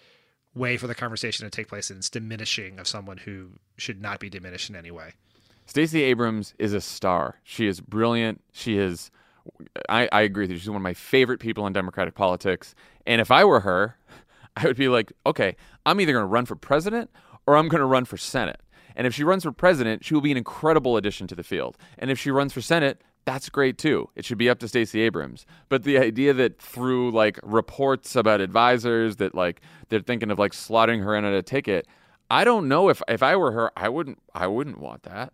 way 0.54 0.76
for 0.76 0.86
the 0.88 0.94
conversation 0.94 1.44
to 1.44 1.50
take 1.50 1.68
place, 1.68 1.90
and 1.90 1.98
it's 1.98 2.10
diminishing 2.10 2.78
of 2.80 2.86
someone 2.88 3.18
who 3.18 3.50
should 3.76 4.00
not 4.02 4.18
be 4.20 4.28
diminished 4.28 4.68
in 4.70 4.76
any 4.76 4.90
way. 4.90 5.12
Stacey 5.66 6.02
Abrams 6.02 6.54
is 6.58 6.72
a 6.72 6.80
star. 6.80 7.40
She 7.42 7.66
is 7.66 7.80
brilliant. 7.80 8.42
She 8.52 8.78
is. 8.78 9.10
I, 9.88 10.08
I 10.12 10.22
agree 10.22 10.44
with 10.44 10.52
you. 10.52 10.58
She's 10.58 10.68
one 10.68 10.76
of 10.76 10.82
my 10.82 10.94
favorite 10.94 11.40
people 11.40 11.66
in 11.66 11.72
Democratic 11.72 12.14
politics. 12.14 12.74
And 13.06 13.20
if 13.20 13.30
I 13.30 13.44
were 13.44 13.60
her, 13.60 13.96
I 14.56 14.66
would 14.66 14.76
be 14.76 14.88
like, 14.88 15.12
okay, 15.26 15.56
I'm 15.84 16.00
either 16.00 16.12
going 16.12 16.22
to 16.22 16.28
run 16.28 16.46
for 16.46 16.56
president 16.56 17.10
or 17.46 17.56
I'm 17.56 17.68
going 17.68 17.80
to 17.80 17.86
run 17.86 18.04
for 18.04 18.16
Senate. 18.16 18.60
And 18.96 19.06
if 19.06 19.14
she 19.14 19.24
runs 19.24 19.42
for 19.42 19.52
president, 19.52 20.04
she 20.04 20.14
will 20.14 20.20
be 20.20 20.30
an 20.30 20.36
incredible 20.36 20.96
addition 20.96 21.26
to 21.26 21.34
the 21.34 21.42
field. 21.42 21.76
And 21.98 22.10
if 22.10 22.18
she 22.18 22.30
runs 22.30 22.52
for 22.52 22.60
Senate, 22.60 23.02
that's 23.24 23.48
great 23.48 23.78
too. 23.78 24.08
It 24.14 24.24
should 24.24 24.38
be 24.38 24.48
up 24.48 24.58
to 24.60 24.68
Stacey 24.68 25.00
Abrams. 25.00 25.46
But 25.68 25.82
the 25.82 25.98
idea 25.98 26.32
that 26.34 26.60
through 26.60 27.10
like 27.10 27.40
reports 27.42 28.16
about 28.16 28.40
advisors 28.40 29.16
that 29.16 29.34
like 29.34 29.60
they're 29.88 30.00
thinking 30.00 30.30
of 30.30 30.38
like 30.38 30.52
slotting 30.52 31.02
her 31.02 31.16
in 31.16 31.24
at 31.24 31.32
a 31.32 31.42
ticket, 31.42 31.86
I 32.30 32.44
don't 32.44 32.68
know 32.68 32.88
if 32.88 33.02
if 33.08 33.22
I 33.22 33.36
were 33.36 33.52
her, 33.52 33.72
I 33.76 33.88
wouldn't 33.88 34.18
I 34.34 34.46
wouldn't 34.46 34.78
want 34.80 35.02
that. 35.04 35.32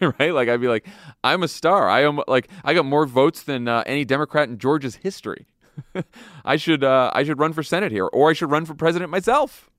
right? 0.00 0.32
Like 0.32 0.48
I'd 0.48 0.60
be 0.60 0.68
like, 0.68 0.86
I'm 1.24 1.42
a 1.42 1.48
star. 1.48 1.88
I 1.88 2.02
am 2.02 2.20
like 2.28 2.48
I 2.64 2.74
got 2.74 2.84
more 2.84 3.06
votes 3.06 3.42
than 3.42 3.68
uh, 3.68 3.82
any 3.86 4.04
Democrat 4.04 4.48
in 4.48 4.58
Georgia's 4.58 4.96
history. 4.96 5.46
I 6.44 6.56
should 6.56 6.84
uh, 6.84 7.10
I 7.14 7.24
should 7.24 7.38
run 7.38 7.52
for 7.52 7.62
Senate 7.62 7.92
here, 7.92 8.06
or 8.06 8.30
I 8.30 8.32
should 8.34 8.50
run 8.50 8.64
for 8.66 8.74
president 8.74 9.10
myself, 9.10 9.70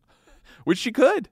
which 0.64 0.78
she 0.80 0.92
could. 0.92 1.30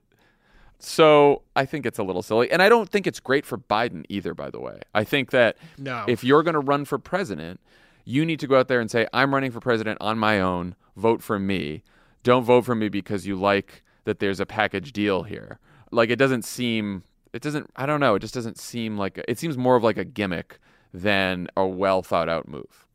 So 0.78 1.42
I 1.54 1.64
think 1.64 1.86
it's 1.86 1.98
a 1.98 2.02
little 2.02 2.22
silly. 2.22 2.50
And 2.50 2.60
I 2.60 2.68
don't 2.68 2.88
think 2.88 3.06
it's 3.06 3.20
great 3.20 3.46
for 3.46 3.56
Biden 3.56 4.04
either, 4.08 4.34
by 4.34 4.50
the 4.50 4.58
way. 4.60 4.80
I 4.94 5.04
think 5.04 5.30
that 5.30 5.56
No. 5.78 6.04
if 6.08 6.24
you're 6.24 6.42
going 6.42 6.54
to 6.54 6.60
run 6.60 6.84
for 6.84 6.98
president, 6.98 7.60
you 8.04 8.24
need 8.26 8.40
to 8.40 8.48
go 8.48 8.58
out 8.58 8.66
there 8.66 8.80
and 8.80 8.90
say, 8.90 9.06
I'm 9.12 9.32
running 9.32 9.52
for 9.52 9.60
president 9.60 9.98
on 10.00 10.18
my 10.18 10.40
own. 10.40 10.74
Vote 10.96 11.22
for 11.22 11.38
me. 11.38 11.84
Don't 12.24 12.42
vote 12.42 12.64
for 12.64 12.74
me 12.74 12.88
because 12.88 13.28
you 13.28 13.36
like 13.36 13.84
that 14.04 14.18
there's 14.18 14.40
a 14.40 14.46
package 14.46 14.92
deal 14.92 15.22
here. 15.22 15.58
Like, 15.90 16.10
it 16.10 16.16
doesn't 16.16 16.44
seem, 16.44 17.04
it 17.32 17.42
doesn't, 17.42 17.70
I 17.76 17.86
don't 17.86 18.00
know, 18.00 18.14
it 18.14 18.20
just 18.20 18.34
doesn't 18.34 18.58
seem 18.58 18.96
like, 18.96 19.18
a, 19.18 19.30
it 19.30 19.38
seems 19.38 19.56
more 19.56 19.76
of 19.76 19.82
like 19.82 19.98
a 19.98 20.04
gimmick 20.04 20.58
than 20.92 21.48
a 21.56 21.66
well 21.66 22.02
thought 22.02 22.28
out 22.28 22.48
move. 22.48 22.86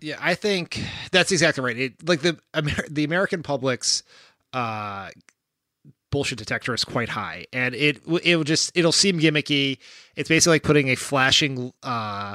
Yeah, 0.00 0.16
I 0.20 0.34
think 0.34 0.82
that's 1.12 1.30
exactly 1.30 1.62
right. 1.62 1.78
It 1.78 2.08
like 2.08 2.22
the 2.22 2.36
Amer- 2.56 2.88
the 2.90 3.04
American 3.04 3.44
public's 3.44 4.02
uh, 4.52 5.10
bullshit 6.10 6.38
detector 6.38 6.74
is 6.74 6.84
quite 6.84 7.08
high, 7.08 7.46
and 7.52 7.72
it 7.76 8.02
it 8.24 8.36
will 8.36 8.42
just 8.42 8.72
it'll 8.74 8.90
seem 8.90 9.20
gimmicky. 9.20 9.78
It's 10.16 10.28
basically 10.28 10.56
like 10.56 10.64
putting 10.64 10.88
a 10.88 10.96
flashing 10.96 11.72
uh, 11.84 12.34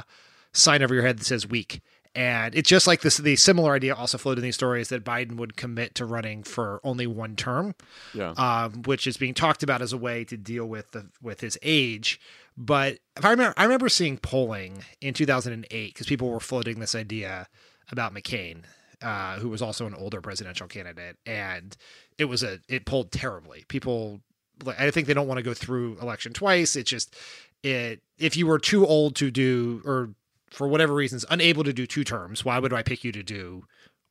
sign 0.52 0.82
over 0.82 0.94
your 0.94 1.04
head 1.04 1.18
that 1.18 1.26
says 1.26 1.46
"weak," 1.46 1.82
and 2.18 2.54
it's 2.56 2.68
just 2.68 2.86
like 2.88 3.02
this. 3.02 3.18
The 3.18 3.36
similar 3.36 3.74
idea 3.74 3.94
also 3.94 4.18
floated 4.18 4.40
in 4.40 4.44
these 4.44 4.56
stories 4.56 4.88
that 4.88 5.04
Biden 5.04 5.36
would 5.36 5.56
commit 5.56 5.94
to 5.94 6.04
running 6.04 6.42
for 6.42 6.80
only 6.82 7.06
one 7.06 7.36
term, 7.36 7.74
Yeah. 8.12 8.30
um, 8.32 8.82
which 8.82 9.06
is 9.06 9.16
being 9.16 9.34
talked 9.34 9.62
about 9.62 9.80
as 9.82 9.92
a 9.92 9.96
way 9.96 10.24
to 10.24 10.36
deal 10.36 10.66
with 10.66 10.90
the 10.90 11.06
with 11.22 11.40
his 11.40 11.56
age. 11.62 12.20
But 12.56 12.98
if 13.16 13.24
I 13.24 13.30
remember, 13.30 13.54
I 13.56 13.62
remember 13.62 13.88
seeing 13.88 14.18
polling 14.18 14.82
in 15.00 15.14
2008 15.14 15.94
because 15.94 16.06
people 16.08 16.28
were 16.28 16.40
floating 16.40 16.80
this 16.80 16.96
idea 16.96 17.46
about 17.92 18.12
McCain, 18.12 18.64
uh, 19.00 19.36
who 19.38 19.48
was 19.48 19.62
also 19.62 19.86
an 19.86 19.94
older 19.94 20.20
presidential 20.20 20.66
candidate, 20.66 21.16
and 21.24 21.76
it 22.18 22.24
was 22.24 22.42
a 22.42 22.58
it 22.68 22.84
polled 22.84 23.12
terribly. 23.12 23.64
People, 23.68 24.20
like, 24.64 24.80
I 24.80 24.90
think 24.90 25.06
they 25.06 25.14
don't 25.14 25.28
want 25.28 25.38
to 25.38 25.44
go 25.44 25.54
through 25.54 25.98
election 26.00 26.32
twice. 26.32 26.74
It's 26.74 26.90
just 26.90 27.14
it 27.62 28.02
if 28.18 28.36
you 28.36 28.48
were 28.48 28.58
too 28.58 28.84
old 28.84 29.14
to 29.16 29.30
do 29.30 29.82
or 29.84 30.14
for 30.50 30.68
whatever 30.68 30.94
reasons 30.94 31.24
unable 31.30 31.64
to 31.64 31.72
do 31.72 31.86
two 31.86 32.04
terms, 32.04 32.44
why 32.44 32.58
would 32.58 32.72
I 32.72 32.82
pick 32.82 33.04
you 33.04 33.12
to 33.12 33.22
do 33.22 33.64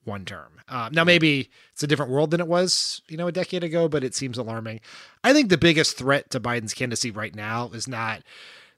one 0.04 0.26
term? 0.26 0.54
Um, 0.70 0.94
now 0.94 1.04
maybe 1.04 1.50
it's 1.74 1.84
a 1.84 1.88
different 1.88 2.12
world 2.12 2.32
than 2.32 2.40
it 2.40 2.48
was, 2.48 3.02
you 3.08 3.18
know, 3.18 3.28
a 3.28 3.32
decade 3.32 3.64
ago, 3.64 3.88
but 3.88 4.04
it 4.04 4.16
seems 4.16 4.38
alarming. 4.38 4.80
I 5.24 5.34
think 5.34 5.50
the 5.50 5.58
biggest 5.58 5.98
threat 5.98 6.30
to 6.32 6.40
Biden's 6.40 6.74
candidacy 6.74 7.12
right 7.12 7.36
now 7.36 7.70
is 7.74 7.88
not 7.88 8.22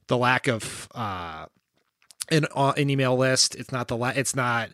the 0.08 0.18
lack 0.18 0.48
of 0.48 0.88
uh, 0.96 1.46
an 2.30 2.46
uh, 2.56 2.74
an 2.78 2.90
email 2.90 3.16
list. 3.16 3.56
It's 3.56 3.72
not 3.72 3.88
the 3.88 3.98
la- 3.98 4.14
it's 4.16 4.36
not 4.36 4.70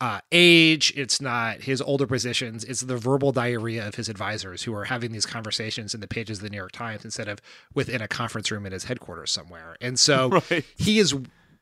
uh, 0.00 0.20
age. 0.32 0.92
It's 0.96 1.20
not 1.20 1.60
his 1.60 1.80
older 1.82 2.06
positions. 2.06 2.64
It's 2.64 2.80
the 2.80 2.96
verbal 2.96 3.32
diarrhea 3.32 3.86
of 3.86 3.96
his 3.96 4.08
advisors 4.08 4.62
who 4.62 4.74
are 4.74 4.84
having 4.84 5.12
these 5.12 5.26
conversations 5.26 5.94
in 5.94 6.00
the 6.00 6.08
pages 6.08 6.38
of 6.38 6.44
the 6.44 6.50
New 6.50 6.56
York 6.56 6.72
Times 6.72 7.04
instead 7.04 7.28
of 7.28 7.40
within 7.74 8.00
a 8.00 8.08
conference 8.08 8.50
room 8.50 8.64
at 8.66 8.72
his 8.72 8.84
headquarters 8.84 9.30
somewhere. 9.30 9.76
And 9.80 9.98
so 9.98 10.28
Right. 10.50 10.64
he 10.76 10.98
is. 10.98 11.14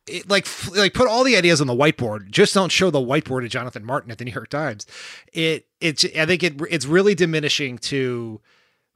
It, 0.08 0.28
like 0.28 0.46
like 0.76 0.94
put 0.94 1.08
all 1.08 1.24
the 1.24 1.36
ideas 1.36 1.60
on 1.60 1.66
the 1.66 1.74
whiteboard. 1.74 2.30
Just 2.30 2.54
don't 2.54 2.72
show 2.72 2.90
the 2.90 2.98
whiteboard 2.98 3.42
to 3.42 3.48
jonathan 3.48 3.84
martin 3.84 4.10
at 4.10 4.18
the 4.18 4.24
new 4.24 4.32
york 4.32 4.48
times. 4.48 4.86
It 5.32 5.66
it's 5.80 6.04
i 6.16 6.26
think 6.26 6.42
it 6.42 6.60
it's 6.70 6.86
really 6.86 7.14
diminishing 7.14 7.78
to 7.78 8.40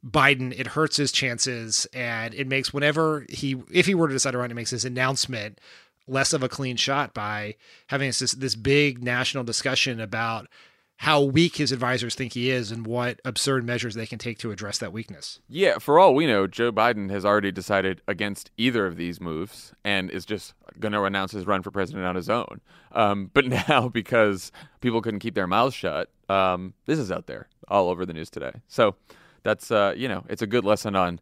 Biden, 0.04 0.52
it 0.58 0.66
hurts 0.68 0.96
his 0.96 1.12
chances, 1.12 1.86
and 1.92 2.34
it 2.34 2.48
makes 2.48 2.74
whenever 2.74 3.24
he, 3.28 3.62
if 3.70 3.86
he 3.86 3.94
were 3.94 4.08
to 4.08 4.14
decide 4.14 4.32
to 4.32 4.38
run, 4.38 4.50
it 4.50 4.54
makes 4.54 4.70
his 4.70 4.84
announcement 4.84 5.60
less 6.08 6.32
of 6.32 6.42
a 6.42 6.48
clean 6.48 6.76
shot 6.76 7.14
by 7.14 7.54
having 7.86 8.08
this 8.08 8.32
this 8.32 8.56
big 8.56 9.02
national 9.02 9.44
discussion 9.44 10.00
about 10.00 10.48
how 11.02 11.20
weak 11.20 11.56
his 11.56 11.72
advisors 11.72 12.14
think 12.14 12.32
he 12.32 12.48
is 12.48 12.70
and 12.70 12.86
what 12.86 13.18
absurd 13.24 13.64
measures 13.64 13.96
they 13.96 14.06
can 14.06 14.20
take 14.20 14.38
to 14.38 14.52
address 14.52 14.78
that 14.78 14.92
weakness. 14.92 15.40
Yeah, 15.48 15.78
for 15.78 15.98
all 15.98 16.14
we 16.14 16.28
know, 16.28 16.46
Joe 16.46 16.70
Biden 16.70 17.10
has 17.10 17.24
already 17.24 17.50
decided 17.50 18.00
against 18.06 18.52
either 18.56 18.86
of 18.86 18.96
these 18.96 19.20
moves 19.20 19.74
and 19.84 20.12
is 20.12 20.24
just 20.24 20.54
going 20.78 20.92
to 20.92 21.02
announce 21.02 21.32
his 21.32 21.44
run 21.44 21.60
for 21.60 21.72
president 21.72 22.04
on 22.04 22.14
his 22.14 22.30
own. 22.30 22.60
Um, 22.92 23.30
but 23.34 23.46
now, 23.46 23.88
because 23.88 24.52
people 24.80 25.02
couldn't 25.02 25.18
keep 25.18 25.34
their 25.34 25.48
mouths 25.48 25.74
shut, 25.74 26.08
um, 26.28 26.72
this 26.86 27.00
is 27.00 27.10
out 27.10 27.26
there 27.26 27.48
all 27.66 27.88
over 27.88 28.06
the 28.06 28.12
news 28.12 28.30
today. 28.30 28.52
So 28.68 28.94
that's 29.42 29.72
uh, 29.72 29.94
you 29.96 30.06
know, 30.06 30.24
it's 30.28 30.40
a 30.42 30.46
good 30.46 30.64
lesson 30.64 30.94
on 30.94 31.18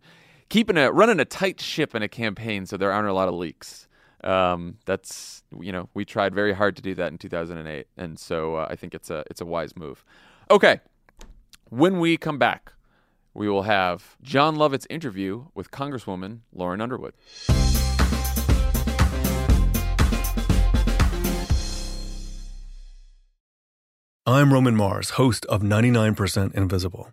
keeping 0.51 0.76
a 0.76 0.93
running 0.93 1.20
a 1.20 1.24
tight 1.24 1.59
ship 1.59 1.95
in 1.95 2.03
a 2.03 2.09
campaign, 2.09 2.66
so 2.66 2.76
there 2.76 2.93
aren't 2.93 3.09
a 3.09 3.14
lot 3.14 3.28
of 3.28 3.35
leaks. 3.35 3.89
Um, 4.23 4.79
that's 4.85 5.43
you 5.61 5.73
know, 5.73 5.89
we 5.95 6.05
tried 6.05 6.35
very 6.35 6.53
hard 6.53 6.77
to 6.77 6.83
do 6.83 6.95
that 6.95 7.12
in 7.12 7.18
2008, 7.18 7.87
and 7.97 8.18
so 8.18 8.57
uh, 8.57 8.66
I 8.71 8.77
think 8.77 8.95
it's 8.95 9.11
a 9.11 9.25
it's 9.31 9.41
a 9.41 9.47
wise 9.47 9.77
move. 9.77 10.05
Okay, 10.51 10.81
when 11.68 12.01
we 12.01 12.16
come 12.16 12.39
back 12.39 12.73
we 13.35 13.49
will 13.49 13.62
have 13.62 14.16
Jon 14.23 14.57
Lovett's 14.57 14.87
interview 14.91 15.47
with 15.55 15.71
Congresswoman 15.71 16.41
Lauren 16.53 16.81
Underwood. 16.81 17.14
I'm 24.27 24.53
Roman 24.53 24.77
Mars, 24.77 25.11
host 25.11 25.47
of 25.47 25.62
99% 25.62 26.55
Invisible. 26.55 27.12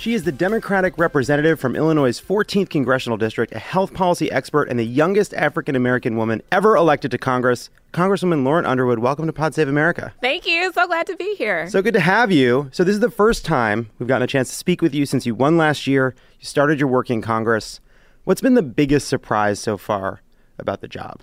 She 0.00 0.14
is 0.14 0.22
the 0.22 0.32
Democratic 0.32 0.96
representative 0.96 1.60
from 1.60 1.76
Illinois' 1.76 2.18
14th 2.18 2.70
congressional 2.70 3.18
district, 3.18 3.54
a 3.54 3.58
health 3.58 3.92
policy 3.92 4.32
expert, 4.32 4.70
and 4.70 4.78
the 4.78 4.86
youngest 4.86 5.34
African 5.34 5.76
American 5.76 6.16
woman 6.16 6.40
ever 6.50 6.74
elected 6.74 7.10
to 7.10 7.18
Congress. 7.18 7.68
Congresswoman 7.92 8.42
Lauren 8.42 8.64
Underwood, 8.64 9.00
welcome 9.00 9.26
to 9.26 9.32
Pod 9.34 9.54
Save 9.54 9.68
America. 9.68 10.14
Thank 10.22 10.46
you. 10.46 10.72
So 10.72 10.86
glad 10.86 11.06
to 11.08 11.16
be 11.16 11.34
here. 11.34 11.68
So 11.68 11.82
good 11.82 11.92
to 11.92 12.00
have 12.00 12.32
you. 12.32 12.70
So, 12.72 12.82
this 12.82 12.94
is 12.94 13.00
the 13.00 13.10
first 13.10 13.44
time 13.44 13.90
we've 13.98 14.08
gotten 14.08 14.22
a 14.22 14.26
chance 14.26 14.48
to 14.48 14.56
speak 14.56 14.80
with 14.80 14.94
you 14.94 15.04
since 15.04 15.26
you 15.26 15.34
won 15.34 15.58
last 15.58 15.86
year. 15.86 16.14
You 16.38 16.46
started 16.46 16.80
your 16.80 16.88
work 16.88 17.10
in 17.10 17.20
Congress. 17.20 17.80
What's 18.24 18.40
been 18.40 18.54
the 18.54 18.62
biggest 18.62 19.06
surprise 19.06 19.60
so 19.60 19.76
far 19.76 20.22
about 20.58 20.80
the 20.80 20.88
job? 20.88 21.20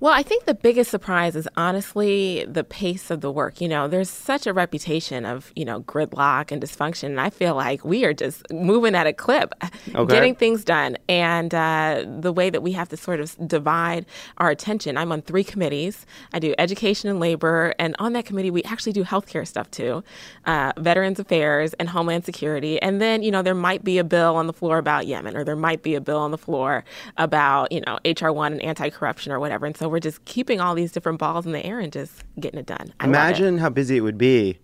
Well, 0.00 0.14
I 0.14 0.22
think 0.22 0.46
the 0.46 0.54
biggest 0.54 0.90
surprise 0.90 1.36
is 1.36 1.46
honestly 1.58 2.46
the 2.48 2.64
pace 2.64 3.10
of 3.10 3.20
the 3.20 3.30
work. 3.30 3.60
You 3.60 3.68
know, 3.68 3.86
there's 3.86 4.08
such 4.08 4.46
a 4.46 4.54
reputation 4.54 5.26
of, 5.26 5.52
you 5.54 5.66
know, 5.66 5.82
gridlock 5.82 6.50
and 6.50 6.62
dysfunction. 6.62 7.08
And 7.08 7.20
I 7.20 7.28
feel 7.28 7.54
like 7.54 7.84
we 7.84 8.06
are 8.06 8.14
just 8.14 8.50
moving 8.50 8.94
at 8.94 9.06
a 9.06 9.12
clip, 9.12 9.52
okay. 9.94 10.10
getting 10.10 10.34
things 10.34 10.64
done. 10.64 10.96
And 11.06 11.54
uh, 11.54 12.06
the 12.18 12.32
way 12.32 12.48
that 12.48 12.62
we 12.62 12.72
have 12.72 12.88
to 12.88 12.96
sort 12.96 13.20
of 13.20 13.36
divide 13.46 14.06
our 14.38 14.48
attention. 14.48 14.96
I'm 14.96 15.12
on 15.12 15.20
three 15.20 15.44
committees. 15.44 16.06
I 16.32 16.38
do 16.38 16.54
education 16.56 17.10
and 17.10 17.20
labor. 17.20 17.74
And 17.78 17.94
on 17.98 18.14
that 18.14 18.24
committee, 18.24 18.50
we 18.50 18.62
actually 18.62 18.92
do 18.92 19.04
healthcare 19.04 19.46
stuff 19.46 19.70
too, 19.70 20.02
uh, 20.46 20.72
Veterans 20.78 21.20
Affairs 21.20 21.74
and 21.74 21.90
Homeland 21.90 22.24
Security. 22.24 22.80
And 22.80 23.02
then, 23.02 23.22
you 23.22 23.30
know, 23.30 23.42
there 23.42 23.54
might 23.54 23.84
be 23.84 23.98
a 23.98 24.04
bill 24.04 24.36
on 24.36 24.46
the 24.46 24.54
floor 24.54 24.78
about 24.78 25.06
Yemen, 25.06 25.36
or 25.36 25.44
there 25.44 25.56
might 25.56 25.82
be 25.82 25.94
a 25.94 26.00
bill 26.00 26.20
on 26.20 26.30
the 26.30 26.38
floor 26.38 26.84
about, 27.18 27.70
you 27.70 27.82
know, 27.82 27.98
HR 28.06 28.30
1 28.30 28.52
and 28.52 28.62
anti 28.62 28.88
corruption 28.88 29.30
or 29.30 29.38
whatever. 29.38 29.66
And 29.66 29.76
so 29.76 29.89
we're 29.90 30.00
just 30.00 30.24
keeping 30.24 30.60
all 30.60 30.74
these 30.74 30.92
different 30.92 31.18
balls 31.18 31.46
in 31.46 31.52
the 31.52 31.64
air 31.64 31.80
and 31.80 31.92
just 31.92 32.24
getting 32.38 32.60
it 32.60 32.66
done. 32.66 32.92
I 33.00 33.04
Imagine 33.04 33.58
how 33.58 33.68
busy 33.68 33.96
it 33.96 34.00
would 34.00 34.18
be 34.18 34.58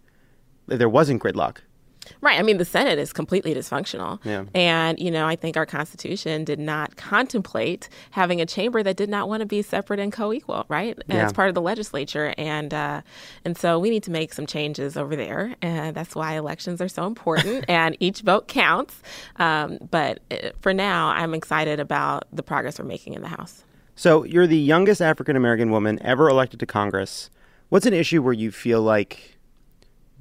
if 0.69 0.79
there 0.79 0.89
wasn't 0.89 1.23
gridlock. 1.23 1.59
Right. 2.21 2.39
I 2.39 2.43
mean, 2.43 2.59
the 2.59 2.65
Senate 2.65 2.99
is 2.99 3.13
completely 3.13 3.55
dysfunctional. 3.55 4.25
Yeah. 4.25 4.45
And, 4.55 4.99
you 4.99 5.11
know, 5.11 5.27
I 5.27 5.37
think 5.37 5.57
our 5.57 5.67
Constitution 5.67 6.45
did 6.45 6.59
not 6.59 6.97
contemplate 6.97 7.89
having 8.11 8.41
a 8.41 8.47
chamber 8.47 8.83
that 8.83 8.97
did 8.97 9.09
not 9.09 9.29
want 9.29 9.41
to 9.41 9.47
be 9.47 9.63
separate 9.63 10.01
and 10.01 10.13
co 10.13 10.33
equal, 10.33 10.65
right? 10.69 10.99
Yeah. 11.07 11.27
As 11.27 11.33
part 11.33 11.49
of 11.49 11.55
the 11.55 11.61
legislature. 11.61 12.35
And, 12.39 12.73
uh, 12.73 13.03
and 13.45 13.57
so 13.57 13.79
we 13.79 13.91
need 13.91 14.03
to 14.05 14.11
make 14.11 14.33
some 14.33 14.47
changes 14.47 14.97
over 14.97 15.17
there. 15.17 15.55
And 15.63 15.95
that's 15.95 16.15
why 16.15 16.35
elections 16.37 16.81
are 16.81 16.89
so 16.89 17.07
important 17.07 17.65
and 17.69 17.97
each 18.01 18.21
vote 18.21 18.49
counts. 18.49 19.03
Um, 19.37 19.79
but 19.91 20.21
uh, 20.31 20.51
for 20.61 20.73
now, 20.73 21.09
I'm 21.09 21.35
excited 21.35 21.81
about 21.81 22.25
the 22.33 22.43
progress 22.43 22.79
we're 22.79 22.85
making 22.85 23.15
in 23.15 23.23
the 23.23 23.29
House. 23.29 23.65
So 23.97 24.25
you're 24.25 24.47
the 24.47 24.59
youngest 24.59 25.01
African 25.01 25.37
American 25.37 25.71
woman 25.71 25.99
ever 26.03 26.29
elected 26.29 26.61
to 26.61 26.67
Congress. 26.67 27.31
What's 27.71 27.87
an 27.87 27.95
issue 27.95 28.23
where 28.23 28.35
you 28.35 28.53
feel 28.53 28.83
like 28.83 29.39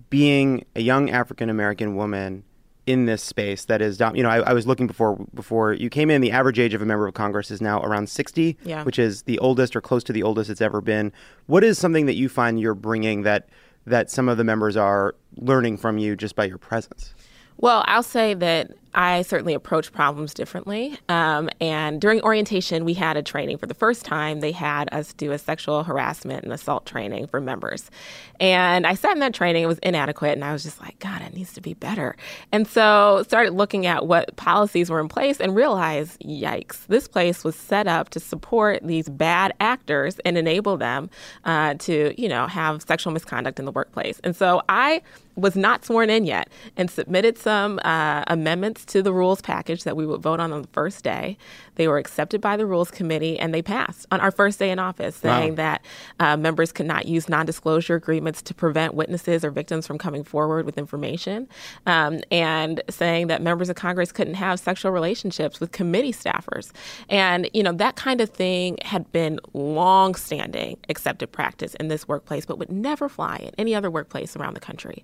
being 0.09 0.65
a 0.75 0.81
young 0.81 1.09
African 1.09 1.49
American 1.49 1.95
woman 1.95 2.43
in 2.85 3.05
this 3.05 3.21
space 3.21 3.65
that 3.65 3.81
is, 3.81 3.99
you 4.13 4.23
know, 4.23 4.29
I, 4.29 4.37
I, 4.37 4.53
was 4.53 4.65
looking 4.67 4.87
before 4.87 5.17
before 5.33 5.73
you 5.73 5.89
came 5.89 6.09
in. 6.09 6.21
The 6.21 6.31
average 6.31 6.57
age 6.57 6.73
of 6.73 6.81
a 6.81 6.85
member 6.85 7.07
of 7.07 7.13
Congress 7.15 7.51
is 7.51 7.61
now 7.61 7.81
around 7.81 8.09
sixty, 8.09 8.57
yeah. 8.63 8.83
which 8.83 8.97
is 8.97 9.23
the 9.23 9.39
oldest 9.39 9.75
or 9.75 9.81
close 9.81 10.03
to 10.05 10.13
the 10.13 10.23
oldest 10.23 10.49
it's 10.49 10.61
ever 10.61 10.81
been. 10.81 11.11
What 11.47 11.63
is 11.63 11.77
something 11.77 12.05
that 12.05 12.15
you 12.15 12.29
find 12.29 12.59
you're 12.59 12.75
bringing 12.75 13.23
that 13.23 13.49
that 13.85 14.09
some 14.09 14.29
of 14.29 14.37
the 14.37 14.43
members 14.43 14.77
are 14.77 15.15
learning 15.35 15.77
from 15.77 15.97
you 15.97 16.15
just 16.15 16.35
by 16.35 16.45
your 16.45 16.57
presence? 16.57 17.13
Well, 17.57 17.83
I'll 17.87 18.03
say 18.03 18.33
that 18.35 18.71
I 18.95 19.23
certainly 19.23 19.53
approach 19.53 19.91
problems 19.91 20.33
differently. 20.33 20.97
Um, 21.09 21.49
and 21.59 21.99
during 21.99 22.21
orientation, 22.21 22.85
we 22.85 22.93
had 22.93 23.17
a 23.17 23.21
training 23.21 23.57
for 23.57 23.67
the 23.67 23.73
first 23.73 24.05
time. 24.05 24.39
They 24.39 24.53
had 24.53 24.91
us 24.93 25.13
do 25.13 25.33
a 25.33 25.37
sexual 25.37 25.83
harassment 25.83 26.43
and 26.43 26.53
assault 26.53 26.85
training 26.85 27.27
for 27.27 27.41
members. 27.41 27.91
And 28.39 28.87
I 28.87 28.95
sat 28.95 29.11
in 29.11 29.19
that 29.19 29.33
training, 29.33 29.63
it 29.63 29.67
was 29.67 29.79
inadequate, 29.79 30.31
and 30.31 30.43
I 30.45 30.53
was 30.53 30.63
just 30.63 30.79
like, 30.79 30.97
God, 30.99 31.21
it 31.21 31.33
needs 31.33 31.53
to 31.53 31.61
be 31.61 31.73
better. 31.73 32.15
And 32.51 32.67
so 32.67 33.23
started 33.27 33.53
looking 33.53 33.85
at 33.85 34.07
what 34.07 34.35
policies 34.37 34.89
were 34.89 35.01
in 35.01 35.09
place 35.09 35.41
and 35.41 35.55
realized, 35.55 36.19
yikes, 36.21 36.87
this 36.87 37.07
place 37.07 37.43
was 37.43 37.55
set 37.55 37.87
up 37.87 38.09
to 38.09 38.19
support 38.19 38.79
these 38.81 39.09
bad 39.09 39.53
actors 39.59 40.19
and 40.19 40.37
enable 40.37 40.77
them 40.77 41.09
uh, 41.43 41.73
to, 41.75 42.13
you 42.19 42.29
know, 42.29 42.47
have 42.47 42.81
sexual 42.81 43.11
misconduct 43.11 43.59
in 43.59 43.65
the 43.65 43.71
workplace. 43.71 44.21
And 44.23 44.35
so 44.35 44.61
I 44.69 45.01
was 45.35 45.55
not 45.55 45.83
sworn 45.83 46.09
in 46.09 46.23
yet 46.23 46.49
and 46.77 46.89
submitted 46.89 47.37
some 47.37 47.79
uh, 47.83 48.23
amendments 48.27 48.84
to 48.87 49.01
the 49.01 49.13
rules 49.13 49.41
package 49.41 49.83
that 49.83 49.95
we 49.95 50.05
would 50.05 50.21
vote 50.21 50.39
on 50.39 50.51
on 50.51 50.61
the 50.61 50.67
first 50.69 51.03
day. 51.03 51.37
They 51.75 51.87
were 51.87 51.97
accepted 51.97 52.41
by 52.41 52.57
the 52.57 52.65
Rules 52.65 52.91
Committee 52.91 53.37
and 53.39 53.53
they 53.53 53.61
passed 53.61 54.05
on 54.11 54.21
our 54.21 54.31
first 54.31 54.59
day 54.59 54.71
in 54.71 54.79
office, 54.79 55.15
saying 55.15 55.51
wow. 55.51 55.55
that 55.55 55.85
uh, 56.19 56.37
members 56.37 56.71
could 56.71 56.85
not 56.85 57.05
use 57.05 57.27
non 57.29 57.45
disclosure 57.45 57.95
agreements 57.95 58.41
to 58.43 58.53
prevent 58.53 58.93
witnesses 58.93 59.43
or 59.43 59.51
victims 59.51 59.85
from 59.85 59.97
coming 59.97 60.23
forward 60.23 60.65
with 60.65 60.77
information, 60.77 61.47
um, 61.85 62.19
and 62.31 62.81
saying 62.89 63.27
that 63.27 63.41
members 63.41 63.69
of 63.69 63.75
Congress 63.75 64.11
couldn't 64.11 64.35
have 64.35 64.59
sexual 64.59 64.91
relationships 64.91 65.59
with 65.59 65.71
committee 65.71 66.13
staffers. 66.13 66.71
And, 67.09 67.49
you 67.53 67.63
know, 67.63 67.73
that 67.73 67.95
kind 67.95 68.21
of 68.21 68.29
thing 68.29 68.77
had 68.83 69.11
been 69.11 69.39
long 69.53 70.15
standing 70.15 70.77
accepted 70.89 71.31
practice 71.31 71.75
in 71.75 71.87
this 71.87 72.07
workplace, 72.07 72.45
but 72.45 72.57
would 72.57 72.71
never 72.71 73.09
fly 73.09 73.37
in 73.37 73.51
any 73.57 73.75
other 73.75 73.91
workplace 73.91 74.35
around 74.35 74.53
the 74.53 74.59
country. 74.59 75.03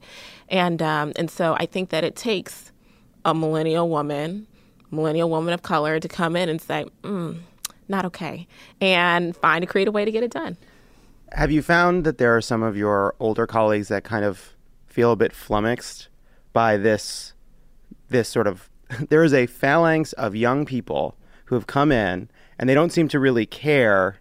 And, 0.49 0.81
um, 0.81 1.13
and 1.15 1.29
so 1.29 1.55
I 1.59 1.65
think 1.65 1.89
that 1.89 2.03
it 2.03 2.15
takes 2.15 2.70
a 3.25 3.33
millennial 3.33 3.89
woman, 3.89 4.47
millennial 4.89 5.29
woman 5.29 5.53
of 5.53 5.61
color, 5.61 5.99
to 5.99 6.07
come 6.07 6.35
in 6.35 6.49
and 6.49 6.61
say, 6.61 6.85
mm, 7.03 7.39
not 7.87 8.05
okay, 8.05 8.47
and 8.79 9.35
find 9.35 9.63
a 9.63 9.67
creative 9.67 9.93
way 9.93 10.05
to 10.05 10.11
get 10.11 10.23
it 10.23 10.31
done. 10.31 10.57
Have 11.33 11.51
you 11.51 11.61
found 11.61 12.03
that 12.03 12.17
there 12.17 12.35
are 12.35 12.41
some 12.41 12.61
of 12.63 12.75
your 12.75 13.15
older 13.19 13.47
colleagues 13.47 13.87
that 13.87 14.03
kind 14.03 14.25
of 14.25 14.53
feel 14.87 15.11
a 15.11 15.15
bit 15.15 15.33
flummoxed 15.33 16.09
by 16.51 16.75
this 16.75 17.33
this 18.09 18.27
sort 18.27 18.45
of 18.45 18.69
there 19.09 19.23
is 19.23 19.33
a 19.33 19.45
phalanx 19.45 20.11
of 20.13 20.35
young 20.35 20.65
people 20.65 21.15
who 21.45 21.55
have 21.55 21.67
come 21.67 21.91
in 21.91 22.29
and 22.59 22.69
they 22.69 22.73
don't 22.73 22.91
seem 22.91 23.07
to 23.07 23.19
really 23.19 23.45
care 23.45 24.17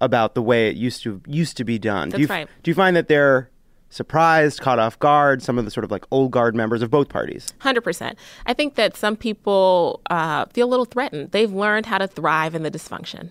about 0.00 0.34
the 0.34 0.42
way 0.42 0.68
it 0.68 0.76
used 0.76 1.02
to 1.02 1.20
used 1.26 1.56
to 1.56 1.64
be 1.64 1.78
done. 1.78 2.10
That's 2.10 2.18
do 2.18 2.22
you, 2.22 2.28
right. 2.28 2.48
Do 2.62 2.70
you 2.70 2.74
find 2.74 2.94
that 2.96 3.08
they're 3.08 3.50
surprised, 3.94 4.60
caught 4.60 4.78
off 4.78 4.98
guard, 4.98 5.42
some 5.42 5.58
of 5.58 5.64
the 5.64 5.70
sort 5.70 5.84
of 5.84 5.90
like 5.90 6.04
old 6.10 6.30
guard 6.30 6.54
members 6.54 6.82
of 6.82 6.90
both 6.90 7.08
parties? 7.08 7.54
100%. 7.60 8.16
I 8.46 8.52
think 8.52 8.74
that 8.74 8.96
some 8.96 9.16
people 9.16 10.00
uh, 10.10 10.46
feel 10.46 10.66
a 10.66 10.70
little 10.70 10.84
threatened. 10.84 11.30
They've 11.30 11.52
learned 11.52 11.86
how 11.86 11.98
to 11.98 12.08
thrive 12.08 12.54
in 12.54 12.62
the 12.62 12.70
dysfunction. 12.70 13.30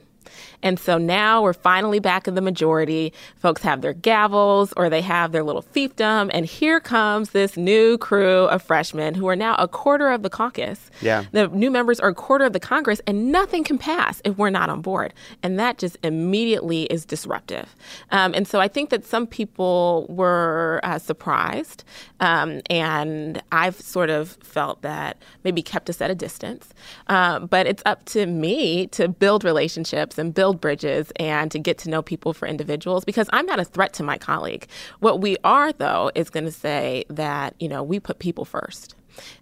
And 0.62 0.80
so 0.80 0.98
now 0.98 1.42
we're 1.42 1.54
finally 1.54 2.00
back 2.00 2.28
in 2.28 2.36
the 2.36 2.42
majority. 2.42 3.14
Folks 3.36 3.62
have 3.64 3.82
their 3.82 3.94
gavels 3.94 4.74
or 4.78 4.90
they 4.90 5.02
have 5.02 5.32
their 5.32 5.44
little 5.44 5.64
fiefdom. 5.64 6.30
And 6.34 6.46
here 6.46 6.80
comes 6.80 7.32
this 7.32 7.58
new 7.58 7.98
crew 7.98 8.46
of 8.46 8.62
freshmen 8.62 9.14
who 9.16 9.28
are 9.28 9.36
now 9.36 9.56
a 9.56 9.68
quarter 9.68 10.10
of 10.10 10.24
the 10.24 10.30
caucus. 10.30 10.90
Yeah. 11.02 11.26
The 11.32 11.48
new 11.50 11.72
members 11.72 12.00
are 12.00 12.10
a 12.10 12.16
quarter 12.16 12.46
of 12.46 12.54
the 12.54 12.60
Congress, 12.60 13.02
and 13.08 13.32
nothing 13.32 13.64
can 13.64 13.78
pass 13.78 14.22
if 14.24 14.38
we're 14.38 14.50
not 14.50 14.70
on 14.70 14.82
board. 14.82 15.14
And 15.42 15.60
that 15.60 15.78
just 15.78 15.98
immediately 16.04 16.84
is 16.84 17.06
disruptive. 17.06 17.76
Um, 18.12 18.34
and 18.34 18.48
so 18.48 18.60
I 18.60 18.68
think 18.68 18.90
that 18.90 19.06
some 19.06 19.28
people 19.28 20.06
were 20.10 20.80
uh, 20.84 21.00
surprised. 21.00 21.84
Um, 22.20 22.62
and 22.70 23.42
I've 23.52 23.80
sort 23.80 24.10
of 24.10 24.38
felt 24.42 24.82
that 24.82 25.18
maybe 25.44 25.62
kept 25.62 25.90
us 25.90 26.02
at 26.02 26.10
a 26.10 26.16
distance. 26.16 26.74
Uh, 27.08 27.40
but 27.40 27.68
it's 27.68 27.84
up 27.86 28.06
to 28.06 28.26
me 28.26 28.88
to 28.88 29.08
build 29.08 29.44
relationships 29.44 30.13
and 30.18 30.34
build 30.34 30.62
bridges 30.62 31.12
and 31.18 31.52
to 31.52 31.60
get 31.60 31.78
to 31.80 31.90
know 31.90 32.02
people 32.02 32.34
for 32.34 32.48
individuals 32.48 33.06
because 33.06 33.30
I'm 33.32 33.46
not 33.46 33.60
a 33.60 33.66
threat 33.66 33.94
to 33.94 34.04
my 34.04 34.18
colleague. 34.18 34.68
What 35.00 35.22
we 35.22 35.38
are, 35.44 35.72
though, 35.74 36.12
is 36.16 36.30
going 36.30 36.46
to 36.46 36.52
say 36.52 37.06
that, 37.10 37.56
you 37.60 37.68
know, 37.68 37.84
we 37.84 38.00
put 38.00 38.20
people 38.20 38.46
first 38.46 38.96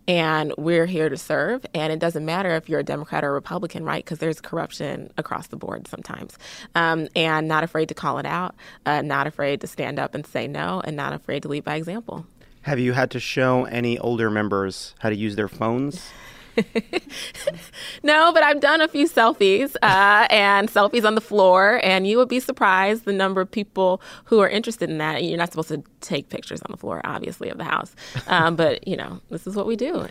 and 0.07 0.53
we're 0.57 0.85
here 0.85 1.09
to 1.09 1.17
serve. 1.17 1.65
And 1.73 1.93
it 1.93 1.99
doesn't 1.99 2.25
matter 2.25 2.55
if 2.55 2.69
you're 2.69 2.79
a 2.79 2.83
Democrat 2.83 3.23
or 3.23 3.29
a 3.29 3.33
Republican, 3.33 3.83
right? 3.83 4.03
Because 4.03 4.19
there's 4.19 4.41
corruption 4.41 5.11
across 5.17 5.47
the 5.47 5.55
board 5.57 5.87
sometimes. 5.87 6.37
Um, 6.75 7.07
and 7.15 7.47
not 7.47 7.63
afraid 7.63 7.89
to 7.89 7.93
call 7.93 8.17
it 8.17 8.25
out, 8.25 8.55
uh, 8.85 9.01
not 9.01 9.27
afraid 9.27 9.61
to 9.61 9.67
stand 9.67 9.99
up 9.99 10.15
and 10.15 10.25
say 10.25 10.47
no, 10.47 10.81
and 10.83 10.95
not 10.95 11.13
afraid 11.13 11.43
to 11.43 11.47
lead 11.47 11.63
by 11.63 11.75
example. 11.75 12.25
Have 12.63 12.79
you 12.79 12.93
had 12.93 13.11
to 13.11 13.19
show 13.19 13.65
any 13.65 13.97
older 13.97 14.29
members 14.29 14.93
how 14.99 15.09
to 15.09 15.15
use 15.15 15.35
their 15.35 15.47
phones? 15.47 16.11
no, 18.03 18.31
but 18.33 18.43
I've 18.43 18.59
done 18.59 18.81
a 18.81 18.87
few 18.87 19.07
selfies 19.07 19.75
uh, 19.81 20.27
and 20.29 20.69
selfies 20.69 21.05
on 21.05 21.15
the 21.15 21.21
floor, 21.21 21.79
and 21.83 22.07
you 22.07 22.17
would 22.17 22.29
be 22.29 22.39
surprised 22.39 23.05
the 23.05 23.13
number 23.13 23.41
of 23.41 23.49
people 23.49 24.01
who 24.25 24.39
are 24.39 24.49
interested 24.49 24.89
in 24.89 24.97
that. 24.97 25.23
You're 25.23 25.37
not 25.37 25.51
supposed 25.51 25.69
to 25.69 25.83
take 26.01 26.29
pictures 26.29 26.61
on 26.61 26.71
the 26.71 26.77
floor, 26.77 27.01
obviously, 27.03 27.49
of 27.49 27.57
the 27.57 27.63
house, 27.63 27.95
um, 28.27 28.55
but 28.55 28.87
you 28.87 28.97
know 28.97 29.21
this 29.29 29.47
is 29.47 29.55
what 29.55 29.67
we 29.67 29.75
do. 29.75 30.07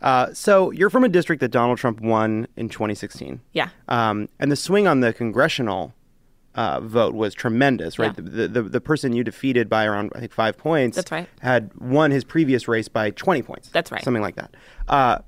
Uh, 0.00 0.32
so 0.32 0.70
you're 0.70 0.90
from 0.90 1.04
a 1.04 1.08
district 1.08 1.40
that 1.40 1.50
Donald 1.50 1.78
Trump 1.78 2.00
won 2.00 2.46
in 2.56 2.68
2016. 2.68 3.40
Yeah. 3.52 3.70
Um, 3.88 4.28
and 4.38 4.50
the 4.52 4.56
swing 4.56 4.86
on 4.86 5.00
the 5.00 5.12
congressional 5.12 5.92
uh, 6.54 6.80
vote 6.80 7.14
was 7.14 7.34
tremendous, 7.34 7.98
right? 7.98 8.14
Yeah. 8.16 8.24
The, 8.24 8.48
the, 8.48 8.62
the 8.62 8.80
person 8.80 9.12
you 9.12 9.24
defeated 9.24 9.68
by 9.68 9.84
around 9.84 10.12
I 10.14 10.20
think 10.20 10.32
five 10.32 10.56
points. 10.56 10.96
That's 10.96 11.10
right. 11.10 11.28
Had 11.40 11.72
won 11.74 12.10
his 12.10 12.24
previous 12.24 12.68
race 12.68 12.88
by 12.88 13.10
20 13.10 13.42
points. 13.42 13.68
That's 13.68 13.92
right. 13.92 14.02
Something 14.02 14.22
like 14.22 14.36
that. 14.36 14.54
Uh, 14.88 15.18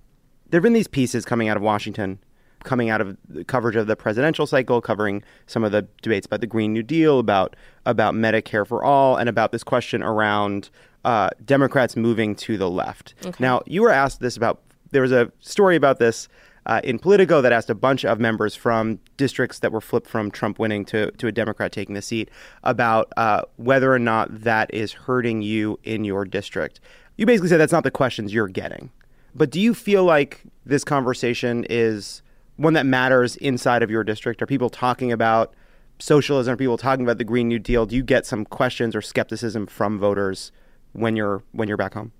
there 0.50 0.58
have 0.58 0.62
been 0.62 0.72
these 0.72 0.88
pieces 0.88 1.24
coming 1.24 1.48
out 1.48 1.56
of 1.56 1.62
Washington, 1.62 2.18
coming 2.64 2.90
out 2.90 3.00
of 3.00 3.16
the 3.28 3.44
coverage 3.44 3.76
of 3.76 3.86
the 3.86 3.96
presidential 3.96 4.46
cycle, 4.46 4.80
covering 4.80 5.22
some 5.46 5.64
of 5.64 5.72
the 5.72 5.86
debates 6.02 6.26
about 6.26 6.40
the 6.40 6.46
Green 6.46 6.72
New 6.72 6.82
Deal, 6.82 7.18
about 7.18 7.56
about 7.86 8.14
Medicare 8.14 8.66
for 8.66 8.84
all, 8.84 9.16
and 9.16 9.28
about 9.28 9.52
this 9.52 9.64
question 9.64 10.02
around 10.02 10.70
uh, 11.04 11.30
Democrats 11.44 11.96
moving 11.96 12.34
to 12.36 12.58
the 12.58 12.68
left. 12.68 13.14
Okay. 13.24 13.42
Now, 13.42 13.62
you 13.66 13.82
were 13.82 13.90
asked 13.90 14.20
this 14.20 14.36
about. 14.36 14.60
There 14.92 15.02
was 15.02 15.12
a 15.12 15.30
story 15.38 15.76
about 15.76 16.00
this 16.00 16.28
uh, 16.66 16.80
in 16.84 16.98
Politico 16.98 17.40
that 17.40 17.52
asked 17.52 17.70
a 17.70 17.74
bunch 17.74 18.04
of 18.04 18.18
members 18.18 18.54
from 18.54 18.98
districts 19.16 19.60
that 19.60 19.72
were 19.72 19.80
flipped 19.80 20.08
from 20.08 20.30
Trump 20.30 20.58
winning 20.58 20.84
to, 20.86 21.10
to 21.12 21.26
a 21.26 21.32
Democrat 21.32 21.72
taking 21.72 21.94
the 21.94 22.02
seat 22.02 22.28
about 22.64 23.12
uh, 23.16 23.42
whether 23.56 23.92
or 23.92 23.98
not 23.98 24.42
that 24.42 24.72
is 24.74 24.92
hurting 24.92 25.42
you 25.42 25.78
in 25.84 26.04
your 26.04 26.24
district. 26.24 26.80
You 27.16 27.26
basically 27.26 27.48
said 27.48 27.58
that's 27.58 27.72
not 27.72 27.84
the 27.84 27.90
questions 27.90 28.34
you're 28.34 28.48
getting. 28.48 28.90
But 29.34 29.50
do 29.50 29.60
you 29.60 29.74
feel 29.74 30.04
like 30.04 30.42
this 30.64 30.84
conversation 30.84 31.64
is 31.68 32.22
one 32.56 32.74
that 32.74 32.86
matters 32.86 33.36
inside 33.36 33.82
of 33.82 33.90
your 33.90 34.04
district? 34.04 34.42
Are 34.42 34.46
people 34.46 34.70
talking 34.70 35.12
about 35.12 35.54
socialism, 35.98 36.54
Are 36.54 36.56
people 36.56 36.78
talking 36.78 37.04
about 37.04 37.18
the 37.18 37.24
Green 37.24 37.48
New 37.48 37.58
Deal, 37.58 37.86
do 37.86 37.94
you 37.94 38.02
get 38.02 38.26
some 38.26 38.44
questions 38.44 38.96
or 38.96 39.02
skepticism 39.02 39.66
from 39.66 39.98
voters 39.98 40.50
when 40.92 41.16
you're 41.16 41.42
when 41.52 41.68
you're 41.68 41.76
back 41.76 41.94
home? 41.94 42.12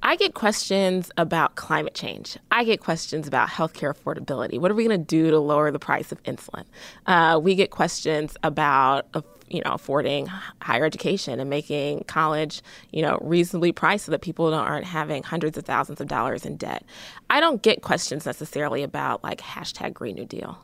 I 0.00 0.14
get 0.14 0.34
questions 0.34 1.10
about 1.16 1.56
climate 1.56 1.94
change. 1.94 2.38
I 2.52 2.62
get 2.62 2.80
questions 2.80 3.26
about 3.26 3.48
healthcare 3.48 3.92
affordability. 3.92 4.60
What 4.60 4.70
are 4.70 4.74
we 4.74 4.86
going 4.86 4.98
to 4.98 5.04
do 5.04 5.30
to 5.32 5.40
lower 5.40 5.72
the 5.72 5.80
price 5.80 6.12
of 6.12 6.22
insulin? 6.22 6.64
Uh, 7.06 7.40
we 7.42 7.56
get 7.56 7.70
questions 7.70 8.36
about 8.44 9.06
you 9.50 9.62
know 9.64 9.72
affording 9.72 10.26
higher 10.60 10.84
education 10.84 11.40
and 11.40 11.50
making 11.50 12.04
college 12.04 12.62
you 12.92 13.02
know 13.02 13.18
reasonably 13.22 13.72
priced 13.72 14.06
so 14.06 14.12
that 14.12 14.20
people 14.22 14.52
aren't 14.52 14.84
having 14.84 15.22
hundreds 15.22 15.56
of 15.58 15.64
thousands 15.64 16.00
of 16.00 16.08
dollars 16.08 16.44
in 16.46 16.56
debt. 16.56 16.84
I 17.30 17.40
don't 17.40 17.62
get 17.62 17.82
questions 17.82 18.26
necessarily 18.26 18.82
about 18.82 19.22
like 19.22 19.40
hashtag 19.40 19.94
Green 19.94 20.16
New 20.16 20.26
Deal 20.26 20.58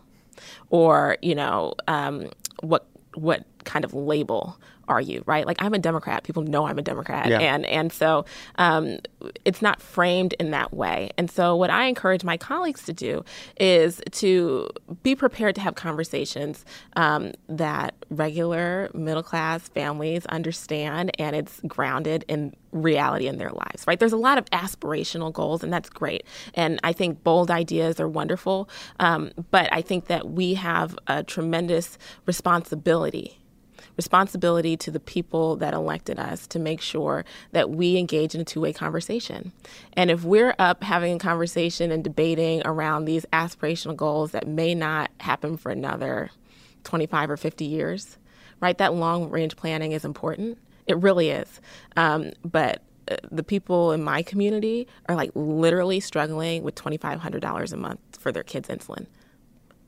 or 0.70 1.16
you 1.22 1.34
know 1.34 1.74
um, 1.88 2.30
what 2.60 2.86
what 3.14 3.44
kind 3.64 3.84
of 3.84 3.94
label 3.94 4.58
are 4.88 5.00
you 5.00 5.22
right? 5.26 5.46
Like 5.46 5.62
i'm 5.62 5.74
a 5.74 5.78
democrat. 5.78 6.24
People 6.24 6.42
know 6.42 6.66
i'm 6.66 6.78
a 6.78 6.82
democrat. 6.82 7.28
Yeah. 7.28 7.38
and 7.38 7.64
and 7.66 7.92
so 7.92 8.24
um, 8.56 8.98
it's 9.44 9.62
not 9.62 9.80
framed 9.80 10.34
in 10.34 10.50
that 10.50 10.72
way. 10.74 11.10
And 11.18 11.30
so 11.30 11.56
what 11.56 11.70
i 11.70 11.86
encourage 11.86 12.24
my 12.24 12.36
colleagues 12.36 12.84
to 12.84 12.92
do 12.92 13.24
is 13.58 14.00
to 14.12 14.68
be 15.02 15.14
prepared 15.14 15.54
to 15.56 15.60
have 15.60 15.74
conversations 15.74 16.64
um, 16.96 17.32
that 17.48 17.94
regular 18.10 18.90
middle 18.94 19.22
class 19.22 19.68
families 19.68 20.26
understand 20.26 21.10
and 21.18 21.34
it's 21.36 21.60
grounded 21.66 22.24
in 22.28 22.54
reality 22.72 23.28
in 23.28 23.38
their 23.38 23.50
lives 23.50 23.84
right? 23.86 23.98
There's 24.00 24.12
a 24.12 24.16
lot 24.16 24.38
of 24.38 24.44
aspirational 24.46 25.32
goals 25.32 25.62
and 25.62 25.72
that's 25.72 25.88
great. 25.90 26.24
And 26.54 26.80
i 26.82 26.92
think 26.92 27.22
bold 27.24 27.50
ideas 27.50 28.00
are 28.00 28.08
wonderful. 28.08 28.68
Um, 29.00 29.30
but 29.50 29.72
i 29.72 29.80
think 29.82 30.06
that 30.06 30.30
we 30.30 30.54
have 30.54 30.96
a 31.06 31.22
tremendous 31.22 31.98
responsibility 32.26 33.38
responsibility 33.96 34.76
to 34.76 34.90
the 34.90 35.00
people 35.00 35.56
that 35.56 35.74
elected 35.74 36.18
us 36.18 36.46
to 36.48 36.58
make 36.58 36.80
sure 36.80 37.24
that 37.52 37.70
we 37.70 37.96
engage 37.96 38.34
in 38.34 38.40
a 38.40 38.44
two 38.44 38.60
way 38.60 38.72
conversation. 38.72 39.52
And 39.94 40.10
if 40.10 40.24
we're 40.24 40.54
up 40.58 40.82
having 40.82 41.16
a 41.16 41.18
conversation 41.18 41.90
and 41.90 42.02
debating 42.02 42.62
around 42.64 43.04
these 43.04 43.26
aspirational 43.32 43.96
goals 43.96 44.32
that 44.32 44.46
may 44.46 44.74
not 44.74 45.10
happen 45.20 45.56
for 45.56 45.70
another 45.70 46.30
25 46.84 47.30
or 47.30 47.36
50 47.36 47.64
years, 47.64 48.18
right, 48.60 48.76
that 48.78 48.94
long 48.94 49.30
range 49.30 49.56
planning 49.56 49.92
is 49.92 50.04
important. 50.04 50.58
It 50.86 50.98
really 50.98 51.30
is. 51.30 51.60
Um, 51.96 52.32
but 52.44 52.82
uh, 53.10 53.16
the 53.30 53.42
people 53.42 53.92
in 53.92 54.02
my 54.02 54.22
community 54.22 54.86
are 55.08 55.14
like 55.14 55.30
literally 55.34 56.00
struggling 56.00 56.62
with 56.62 56.74
$2,500 56.74 57.72
a 57.72 57.76
month 57.76 58.00
for 58.18 58.32
their 58.32 58.42
kids' 58.42 58.68
insulin. 58.68 59.06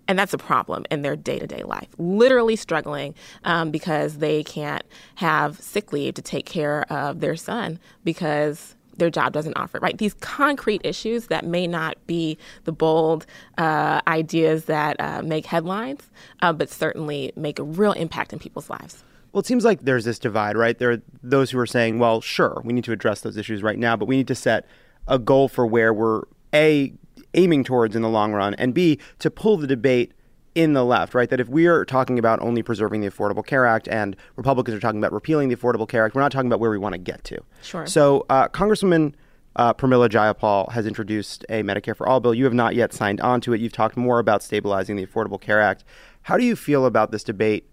And 0.09 0.19
that's 0.19 0.33
a 0.33 0.39
problem 0.39 0.87
in 0.91 1.03
their 1.03 1.17
day 1.17 1.39
to 1.39 1.47
day 1.47 1.63
life. 1.65 1.89
Literally 1.99 2.57
struggling 2.57 3.15
um, 3.45 3.71
because 3.71 4.19
they 4.19 4.45
can't 4.45 4.85
have 5.17 5.61
sick 5.61 5.93
leave 5.93 6.15
to 6.15 6.23
take 6.23 6.47
care 6.47 6.91
of 6.93 7.21
their 7.21 7.37
son 7.37 7.81
because 8.05 8.77
their 8.99 9.11
job 9.11 9.33
doesn't 9.33 9.55
offer 9.57 9.77
it, 9.77 9.83
right? 9.83 9.99
These 9.99 10.15
concrete 10.15 10.81
issues 10.85 11.27
that 11.27 11.45
may 11.45 11.67
not 11.67 11.97
be 12.07 12.39
the 12.65 12.73
bold 12.73 13.27
uh, 13.59 14.01
ideas 14.09 14.67
that 14.67 14.99
uh, 15.01 15.23
make 15.23 15.47
headlines, 15.47 16.09
uh, 16.41 16.53
but 16.53 16.71
certainly 16.71 17.33
make 17.37 17.59
a 17.59 17.63
real 17.63 17.93
impact 17.93 18.33
in 18.33 18.39
people's 18.39 18.71
lives. 18.71 19.05
Well, 19.33 19.41
it 19.41 19.47
seems 19.47 19.65
like 19.65 19.83
there's 19.83 20.07
this 20.07 20.19
divide, 20.19 20.57
right? 20.57 20.79
There 20.79 20.93
are 20.93 21.03
those 21.23 21.51
who 21.51 21.59
are 21.59 21.67
saying, 21.67 21.99
well, 21.99 22.21
sure, 22.21 22.63
we 22.65 22.73
need 22.73 22.85
to 22.85 22.93
address 22.93 23.21
those 23.21 23.37
issues 23.37 23.63
right 23.63 23.79
now, 23.79 23.97
but 23.97 24.07
we 24.07 24.17
need 24.17 24.29
to 24.29 24.35
set 24.35 24.67
a 25.07 25.19
goal 25.19 25.49
for 25.49 25.67
where 25.67 25.93
we're 25.93 26.23
A, 26.55 26.95
aiming 27.35 27.65
towards 27.65 27.97
in 27.97 28.03
the 28.03 28.09
long 28.09 28.33
run, 28.33 28.55
and 28.55 28.75
B, 28.75 28.99
to 29.19 29.31
pull 29.31 29.57
the 29.57 29.67
debate 29.67 30.13
in 30.57 30.73
the 30.73 30.85
left, 30.85 31.15
right? 31.15 31.29
That 31.29 31.39
if 31.39 31.49
we 31.49 31.67
are 31.67 31.85
talking 31.85 32.19
about 32.19 32.41
only 32.41 32.63
preserving 32.63 33.03
the 33.03 33.11
Affordable 33.11 33.47
Care 33.47 33.67
Act 33.67 33.89
and 33.89 34.17
Republicans 34.37 34.75
are 34.75 34.81
talking 34.81 34.99
about 34.99 35.13
repealing 35.13 35.51
the 35.51 35.57
Affordable 35.57 35.87
Care 35.87 36.05
Act, 36.05 36.15
we're 36.15 36.23
not 36.23 36.33
talking 36.33 36.49
about 36.49 36.61
where 36.61 36.71
we 36.71 36.79
want 36.79 36.95
to 36.95 36.99
get 36.99 37.23
to. 37.25 37.39
Sure. 37.63 37.87
So, 37.87 38.25
uh, 38.31 38.49
Congresswoman 38.49 39.13
uh, 39.57 39.75
Pramila 39.75 40.09
Jayapal 40.09 40.73
has 40.73 40.87
introduced 40.87 41.45
a 41.51 41.63
Medicare 41.63 41.95
for 41.95 42.09
All 42.09 42.21
bill. 42.21 42.35
You 42.35 42.45
have 42.45 42.55
not 42.55 42.75
yet 42.75 42.93
signed 42.93 43.21
on 43.21 43.41
to 43.43 43.53
it. 43.53 43.61
You've 43.61 43.73
talked 43.73 43.97
more 43.97 44.19
about 44.19 44.43
stabilizing 44.43 44.97
the 44.97 45.07
Affordable 45.07 45.41
Care 45.41 45.61
Act. 45.61 45.85
How 46.23 46.37
do 46.39 46.45
you 46.45 46.57
feel 46.57 46.87
about 46.87 47.11
this 47.11 47.23
debate 47.23 47.69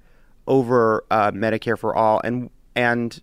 over 0.46 1.06
uh, 1.10 1.32
Medicare 1.32 1.78
for 1.78 1.96
All, 1.96 2.20
and 2.24 2.50
and 2.76 3.22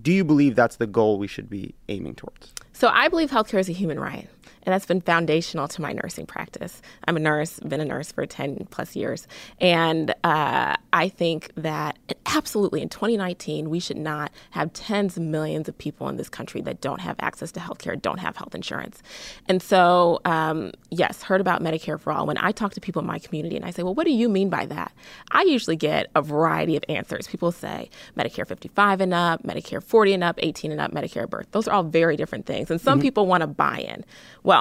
do 0.00 0.10
you 0.10 0.24
believe 0.24 0.56
that's 0.56 0.76
the 0.76 0.86
goal 0.86 1.18
we 1.18 1.26
should 1.26 1.50
be 1.50 1.74
aiming 1.88 2.14
towards? 2.14 2.54
So, 2.72 2.88
I 2.88 3.08
believe 3.08 3.30
healthcare 3.30 3.58
is 3.60 3.68
a 3.68 3.72
human 3.72 4.00
right 4.00 4.28
and 4.64 4.72
that's 4.72 4.86
been 4.86 5.00
foundational 5.00 5.68
to 5.68 5.80
my 5.82 5.92
nursing 5.92 6.26
practice. 6.26 6.80
I'm 7.06 7.16
a 7.16 7.20
nurse, 7.20 7.58
been 7.60 7.80
a 7.80 7.84
nurse 7.84 8.12
for 8.12 8.26
10 8.26 8.68
plus 8.70 8.96
years, 8.96 9.26
and 9.60 10.14
uh, 10.24 10.74
I 10.92 11.08
think 11.08 11.50
that 11.56 11.98
absolutely 12.26 12.82
in 12.82 12.88
2019 12.88 13.70
we 13.70 13.80
should 13.80 13.96
not 13.96 14.30
have 14.50 14.72
tens 14.72 15.16
of 15.16 15.22
millions 15.22 15.68
of 15.68 15.76
people 15.76 16.08
in 16.08 16.16
this 16.16 16.28
country 16.28 16.60
that 16.62 16.80
don't 16.80 17.00
have 17.00 17.16
access 17.20 17.52
to 17.52 17.60
health 17.60 17.78
care, 17.78 17.96
don't 17.96 18.18
have 18.18 18.36
health 18.36 18.54
insurance. 18.54 19.02
And 19.48 19.62
so, 19.62 20.20
um, 20.24 20.72
yes, 20.90 21.22
heard 21.22 21.40
about 21.40 21.62
Medicare 21.62 21.98
for 21.98 22.12
all. 22.12 22.26
When 22.26 22.38
I 22.38 22.52
talk 22.52 22.74
to 22.74 22.80
people 22.80 23.00
in 23.00 23.06
my 23.06 23.18
community 23.18 23.56
and 23.56 23.64
I 23.64 23.70
say, 23.70 23.82
well, 23.82 23.94
what 23.94 24.06
do 24.06 24.12
you 24.12 24.28
mean 24.28 24.50
by 24.50 24.66
that? 24.66 24.92
I 25.30 25.42
usually 25.42 25.76
get 25.76 26.08
a 26.14 26.22
variety 26.22 26.76
of 26.76 26.84
answers. 26.88 27.26
People 27.26 27.52
say 27.52 27.90
Medicare 28.16 28.46
55 28.46 29.00
and 29.00 29.14
up, 29.14 29.42
Medicare 29.42 29.82
40 29.82 30.14
and 30.14 30.24
up, 30.24 30.38
18 30.42 30.72
and 30.72 30.80
up, 30.80 30.92
Medicare 30.92 31.28
birth. 31.28 31.46
Those 31.52 31.68
are 31.68 31.74
all 31.74 31.82
very 31.82 32.16
different 32.16 32.46
things. 32.46 32.70
And 32.70 32.80
some 32.80 32.98
mm-hmm. 32.98 33.02
people 33.02 33.26
want 33.26 33.42
to 33.42 33.46
buy 33.46 33.78
in. 33.78 34.04
Well, 34.42 34.51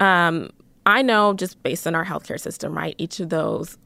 um, 0.00 0.50
I 0.86 1.02
know 1.02 1.34
just 1.34 1.62
based 1.62 1.86
on 1.86 1.94
our 1.94 2.04
healthcare 2.04 2.40
system, 2.40 2.76
right? 2.76 2.94
Each 2.98 3.20
of 3.20 3.28
those 3.28 3.78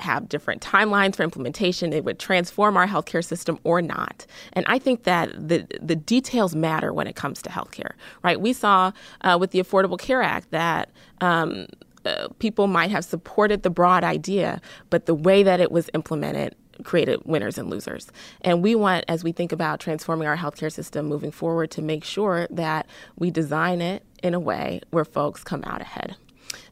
have 0.00 0.28
different 0.28 0.62
timelines 0.62 1.16
for 1.16 1.24
implementation. 1.24 1.92
It 1.92 2.04
would 2.04 2.18
transform 2.18 2.76
our 2.76 2.86
healthcare 2.86 3.24
system 3.24 3.58
or 3.64 3.82
not. 3.82 4.26
And 4.52 4.64
I 4.68 4.78
think 4.78 5.04
that 5.04 5.30
the 5.36 5.66
the 5.80 5.96
details 5.96 6.54
matter 6.54 6.92
when 6.92 7.06
it 7.06 7.16
comes 7.16 7.42
to 7.42 7.50
healthcare, 7.50 7.92
right? 8.22 8.40
We 8.40 8.52
saw 8.52 8.92
uh, 9.22 9.36
with 9.40 9.50
the 9.50 9.60
Affordable 9.60 9.98
Care 9.98 10.22
Act 10.22 10.50
that. 10.50 10.90
Um, 11.20 11.66
uh, 12.04 12.28
people 12.38 12.68
might 12.68 12.92
have 12.92 13.04
supported 13.04 13.64
the 13.64 13.70
broad 13.70 14.04
idea, 14.04 14.60
but 14.88 15.06
the 15.06 15.14
way 15.14 15.42
that 15.42 15.60
it 15.60 15.70
was 15.70 15.90
implemented 15.94 16.54
created 16.84 17.20
winners 17.24 17.58
and 17.58 17.68
losers. 17.68 18.10
And 18.42 18.62
we 18.62 18.74
want, 18.76 19.04
as 19.08 19.24
we 19.24 19.32
think 19.32 19.52
about 19.52 19.80
transforming 19.80 20.28
our 20.28 20.36
healthcare 20.36 20.72
system 20.72 21.06
moving 21.06 21.32
forward, 21.32 21.70
to 21.72 21.82
make 21.82 22.04
sure 22.04 22.46
that 22.50 22.86
we 23.16 23.30
design 23.30 23.80
it 23.80 24.04
in 24.22 24.34
a 24.34 24.40
way 24.40 24.80
where 24.90 25.04
folks 25.04 25.44
come 25.44 25.62
out 25.64 25.80
ahead. 25.80 26.16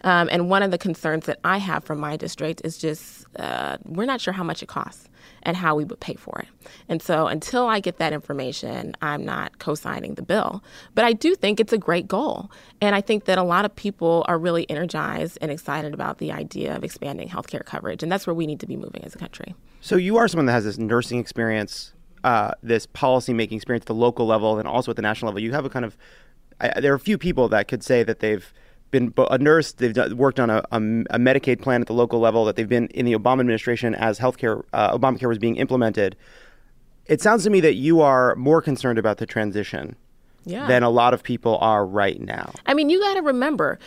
Um, 0.03 0.29
and 0.31 0.49
one 0.49 0.63
of 0.63 0.71
the 0.71 0.79
concerns 0.79 1.27
that 1.27 1.39
I 1.45 1.59
have 1.59 1.85
from 1.85 1.99
my 1.99 2.17
district 2.17 2.63
is 2.65 2.79
just 2.79 3.27
uh, 3.39 3.77
we're 3.85 4.07
not 4.07 4.21
sure 4.21 4.33
how 4.33 4.45
much 4.45 4.63
it 4.63 4.67
costs 4.67 5.09
and 5.43 5.57
how 5.57 5.75
we 5.75 5.85
would 5.85 6.01
pay 6.01 6.15
for 6.15 6.39
it. 6.41 6.49
And 6.89 7.01
so 7.01 7.29
until 7.29 7.67
I 7.67 7.81
get 7.81 7.99
that 7.99 8.13
information, 8.13 8.95
I'm 9.01 9.25
not 9.25 9.59
co 9.59 9.75
signing 9.75 10.15
the 10.15 10.23
bill. 10.23 10.63
But 10.95 11.05
I 11.05 11.13
do 11.13 11.35
think 11.35 11.61
it's 11.61 11.73
a 11.73 11.79
great 11.79 12.09
goal. 12.09 12.51
And 12.81 12.95
I 12.95 13.01
think 13.01 13.25
that 13.25 13.39
a 13.39 13.43
lot 13.43 13.65
of 13.65 13.75
people 13.77 14.25
are 14.29 14.39
really 14.39 14.69
energized 14.69 15.39
and 15.41 15.51
excited 15.51 15.95
about 15.95 16.19
the 16.19 16.33
idea 16.33 16.77
of 16.77 16.85
expanding 16.85 17.29
healthcare 17.29 17.65
coverage. 17.65 18.03
And 18.03 18.11
that's 18.11 18.27
where 18.27 18.35
we 18.35 18.47
need 18.47 18.61
to 18.61 18.67
be 18.67 18.77
moving 18.77 19.05
as 19.05 19.15
a 19.15 19.19
country. 19.19 19.55
So 19.81 19.97
you 19.97 20.17
are 20.17 20.27
someone 20.27 20.47
that 20.47 20.53
has 20.53 20.65
this 20.65 20.79
nursing 20.79 21.21
experience, 21.21 21.93
uh, 22.25 22.53
this 22.63 22.87
policy 22.87 23.33
making 23.33 23.57
experience 23.57 23.85
at 23.85 23.89
the 23.89 23.95
local 23.95 24.27
level 24.27 24.59
and 24.59 24.67
also 24.67 24.91
at 24.91 24.97
the 24.97 25.03
national 25.03 25.31
level. 25.31 25.41
You 25.41 25.53
have 25.53 25.65
a 25.65 25.71
kind 25.71 25.85
of, 25.85 25.97
I, 26.61 26.81
there 26.81 26.93
are 26.93 26.97
a 26.97 27.01
few 27.01 27.19
people 27.19 27.49
that 27.49 27.69
could 27.69 27.83
say 27.83 28.03
that 28.03 28.21
they've 28.21 28.53
been 28.91 29.13
a 29.19 29.39
nurse, 29.39 29.73
they've 29.73 29.97
worked 30.13 30.41
on 30.41 30.51
a, 30.51 30.59
a, 30.71 30.77
a, 30.77 31.19
Medicaid 31.19 31.61
plan 31.61 31.81
at 31.81 31.87
the 31.87 31.93
local 31.93 32.21
level, 32.21 32.45
that 32.45 32.57
they've 32.57 32.69
been 32.69 32.87
in 32.89 33.05
the 33.05 33.15
Obama 33.15 33.41
administration 33.41 33.95
as 33.95 34.19
healthcare, 34.19 34.63
uh, 34.73 34.97
Obamacare 34.97 35.29
was 35.29 35.39
being 35.39 35.57
implemented. 35.57 36.17
It 37.07 37.21
sounds 37.21 37.45
to 37.45 37.51
me 37.51 37.61
that 37.61 37.75
you 37.75 38.01
are 38.01 38.35
more 38.37 38.63
concerned 38.63 38.99
about 38.99 39.19
the 39.19 39.27
transition 39.27 39.97
yeah. 40.45 40.67
than 40.67 40.83
a 40.83 40.91
lot 40.91 41.15
of 41.15 41.23
people 41.23 41.59
are 41.59 41.85
right 41.85 42.21
now. 42.21 42.53
I 42.65 42.75
mean, 42.75 42.89
you 42.89 43.01
got 43.01 43.15
to 43.15 43.23
remember, 43.23 43.79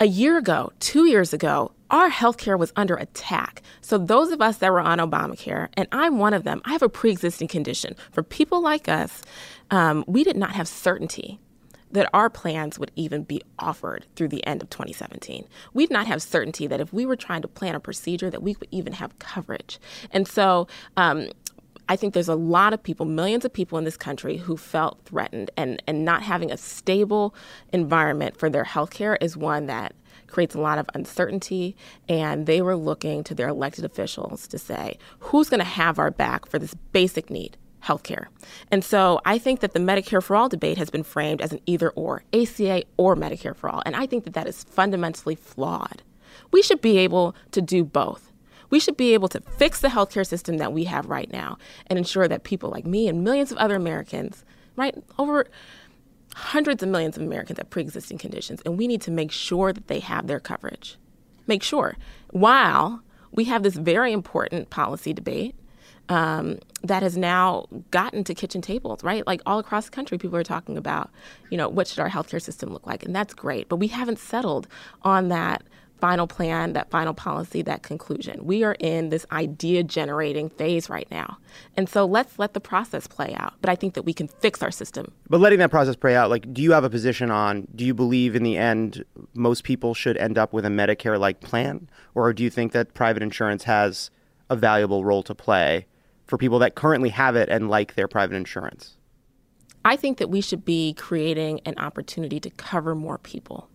a 0.00 0.06
year 0.06 0.36
ago, 0.36 0.72
two 0.80 1.06
years 1.06 1.32
ago, 1.32 1.72
our 1.90 2.10
healthcare 2.10 2.58
was 2.58 2.72
under 2.74 2.96
attack. 2.96 3.62
So, 3.80 3.96
those 3.96 4.32
of 4.32 4.42
us 4.42 4.58
that 4.58 4.72
were 4.72 4.80
on 4.80 4.98
Obamacare, 4.98 5.68
and 5.74 5.86
I'm 5.92 6.18
one 6.18 6.34
of 6.34 6.42
them, 6.42 6.60
I 6.64 6.72
have 6.72 6.82
a 6.82 6.88
pre 6.88 7.12
existing 7.12 7.48
condition. 7.48 7.94
For 8.10 8.22
people 8.22 8.60
like 8.60 8.88
us, 8.88 9.22
um, 9.70 10.04
we 10.08 10.24
did 10.24 10.36
not 10.36 10.50
have 10.52 10.66
certainty 10.66 11.38
that 11.90 12.10
our 12.12 12.28
plans 12.28 12.78
would 12.78 12.90
even 12.96 13.22
be 13.22 13.40
offered 13.58 14.06
through 14.16 14.28
the 14.28 14.46
end 14.46 14.62
of 14.62 14.70
2017. 14.70 15.46
We'd 15.72 15.90
not 15.90 16.06
have 16.06 16.22
certainty 16.22 16.66
that 16.66 16.80
if 16.80 16.92
we 16.92 17.06
were 17.06 17.16
trying 17.16 17.42
to 17.42 17.48
plan 17.48 17.74
a 17.74 17.80
procedure 17.80 18.30
that 18.30 18.42
we 18.42 18.56
would 18.58 18.68
even 18.70 18.94
have 18.94 19.18
coverage. 19.18 19.78
And 20.10 20.26
so 20.26 20.66
um, 20.96 21.28
I 21.88 21.96
think 21.96 22.14
there's 22.14 22.28
a 22.28 22.34
lot 22.34 22.72
of 22.72 22.82
people, 22.82 23.06
millions 23.06 23.44
of 23.44 23.52
people 23.52 23.78
in 23.78 23.84
this 23.84 23.96
country 23.96 24.38
who 24.38 24.56
felt 24.56 25.00
threatened 25.04 25.50
and, 25.56 25.82
and 25.86 26.04
not 26.04 26.22
having 26.22 26.50
a 26.50 26.56
stable 26.56 27.34
environment 27.72 28.36
for 28.36 28.50
their 28.50 28.64
health 28.64 28.90
care 28.90 29.16
is 29.16 29.36
one 29.36 29.66
that 29.66 29.94
creates 30.26 30.56
a 30.56 30.60
lot 30.60 30.78
of 30.78 30.90
uncertainty. 30.94 31.76
And 32.08 32.46
they 32.46 32.60
were 32.60 32.76
looking 32.76 33.22
to 33.24 33.34
their 33.34 33.48
elected 33.48 33.84
officials 33.84 34.48
to 34.48 34.58
say, 34.58 34.98
who's 35.20 35.48
going 35.48 35.60
to 35.60 35.64
have 35.64 35.98
our 36.00 36.10
back 36.10 36.46
for 36.46 36.58
this 36.58 36.74
basic 36.92 37.30
need? 37.30 37.56
Healthcare. 37.86 38.26
And 38.70 38.84
so 38.84 39.20
I 39.24 39.38
think 39.38 39.60
that 39.60 39.72
the 39.72 39.80
Medicare 39.80 40.22
for 40.22 40.36
All 40.36 40.48
debate 40.48 40.78
has 40.78 40.90
been 40.90 41.02
framed 41.02 41.40
as 41.40 41.52
an 41.52 41.60
either 41.66 41.90
or, 41.90 42.24
ACA 42.32 42.84
or 42.96 43.14
Medicare 43.14 43.54
for 43.54 43.70
All. 43.70 43.82
And 43.86 43.94
I 43.94 44.06
think 44.06 44.24
that 44.24 44.34
that 44.34 44.46
is 44.46 44.64
fundamentally 44.64 45.34
flawed. 45.34 46.02
We 46.50 46.62
should 46.62 46.80
be 46.80 46.98
able 46.98 47.34
to 47.52 47.62
do 47.62 47.84
both. 47.84 48.32
We 48.68 48.80
should 48.80 48.96
be 48.96 49.14
able 49.14 49.28
to 49.28 49.40
fix 49.40 49.80
the 49.80 49.88
healthcare 49.88 50.26
system 50.26 50.56
that 50.58 50.72
we 50.72 50.84
have 50.84 51.06
right 51.06 51.30
now 51.30 51.58
and 51.86 51.98
ensure 51.98 52.26
that 52.26 52.42
people 52.42 52.70
like 52.70 52.84
me 52.84 53.06
and 53.08 53.22
millions 53.22 53.52
of 53.52 53.58
other 53.58 53.76
Americans, 53.76 54.44
right, 54.74 54.94
over 55.18 55.46
hundreds 56.34 56.82
of 56.82 56.88
millions 56.88 57.16
of 57.16 57.22
Americans 57.22 57.58
have 57.58 57.70
pre 57.70 57.82
existing 57.82 58.18
conditions, 58.18 58.60
and 58.66 58.76
we 58.76 58.88
need 58.88 59.00
to 59.02 59.10
make 59.10 59.30
sure 59.30 59.72
that 59.72 59.86
they 59.86 60.00
have 60.00 60.26
their 60.26 60.40
coverage. 60.40 60.98
Make 61.46 61.62
sure. 61.62 61.96
While 62.30 63.02
we 63.30 63.44
have 63.44 63.62
this 63.62 63.76
very 63.76 64.12
important 64.12 64.68
policy 64.68 65.12
debate 65.12 65.54
um, 66.08 66.58
that 66.82 67.02
has 67.02 67.16
now 67.16 67.66
gotten 67.90 68.24
to 68.24 68.34
kitchen 68.34 68.60
tables, 68.60 69.02
right? 69.02 69.26
Like 69.26 69.42
all 69.46 69.58
across 69.58 69.86
the 69.86 69.90
country, 69.90 70.18
people 70.18 70.36
are 70.36 70.44
talking 70.44 70.76
about, 70.76 71.10
you 71.50 71.56
know, 71.56 71.68
what 71.68 71.88
should 71.88 71.98
our 71.98 72.10
healthcare 72.10 72.40
system 72.40 72.72
look 72.72 72.86
like? 72.86 73.04
And 73.04 73.14
that's 73.14 73.34
great. 73.34 73.68
But 73.68 73.76
we 73.76 73.88
haven't 73.88 74.18
settled 74.18 74.68
on 75.02 75.28
that 75.28 75.62
final 75.98 76.26
plan, 76.26 76.74
that 76.74 76.90
final 76.90 77.14
policy, 77.14 77.62
that 77.62 77.82
conclusion. 77.82 78.44
We 78.44 78.62
are 78.64 78.76
in 78.78 79.08
this 79.08 79.24
idea 79.32 79.82
generating 79.82 80.50
phase 80.50 80.90
right 80.90 81.08
now. 81.10 81.38
And 81.76 81.88
so 81.88 82.04
let's 82.04 82.38
let 82.38 82.52
the 82.52 82.60
process 82.60 83.06
play 83.06 83.34
out. 83.34 83.54
But 83.60 83.70
I 83.70 83.76
think 83.76 83.94
that 83.94 84.02
we 84.02 84.12
can 84.12 84.28
fix 84.28 84.62
our 84.62 84.70
system. 84.70 85.12
But 85.28 85.40
letting 85.40 85.58
that 85.60 85.70
process 85.70 85.96
play 85.96 86.14
out, 86.14 86.28
like, 86.28 86.52
do 86.52 86.60
you 86.60 86.72
have 86.72 86.84
a 86.84 86.90
position 86.90 87.30
on 87.30 87.66
do 87.74 87.84
you 87.84 87.94
believe 87.94 88.36
in 88.36 88.42
the 88.42 88.56
end 88.56 89.04
most 89.34 89.64
people 89.64 89.94
should 89.94 90.16
end 90.18 90.36
up 90.36 90.52
with 90.52 90.66
a 90.66 90.68
Medicare 90.68 91.18
like 91.18 91.40
plan? 91.40 91.88
Or 92.14 92.32
do 92.32 92.42
you 92.42 92.50
think 92.50 92.72
that 92.72 92.94
private 92.94 93.22
insurance 93.22 93.64
has 93.64 94.10
a 94.50 94.56
valuable 94.56 95.04
role 95.04 95.22
to 95.24 95.34
play 95.34 95.86
for 96.26 96.38
people 96.38 96.58
that 96.60 96.74
currently 96.74 97.10
have 97.10 97.36
it 97.36 97.48
and 97.48 97.68
like 97.68 97.94
their 97.94 98.08
private 98.08 98.36
insurance? 98.36 98.96
I 99.84 99.96
think 99.96 100.18
that 100.18 100.30
we 100.30 100.40
should 100.40 100.64
be 100.64 100.94
creating 100.94 101.60
an 101.64 101.78
opportunity 101.78 102.40
to 102.40 102.50
cover 102.50 102.94
more 102.94 103.18
people. 103.18 103.68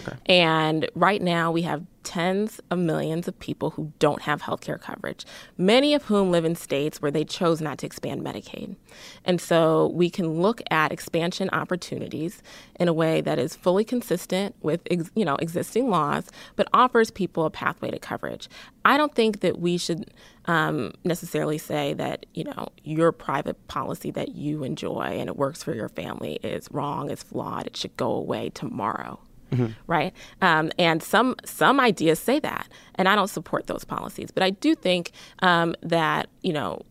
Okay. 0.00 0.16
And 0.26 0.88
right 0.94 1.20
now, 1.20 1.50
we 1.50 1.62
have 1.62 1.84
tens 2.02 2.60
of 2.70 2.78
millions 2.78 3.28
of 3.28 3.38
people 3.38 3.70
who 3.70 3.92
don't 3.98 4.22
have 4.22 4.40
health 4.40 4.60
care 4.60 4.78
coverage, 4.78 5.26
many 5.58 5.92
of 5.92 6.04
whom 6.04 6.30
live 6.30 6.44
in 6.44 6.54
states 6.54 7.02
where 7.02 7.10
they 7.10 7.24
chose 7.24 7.60
not 7.60 7.78
to 7.78 7.86
expand 7.86 8.22
Medicaid. 8.22 8.76
And 9.24 9.40
so 9.40 9.88
we 9.94 10.08
can 10.08 10.40
look 10.40 10.62
at 10.70 10.92
expansion 10.92 11.50
opportunities 11.50 12.42
in 12.80 12.88
a 12.88 12.92
way 12.92 13.20
that 13.20 13.38
is 13.38 13.56
fully 13.56 13.84
consistent 13.84 14.54
with 14.62 14.80
you 15.14 15.24
know 15.24 15.36
existing 15.36 15.90
laws, 15.90 16.28
but 16.56 16.68
offers 16.72 17.10
people 17.10 17.44
a 17.44 17.50
pathway 17.50 17.90
to 17.90 17.98
coverage. 17.98 18.48
I 18.84 18.96
don't 18.96 19.14
think 19.14 19.40
that 19.40 19.58
we 19.58 19.76
should 19.76 20.10
um, 20.48 20.92
necessarily 21.04 21.58
say 21.58 21.94
that 21.94 22.26
you 22.34 22.42
know 22.42 22.68
your 22.82 23.12
private 23.12 23.68
policy 23.68 24.10
that 24.10 24.34
you 24.34 24.64
enjoy 24.64 25.18
and 25.18 25.28
it 25.28 25.36
works 25.36 25.62
for 25.62 25.74
your 25.74 25.88
family 25.88 26.40
is 26.42 26.68
wrong, 26.72 27.10
is 27.10 27.22
flawed, 27.22 27.66
it 27.66 27.76
should 27.76 27.96
go 27.96 28.10
away 28.10 28.50
tomorrow 28.50 29.20
mm-hmm. 29.50 29.72
right? 29.86 30.12
Um, 30.42 30.70
and 30.78 31.02
some 31.02 31.36
some 31.44 31.80
ideas 31.80 32.18
say 32.18 32.38
that, 32.40 32.68
and 32.96 33.08
I 33.08 33.14
don't 33.14 33.28
support 33.28 33.66
those 33.66 33.84
policies. 33.84 34.30
But 34.30 34.42
I 34.42 34.50
do 34.50 34.74
think 34.74 35.12
um, 35.40 35.74
that 35.82 36.28
you 36.42 36.52
know 36.52 36.82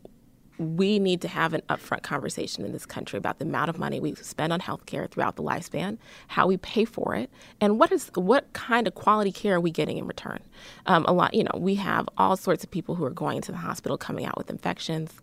we 0.58 1.00
need 1.00 1.22
to 1.22 1.28
have 1.28 1.54
an 1.54 1.62
upfront 1.70 2.04
conversation 2.04 2.66
in 2.66 2.72
this 2.72 2.86
country 2.86 3.18
about 3.18 3.40
the 3.40 3.46
amount 3.46 3.70
of 3.70 3.78
money 3.78 4.00
we 4.00 4.16
spend 4.16 4.52
on 4.52 4.60
healthcare 4.60 5.10
throughout 5.10 5.36
the 5.36 5.44
lifespan, 5.44 5.98
how 6.28 6.48
we 6.48 6.58
pay 6.58 6.86
for 6.86 7.16
it, 7.16 7.30
and 7.62 7.80
what 7.80 7.92
is 7.92 8.10
what 8.16 8.52
kind 8.54 8.88
of 8.88 8.96
quality 8.96 9.32
care 9.32 9.56
are 9.56 9.60
we 9.60 9.72
getting 9.72 9.98
in 9.98 10.08
return. 10.08 10.40
Um, 10.86 11.06
a 11.06 11.14
lot, 11.14 11.34
you 11.34 11.44
know, 11.44 11.52
we 11.56 11.76
have 11.76 12.10
all 12.18 12.36
sorts 12.36 12.64
of 12.64 12.72
people 12.72 12.96
who 12.96 13.04
are 13.06 13.12
going 13.12 13.42
to 13.42 13.52
the 13.52 13.58
hospital, 13.58 13.98
coming 13.98 14.26
out 14.26 14.38
with 14.38 14.50
infections, 14.50 15.14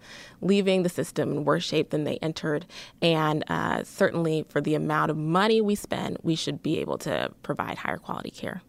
leaving 0.40 0.82
the 0.82 0.89
system 0.89 1.32
in 1.32 1.44
worse 1.44 1.65
shape 1.65 1.90
than 1.90 2.05
they 2.05 2.16
entered, 2.19 2.66
and 3.02 3.44
uh, 3.48 3.82
certainly 3.85 4.44
for 4.48 4.61
the 4.61 4.74
amount 4.74 5.11
of 5.11 5.16
money 5.16 5.61
we 5.61 5.74
spend, 5.74 6.19
we 6.23 6.35
should 6.35 6.62
be 6.62 6.78
able 6.78 6.98
to 6.98 7.31
provide 7.43 7.78
higher 7.78 7.98
quality 7.98 8.31
care. 8.31 8.62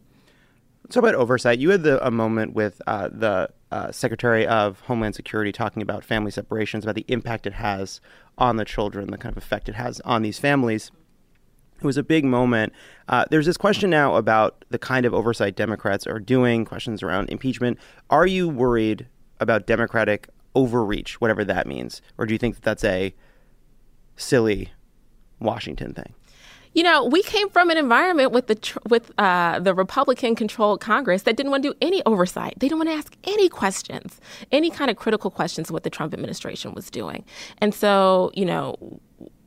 So 0.89 0.99
about 0.99 1.15
oversight, 1.15 1.59
you 1.59 1.71
had 1.71 1.83
the, 1.83 2.05
a 2.05 2.11
moment 2.11 2.53
with 2.53 2.81
uh, 2.85 3.09
the 3.11 3.49
uh, 3.71 3.91
Secretary 3.91 4.45
of 4.45 4.81
Homeland 4.81 5.15
Security 5.15 5.51
talking 5.51 5.81
about 5.81 6.03
family 6.03 6.31
separations, 6.31 6.83
about 6.83 6.95
the 6.95 7.05
impact 7.07 7.47
it 7.47 7.53
has 7.53 8.01
on 8.37 8.57
the 8.57 8.65
children, 8.65 9.09
the 9.09 9.17
kind 9.17 9.35
of 9.35 9.41
effect 9.41 9.67
it 9.67 9.75
has 9.75 9.99
on 10.01 10.21
these 10.21 10.37
families. 10.37 10.91
It 11.77 11.83
was 11.83 11.97
a 11.97 12.03
big 12.03 12.23
moment. 12.23 12.71
Uh, 13.07 13.25
there's 13.29 13.45
this 13.45 13.57
question 13.57 13.89
now 13.89 14.15
about 14.15 14.63
the 14.69 14.79
kind 14.79 15.05
of 15.05 15.13
oversight 15.13 15.55
Democrats 15.55 16.07
are 16.07 16.19
doing, 16.19 16.65
questions 16.65 17.03
around 17.03 17.29
impeachment. 17.29 17.79
Are 18.09 18.27
you 18.27 18.47
worried 18.47 19.07
about 19.39 19.67
Democratic 19.67 20.29
overreach, 20.55 21.19
whatever 21.19 21.43
that 21.43 21.67
means? 21.67 22.01
Or 22.17 22.25
do 22.25 22.33
you 22.33 22.37
think 22.37 22.55
that 22.55 22.63
that's 22.63 22.83
a 22.83 23.13
silly 24.15 24.71
Washington 25.39 25.93
thing? 25.93 26.13
You 26.75 26.83
know, 26.83 27.05
we 27.05 27.23
came 27.23 27.49
from 27.49 27.69
an 27.69 27.77
environment 27.77 28.33
with 28.33 28.47
the 28.47 28.79
with 28.89 29.09
uh, 29.17 29.59
the 29.59 29.73
Republican-controlled 29.73 30.81
Congress 30.81 31.21
that 31.21 31.37
didn't 31.37 31.49
want 31.49 31.63
to 31.63 31.69
do 31.69 31.75
any 31.81 32.03
oversight. 32.05 32.55
They 32.59 32.67
didn't 32.67 32.79
want 32.79 32.89
to 32.89 32.95
ask 32.95 33.15
any 33.23 33.47
questions, 33.47 34.19
any 34.51 34.69
kind 34.69 34.91
of 34.91 34.97
critical 34.97 35.31
questions 35.31 35.69
of 35.69 35.73
what 35.73 35.83
the 35.83 35.89
Trump 35.89 36.13
administration 36.13 36.73
was 36.73 36.89
doing. 36.89 37.23
And 37.59 37.73
so, 37.73 38.29
you 38.33 38.43
know, 38.43 38.99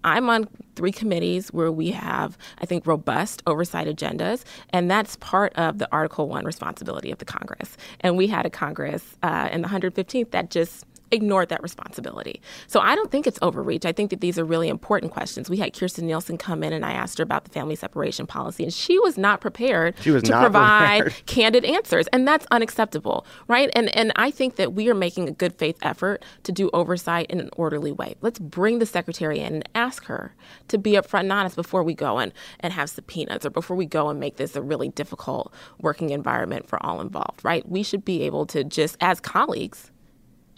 I'm 0.05 0.31
on 0.31 0.49
three 0.75 0.91
committees 0.91 1.53
where 1.53 1.71
we 1.71 1.91
have, 1.91 2.39
I 2.63 2.65
think, 2.65 2.87
robust 2.87 3.43
oversight 3.47 3.89
agendas, 3.89 4.45
and 4.71 4.91
that's 4.91 5.17
part 5.17 5.53
of 5.57 5.77
the 5.77 5.89
Article 5.93 6.29
One 6.29 6.47
responsibility 6.47 7.11
of 7.11 7.19
the 7.19 7.27
Congress. 7.27 7.77
And 8.01 8.17
we 8.17 8.29
had 8.29 8.47
a 8.47 8.51
Congress 8.51 9.19
uh, 9.23 9.51
in 9.53 9.61
the 9.61 9.69
115th 9.69 10.31
that 10.31 10.49
just 10.51 10.87
ignored 11.11 11.49
that 11.51 11.63
responsibility. 11.63 12.41
So 12.67 12.81
I 12.81 12.95
don't 12.95 13.11
think 13.11 13.27
it's 13.27 13.39
overreach. 13.43 13.85
I 13.85 13.93
think 13.93 14.11
that 14.11 14.21
these 14.21 14.39
are 14.39 14.45
really 14.45 14.69
important 14.69 15.13
questions. 15.13 15.51
We 15.51 15.59
had 15.59 15.73
Kirstjen 15.73 16.05
Nielsen 16.05 16.39
come 16.39 16.63
in 16.63 16.73
and 16.73 16.85
I 16.85 16.93
asked 16.93 17.19
her 17.19 17.25
about 17.25 17.45
the 17.45 17.51
family 17.51 17.77
separation 17.77 18.27
policy, 18.27 18.65
and 18.65 18.73
she 18.73 18.99
was 18.99 19.19
not 19.19 19.41
prepared 19.41 19.95
was 20.07 20.23
to 20.25 20.31
not 20.31 20.41
provide 20.43 21.03
prepared. 21.03 21.27
candid 21.27 21.65
answers. 21.65 22.07
And 22.09 22.27
that's 22.27 22.47
unacceptable, 22.51 23.27
right? 23.47 23.71
And 23.75 23.95
and 23.97 24.13
I 24.17 24.31
think 24.31 24.57
that 24.57 24.73
we 24.73 24.89
are 24.89 24.95
making 24.95 25.29
a 25.29 25.33
good 25.33 25.55
faith 25.55 25.79
effort 25.83 26.25
to 26.45 26.53
do 26.53 26.71
oversight 26.73 27.27
in 27.31 27.41
an 27.41 27.51
orderly 27.57 27.93
way. 27.93 28.15
Let's 28.21 28.39
bring 28.39 28.79
the 28.79 28.87
secretary 28.87 29.39
in 29.41 29.55
and 29.55 29.69
ask 29.75 30.05
her 30.05 30.35
to 30.69 30.79
be 30.79 30.93
upfront 30.93 31.21
and 31.21 31.33
honest 31.33 31.57
before 31.57 31.83
we 31.83 31.95
go 31.95 32.19
and, 32.19 32.33
and 32.61 32.73
have 32.73 32.91
subpoenas 32.91 33.45
or 33.45 33.51
before 33.51 33.77
we 33.77 33.87
go 33.87 34.09
and 34.09 34.21
make 34.21 34.37
this 34.37 34.57
a 34.57 34.63
really 34.63 34.89
difficult 34.89 35.53
working 35.81 36.11
environment 36.11 36.69
for 36.69 36.85
all 36.85 37.01
involved, 37.01 37.45
right? 37.45 37.69
We 37.69 37.83
should 37.83 38.05
be 38.05 38.23
able 38.23 38.47
to 38.47 38.65
just 38.65 38.97
as 39.01 39.21
colleagues 39.21 39.91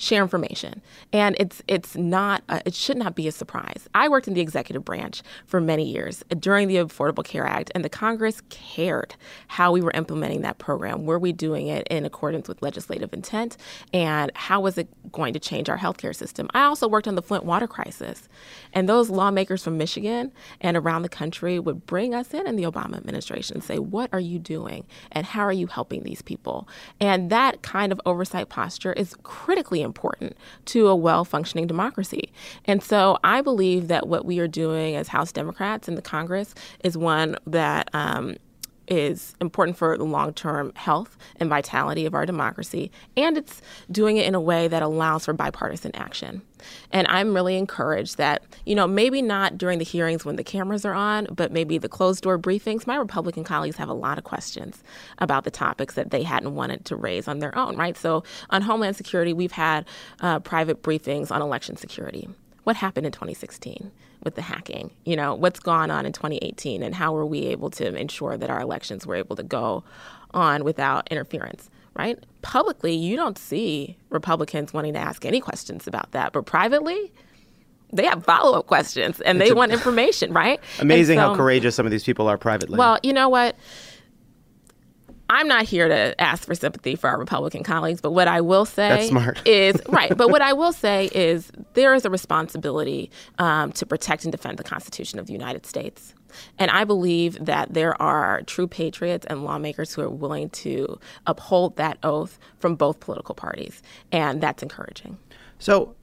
share 0.01 0.23
information. 0.23 0.81
And 1.13 1.37
it's 1.39 1.63
it's 1.69 1.95
not 1.95 2.43
a, 2.49 2.63
it 2.65 2.75
should 2.75 2.97
not 2.97 3.15
be 3.15 3.29
a 3.29 3.33
surprise. 3.33 3.87
I 3.95 4.09
worked 4.09 4.27
in 4.27 4.35
the 4.35 4.41
executive 4.41 4.83
branch 4.83 5.23
for 5.47 5.61
many 5.61 5.85
years 5.85 6.25
during 6.39 6.69
the 6.69 6.77
Affordable 6.77 7.23
Care 7.23 7.47
Act 7.47 7.71
and 7.75 7.85
the 7.85 7.91
Congress 7.91 8.41
cared 8.49 9.15
how 9.49 9.73
we 9.73 9.83
were 9.83 9.91
implementing 9.93 10.41
that 10.41 10.57
program. 10.57 11.05
Were 11.05 11.19
we 11.19 11.33
doing 11.33 11.67
it 11.67 11.87
in 11.91 12.07
accordance 12.07 12.49
with 12.49 12.63
legislative 12.63 13.13
intent 13.13 13.59
and 13.93 14.33
how 14.35 14.63
was 14.63 14.79
it 14.79 14.89
going 15.13 15.35
to 15.35 15.39
change 15.39 15.69
our 15.69 15.77
healthcare 15.77 16.17
system? 16.17 16.49
I 16.55 16.63
also 16.63 16.89
worked 16.89 17.07
on 17.07 17.15
the 17.15 17.23
Flint 17.23 17.45
water 17.45 17.67
crisis. 17.67 18.27
And 18.73 18.89
those 18.89 19.11
lawmakers 19.11 19.63
from 19.63 19.77
Michigan 19.77 20.33
and 20.63 20.79
around 20.79 21.03
the 21.03 21.11
country 21.11 21.59
would 21.59 21.85
bring 21.85 22.15
us 22.15 22.33
in 22.33 22.47
in 22.47 22.57
the 22.57 22.63
Obama 22.63 22.97
administration 22.97 23.57
and 23.57 23.65
say, 23.65 23.79
"What 23.79 24.09
are 24.15 24.21
you 24.21 24.39
doing 24.39 24.87
and 25.13 25.27
how 25.27 25.43
are 25.43 25.53
you 25.53 25.67
helping 25.67 26.05
these 26.05 26.23
people?" 26.23 26.67
And 27.01 27.29
that 27.29 27.61
kind 27.61 27.93
of 27.93 28.01
oversight 28.07 28.49
posture 28.49 28.95
is 28.95 29.15
critically 29.23 29.83
important 29.83 29.90
important 29.91 30.37
to 30.67 30.87
a 30.87 30.95
well 30.95 31.25
functioning 31.25 31.67
democracy. 31.67 32.33
And 32.65 32.83
so 32.83 33.19
I 33.25 33.41
believe 33.43 33.89
that 33.89 34.07
what 34.07 34.25
we 34.25 34.39
are 34.39 34.49
doing 34.49 34.95
as 34.97 35.09
House 35.09 35.33
Democrats 35.33 35.89
in 35.89 35.97
the 35.97 36.03
Congress 36.03 36.55
is 36.85 36.97
one 36.97 37.37
that 37.47 37.91
um, 37.93 38.37
is 38.91 39.37
important 39.41 39.79
for 39.79 39.97
the 39.97 40.05
long 40.05 40.35
term 40.35 40.73
health 40.75 41.17
and 41.37 41.49
vitality 41.49 42.05
of 42.05 42.15
our 42.15 42.27
democracy. 42.27 42.91
And 43.17 43.39
it's 43.39 43.63
doing 43.91 44.17
it 44.17 44.27
in 44.27 44.35
a 44.35 44.41
way 44.41 44.69
that 44.69 44.83
allows 44.83 45.25
for 45.25 45.33
bipartisan 45.33 45.95
action. 45.95 46.43
And 46.91 47.07
I'm 47.09 47.33
really 47.33 47.57
encouraged 47.57 48.19
that, 48.19 48.43
you 48.67 48.75
know, 48.75 48.87
maybe 48.87 49.23
not 49.23 49.57
during 49.57 49.79
the 49.79 49.85
hearings 49.85 50.25
when 50.25 50.37
the 50.37 50.45
cameras 50.45 50.85
are 50.85 50.93
on, 50.93 51.29
but 51.31 51.53
maybe 51.53 51.79
the 51.79 51.89
closed 51.89 52.23
door 52.23 52.39
briefings, 52.39 52.87
my 52.87 52.97
Republican 52.97 53.45
colleagues 53.45 53.77
have 53.77 53.89
a 53.89 53.95
lot 53.95 54.19
of 54.19 54.25
questions 54.25 54.83
about 55.19 55.45
the 55.45 55.51
topics 55.51 55.95
that 55.95 56.11
they 56.11 56.23
hadn't 56.23 56.55
wanted 56.55 56.85
to 56.87 56.97
raise 56.97 57.29
on 57.29 57.39
their 57.39 57.57
own, 57.57 57.77
right? 57.77 57.97
So 57.97 58.25
on 58.51 58.63
Homeland 58.63 58.97
Security, 58.97 59.33
we've 59.33 59.53
had 59.53 59.87
uh, 60.21 60.41
private 60.41 60.83
briefings 60.83 61.31
on 61.31 61.41
election 61.41 61.77
security. 61.77 62.29
What 62.65 62.77
happened 62.77 63.07
in 63.07 63.13
2016? 63.13 63.91
With 64.23 64.35
the 64.35 64.43
hacking? 64.43 64.91
You 65.05 65.17
know, 65.17 65.35
what's 65.35 65.61
gone 65.61 65.91
on 65.91 66.07
in 66.07 66.13
2018 66.13 66.83
and 66.83 66.95
how 66.95 67.13
were 67.13 67.27
we 67.27 67.47
able 67.47 67.71
to 67.71 67.95
ensure 67.95 68.37
that 68.37 68.51
our 68.51 68.61
elections 68.61 69.07
were 69.07 69.17
able 69.17 69.37
to 69.37 69.43
go 69.43 69.85
on 70.33 70.65
without 70.65 71.09
interference? 71.11 71.71
Right? 71.95 72.23
Publicly, 72.43 72.95
you 72.95 73.17
don't 73.17 73.37
see 73.37 73.97
Republicans 74.11 74.73
wanting 74.73 74.95
to 74.95 75.01
ask 75.01 75.25
any 75.25 75.41
questions 75.41 75.87
about 75.87 76.13
that, 76.13 76.33
but 76.33 76.47
privately, 76.47 77.13
they 77.93 78.05
have 78.05 78.25
follow 78.25 78.59
up 78.59 78.67
questions 78.67 79.21
and 79.21 79.39
it's 79.39 79.49
they 79.49 79.53
a, 79.53 79.57
want 79.57 79.73
information, 79.73 80.33
right? 80.33 80.61
Amazing 80.79 81.19
so, 81.19 81.31
how 81.31 81.37
courageous 81.37 81.75
some 81.75 81.87
of 81.87 81.93
these 81.93 82.05
people 82.05 82.29
are 82.29 82.39
privately. 82.39 82.79
Well, 82.79 82.99
you 83.03 83.13
know 83.13 83.29
what? 83.29 83.57
I'm 85.31 85.47
not 85.47 85.65
here 85.65 85.87
to 85.87 86.21
ask 86.21 86.45
for 86.45 86.57
sympathy 86.57 86.97
for 86.97 87.09
our 87.09 87.17
Republican 87.17 87.63
colleagues, 87.63 88.01
but 88.01 88.11
what 88.11 88.27
I 88.27 88.41
will 88.41 88.65
say 88.65 89.09
is 89.47 89.81
right. 89.89 90.15
But 90.17 90.29
what 90.29 90.43
I 90.43 90.53
will 90.53 90.73
say 90.73 91.09
is 91.15 91.53
there 91.75 91.95
is 91.95 92.05
a 92.05 92.11
responsibility 92.11 93.13
um, 93.39 93.71
to 93.73 93.87
protect 93.87 94.25
and 94.25 94.33
defend 94.33 94.59
the 94.59 94.65
Constitution 94.65 95.21
of 95.21 95.27
the 95.27 95.33
United 95.33 95.67
States. 95.67 96.15
And 96.59 96.71
I 96.73 96.83
believe 96.83 97.45
that 97.45 97.75
there 97.75 98.01
are 98.03 98.43
true 98.43 98.67
patriots 98.67 99.25
and 99.31 99.45
lawmakers 99.45 99.95
who 99.95 100.03
are 100.03 100.11
willing 100.11 100.51
to 100.51 100.99
uphold 101.29 101.77
that 101.77 101.99
oath 102.03 102.39
from 102.59 102.75
both 102.75 102.99
political 102.99 103.35
parties. 103.35 103.83
And 104.11 104.41
that's 104.41 104.65
encouraging. 104.65 105.17
So 105.61 105.95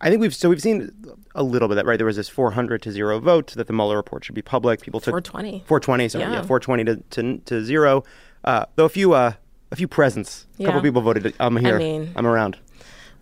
I 0.00 0.10
think 0.10 0.20
we've 0.20 0.34
so 0.34 0.48
we've 0.48 0.62
seen 0.62 0.90
a 1.34 1.42
little 1.42 1.68
bit 1.68 1.72
of 1.72 1.76
that, 1.76 1.86
right? 1.86 1.96
There 1.96 2.06
was 2.06 2.16
this 2.16 2.28
400 2.28 2.82
to 2.82 2.92
zero 2.92 3.18
vote 3.18 3.52
that 3.54 3.66
the 3.66 3.72
Mueller 3.72 3.96
report 3.96 4.24
should 4.24 4.34
be 4.34 4.42
public. 4.42 4.80
People 4.80 5.00
took 5.00 5.12
420. 5.12 5.64
420, 5.66 6.08
sorry, 6.08 6.24
yeah, 6.24 6.32
yeah 6.32 6.42
420 6.42 6.84
to, 6.84 6.96
to, 7.10 7.38
to 7.38 7.64
zero. 7.64 8.04
Uh, 8.44 8.66
though 8.76 8.84
a 8.84 8.88
few 8.88 9.12
uh, 9.12 9.32
a 9.70 9.76
few 9.76 9.88
presents, 9.88 10.46
a 10.58 10.64
couple 10.64 10.80
people 10.80 11.02
voted. 11.02 11.34
I'm 11.38 11.56
here. 11.56 11.76
I 11.76 11.78
mean, 11.78 12.12
I'm 12.16 12.26
around. 12.26 12.58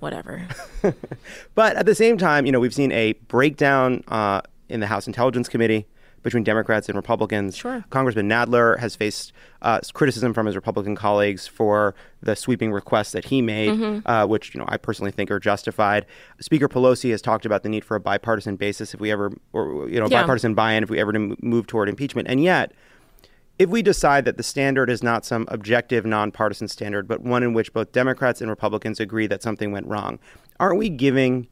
Whatever. 0.00 0.46
but 1.54 1.76
at 1.76 1.86
the 1.86 1.94
same 1.94 2.18
time, 2.18 2.46
you 2.46 2.52
know, 2.52 2.60
we've 2.60 2.74
seen 2.74 2.92
a 2.92 3.14
breakdown 3.28 4.04
uh, 4.08 4.42
in 4.68 4.80
the 4.80 4.86
House 4.86 5.06
Intelligence 5.06 5.48
Committee 5.48 5.86
between 6.26 6.42
Democrats 6.42 6.88
and 6.88 6.96
Republicans. 6.96 7.56
Sure. 7.56 7.84
Congressman 7.90 8.28
Nadler 8.28 8.78
has 8.80 8.96
faced 8.96 9.32
uh, 9.62 9.78
criticism 9.94 10.34
from 10.34 10.46
his 10.46 10.56
Republican 10.56 10.96
colleagues 10.96 11.46
for 11.46 11.94
the 12.20 12.34
sweeping 12.34 12.72
requests 12.72 13.12
that 13.12 13.26
he 13.26 13.40
made, 13.40 13.70
mm-hmm. 13.70 14.08
uh, 14.08 14.26
which 14.26 14.52
you 14.52 14.58
know 14.58 14.66
I 14.68 14.76
personally 14.76 15.12
think 15.12 15.30
are 15.30 15.38
justified. 15.38 16.04
Speaker 16.40 16.68
Pelosi 16.68 17.12
has 17.12 17.22
talked 17.22 17.46
about 17.46 17.62
the 17.62 17.68
need 17.68 17.84
for 17.84 17.94
a 17.94 18.00
bipartisan 18.00 18.56
basis 18.56 18.92
if 18.92 18.98
we 18.98 19.12
ever, 19.12 19.32
or 19.52 19.88
you 19.88 20.00
know, 20.00 20.08
yeah. 20.08 20.22
bipartisan 20.22 20.54
buy-in 20.54 20.82
if 20.82 20.90
we 20.90 20.98
ever 20.98 21.12
to 21.12 21.36
move 21.40 21.68
toward 21.68 21.88
impeachment. 21.88 22.26
And 22.28 22.42
yet, 22.42 22.72
if 23.58 23.70
we 23.70 23.82
decide 23.82 24.24
that 24.26 24.36
the 24.36 24.42
standard 24.42 24.90
is 24.90 25.02
not 25.02 25.24
some 25.24 25.46
objective, 25.48 26.04
nonpartisan 26.04 26.68
standard, 26.68 27.08
but 27.08 27.22
one 27.22 27.42
in 27.42 27.54
which 27.54 27.72
both 27.72 27.92
Democrats 27.92 28.40
and 28.40 28.50
Republicans 28.50 29.00
agree 29.00 29.26
that 29.26 29.42
something 29.42 29.72
went 29.72 29.86
wrong, 29.86 30.18
aren't 30.60 30.78
we 30.78 30.88
giving 30.88 31.48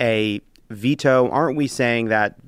a 0.00 0.40
veto? 0.70 1.28
Aren't 1.28 1.56
we 1.56 1.66
saying 1.66 2.08
that 2.08 2.38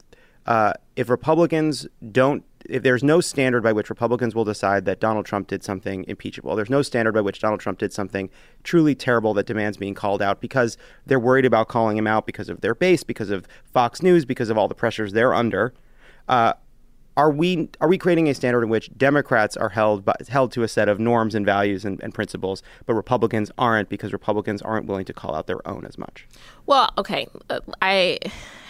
uh, 0.46 0.72
if 0.96 1.10
Republicans 1.10 1.86
don't, 2.12 2.44
if 2.66 2.82
there's 2.82 3.04
no 3.04 3.20
standard 3.20 3.62
by 3.62 3.72
which 3.72 3.90
Republicans 3.90 4.34
will 4.34 4.44
decide 4.44 4.86
that 4.86 5.00
Donald 5.00 5.26
Trump 5.26 5.48
did 5.48 5.62
something 5.62 6.04
impeachable, 6.08 6.56
there's 6.56 6.70
no 6.70 6.80
standard 6.80 7.12
by 7.12 7.20
which 7.20 7.40
Donald 7.40 7.60
Trump 7.60 7.78
did 7.78 7.92
something 7.92 8.30
truly 8.62 8.94
terrible 8.94 9.34
that 9.34 9.44
demands 9.44 9.76
being 9.76 9.94
called 9.94 10.22
out 10.22 10.40
because 10.40 10.78
they're 11.04 11.20
worried 11.20 11.44
about 11.44 11.68
calling 11.68 11.98
him 11.98 12.06
out 12.06 12.24
because 12.24 12.48
of 12.48 12.62
their 12.62 12.74
base, 12.74 13.04
because 13.04 13.28
of 13.28 13.46
Fox 13.64 14.02
News, 14.02 14.24
because 14.24 14.48
of 14.48 14.56
all 14.56 14.68
the 14.68 14.74
pressures 14.74 15.12
they're 15.12 15.34
under. 15.34 15.74
Uh, 16.26 16.54
are 17.16 17.30
we 17.30 17.68
are 17.80 17.88
we 17.88 17.98
creating 17.98 18.28
a 18.28 18.34
standard 18.34 18.62
in 18.62 18.68
which 18.68 18.90
Democrats 18.96 19.56
are 19.56 19.70
held 19.70 20.04
by, 20.04 20.14
held 20.28 20.52
to 20.52 20.62
a 20.62 20.68
set 20.68 20.88
of 20.88 20.98
norms 20.98 21.34
and 21.34 21.46
values 21.46 21.84
and, 21.84 22.02
and, 22.02 22.12
principles, 22.14 22.62
but 22.86 22.94
Republicans 22.94 23.50
aren't 23.58 23.88
because 23.88 24.12
Republicans 24.12 24.62
aren't 24.62 24.86
willing 24.86 25.04
to 25.04 25.12
call 25.12 25.34
out 25.34 25.46
their 25.46 25.66
own 25.66 25.84
as 25.84 25.96
much? 25.96 26.26
Well, 26.66 26.92
okay, 26.98 27.28
uh, 27.50 27.60
I 27.80 28.18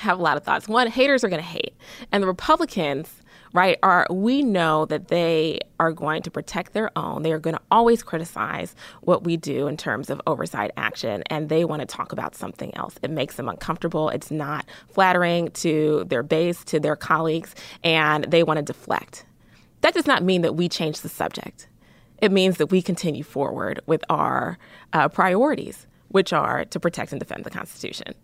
have 0.00 0.18
a 0.18 0.22
lot 0.22 0.36
of 0.36 0.44
thoughts. 0.44 0.68
One, 0.68 0.88
haters 0.88 1.24
are 1.24 1.28
going 1.28 1.42
to 1.42 1.48
hate, 1.48 1.74
and 2.12 2.22
the 2.22 2.26
Republicans 2.26 3.22
right, 3.54 3.78
are 3.82 4.06
we 4.10 4.42
know 4.42 4.84
that 4.86 5.08
they 5.08 5.60
are 5.80 5.92
going 5.92 6.22
to 6.22 6.30
protect 6.30 6.72
their 6.72 6.90
own. 6.98 7.22
They 7.22 7.32
are 7.32 7.38
going 7.38 7.56
to 7.56 7.62
always 7.70 8.02
criticize 8.02 8.74
what 9.02 9.24
we 9.24 9.36
do 9.36 9.66
in 9.66 9.76
terms 9.76 10.10
of 10.10 10.20
oversight 10.26 10.72
action, 10.76 11.22
and 11.28 11.48
they 11.48 11.64
want 11.64 11.80
to 11.80 11.86
talk 11.86 12.12
about 12.12 12.34
something 12.34 12.74
else. 12.76 12.98
It 13.02 13.10
makes 13.10 13.36
them 13.36 13.48
uncomfortable. 13.48 14.10
It's 14.10 14.30
not 14.30 14.66
flattering 14.88 15.50
to 15.52 16.04
their 16.08 16.22
base, 16.22 16.64
to 16.64 16.80
their 16.80 16.96
colleagues, 16.96 17.54
and 17.82 18.24
they 18.24 18.42
want 18.42 18.58
to 18.58 18.62
deflect. 18.62 19.24
That 19.80 19.94
does 19.94 20.06
not 20.06 20.22
mean 20.22 20.42
that 20.42 20.56
we 20.56 20.68
change 20.68 21.00
the 21.00 21.08
subject. 21.08 21.68
It 22.18 22.32
means 22.32 22.56
that 22.58 22.66
we 22.66 22.82
continue 22.82 23.22
forward 23.22 23.80
with 23.86 24.04
our 24.08 24.58
uh, 24.92 25.08
priorities, 25.08 25.86
which 26.08 26.32
are 26.32 26.64
to 26.64 26.80
protect 26.80 27.12
and 27.12 27.20
defend 27.20 27.44
the 27.44 27.50
Constitution 27.50 28.14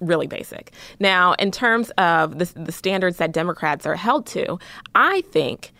really 0.00 0.26
basic. 0.26 0.72
Now, 0.98 1.34
in 1.34 1.50
terms 1.50 1.90
of 1.98 2.38
the, 2.38 2.46
the 2.54 2.72
standards 2.72 3.16
that 3.18 3.32
Democrats 3.32 3.86
are 3.86 3.96
held 3.96 4.26
to, 4.28 4.58
I 4.94 5.22
think 5.22 5.72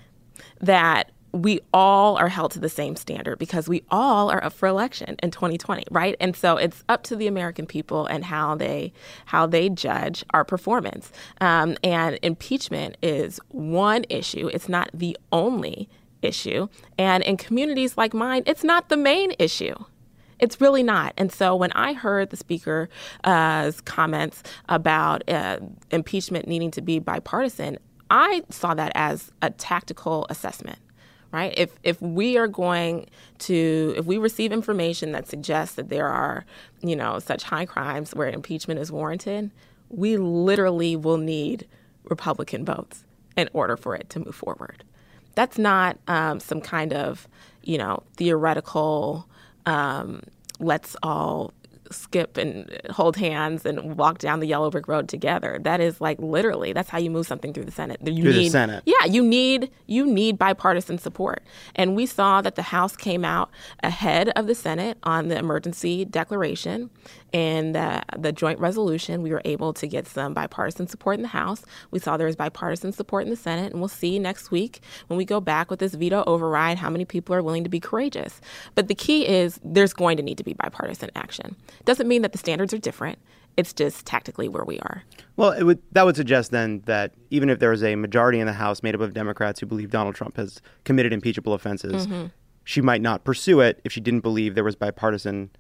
that 0.61 1.11
we 1.33 1.61
all 1.75 2.17
are 2.17 2.29
held 2.29 2.53
to 2.53 2.59
the 2.59 2.69
same 2.69 2.97
standard 2.97 3.39
because 3.39 3.69
we 3.69 3.83
all 3.91 4.31
are 4.31 4.43
up 4.43 4.53
for 4.53 4.67
election 4.67 5.17
in 5.23 5.31
2020 5.31 5.85
right? 5.91 6.17
And 6.21 6.35
so 6.35 6.57
it's 6.57 6.83
up 6.89 7.03
to 7.05 7.17
the 7.17 7.27
american 7.27 7.67
people 7.67 8.07
and 8.07 8.25
how 8.25 8.55
they 8.55 8.93
how 9.27 9.47
they 9.47 9.69
judge 9.69 10.25
our 10.31 10.45
performance. 10.45 11.13
Um, 11.41 11.77
and 11.85 12.19
impeachment 12.23 12.97
is 13.03 13.41
one 13.49 14.05
issue. 14.09 14.49
It's 14.49 14.69
not 14.69 14.91
the 14.95 15.17
only 15.31 15.89
issue. 16.23 16.69
And 16.97 17.23
in 17.23 17.37
communities 17.37 17.97
like 17.97 18.15
mine 18.15 18.43
it's 18.47 18.65
not 18.65 18.89
the 18.89 18.97
main 18.97 19.33
issue 19.39 19.75
it's 20.39 20.61
really 20.61 20.83
not. 20.83 21.15
And 21.17 21.33
so 21.33 21.57
when 21.57 21.73
I 21.73 21.93
heard 21.93 22.31
the 22.31 22.37
speaker's 22.37 22.89
uh, 23.25 23.73
comments 23.85 24.43
about 24.69 25.29
uh, 25.29 25.59
impeachment 25.91 26.47
needing 26.47 26.71
to 26.73 26.81
be 26.81 26.99
bipartisan, 26.99 27.79
I 28.11 28.43
saw 28.51 28.75
that 28.75 28.93
as 28.95 29.31
a 29.43 29.51
tactical 29.51 30.27
assessment 30.31 30.79
right? 31.33 31.53
If 31.57 31.79
if 31.83 32.01
we 32.01 32.39
are 32.39 32.49
going 32.49 33.07
to 33.41 33.95
if 33.97 34.07
we 34.07 34.19
receive 34.19 34.53
information 34.53 35.13
that 35.13 35.29
suggests 35.29 35.75
that 35.77 35.89
there 35.89 36.09
are, 36.09 36.45
you 36.81 36.97
know, 36.97 37.19
such 37.19 37.43
high 37.43 37.67
crimes 37.67 38.15
where 38.15 38.29
impeachment 38.29 38.81
is 38.81 38.91
warranted, 38.91 39.51
we 39.91 40.17
literally 40.17 40.97
will 40.97 41.19
need 41.19 41.67
Republican 42.05 42.65
votes 42.65 43.05
in 43.37 43.49
order 43.53 43.77
for 43.77 43.95
it 43.95 44.09
to 44.11 44.21
move 44.21 44.35
forward. 44.35 44.85
That's 45.35 45.59
not 45.59 45.99
um, 46.09 46.41
some 46.41 46.61
kind 46.61 46.93
of, 46.93 47.29
you 47.63 47.79
know, 47.79 48.03
theoretical 48.17 49.29
um, 49.69 50.23
let's 50.59 50.97
all 51.03 51.53
skip 51.91 52.37
and 52.37 52.71
hold 52.91 53.17
hands 53.17 53.65
and 53.65 53.97
walk 53.97 54.19
down 54.19 54.41
the 54.41 54.47
yellow 54.47 54.71
brick 54.71 54.89
road 54.89 55.09
together. 55.09 55.59
That 55.63 55.81
is 55.81 56.01
like 56.01 56.19
literally 56.19 56.73
that's 56.73 56.89
how 56.89 56.99
you 56.99 57.11
move 57.11 57.27
something 57.27 57.53
through 57.53 57.65
the 57.65 57.73
Senate. 57.73 58.01
You 58.05 58.23
through 58.23 58.33
need, 58.33 58.47
the 58.47 58.51
Senate. 58.51 58.83
Yeah, 58.87 59.05
you 59.07 59.23
need 59.23 59.71
you 59.87 60.07
need 60.07 60.39
bipartisan 60.39 60.99
support. 60.99 61.43
And 61.75 61.97
we 61.97 62.07
saw 62.07 62.41
that 62.43 62.57
the 62.57 62.63
House 62.63 62.97
came 62.97 63.25
out 63.25 63.51
ahead 63.83 64.31
of 64.31 64.47
the 64.47 64.55
Senate 64.55 64.99
on 65.03 65.29
the 65.29 65.39
emergency 65.39 66.05
declaration 66.05 66.91
and 67.33 67.77
uh, 67.77 68.01
the 68.17 68.33
joint 68.33 68.59
resolution. 68.59 69.23
We 69.23 69.31
were 69.31 69.43
able 69.45 69.73
to 69.75 69.87
get 69.87 70.07
some 70.07 70.35
bipartisan 70.35 70.89
support 70.89 71.17
in 71.17 71.23
the 71.23 71.29
House. 71.29 71.63
We 71.91 71.99
saw 71.99 72.17
there 72.17 72.27
was 72.27 72.37
bipartisan 72.37 72.93
support 72.93 73.25
in 73.25 73.31
the 73.31 73.37
Senate, 73.37 73.73
and 73.73 73.81
we'll 73.81 73.89
see 73.89 74.19
next 74.19 74.51
week 74.51 74.81
when 75.09 75.17
we 75.19 75.25
go 75.25 75.41
back 75.41 75.71
with 75.71 75.81
this 75.81 75.95
veto 75.95 76.25
override 76.27 76.79
how 76.79 76.91
many 76.91 77.05
people 77.05 77.35
are 77.35 77.43
willing 77.43 77.65
to 77.65 77.71
be 77.71 77.81
courageous. 77.81 78.41
But 78.75 78.89
the 78.89 78.95
key 78.95 79.27
is 79.27 79.61
there's 79.63 79.93
going 79.93 80.17
to 80.17 80.23
need 80.23 80.39
to 80.39 80.45
be 80.45 80.55
bipartisan 80.55 81.11
action. 81.15 81.57
Doesn't 81.85 82.09
mean 82.09 82.23
that 82.23 82.33
the 82.33 82.39
standards 82.39 82.73
are 82.73 82.79
different. 82.79 83.19
It's 83.57 83.73
just 83.73 84.07
tactically 84.07 84.49
where 84.49 84.65
we 84.65 84.79
are. 84.79 85.03
Well, 85.37 85.65
would, 85.65 85.83
that 85.91 86.07
would 86.07 86.15
suggest 86.15 86.53
then 86.53 86.83
that 86.87 87.15
even 87.31 87.51
if 87.51 87.59
there 87.59 87.73
is 87.73 87.83
a 87.83 87.97
majority 87.97 88.39
in 88.39 88.47
the 88.47 88.53
House 88.53 88.85
made 88.85 88.95
up 88.95 89.01
of 89.01 89.15
Democrats 89.15 89.59
who 89.59 89.67
believe 89.67 89.91
Donald 89.91 90.15
Trump 90.15 90.37
has 90.37 90.63
committed 90.85 91.13
impeachable 91.13 91.55
offenses, 91.55 92.07
mm-hmm. 92.07 92.27
she 92.63 92.81
might 92.81 93.03
not 93.03 93.25
pursue 93.25 93.59
it 93.59 93.81
if 93.83 93.91
she 93.91 94.01
didn't 94.01 94.21
believe 94.21 94.55
there 94.55 94.63
was 94.63 94.77
bipartisan 94.77 95.51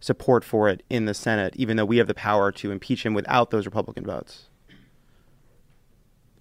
support 0.00 0.44
for 0.44 0.68
it 0.68 0.82
in 0.90 1.04
the 1.04 1.14
Senate, 1.14 1.54
even 1.56 1.76
though 1.76 1.84
we 1.84 1.98
have 1.98 2.06
the 2.06 2.14
power 2.14 2.50
to 2.52 2.70
impeach 2.70 3.04
him 3.04 3.14
without 3.14 3.50
those 3.50 3.66
Republican 3.66 4.04
votes. 4.04 4.48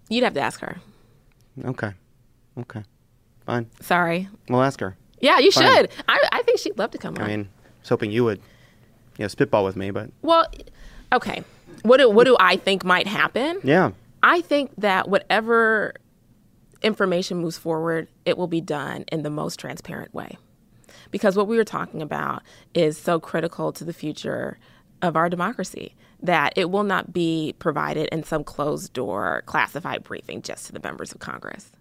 You'd 0.10 0.23
have 0.23 0.34
to 0.34 0.41
ask 0.41 0.61
her. 0.61 0.77
Okay. 1.64 1.91
Okay. 2.57 2.84
Fine. 3.45 3.69
Sorry. 3.81 4.27
We'll 4.48 4.64
ask 4.64 4.80
her. 4.80 4.98
Yeah, 5.22 5.40
you 5.40 5.52
Fine. 5.52 5.76
should. 5.76 5.90
I, 6.07 6.27
I 6.31 6.41
think 6.44 6.60
she'd 6.60 6.77
love 6.77 6.91
to 6.91 6.98
come 6.98 7.15
I 7.18 7.22
on. 7.22 7.26
I 7.26 7.27
mean, 7.36 7.49
I 7.64 7.80
was 7.81 7.90
hoping 7.90 8.11
you 8.11 8.23
would 8.23 8.40
you 9.18 9.23
know, 9.23 9.27
spitball 9.27 9.65
with 9.65 9.76
me, 9.76 9.91
but 9.91 10.10
well, 10.22 10.45
okay. 11.14 11.44
What 11.84 11.98
do 11.98 12.10
what 12.10 12.26
do 12.26 12.36
I 12.40 12.56
think 12.56 12.84
might 12.84 13.07
happen? 13.07 13.60
Yeah, 13.64 13.91
I 14.23 14.41
think 14.41 14.72
that 14.77 15.10
whatever 15.10 15.94
information 16.81 17.38
moves 17.38 17.57
forward, 17.57 18.07
it 18.26 18.38
will 18.38 18.48
be 18.48 18.61
done 18.61 19.06
in 19.11 19.23
the 19.23 19.30
most 19.30 19.60
transparent 19.60 20.14
way, 20.14 20.38
because 21.11 21.36
what 21.36 21.48
we 21.48 21.57
were 21.57 21.64
talking 21.64 22.02
about 22.02 22.44
is 22.73 22.98
so 22.98 23.19
critical 23.19 23.72
to 23.73 23.84
the 23.84 23.94
future 23.94 24.57
of 25.02 25.15
our 25.15 25.30
democracy 25.30 25.95
that 26.22 26.53
it 26.56 26.69
will 26.69 26.84
not 26.84 27.14
be 27.14 27.56
provided 27.60 28.07
in 28.11 28.23
some 28.23 28.44
closed 28.44 28.91
door 28.94 29.44
classified 29.45 30.03
briefing 30.03 30.41
just 30.41 30.65
to 30.65 30.73
the 30.73 30.80
members 30.84 31.11
of 31.11 31.19
Congress. 31.19 31.72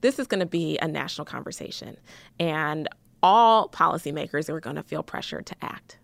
This 0.00 0.18
is 0.18 0.28
going 0.28 0.40
to 0.40 0.46
be 0.46 0.78
a 0.78 0.86
national 0.86 1.24
conversation, 1.24 1.96
and 2.38 2.88
all 3.20 3.68
policymakers 3.68 4.48
are 4.48 4.60
going 4.60 4.76
to 4.76 4.82
feel 4.84 5.02
pressure 5.02 5.42
to 5.42 5.56
act. 5.60 5.98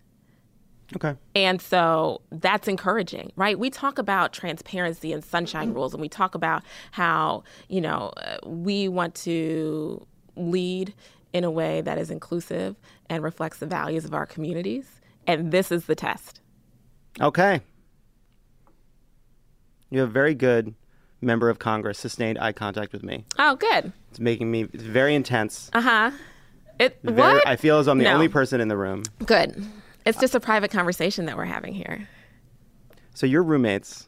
Okay. 0.95 1.15
And 1.33 1.61
so 1.61 2.21
that's 2.31 2.67
encouraging, 2.67 3.31
right? 3.35 3.57
We 3.57 3.69
talk 3.69 3.97
about 3.97 4.33
transparency 4.33 5.13
and 5.13 5.23
sunshine 5.23 5.73
rules, 5.73 5.93
and 5.93 6.01
we 6.01 6.09
talk 6.09 6.35
about 6.35 6.63
how, 6.91 7.43
you 7.69 7.81
know, 7.81 8.11
uh, 8.17 8.37
we 8.45 8.87
want 8.87 9.15
to 9.15 10.05
lead 10.35 10.93
in 11.35 11.43
a 11.43 11.51
way 11.51 11.81
that 11.81 11.97
is 11.97 12.09
inclusive 12.09 12.77
and 13.09 13.21
reflects 13.21 13.57
the 13.57 13.65
values 13.65 14.05
of 14.05 14.13
our 14.13 14.25
communities. 14.25 15.01
And 15.27 15.51
this 15.51 15.69
is 15.69 15.83
the 15.83 15.93
test. 15.93 16.39
Okay. 17.19 17.59
You 19.89 19.99
have 19.99 20.07
a 20.07 20.13
very 20.13 20.33
good 20.33 20.75
member 21.19 21.49
of 21.49 21.59
Congress 21.59 21.99
sustained 21.99 22.39
eye 22.39 22.53
contact 22.53 22.93
with 22.93 23.03
me. 23.03 23.25
Oh, 23.37 23.57
good. 23.57 23.91
It's 24.11 24.19
making 24.21 24.49
me 24.49 24.69
it's 24.71 24.83
very 24.83 25.13
intense. 25.13 25.69
Uh 25.73 25.81
huh. 25.81 26.11
It 26.79 26.99
very, 27.03 27.17
what? 27.17 27.45
I 27.45 27.57
feel 27.57 27.79
as 27.79 27.87
though 27.87 27.91
I'm 27.91 27.97
the 27.97 28.05
no. 28.05 28.13
only 28.13 28.29
person 28.29 28.61
in 28.61 28.69
the 28.69 28.77
room. 28.77 29.03
Good. 29.25 29.61
It's 30.05 30.17
just 30.17 30.35
a 30.35 30.39
private 30.39 30.71
conversation 30.71 31.25
that 31.25 31.35
we're 31.35 31.43
having 31.43 31.73
here. 31.73 32.07
So 33.13 33.25
you're 33.25 33.43
roommates 33.43 34.07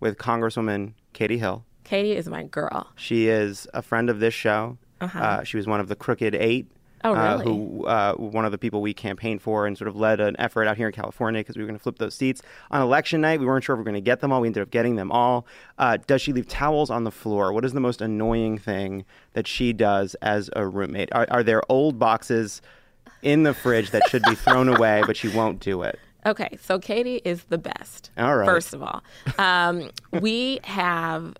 with 0.00 0.18
Congresswoman 0.18 0.94
Katie 1.12 1.38
Hill. 1.38 1.64
Katie 1.84 2.16
is 2.16 2.26
my 2.26 2.42
girl. 2.42 2.88
She 2.96 3.28
is 3.28 3.68
a 3.72 3.82
friend 3.82 4.10
of 4.10 4.18
this 4.18 4.34
show. 4.34 4.78
Uh-huh. 5.02 5.18
Uh, 5.18 5.42
she 5.44 5.56
was 5.56 5.66
one 5.66 5.80
of 5.80 5.88
the 5.88 5.96
Crooked 5.96 6.34
Eight. 6.34 6.66
Oh, 7.04 7.14
uh, 7.14 7.38
who 7.38 7.84
uh, 7.86 8.14
one 8.14 8.44
of 8.44 8.52
the 8.52 8.58
people 8.58 8.80
we 8.80 8.94
campaigned 8.94 9.42
for 9.42 9.66
and 9.66 9.76
sort 9.76 9.88
of 9.88 9.96
led 9.96 10.20
an 10.20 10.36
effort 10.38 10.68
out 10.68 10.76
here 10.76 10.86
in 10.86 10.92
California 10.92 11.40
because 11.40 11.56
we 11.56 11.62
were 11.64 11.66
going 11.66 11.76
to 11.76 11.82
flip 11.82 11.98
those 11.98 12.14
seats 12.14 12.42
on 12.70 12.80
election 12.80 13.20
night. 13.20 13.40
We 13.40 13.46
weren't 13.46 13.64
sure 13.64 13.74
if 13.74 13.78
we 13.78 13.80
were 13.80 13.90
going 13.90 13.94
to 13.96 14.00
get 14.00 14.20
them 14.20 14.30
all. 14.30 14.40
We 14.40 14.46
ended 14.46 14.62
up 14.62 14.70
getting 14.70 14.94
them 14.94 15.10
all. 15.10 15.44
Uh, 15.78 15.96
does 16.06 16.22
she 16.22 16.32
leave 16.32 16.46
towels 16.46 16.90
on 16.90 17.02
the 17.02 17.10
floor? 17.10 17.52
What 17.52 17.64
is 17.64 17.72
the 17.72 17.80
most 17.80 18.00
annoying 18.00 18.56
thing 18.56 19.04
that 19.32 19.48
she 19.48 19.72
does 19.72 20.14
as 20.22 20.48
a 20.54 20.64
roommate? 20.64 21.08
Are, 21.10 21.26
are 21.28 21.42
there 21.42 21.60
old 21.68 21.98
boxes 21.98 22.62
in 23.20 23.42
the 23.42 23.52
fridge 23.52 23.90
that 23.90 24.08
should 24.08 24.22
be 24.22 24.36
thrown 24.36 24.68
away, 24.76 25.02
but 25.04 25.16
she 25.16 25.26
won't 25.26 25.58
do 25.58 25.82
it? 25.82 25.98
Okay, 26.24 26.56
so 26.62 26.78
Katie 26.78 27.20
is 27.24 27.44
the 27.44 27.58
best. 27.58 28.12
All 28.16 28.36
right. 28.36 28.46
First 28.46 28.74
of 28.74 28.82
all, 28.82 29.02
um, 29.38 29.90
we 30.20 30.60
have. 30.62 31.34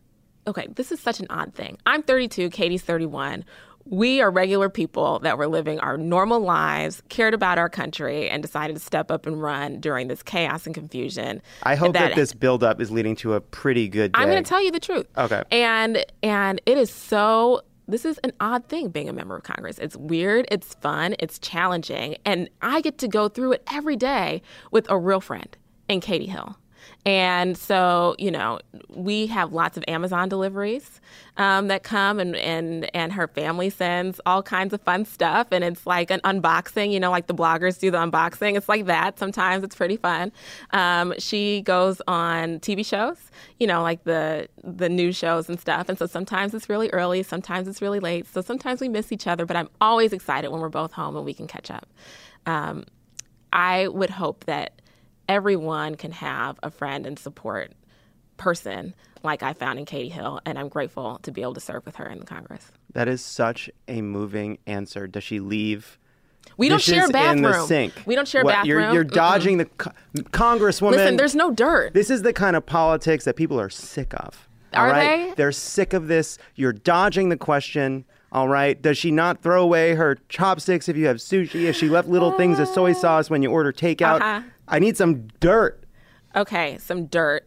Okay, 0.47 0.66
this 0.74 0.90
is 0.90 1.01
such 1.01 1.20
an 1.20 1.27
odd 1.31 1.55
thing. 1.55 1.78
I'm 1.86 2.02
32. 2.02 2.51
Katie's 2.51 2.82
31. 2.82 3.44
We 3.85 4.20
are 4.20 4.31
regular 4.31 4.69
people 4.69 5.19
that 5.20 5.39
were 5.39 5.48
living 5.48 5.81
our 5.81 5.97
normal 5.97 6.40
lives, 6.40 7.02
cared 7.09 7.35
about 7.35 7.59
our 7.59 7.69
country, 7.69 8.28
and 8.28 8.43
decided 8.43 8.77
to 8.77 8.82
step 8.82 9.10
up 9.10 9.27
and 9.27 9.40
run 9.43 9.81
during 9.81 10.06
this 10.09 10.23
chaos 10.23 10.66
and 10.66 10.74
confusion. 10.74 11.43
I 11.64 11.74
hope 11.74 11.93
that, 11.94 12.14
this 12.14 12.32
buildup 12.32 12.81
is 12.81 12.90
leading 12.90 13.16
to 13.16 13.35
a 13.35 13.40
pretty 13.40 13.89
good 13.89 14.12
day. 14.12 14.20
I'm 14.20 14.28
going 14.28 14.43
to 14.43 14.48
tell 14.48 14.62
you 14.62 14.70
the 14.70 14.81
truth. 14.81 15.06
Okay. 15.16 15.43
And 15.51 16.05
and 16.23 16.60
it 16.64 16.78
is 16.78 16.90
so 16.90 17.62
this 17.89 18.05
is 18.05 18.19
an 18.19 18.32
odd 18.40 18.66
thing 18.66 18.89
being 18.89 19.09
a 19.09 19.12
member 19.12 19.36
of 19.36 19.43
Congress. 19.43 19.78
It's 19.78 19.97
weird, 19.97 20.47
it's 20.51 20.74
fun, 20.74 21.16
it's 21.19 21.39
challenging, 21.39 22.16
and 22.24 22.48
I 22.62 22.81
get 22.81 22.98
to 22.98 23.09
go 23.09 23.28
through 23.28 23.52
it 23.52 23.62
every 23.73 23.97
day 23.97 24.43
with 24.70 24.89
a 24.90 24.97
real 24.97 25.20
friend 25.20 25.56
in 25.89 26.01
Katie 26.01 26.27
Hill. 26.27 26.56
And 27.04 27.59
so, 27.59 28.14
you 28.18 28.30
know, 28.30 28.60
we 28.88 29.26
have 29.26 29.52
lots 29.52 29.76
of 29.76 29.84
Amazon 29.88 30.28
deliveries 30.28 31.00
um, 31.36 31.68
that 31.68 31.82
come, 31.82 32.20
and, 32.20 32.36
and 32.36 32.94
and 32.94 33.12
her 33.12 33.26
family 33.26 33.70
sends 33.70 34.20
all 34.24 34.42
kinds 34.42 34.72
of 34.72 34.80
fun 34.82 35.04
stuff, 35.04 35.48
and 35.50 35.64
it's 35.64 35.86
like 35.86 36.10
an 36.10 36.20
unboxing. 36.20 36.92
You 36.92 37.00
know, 37.00 37.10
like 37.10 37.26
the 37.26 37.34
bloggers 37.34 37.80
do 37.80 37.90
the 37.90 37.98
unboxing. 37.98 38.56
It's 38.56 38.68
like 38.68 38.86
that. 38.86 39.18
Sometimes 39.18 39.64
it's 39.64 39.74
pretty 39.74 39.96
fun. 39.96 40.30
Um, 40.70 41.14
she 41.18 41.62
goes 41.62 42.00
on 42.06 42.60
TV 42.60 42.86
shows, 42.86 43.18
you 43.59 43.66
know, 43.66 43.82
like 43.82 44.04
the 44.04 44.48
the 44.62 44.88
news 44.88 45.16
shows 45.16 45.48
and 45.48 45.59
stuff. 45.59 45.88
And 45.88 45.98
so 45.98 46.06
sometimes 46.06 46.54
it's 46.54 46.68
really 46.68 46.88
early, 46.90 47.22
sometimes 47.22 47.66
it's 47.66 47.82
really 47.82 48.00
late. 48.00 48.26
So 48.26 48.40
sometimes 48.40 48.80
we 48.80 48.88
miss 48.88 49.10
each 49.10 49.26
other, 49.26 49.44
but 49.46 49.56
I'm 49.56 49.68
always 49.80 50.12
excited 50.12 50.50
when 50.50 50.60
we're 50.60 50.68
both 50.68 50.92
home 50.92 51.16
and 51.16 51.24
we 51.24 51.34
can 51.34 51.46
catch 51.46 51.70
up. 51.70 51.88
Um, 52.46 52.84
I 53.52 53.88
would 53.88 54.10
hope 54.10 54.44
that 54.44 54.81
everyone 55.28 55.94
can 55.97 56.12
have 56.12 56.59
a 56.62 56.70
friend 56.70 57.07
and 57.07 57.19
support 57.19 57.73
person 58.36 58.94
like 59.23 59.43
I 59.43 59.53
found 59.53 59.78
in 59.78 59.85
Katie 59.85 60.09
Hill, 60.09 60.40
and 60.44 60.59
I'm 60.59 60.69
grateful 60.69 61.19
to 61.23 61.31
be 61.31 61.43
able 61.43 61.55
to 61.55 61.61
serve 61.61 61.86
with 61.86 61.97
her 61.97 62.07
in 62.09 62.19
the 62.19 62.24
Congress. 62.27 62.73
That 62.93 63.07
is 63.07 63.24
such 63.24 63.70
a 63.86 64.03
moving 64.03 64.59
answer. 64.66 65.07
Does 65.07 65.23
she 65.23 65.39
leave? 65.39 65.99
We 66.57 66.69
don't 66.69 66.82
share 66.82 67.07
a 67.07 67.09
bathroom. 67.09 67.44
In 67.44 67.51
the 67.53 67.66
sink. 67.66 67.94
We 68.05 68.16
don't 68.16 68.27
share 68.27 68.40
a 68.43 68.44
What, 68.44 68.53
bathroom. 68.53 68.69
You're, 68.69 68.93
you're 68.94 69.05
Mm-mm. 69.05 69.12
dodging 69.15 69.59
the 69.59 69.66
co- 69.66 69.93
congresswoman. 70.32 70.90
Listen, 70.93 71.16
there's 71.16 71.36
no 71.36 71.53
dirt. 71.53 71.94
This 71.94 72.11
is 72.11 72.23
the 72.23 72.32
kind 72.32 72.57
of 72.57 72.66
politics 72.66 73.24
that 73.24 73.36
people 73.36 73.61
are 73.61 73.70
sick 73.70 74.12
of. 74.15 74.49
all 74.74 74.85
Are 74.86 74.90
right? 74.90 75.28
they? 75.28 75.35
They're 75.36 75.53
sick 75.53 75.93
of 75.93 76.09
this. 76.09 76.36
You're 76.57 76.73
dodging 76.73 77.28
the 77.28 77.36
question. 77.36 78.05
All 78.32 78.49
right. 78.49 78.81
Does 78.81 78.99
she 78.99 79.12
not 79.12 79.40
throw 79.43 79.62
away 79.62 79.94
her 79.94 80.19
chopsticks 80.28 80.89
if 80.89 80.97
you 80.97 81.07
have 81.07 81.19
sushi? 81.19 81.66
If 81.66 81.77
she 81.77 81.89
left 81.89 82.09
little 82.09 82.32
things 82.32 82.59
of 82.59 82.66
soy 82.66 82.93
sauce 82.93 83.31
when 83.31 83.43
you 83.43 83.51
order 83.51 83.73
takeout? 83.73 84.20
Uh-huh. 84.20 84.43
I 84.73 84.78
need 84.78 84.97
some 84.97 85.28
dirt. 85.39 85.85
Okay, 86.35 86.78
some 86.78 87.07
dirt. 87.07 87.47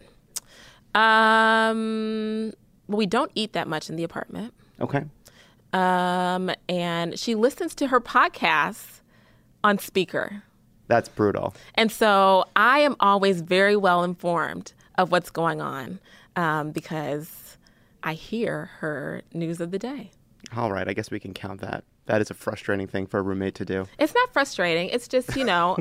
Um, 0.93 2.53
well, 2.87 2.97
we 2.97 3.07
don't 3.07 3.31
eat 3.35 3.53
that 3.53 3.67
much 3.67 3.89
in 3.89 3.95
the 3.95 4.03
apartment. 4.03 4.53
Okay. 4.79 5.03
Um, 5.73 6.51
and 6.69 7.17
she 7.19 7.35
listens 7.35 7.73
to 7.75 7.87
her 7.87 7.99
podcasts 7.99 9.01
on 9.63 9.79
speaker. 9.79 10.43
That's 10.87 11.09
brutal. 11.09 11.55
And 11.73 11.91
so 11.91 12.45
I 12.55 12.79
am 12.79 12.95
always 12.99 13.41
very 13.41 13.75
well 13.75 14.03
informed 14.03 14.73
of 14.97 15.11
what's 15.11 15.31
going 15.31 15.59
on 15.61 15.99
um, 16.35 16.71
because 16.71 17.57
I 18.03 18.13
hear 18.13 18.69
her 18.79 19.23
news 19.33 19.59
of 19.59 19.71
the 19.71 19.79
day. 19.79 20.11
All 20.55 20.71
right. 20.71 20.87
I 20.87 20.93
guess 20.93 21.09
we 21.09 21.19
can 21.19 21.33
count 21.33 21.61
that. 21.61 21.83
That 22.07 22.21
is 22.21 22.29
a 22.29 22.35
frustrating 22.35 22.87
thing 22.87 23.07
for 23.07 23.19
a 23.19 23.21
roommate 23.23 23.55
to 23.55 23.65
do. 23.65 23.87
It's 23.97 24.13
not 24.13 24.31
frustrating. 24.31 24.89
It's 24.89 25.07
just, 25.07 25.35
you 25.35 25.43
know, 25.43 25.77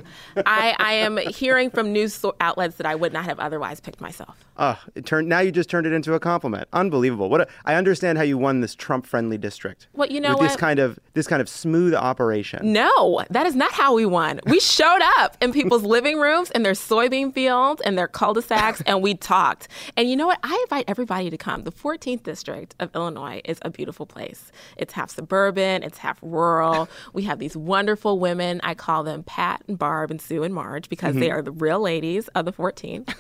I, 0.47 0.75
I 0.79 0.93
am 0.95 1.19
hearing 1.19 1.71
from 1.71 1.93
news 1.93 2.25
outlets 2.41 2.77
that 2.77 2.87
I 2.87 2.95
would 2.95 3.13
not 3.13 3.25
have 3.27 3.39
otherwise 3.39 3.81
picked 3.81 4.01
myself. 4.01 4.45
Uh, 4.57 4.77
it 4.95 5.05
turned 5.05 5.29
now 5.29 5.41
you 5.41 5.51
just 5.51 5.69
turned 5.69 5.87
it 5.87 5.93
into 5.93 6.15
a 6.15 6.21
compliment. 6.21 6.69
Unbelievable. 6.73 7.29
What 7.29 7.43
a, 7.43 7.49
I 7.65 7.75
understand 7.75 8.19
how 8.19 8.25
you 8.25 8.39
won 8.39 8.61
this 8.61 8.75
Trump-friendly 8.75 9.39
district. 9.39 9.89
Well, 9.93 10.09
you 10.09 10.21
know 10.21 10.37
with 10.39 10.49
this 10.49 10.57
kind 10.57 10.79
of 10.79 10.99
this 11.15 11.27
kind 11.27 11.43
of 11.43 11.49
smooth 11.49 11.95
operation. 11.95 12.73
No, 12.73 13.25
that 13.31 13.47
is 13.47 13.57
not 13.57 13.73
how 13.73 13.95
we 13.95 14.07
won. 14.07 14.41
We 14.47 14.61
showed 14.61 15.01
up 15.19 15.37
in 15.41 15.53
people's 15.53 15.83
living 15.83 16.19
rooms, 16.19 16.51
in 16.53 16.63
their 16.63 16.73
soybean 16.73 17.35
fields, 17.35 17.83
and 17.83 17.99
their 17.99 18.07
cul-de-sacs, 18.09 18.83
and 18.87 19.03
we 19.03 19.15
talked. 19.15 19.69
And 19.97 20.09
you 20.09 20.17
know 20.17 20.27
what? 20.27 20.39
I 20.43 20.59
invite 20.63 20.85
everybody 20.87 21.31
to 21.31 21.37
come. 21.37 21.65
The 21.65 21.73
14th 21.73 22.23
district 22.23 22.75
of 22.79 22.95
Illinois 22.95 23.41
is 23.45 23.59
a 23.63 23.71
beautiful 23.71 24.07
place. 24.07 24.53
It's 24.77 24.93
half 24.93 25.11
suburban, 25.11 25.83
it's 25.83 25.99
half 25.99 26.14
rural. 26.23 26.89
We 27.13 27.23
have 27.25 27.39
these 27.39 27.57
wonderful 27.57 28.19
women. 28.19 28.61
I 28.63 28.75
call 28.75 29.05
them 29.05 29.23
Pat 29.25 29.63
and 29.69 29.79
Barb 29.79 30.11
and 30.11 30.21
Sue 30.21 30.43
and 30.43 30.55
Marge 30.55 30.89
because 30.89 31.15
they 31.17 31.29
Mhm. 31.29 31.33
are 31.35 31.43
the 31.43 31.53
real 31.53 31.81
ladies 31.81 32.29
of 32.29 32.45
the 32.45 32.53
14th. 32.53 33.15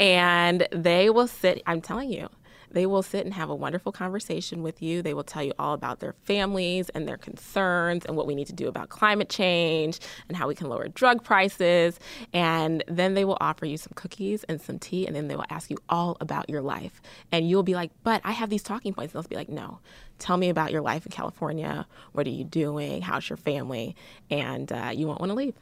And 0.00 0.66
they 0.72 1.10
will 1.10 1.26
sit, 1.28 1.62
I'm 1.66 1.80
telling 1.80 2.10
you, 2.12 2.28
they 2.70 2.86
will 2.86 3.02
sit 3.02 3.24
and 3.24 3.34
have 3.34 3.50
a 3.50 3.54
wonderful 3.54 3.92
conversation 3.92 4.62
with 4.62 4.82
you. 4.82 5.02
They 5.02 5.14
will 5.14 5.24
tell 5.24 5.42
you 5.42 5.52
all 5.58 5.74
about 5.74 6.00
their 6.00 6.14
families 6.24 6.88
and 6.90 7.08
their 7.08 7.16
concerns 7.16 8.04
and 8.04 8.16
what 8.16 8.26
we 8.26 8.34
need 8.34 8.46
to 8.48 8.52
do 8.52 8.68
about 8.68 8.88
climate 8.88 9.28
change 9.28 10.00
and 10.28 10.36
how 10.36 10.48
we 10.48 10.54
can 10.54 10.68
lower 10.68 10.88
drug 10.88 11.24
prices. 11.24 11.98
And 12.32 12.84
then 12.88 13.14
they 13.14 13.24
will 13.24 13.38
offer 13.40 13.66
you 13.66 13.76
some 13.76 13.92
cookies 13.94 14.44
and 14.44 14.60
some 14.60 14.78
tea, 14.78 15.06
and 15.06 15.14
then 15.16 15.28
they 15.28 15.36
will 15.36 15.44
ask 15.50 15.70
you 15.70 15.78
all 15.88 16.16
about 16.20 16.48
your 16.50 16.62
life. 16.62 17.00
And 17.32 17.48
you'll 17.48 17.62
be 17.62 17.74
like, 17.74 17.90
But 18.02 18.20
I 18.24 18.32
have 18.32 18.50
these 18.50 18.62
talking 18.62 18.92
points. 18.92 19.14
And 19.14 19.22
they'll 19.22 19.28
be 19.28 19.36
like, 19.36 19.48
No, 19.48 19.78
tell 20.18 20.36
me 20.36 20.48
about 20.48 20.72
your 20.72 20.82
life 20.82 21.06
in 21.06 21.12
California. 21.12 21.86
What 22.12 22.26
are 22.26 22.30
you 22.30 22.44
doing? 22.44 23.02
How's 23.02 23.28
your 23.28 23.36
family? 23.36 23.96
And 24.30 24.70
uh, 24.72 24.90
you 24.94 25.06
won't 25.06 25.20
want 25.20 25.30
to 25.30 25.34
leave. 25.36 25.54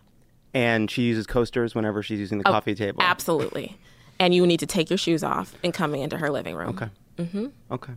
And 0.54 0.90
she 0.90 1.02
uses 1.02 1.26
coasters 1.26 1.74
whenever 1.74 2.02
she's 2.02 2.18
using 2.18 2.38
the 2.38 2.48
Oh, 2.48 2.52
coffee 2.52 2.74
table. 2.74 3.02
Absolutely. 3.02 3.76
And 4.18 4.34
you 4.34 4.46
need 4.46 4.60
to 4.60 4.66
take 4.66 4.90
your 4.90 4.96
shoes 4.98 5.22
off 5.22 5.54
and 5.62 5.74
coming 5.74 6.02
into 6.02 6.16
her 6.16 6.30
living 6.30 6.56
room. 6.56 6.70
Okay. 6.70 6.88
Mm-hmm. 7.18 7.46
Okay. 7.70 7.92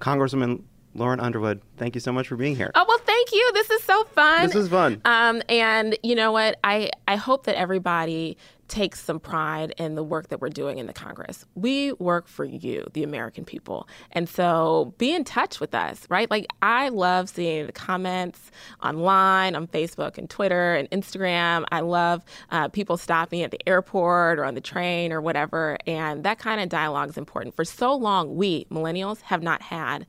Congresswoman 0.00 0.62
Lauren 0.94 1.20
Underwood, 1.20 1.60
thank 1.76 1.94
you 1.94 2.00
so 2.00 2.12
much 2.12 2.28
for 2.28 2.36
being 2.36 2.56
here. 2.56 2.70
Oh 2.74 2.84
well, 2.88 2.98
thank 2.98 3.32
you. 3.32 3.50
This 3.54 3.70
is 3.70 3.82
so 3.84 4.04
fun. 4.04 4.46
This 4.46 4.56
is 4.56 4.68
fun. 4.68 5.00
Um, 5.04 5.42
and 5.48 5.96
you 6.02 6.14
know 6.14 6.32
what? 6.32 6.58
I 6.64 6.90
I 7.06 7.16
hope 7.16 7.44
that 7.44 7.56
everybody 7.56 8.36
takes 8.70 9.00
some 9.00 9.20
pride 9.20 9.74
in 9.76 9.96
the 9.96 10.02
work 10.02 10.28
that 10.28 10.40
we're 10.40 10.48
doing 10.48 10.78
in 10.78 10.86
the 10.86 10.92
Congress. 10.92 11.44
We 11.54 11.92
work 11.94 12.26
for 12.28 12.44
you, 12.44 12.86
the 12.94 13.02
American 13.02 13.44
people, 13.44 13.88
and 14.12 14.28
so 14.28 14.94
be 14.96 15.14
in 15.14 15.24
touch 15.24 15.60
with 15.60 15.74
us, 15.74 16.06
right? 16.08 16.30
Like 16.30 16.46
I 16.62 16.88
love 16.88 17.28
seeing 17.28 17.66
the 17.66 17.72
comments 17.72 18.50
online 18.82 19.54
on 19.54 19.66
Facebook 19.66 20.16
and 20.16 20.30
Twitter 20.30 20.74
and 20.74 20.88
Instagram. 20.90 21.64
I 21.70 21.80
love 21.80 22.22
uh, 22.50 22.68
people 22.68 22.96
stopping 22.96 23.42
at 23.42 23.50
the 23.50 23.60
airport 23.68 24.38
or 24.38 24.44
on 24.44 24.54
the 24.54 24.60
train 24.60 25.12
or 25.12 25.20
whatever, 25.20 25.76
and 25.86 26.24
that 26.24 26.38
kind 26.38 26.60
of 26.60 26.68
dialogue 26.68 27.10
is 27.10 27.18
important. 27.18 27.56
For 27.56 27.64
so 27.64 27.94
long, 27.94 28.36
we 28.36 28.66
millennials 28.70 29.20
have 29.22 29.42
not 29.42 29.62
had 29.62 30.06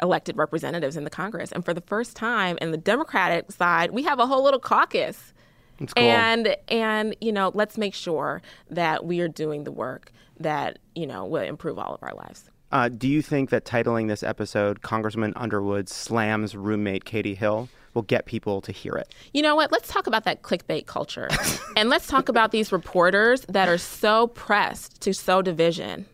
elected 0.00 0.36
representatives 0.36 0.96
in 0.96 1.04
the 1.04 1.10
Congress. 1.10 1.52
And 1.52 1.64
for 1.64 1.74
the 1.74 1.82
first 1.82 2.16
time 2.16 2.58
in 2.60 2.70
the 2.70 2.78
Democratic 2.78 3.52
side, 3.52 3.90
we 3.90 4.02
have 4.04 4.18
a 4.18 4.26
whole 4.26 4.42
little 4.42 4.60
caucus. 4.60 5.33
It's 5.80 5.92
cool. 5.94 6.04
And 6.04 6.56
and 6.68 7.16
you 7.20 7.32
know, 7.32 7.50
let's 7.54 7.76
make 7.78 7.94
sure 7.94 8.42
that 8.70 9.04
we 9.04 9.20
are 9.20 9.28
doing 9.28 9.64
the 9.64 9.72
work 9.72 10.12
that, 10.40 10.78
you 10.94 11.06
know, 11.06 11.24
will 11.24 11.42
improve 11.42 11.78
all 11.78 11.94
of 11.94 12.02
our 12.02 12.14
lives. 12.14 12.50
Uh, 12.72 12.88
do 12.88 13.08
you 13.08 13.22
think 13.22 13.50
that 13.50 13.64
titling 13.64 14.08
this 14.08 14.22
episode 14.22 14.82
Congressman 14.82 15.32
Underwood 15.36 15.88
slams 15.88 16.56
roommate 16.56 17.04
Katie 17.04 17.34
Hill 17.34 17.68
will 17.94 18.02
get 18.02 18.26
people 18.26 18.60
to 18.62 18.72
hear 18.72 18.94
it? 18.94 19.14
You 19.32 19.42
know 19.42 19.54
what? 19.54 19.70
Let's 19.70 19.88
talk 19.88 20.08
about 20.08 20.24
that 20.24 20.42
clickbait 20.42 20.86
culture. 20.86 21.28
and 21.76 21.88
let's 21.88 22.08
talk 22.08 22.28
about 22.28 22.50
these 22.50 22.72
reporters 22.72 23.42
that 23.48 23.68
are 23.68 23.78
so 23.78 24.26
pressed 24.28 25.00
to 25.02 25.14
sow 25.14 25.40
division 25.40 26.06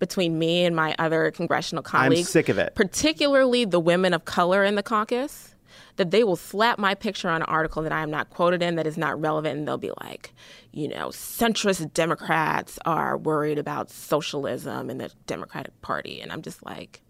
between 0.00 0.38
me 0.38 0.64
and 0.64 0.74
my 0.74 0.94
other 0.98 1.30
congressional 1.30 1.82
colleagues. 1.82 2.20
I'm 2.20 2.24
sick 2.24 2.48
of 2.48 2.58
it. 2.58 2.74
Particularly 2.74 3.64
the 3.64 3.80
women 3.80 4.12
of 4.12 4.24
color 4.24 4.64
in 4.64 4.74
the 4.74 4.82
caucus. 4.82 5.54
That 5.98 6.10
they 6.10 6.24
will 6.24 6.36
slap 6.36 6.78
my 6.78 6.94
picture 6.94 7.28
on 7.28 7.42
an 7.42 7.48
article 7.48 7.82
that 7.82 7.92
I 7.92 8.02
am 8.02 8.10
not 8.10 8.30
quoted 8.30 8.62
in 8.62 8.76
that 8.76 8.86
is 8.86 8.96
not 8.96 9.20
relevant, 9.20 9.58
and 9.58 9.68
they'll 9.68 9.78
be 9.78 9.92
like, 10.00 10.32
you 10.72 10.88
know, 10.88 11.08
centrist 11.08 11.92
Democrats 11.92 12.78
are 12.86 13.18
worried 13.18 13.58
about 13.58 13.90
socialism 13.90 14.90
in 14.90 14.98
the 14.98 15.10
Democratic 15.26 15.80
Party. 15.82 16.20
And 16.20 16.32
I'm 16.32 16.42
just 16.42 16.64
like, 16.64 17.02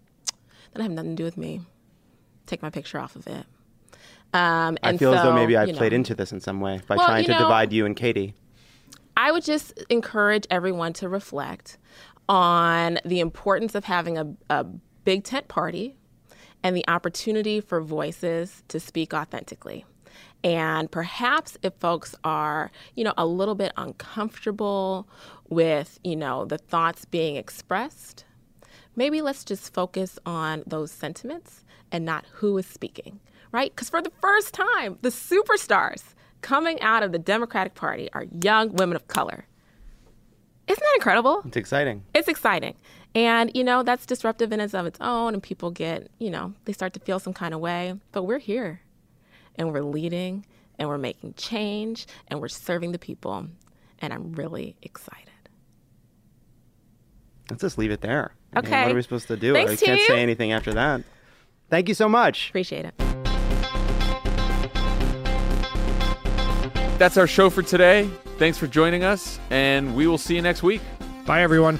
that 0.73 0.81
have 0.81 0.91
nothing 0.91 1.11
to 1.11 1.15
do 1.15 1.23
with 1.23 1.37
me. 1.37 1.61
Take 2.45 2.61
my 2.61 2.69
picture 2.69 2.99
off 2.99 3.15
of 3.15 3.27
it. 3.27 3.45
Um, 4.33 4.77
I 4.83 4.89
and 4.89 4.99
feel 4.99 5.13
as 5.13 5.23
though 5.23 5.33
maybe 5.33 5.55
I 5.57 5.65
you 5.65 5.73
played 5.73 5.93
into 5.93 6.13
this 6.15 6.31
in 6.31 6.39
some 6.39 6.59
way 6.59 6.81
by 6.87 6.95
Well, 6.95 7.05
trying 7.05 7.25
to 7.25 7.31
know- 7.31 7.39
divide 7.39 7.71
you 7.73 7.85
and 7.85 7.95
Katie. 7.95 8.33
I 9.15 9.31
would 9.31 9.43
just 9.43 9.77
encourage 9.89 10.47
everyone 10.49 10.93
to 10.93 11.09
reflect 11.09 11.77
on 12.27 12.99
the 13.03 13.19
importance 13.19 13.75
of 13.75 13.83
having 13.83 14.17
a, 14.17 14.33
a 14.49 14.63
big 15.03 15.23
tent 15.23 15.47
party 15.47 15.98
and 16.63 16.75
the 16.75 16.87
opportunity 16.87 17.61
for 17.61 17.81
voices 17.81 18.63
to 18.67 18.79
speak 18.79 19.13
authentically. 19.13 19.85
And 20.43 20.89
perhaps 20.89 21.57
if 21.63 21.73
folks 21.75 22.15
are, 22.23 22.71
you 22.95 23.03
know, 23.03 23.13
a 23.17 23.25
little 23.25 23.55
bit 23.55 23.73
uncomfortable 23.75 25.07
with, 25.49 25.99
you 26.03 26.15
know, 26.15 26.45
the 26.45 26.57
thoughts 26.57 27.05
being 27.05 27.35
expressed, 27.35 28.25
maybe 28.95 29.21
let's 29.21 29.43
just 29.43 29.73
focus 29.73 30.17
on 30.25 30.63
those 30.65 30.91
sentiments 30.91 31.65
and 31.91 32.05
not 32.05 32.25
who 32.33 32.57
is 32.57 32.65
speaking, 32.65 33.19
right? 33.51 33.71
Because 33.75 33.89
for 33.89 34.01
the 34.01 34.11
first 34.21 34.53
time, 34.53 34.97
the 35.01 35.09
superstars 35.09 36.13
coming 36.41 36.79
out 36.81 37.03
of 37.03 37.11
the 37.11 37.19
Democratic 37.19 37.75
Party 37.75 38.09
are 38.13 38.25
young 38.41 38.73
women 38.73 38.95
of 38.95 39.07
color. 39.07 39.45
Isn't 40.67 40.83
that 40.83 40.95
incredible? 40.95 41.41
It's 41.45 41.57
exciting. 41.57 42.03
It's 42.13 42.27
exciting. 42.27 42.75
And, 43.15 43.51
you 43.55 43.63
know, 43.63 43.81
that's 43.83 44.05
disruptive 44.05 44.51
in 44.51 44.59
and 44.59 44.73
of 44.75 44.85
its 44.85 44.99
own, 45.01 45.33
and 45.33 45.41
people 45.41 45.71
get, 45.71 46.09
you 46.19 46.29
know, 46.29 46.53
they 46.65 46.73
start 46.73 46.93
to 46.93 46.99
feel 46.99 47.19
some 47.19 47.33
kind 47.33 47.53
of 47.53 47.59
way. 47.59 47.95
But 48.11 48.23
we're 48.23 48.37
here, 48.39 48.81
and 49.55 49.71
we're 49.73 49.81
leading, 49.81 50.45
and 50.77 50.87
we're 50.87 50.99
making 50.99 51.33
change, 51.33 52.05
and 52.27 52.39
we're 52.39 52.47
serving 52.49 52.91
the 52.91 52.99
people. 52.99 53.47
And 53.99 54.13
I'm 54.13 54.31
really 54.33 54.75
excited. 54.83 55.25
Let's 57.49 57.61
just 57.61 57.77
leave 57.79 57.91
it 57.91 58.01
there. 58.01 58.35
I 58.53 58.61
mean, 58.61 58.65
Okay. 58.67 58.83
what 58.83 58.91
are 58.91 58.95
we 58.95 59.01
supposed 59.01 59.27
to 59.27 59.37
do? 59.37 59.53
Thanks, 59.53 59.71
I 59.73 59.85
can't 59.85 59.97
team. 59.99 60.07
say 60.07 60.21
anything 60.21 60.51
after 60.51 60.73
that. 60.75 61.01
Thank 61.69 61.87
you 61.87 61.95
so 61.95 62.07
much. 62.07 62.49
Appreciate 62.49 62.85
it. 62.85 62.93
That's 66.99 67.17
our 67.17 67.27
show 67.27 67.49
for 67.49 67.63
today. 67.63 68.09
Thanks 68.37 68.57
for 68.57 68.67
joining 68.67 69.03
us, 69.03 69.39
and 69.49 69.95
we 69.95 70.05
will 70.05 70.17
see 70.17 70.35
you 70.35 70.41
next 70.41 70.63
week. 70.63 70.81
Bye, 71.25 71.41
everyone. 71.41 71.79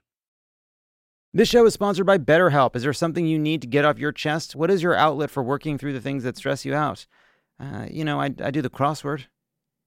This 1.33 1.47
show 1.47 1.65
is 1.65 1.73
sponsored 1.73 2.05
by 2.05 2.17
BetterHelp. 2.17 2.75
Is 2.75 2.83
there 2.83 2.91
something 2.91 3.25
you 3.25 3.39
need 3.39 3.61
to 3.61 3.67
get 3.67 3.85
off 3.85 3.97
your 3.97 4.11
chest? 4.11 4.53
What 4.53 4.69
is 4.69 4.83
your 4.83 4.95
outlet 4.95 5.31
for 5.31 5.41
working 5.41 5.77
through 5.77 5.93
the 5.93 6.01
things 6.01 6.23
that 6.23 6.35
stress 6.35 6.65
you 6.65 6.75
out? 6.75 7.05
Uh, 7.57 7.85
you 7.89 8.03
know, 8.03 8.19
I, 8.19 8.33
I 8.43 8.51
do 8.51 8.61
the 8.61 8.69
crossword. 8.69 9.27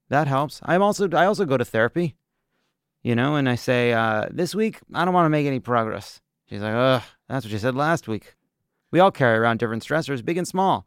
That 0.08 0.26
helps. 0.26 0.60
I'm 0.62 0.80
also 0.80 1.10
I 1.10 1.26
also 1.26 1.44
go 1.44 1.58
to 1.58 1.64
therapy. 1.64 2.16
You 3.02 3.14
know, 3.14 3.36
and 3.36 3.46
I 3.46 3.56
say, 3.56 3.92
uh, 3.92 4.28
this 4.30 4.54
week 4.54 4.80
I 4.94 5.04
don't 5.04 5.12
want 5.12 5.26
to 5.26 5.30
make 5.30 5.46
any 5.46 5.60
progress. 5.60 6.22
She's 6.48 6.62
like, 6.62 6.74
ugh, 6.74 7.02
that's 7.28 7.44
what 7.44 7.52
you 7.52 7.58
said 7.58 7.74
last 7.74 8.08
week. 8.08 8.36
We 8.90 9.00
all 9.00 9.10
carry 9.10 9.36
around 9.36 9.58
different 9.58 9.84
stressors, 9.84 10.24
big 10.24 10.38
and 10.38 10.48
small. 10.48 10.86